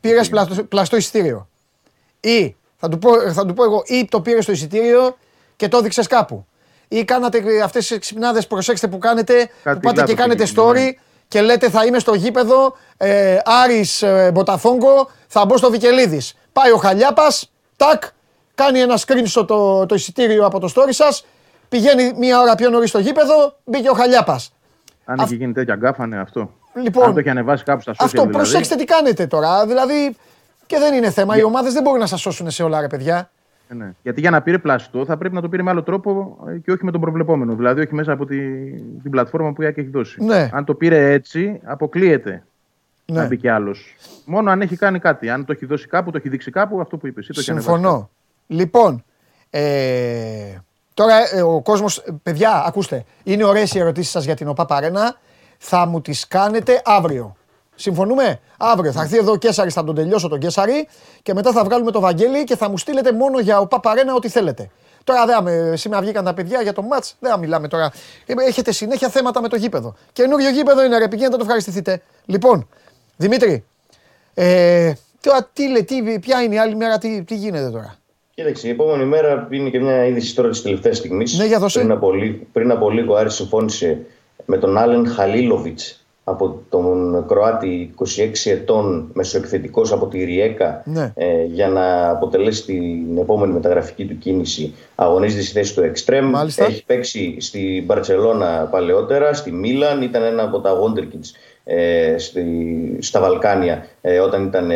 [0.00, 1.48] πήρες πλαστό, πλαστό εισιτήριο.
[2.20, 5.16] Ή θα του, πω, θα του πω εγώ, ή το πήρες το εισιτήριο
[5.56, 6.46] και το έδειξες κάπου.
[6.88, 10.52] Ή κάνατε αυτές τις ξυπνάδες, προσέξτε που κάνετε, Κάτι που πάτε και λάθος κάνετε έχει
[10.52, 10.90] γίνει, story ναι.
[11.28, 16.34] και λέτε θα είμαι στο γήπεδο ε, Άρης ε, Μποταφόγκο, θα μπω στο Βικελίδης.
[16.52, 18.02] Πάει ο Χαλιάπας, τάκ,
[18.54, 21.24] κάνει ένα screenshot το, το εισιτήριο από το story σας,
[21.68, 24.52] πηγαίνει μία ώρα πιο νωρίς στο γήπεδο, μπήκε ο Χαλιάπας.
[25.04, 26.52] Αν αυ- είχε γίνει τέτοια γκάφα, ναι, αυτό.
[26.82, 28.32] Λοιπόν, Αν το έχει ανεβάσει κάπου στα social Αυτό δηλαδή.
[28.36, 30.16] προσέξτε τι κάνετε τώρα, δηλαδή
[30.66, 33.30] και δεν είναι θέμα, οι ομάδες δεν μπορούν να σας σώσουν σε όλα ρε παιδιά.
[33.68, 33.90] Ε, ναι.
[34.02, 36.72] Γιατί για να πήρε πλαστό θα πρέπει να το πήρε με άλλο τρόπο ε, και
[36.72, 37.54] όχι με τον προβλεπόμενο.
[37.54, 38.36] Δηλαδή όχι μέσα από τη,
[39.02, 40.24] την πλατφόρμα που η ΑΕΚ έχει δώσει.
[40.24, 40.50] Ναι.
[40.52, 42.42] Αν το πήρε έτσι, αποκλείεται
[43.06, 43.26] να Ναι.
[43.28, 43.96] μπει κι άλλος.
[44.24, 45.30] Μόνο αν έχει κάνει κάτι.
[45.30, 47.28] Αν το έχει δώσει κάπου, το έχει δείξει κάπου, αυτό που είπες.
[47.28, 48.10] Ή το έχει ανεβάσει Συμφωνώ.
[48.46, 49.04] Λοιπόν,
[49.50, 50.54] ε,
[50.98, 54.64] τώρα ε, ο κόσμος, ε, παιδιά, ακούστε, είναι ωραίες οι ερωτήσεις σας για την ΟΠΑ
[54.66, 55.16] Παρένα.
[55.58, 57.36] θα μου τις κάνετε αύριο.
[57.74, 60.88] Συμφωνούμε; Αύριο θα έρθει εδώ ο Κέσσαρη, θα τον τελειώσω τον Κέσσαρη
[61.22, 64.28] και μετά θα βγάλουμε το Βαγγέλη και θα μου στείλετε μόνο για ο Παπαρένα ό,τι
[64.28, 64.70] θέλετε.
[65.04, 67.16] Τώρα δεν με, σήμερα βγήκαν τα παιδιά για το μάτς.
[67.20, 67.92] Δεν θα μιλάμε τώρα.
[68.26, 69.94] Ε, Έχετε συνέχεια θέματα με το γήπεδο.
[70.12, 72.02] Καινούριο γήπεδο είναι ρε, πηγαίνετε να το ευχαριστηθείτε.
[72.24, 72.68] Λοιπόν,
[73.16, 73.64] Δημήτρη,
[74.34, 77.97] ε, τώρα τι, λέει, τι, ποια είναι η άλλη μέρα, τι, τι γίνεται τώρα;
[78.38, 81.38] Κοίταξε, η επόμενη μέρα είναι και μια είδηση τώρα της τελευταίας στιγμής.
[81.38, 81.78] Ναι, για δώσε.
[81.78, 83.98] Πριν από, λίγο, πριν από λίγο, ο Άρης συμφώνησε
[84.44, 87.94] με τον Άλεν Χαλίλοβιτς από τον Κροάτι
[88.44, 91.12] 26 ετών μεσοεκθετικός από τη Ριέκα Ναι.
[91.14, 94.74] ε, για να αποτελέσει την επόμενη μεταγραφική του κίνηση.
[94.94, 96.28] Αγωνίζεται στη θέση του Εκστρέμ.
[96.30, 96.64] Μάλιστα.
[96.64, 100.02] Έχει παίξει στην Μπαρτσελώνα παλαιότερα, στη Μίλαν.
[100.02, 101.30] Ήταν ένα από τα Wonderkids
[101.70, 104.70] ε, στη, στα Βαλκάνια ε, όταν ήταν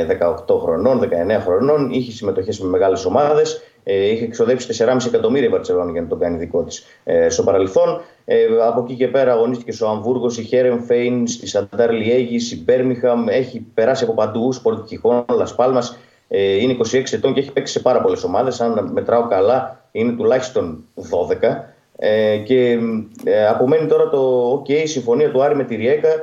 [0.49, 1.07] 18 χρονών, 19
[1.45, 1.91] χρονών.
[1.93, 3.63] Είχε συμμετοχές με μεγάλες ομάδες.
[3.85, 7.43] Ε, είχε εξοδέψει 4,5 εκατομμύρια η Βαρκελόνη για να τον κάνει δικό της ε, στο
[7.43, 8.01] παρελθόν.
[8.25, 12.63] Ε, από εκεί και πέρα αγωνίστηκε στο Αμβούργο, η Χέρεμ Φέιν, στη Σαντάρ Λιέγη, η
[12.65, 13.29] Μπέρμιχαμ.
[13.29, 15.99] Έχει περάσει από παντού, Σπορτ Κιχόν, Λα Πάλμας.
[16.29, 18.61] Ε, είναι 26 ετών και έχει παίξει σε πάρα πολλές ομάδες.
[18.61, 21.73] Αν μετράω καλά, είναι τουλάχιστον 12.
[21.97, 22.79] Ε, και
[23.25, 26.21] ε, απομένει τώρα το OK, η συμφωνία του Άρη με τη Ριέκα ε,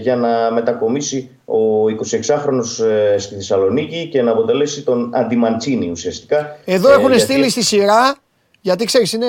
[0.00, 6.56] για να μετακομίσει ο 26χρονος ε, στη Θεσσαλονίκη και να αποτελέσει τον Αντιμαντσίνη ουσιαστικά.
[6.64, 8.14] Εδώ Ε, έχουν γιατί- στείλει στη σειρά,
[8.60, 9.26] γιατί ξέρεις είναι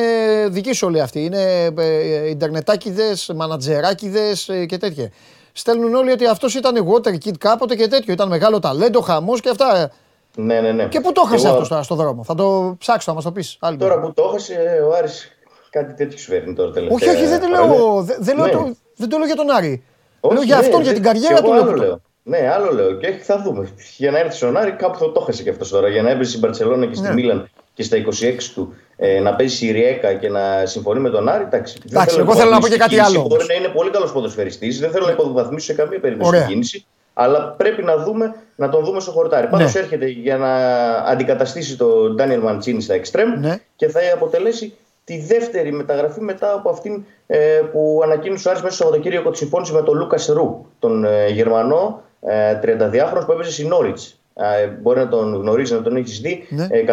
[0.49, 5.09] δική σου όλοι αυτοί, είναι ε, ιντερνετάκιδες, μανατζεράκιδες ε, και τέτοια.
[5.53, 9.49] Στέλνουν όλοι ότι αυτός ήταν water kid κάποτε και τέτοιο, ήταν μεγάλο ταλέντο, χαμός και
[9.49, 9.91] αυτά.
[10.37, 10.85] Ναι, ναι, ναι.
[10.87, 13.31] Και πού το έχασε Εγώ- αυτός τώρα στον δρόμο, θα το ψάξω, θα μας το
[13.31, 13.57] πεις.
[13.59, 14.07] Άλλη Τώρα μέρα.
[14.07, 14.53] που το έχασε,
[14.89, 15.31] ο Άρης
[15.69, 16.97] κάτι τέτοιο σου φέρνει τώρα τελευταία.
[17.09, 17.75] Όχι, όχι, δεν το χρόνια.
[17.75, 18.51] λέω, δεν, δεν λέω Ναι.
[18.51, 19.83] το- δεν το λέω για τον Άρη.
[20.25, 21.53] Όχι, λέω για ναι, αυτόν, για δεν- την κι καριέρα εγώ του.
[21.53, 22.01] λέω άλλο που το- λέω.
[22.27, 22.91] Ναι, άλλο λέω.
[22.97, 23.67] Και θα δούμε.
[23.97, 25.87] Για να έρθει στον Άρη, κάπου θα το έχασε και αυτός τώρα.
[25.89, 27.13] Για να έπαιζε στην Παρσελόνα και στη Ναι.
[27.13, 31.29] Μίλαν και στα 26 του ε, να παίζει στη Ριέκα και να συμφωνεί με τον
[31.29, 31.43] Άρη.
[31.43, 33.15] Εντάξει, δεν Εντάξει, θέλω εγώ θέλω να πω υποβαθμίσω και κάτι την κίνηση.
[33.17, 33.47] άλλο Μπορεί όμως.
[33.47, 34.79] να είναι πολύ καλός ποδοσφαιριστής.
[34.79, 36.41] Δεν θέλω να υποβαθμίσω σε καμία περίπτωση Ωραία.
[36.41, 36.85] την κίνηση.
[37.13, 39.47] Αλλά πρέπει να, δούμε, να τον δούμε στο χορτάρι.
[39.47, 39.79] Πάντως Ναι.
[39.79, 40.53] έρχεται για να
[40.97, 43.59] αντικαταστήσει τον Ντάνιελ Μαντσίνη στα εξτρέμ Ναι.
[43.75, 44.73] και θα αποτελέσει
[45.05, 49.37] τη δεύτερη μεταγραφή μετά από αυτήν ε, που ανακοίνωσε ο Άρης μέσα στο Σαββατοκύριακο τη
[49.37, 53.97] συμφώνηση με τον Λούκα Ρου, τον ε, Γερμανό ε, 32χρονο που έπαιζε στη Νόριτ.
[54.37, 56.47] Ε, μπορεί να τον γνωρίζεις, να τον έχεις δει.
[56.49, 56.67] Ναι.
[56.69, 56.83] Ε,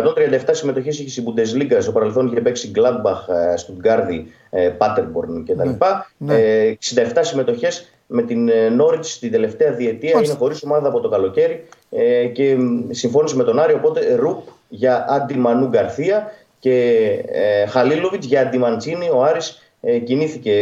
[0.46, 1.76] 137 συμμετοχές είχε στην Bundesliga.
[1.80, 5.68] Στο παρελθόν είχε παίξει Gladbach, ε, Stuttgart, ε, Paderborn κτλ.
[6.16, 6.34] Ναι.
[6.34, 10.12] Ε, 67 συμμετοχές με την Νόριτ την τελευταία διετία.
[10.14, 10.34] Μάλιστα.
[10.34, 13.72] Είναι χωρίς ομάδα από το καλοκαίρι ε, και μ, συμφώνησε με τον Άρη.
[13.72, 16.32] Οπότε Ρουπ για Άντι Μανού Γκαρθία
[16.62, 19.08] και ε, Χαλίλοβιτς για Άντι Μαντσίνη.
[19.14, 20.52] Ο Άρης ε, κινήθηκε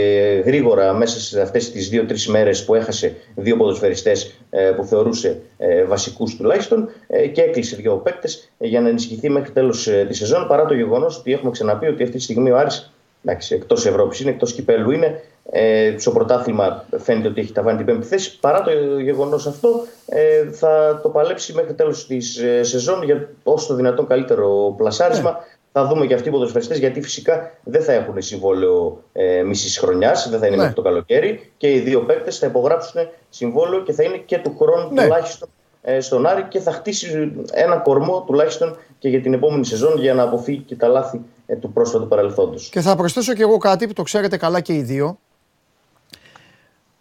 [0.44, 5.84] γρήγορα μέσα σε αυτές τις δύο-τρεις μέρες που έχασε δύο ποδοσφαιριστές ε, που θεωρούσε ε,
[5.84, 10.14] βασικούς τουλάχιστον ε, και έκλεισε δύο παίκτες ε, για να ενισχυθεί μέχρι τέλος ε, τη
[10.14, 12.92] σεζόν παρά το γεγονός ότι έχουμε ξαναπεί ότι αυτή τη στιγμή ο Άρης
[13.24, 17.86] εντάξει, εκτός Ευρώπης είναι, εκτός Κυπέλου είναι ε, στο πρωτάθλημα φαίνεται ότι έχει ταβάνει την
[17.86, 18.38] πέμπτη θέση.
[18.38, 18.70] Παρά το
[19.00, 24.06] γεγονός αυτό ε, θα το παλέψει μέχρι τέλος της ε, σεζόν για όσο το δυνατόν
[24.06, 25.38] καλύτερο πλασάρισμα.
[25.72, 30.28] Θα δούμε και αυτοί οι ποδοσφαιριστές γιατί φυσικά δεν θα έχουν συμβόλαιο ε, μισής χρονιάς,
[30.30, 30.60] δεν θα είναι Ναι.
[30.62, 34.56] μέχρι το καλοκαίρι και οι δύο παίκτες θα υπογράψουν συμβόλαιο και θα είναι και του
[34.60, 35.02] χρόνου Ναι.
[35.02, 35.48] τουλάχιστον
[35.82, 40.14] ε, στον Άρη και θα χτίσει ένα κορμό τουλάχιστον και για την επόμενη σεζόν για
[40.14, 42.68] να αποφύγει και τα λάθη ε, του πρόσφατου παρελθόντος.
[42.68, 45.18] Και θα προσθέσω και εγώ κάτι που το ξέρετε καλά και οι δύο.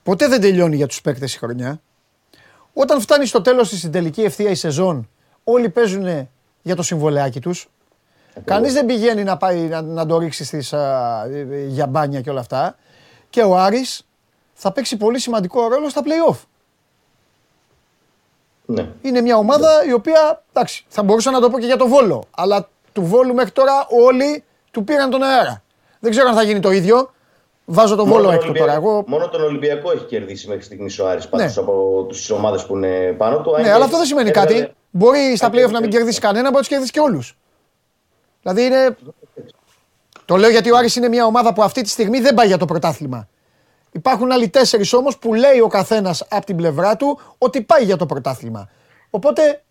[0.03, 1.81] Ποτέ δεν τελειώνει για τους παίκτες η χρονιά.
[2.73, 5.09] Όταν φτάνει στο τέλος της στην τελική ευθεία η σεζόν,
[5.43, 6.29] όλοι παίζουν
[6.61, 7.69] για το συμβολεάκι τους.
[8.45, 12.29] Κανείς δεν πηγαίνει να πάει να, να το ρίξει στις, α, ε, για μπάνια και
[12.29, 12.75] όλα αυτά.
[13.29, 14.07] Και ο Άρης
[14.53, 16.37] θα παίξει πολύ σημαντικό ρόλο στα play-off.
[18.65, 18.87] Ναι.
[19.01, 22.23] Είναι μια ομάδα η οποία, εντάξει, θα μπορούσα να το πω και για το Βόλο.
[22.31, 25.61] Αλλά του Βόλου μέχρι τώρα όλοι του πήραν τον αέρα.
[25.99, 27.11] Δεν ξέρω αν θα γίνει το ίδιο.
[27.65, 28.87] Βάζω τον Βόλο τον έκτο Ολυμπιακό- τώρα.
[28.87, 29.03] Εγώ...
[29.07, 31.61] Μόνο τον Ολυμπιακό έχει κερδίσει μέχρι στιγμής ο Άρης πάντως Ναι.
[31.61, 33.55] από τις ομάδες που είναι πάνω του.
[33.55, 34.73] Αν Ναι, και αλλά αυτό δεν σημαίνει έβγαλε- κάτι.
[34.91, 36.99] Μπορεί στα αν και playoff να μην έβγαλε- κερδίσει κανένα, μπορεί να τους κερδίσει και
[36.99, 37.37] όλους.
[38.41, 38.97] Δηλαδή είναι.
[40.25, 42.57] Το λέω γιατί ο Άρης είναι μια ομάδα που αυτή τη στιγμή δεν πάει για
[42.57, 43.27] το πρωτάθλημα.
[43.91, 47.95] Υπάρχουν άλλοι τέσσερις όμως που λέει ο καθένας από την πλευρά του ότι πάει για
[47.97, 48.69] το πρωτάθλημα.
[49.09, 49.63] Οπότε.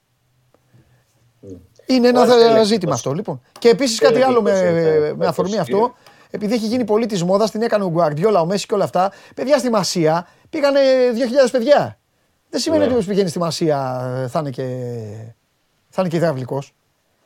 [1.87, 2.95] Είναι ένα Ο Άρης θε- θέλει ζήτημα εκτός.
[2.95, 3.41] αυτό λοιπόν.
[3.59, 5.95] Και επίσης Θέλει κάτι άλλο εκτός, με, ε, με αφορμή εκτός, αυτό.
[6.31, 9.13] Επειδή έχει γίνει πολύ της μόδας, την έκανε ο Γκουαρδιόλα, ο Μέση και όλα αυτά.
[9.35, 10.81] Παιδιά στη Μασία πήγανε
[11.15, 11.99] 2.000 παιδιά.
[12.51, 12.87] Δεν σημαίνει Ναι.
[12.89, 14.63] ότι όποιο πηγαίνει στη Μασία ε, θα είναι και,
[15.89, 16.75] θα είναι και υδραυλικός.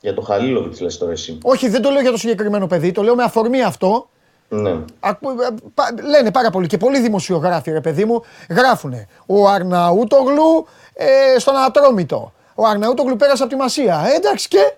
[0.02, 1.38] Για το Χαλίλοβιτ λες τώρα εσύ.
[1.42, 4.08] Όχι, δεν το λέω για το συγκεκριμένο παιδί, το λέω με αφορμή αυτό.
[4.48, 4.76] Ναι.
[5.00, 9.08] Ακού- ε, πα- Λένε πάρα πολύ και πολλοί δημοσιογράφοι, ρε παιδί μου, γράφουνε.
[9.26, 12.32] Ο Αρναούτογλου ε, στον Ατρόμητο.
[12.54, 14.04] Ο Αρναούτογλου πέρασε από τη Μασία.
[14.12, 14.72] Ε, εντάξει και.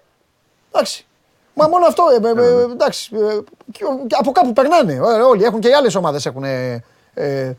[0.73, 1.07] Εντάξει.
[1.55, 2.05] Μα μόνο αυτό.
[2.23, 3.11] Ε, ε, ε, εντάξει.
[3.17, 3.39] ε,
[3.73, 4.93] και ο- και από κάπου περνάνε.
[4.93, 6.45] Ε, όλοι έχουν και οι άλλες ομάδες έχουν.
[6.45, 6.85] Ε,
[7.15, 7.53] ε,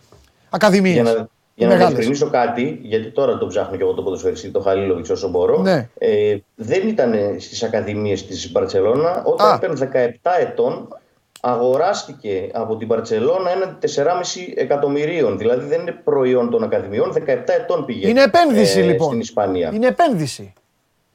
[0.50, 0.94] Ακαδημίες.
[0.94, 1.28] Για να,
[1.58, 1.94] για να Μεγάλες.
[1.94, 5.62] διευκρινίσω κάτι, γιατί τώρα το ψάχνω και εγώ το ποδοσφαιριστή, το Χαλίλοβιτ όσο μπορώ.
[5.62, 5.90] Ναι.
[5.98, 9.24] Ε, δεν ήταν στις ακαδημίες της Μπαρσελόνα.
[9.26, 9.60] Όταν Α.
[9.64, 10.88] ήταν 17 ετών,
[11.42, 14.04] αγοράστηκε από την Μπαρσελόνα έναντι 4,5
[14.56, 15.38] εκατομμυρίων.
[15.38, 17.20] Δηλαδή δεν είναι προϊόν των ακαδημιών, 17
[17.60, 18.08] ετών πήγε.
[18.08, 19.08] Είναι επένδυση ε, λοιπόν.
[19.08, 19.72] Στην Ισπανία.
[19.74, 20.54] Είναι επένδυση.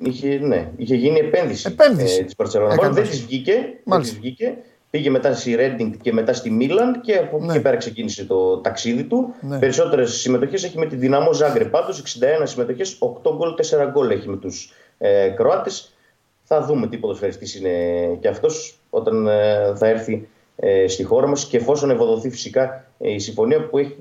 [0.03, 2.21] Είχε, ναι, είχε γίνει επένδυση, Επένδυση.
[2.21, 2.73] ε, της Μπαρσελόνα.
[2.73, 3.09] Έκανε δεν το.
[3.11, 4.57] της βγήκε,
[4.91, 5.31] δεν Μάλιστα.
[5.31, 5.61] της βγήκε.
[5.61, 7.53] Πήγε μετά στη Ρέντινγκ και μετά στη Μίλαν και από εκεί Ναι.
[7.53, 9.35] και πέρα ξεκίνησε το ταξίδι του.
[9.41, 9.59] Ναι.
[9.59, 11.65] Περισσότερες συμμετοχές έχει με τη Δυναμό Ζάγκρε.
[11.65, 15.95] Πάντως 61 συμμετοχές, 8 γκολ, 4 γκολ έχει με τους ε, Κροάτες.
[16.45, 17.71] Θα δούμε τι ποδοσφαιριστής είναι
[18.21, 23.13] και αυτός όταν ε, θα έρθει ε, στη χώρα μας και εφόσον ευοδοθεί φυσικά ε,
[23.13, 23.97] η συμφωνία που έχει,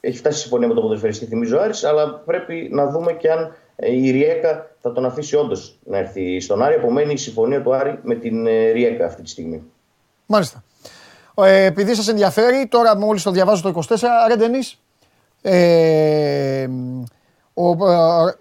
[0.00, 3.54] έχει φτάσει η συμφωνία με τον ποδοσφαιριστή, θυμίζω Άρης, αλλά πρέπει να δούμε και αν
[3.76, 6.74] ε, η Ριέκα θα τον αφήσει όντως να έρθει στον Άρη.
[6.74, 9.62] Απομένει η συμφωνία του Άρη με την ε, Ριέκα αυτή τη στιγμή.
[10.26, 10.64] Μάλιστα.
[11.34, 13.98] Ε, επειδή σας ενδιαφέρει, τώρα μόλις το διαβάζω το 24,
[14.28, 14.78] ρε Ντενίς,
[15.42, 16.68] ε,
[17.54, 18.36] ο, ε,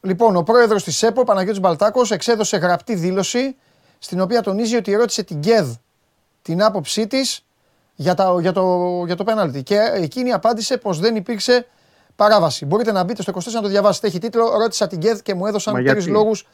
[0.00, 3.56] λοιπόν, ο πρόεδρος της ΕΠΟ, Παναγιώτης Μπαλτάκος, εξέδωσε γραπτή δήλωση
[3.98, 5.68] στην οποία τονίζει ότι ρώτησε την ΚΕΔ
[6.42, 7.44] την άποψή της
[7.94, 11.66] για, τα, για, το, για το πέναλτι και εκείνη απάντησε πως δεν υπήρξε
[12.16, 12.66] παράβαση.
[12.66, 14.06] Μπορείτε να μπείτε στο 24 να το διαβάσετε.
[14.06, 16.46] Έχει τίτλο «Ρώτησα την ΚΕΔ και μου έδωσαν Μα τρεις γιατί; λόγους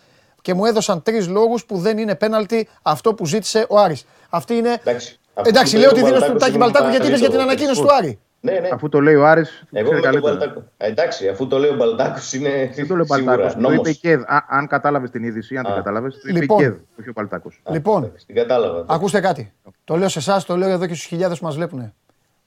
[0.42, 4.06] και μου έδωσαν τρεις λόγους που δεν είναι πέναλτι αυτό που ζήτησε ο Άρης.
[4.30, 4.78] Αυτή είναι...
[4.84, 7.06] Εντάξει, αυτό Εντάξει, που λέω λέει τη ο δήλωση του Μπαλτάκος Τάκη είναι Μπαλτάκου γιατί
[7.06, 7.42] είπες για την καλύτερο.
[7.68, 8.68] ανακοίνωση του Άρη; Ναι, ναι.
[8.72, 10.36] Αφού το λέει ο Άρης, το Εγώ ξέρει με τον καλύτερα.
[10.36, 10.66] Μπαλτάκο.
[10.76, 12.70] Ε, εντάξει, αφού το λέει ο Μπαλτάκος είναι.
[12.74, 13.52] Δεν το λέει ο σίγουρα Παλτάκος.
[13.54, 13.76] Το νόμος.
[13.78, 14.20] είπε η ΚΕΔ.
[14.26, 15.76] Α, αν κατάλαβες την είδηση, αν την Α.
[15.76, 16.58] κατάλαβες, το είπε Λοιπόν.
[16.60, 17.60] η ΚΕΔ, όχι ο Παλτάκος.
[17.70, 18.84] Λοιπόν, Εντάξει, Την κατάλαβα.
[18.88, 19.52] ακούστε κάτι.
[19.84, 21.92] Το λέω σε εσάς, το λέω εδώ και στους χιλιάδες που μας βλέπουν.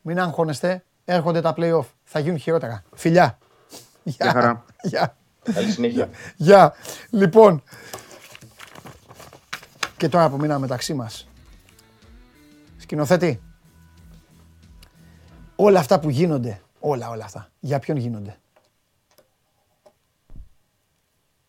[0.02, 1.86] Μην αγχώνεστε, έρχονται τα playoff.
[2.04, 2.84] Θα γίνουν χειρότερα.
[2.96, 3.38] Φιλιά.
[4.04, 4.64] Γεια χαρά.
[4.82, 5.16] Γεια.
[5.54, 6.10] Καλή συνέχεια.
[6.36, 6.74] Γεια.
[7.10, 7.64] Λοιπόν.
[10.02, 11.28] Και τώρα που μείναμε μεταξύ μας.
[12.78, 13.42] Σκηνοθέτη.
[15.56, 16.62] Όλα αυτά που γίνονται.
[16.80, 17.50] Όλα, όλα αυτά.
[17.60, 18.38] Για ποιον γίνονται;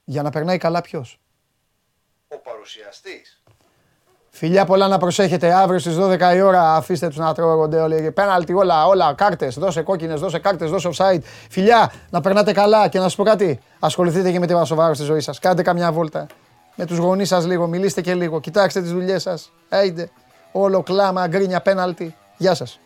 [0.04, 1.20] Για να περνάει καλά ποιος;
[2.28, 3.42] Ο παρουσιαστής.
[4.30, 5.52] Φιλιά πολλά να προσέχετε.
[5.52, 8.12] Αύριο στις 12 η ώρα αφήστε τους να τρώγονται όλοι.
[8.12, 9.14] Πέναλτι όλα, όλα.
[9.14, 9.58] Κάρτες.
[9.58, 11.22] Δώσε κόκκινες, δώσε κάρτες, δώσε offside.
[11.50, 13.60] Φιλιά να περνάτε καλά και να σας πω κάτι.
[13.78, 15.38] Ασχοληθείτε και με τίποτα σοβαρό στη ζωή σας.
[15.38, 16.26] Κάντε καμιά βόλτα.
[16.74, 17.66] Με τους γονείς σας λίγο.
[17.66, 18.40] Μιλήστε και λίγο.
[18.40, 19.52] Κοιτάξτε τις δουλειές σας.
[19.68, 20.10] Έιντε.
[20.52, 22.14] Όλο κλάμα, γκρίνια, πέναλτι.
[22.36, 22.80] Γεια σας.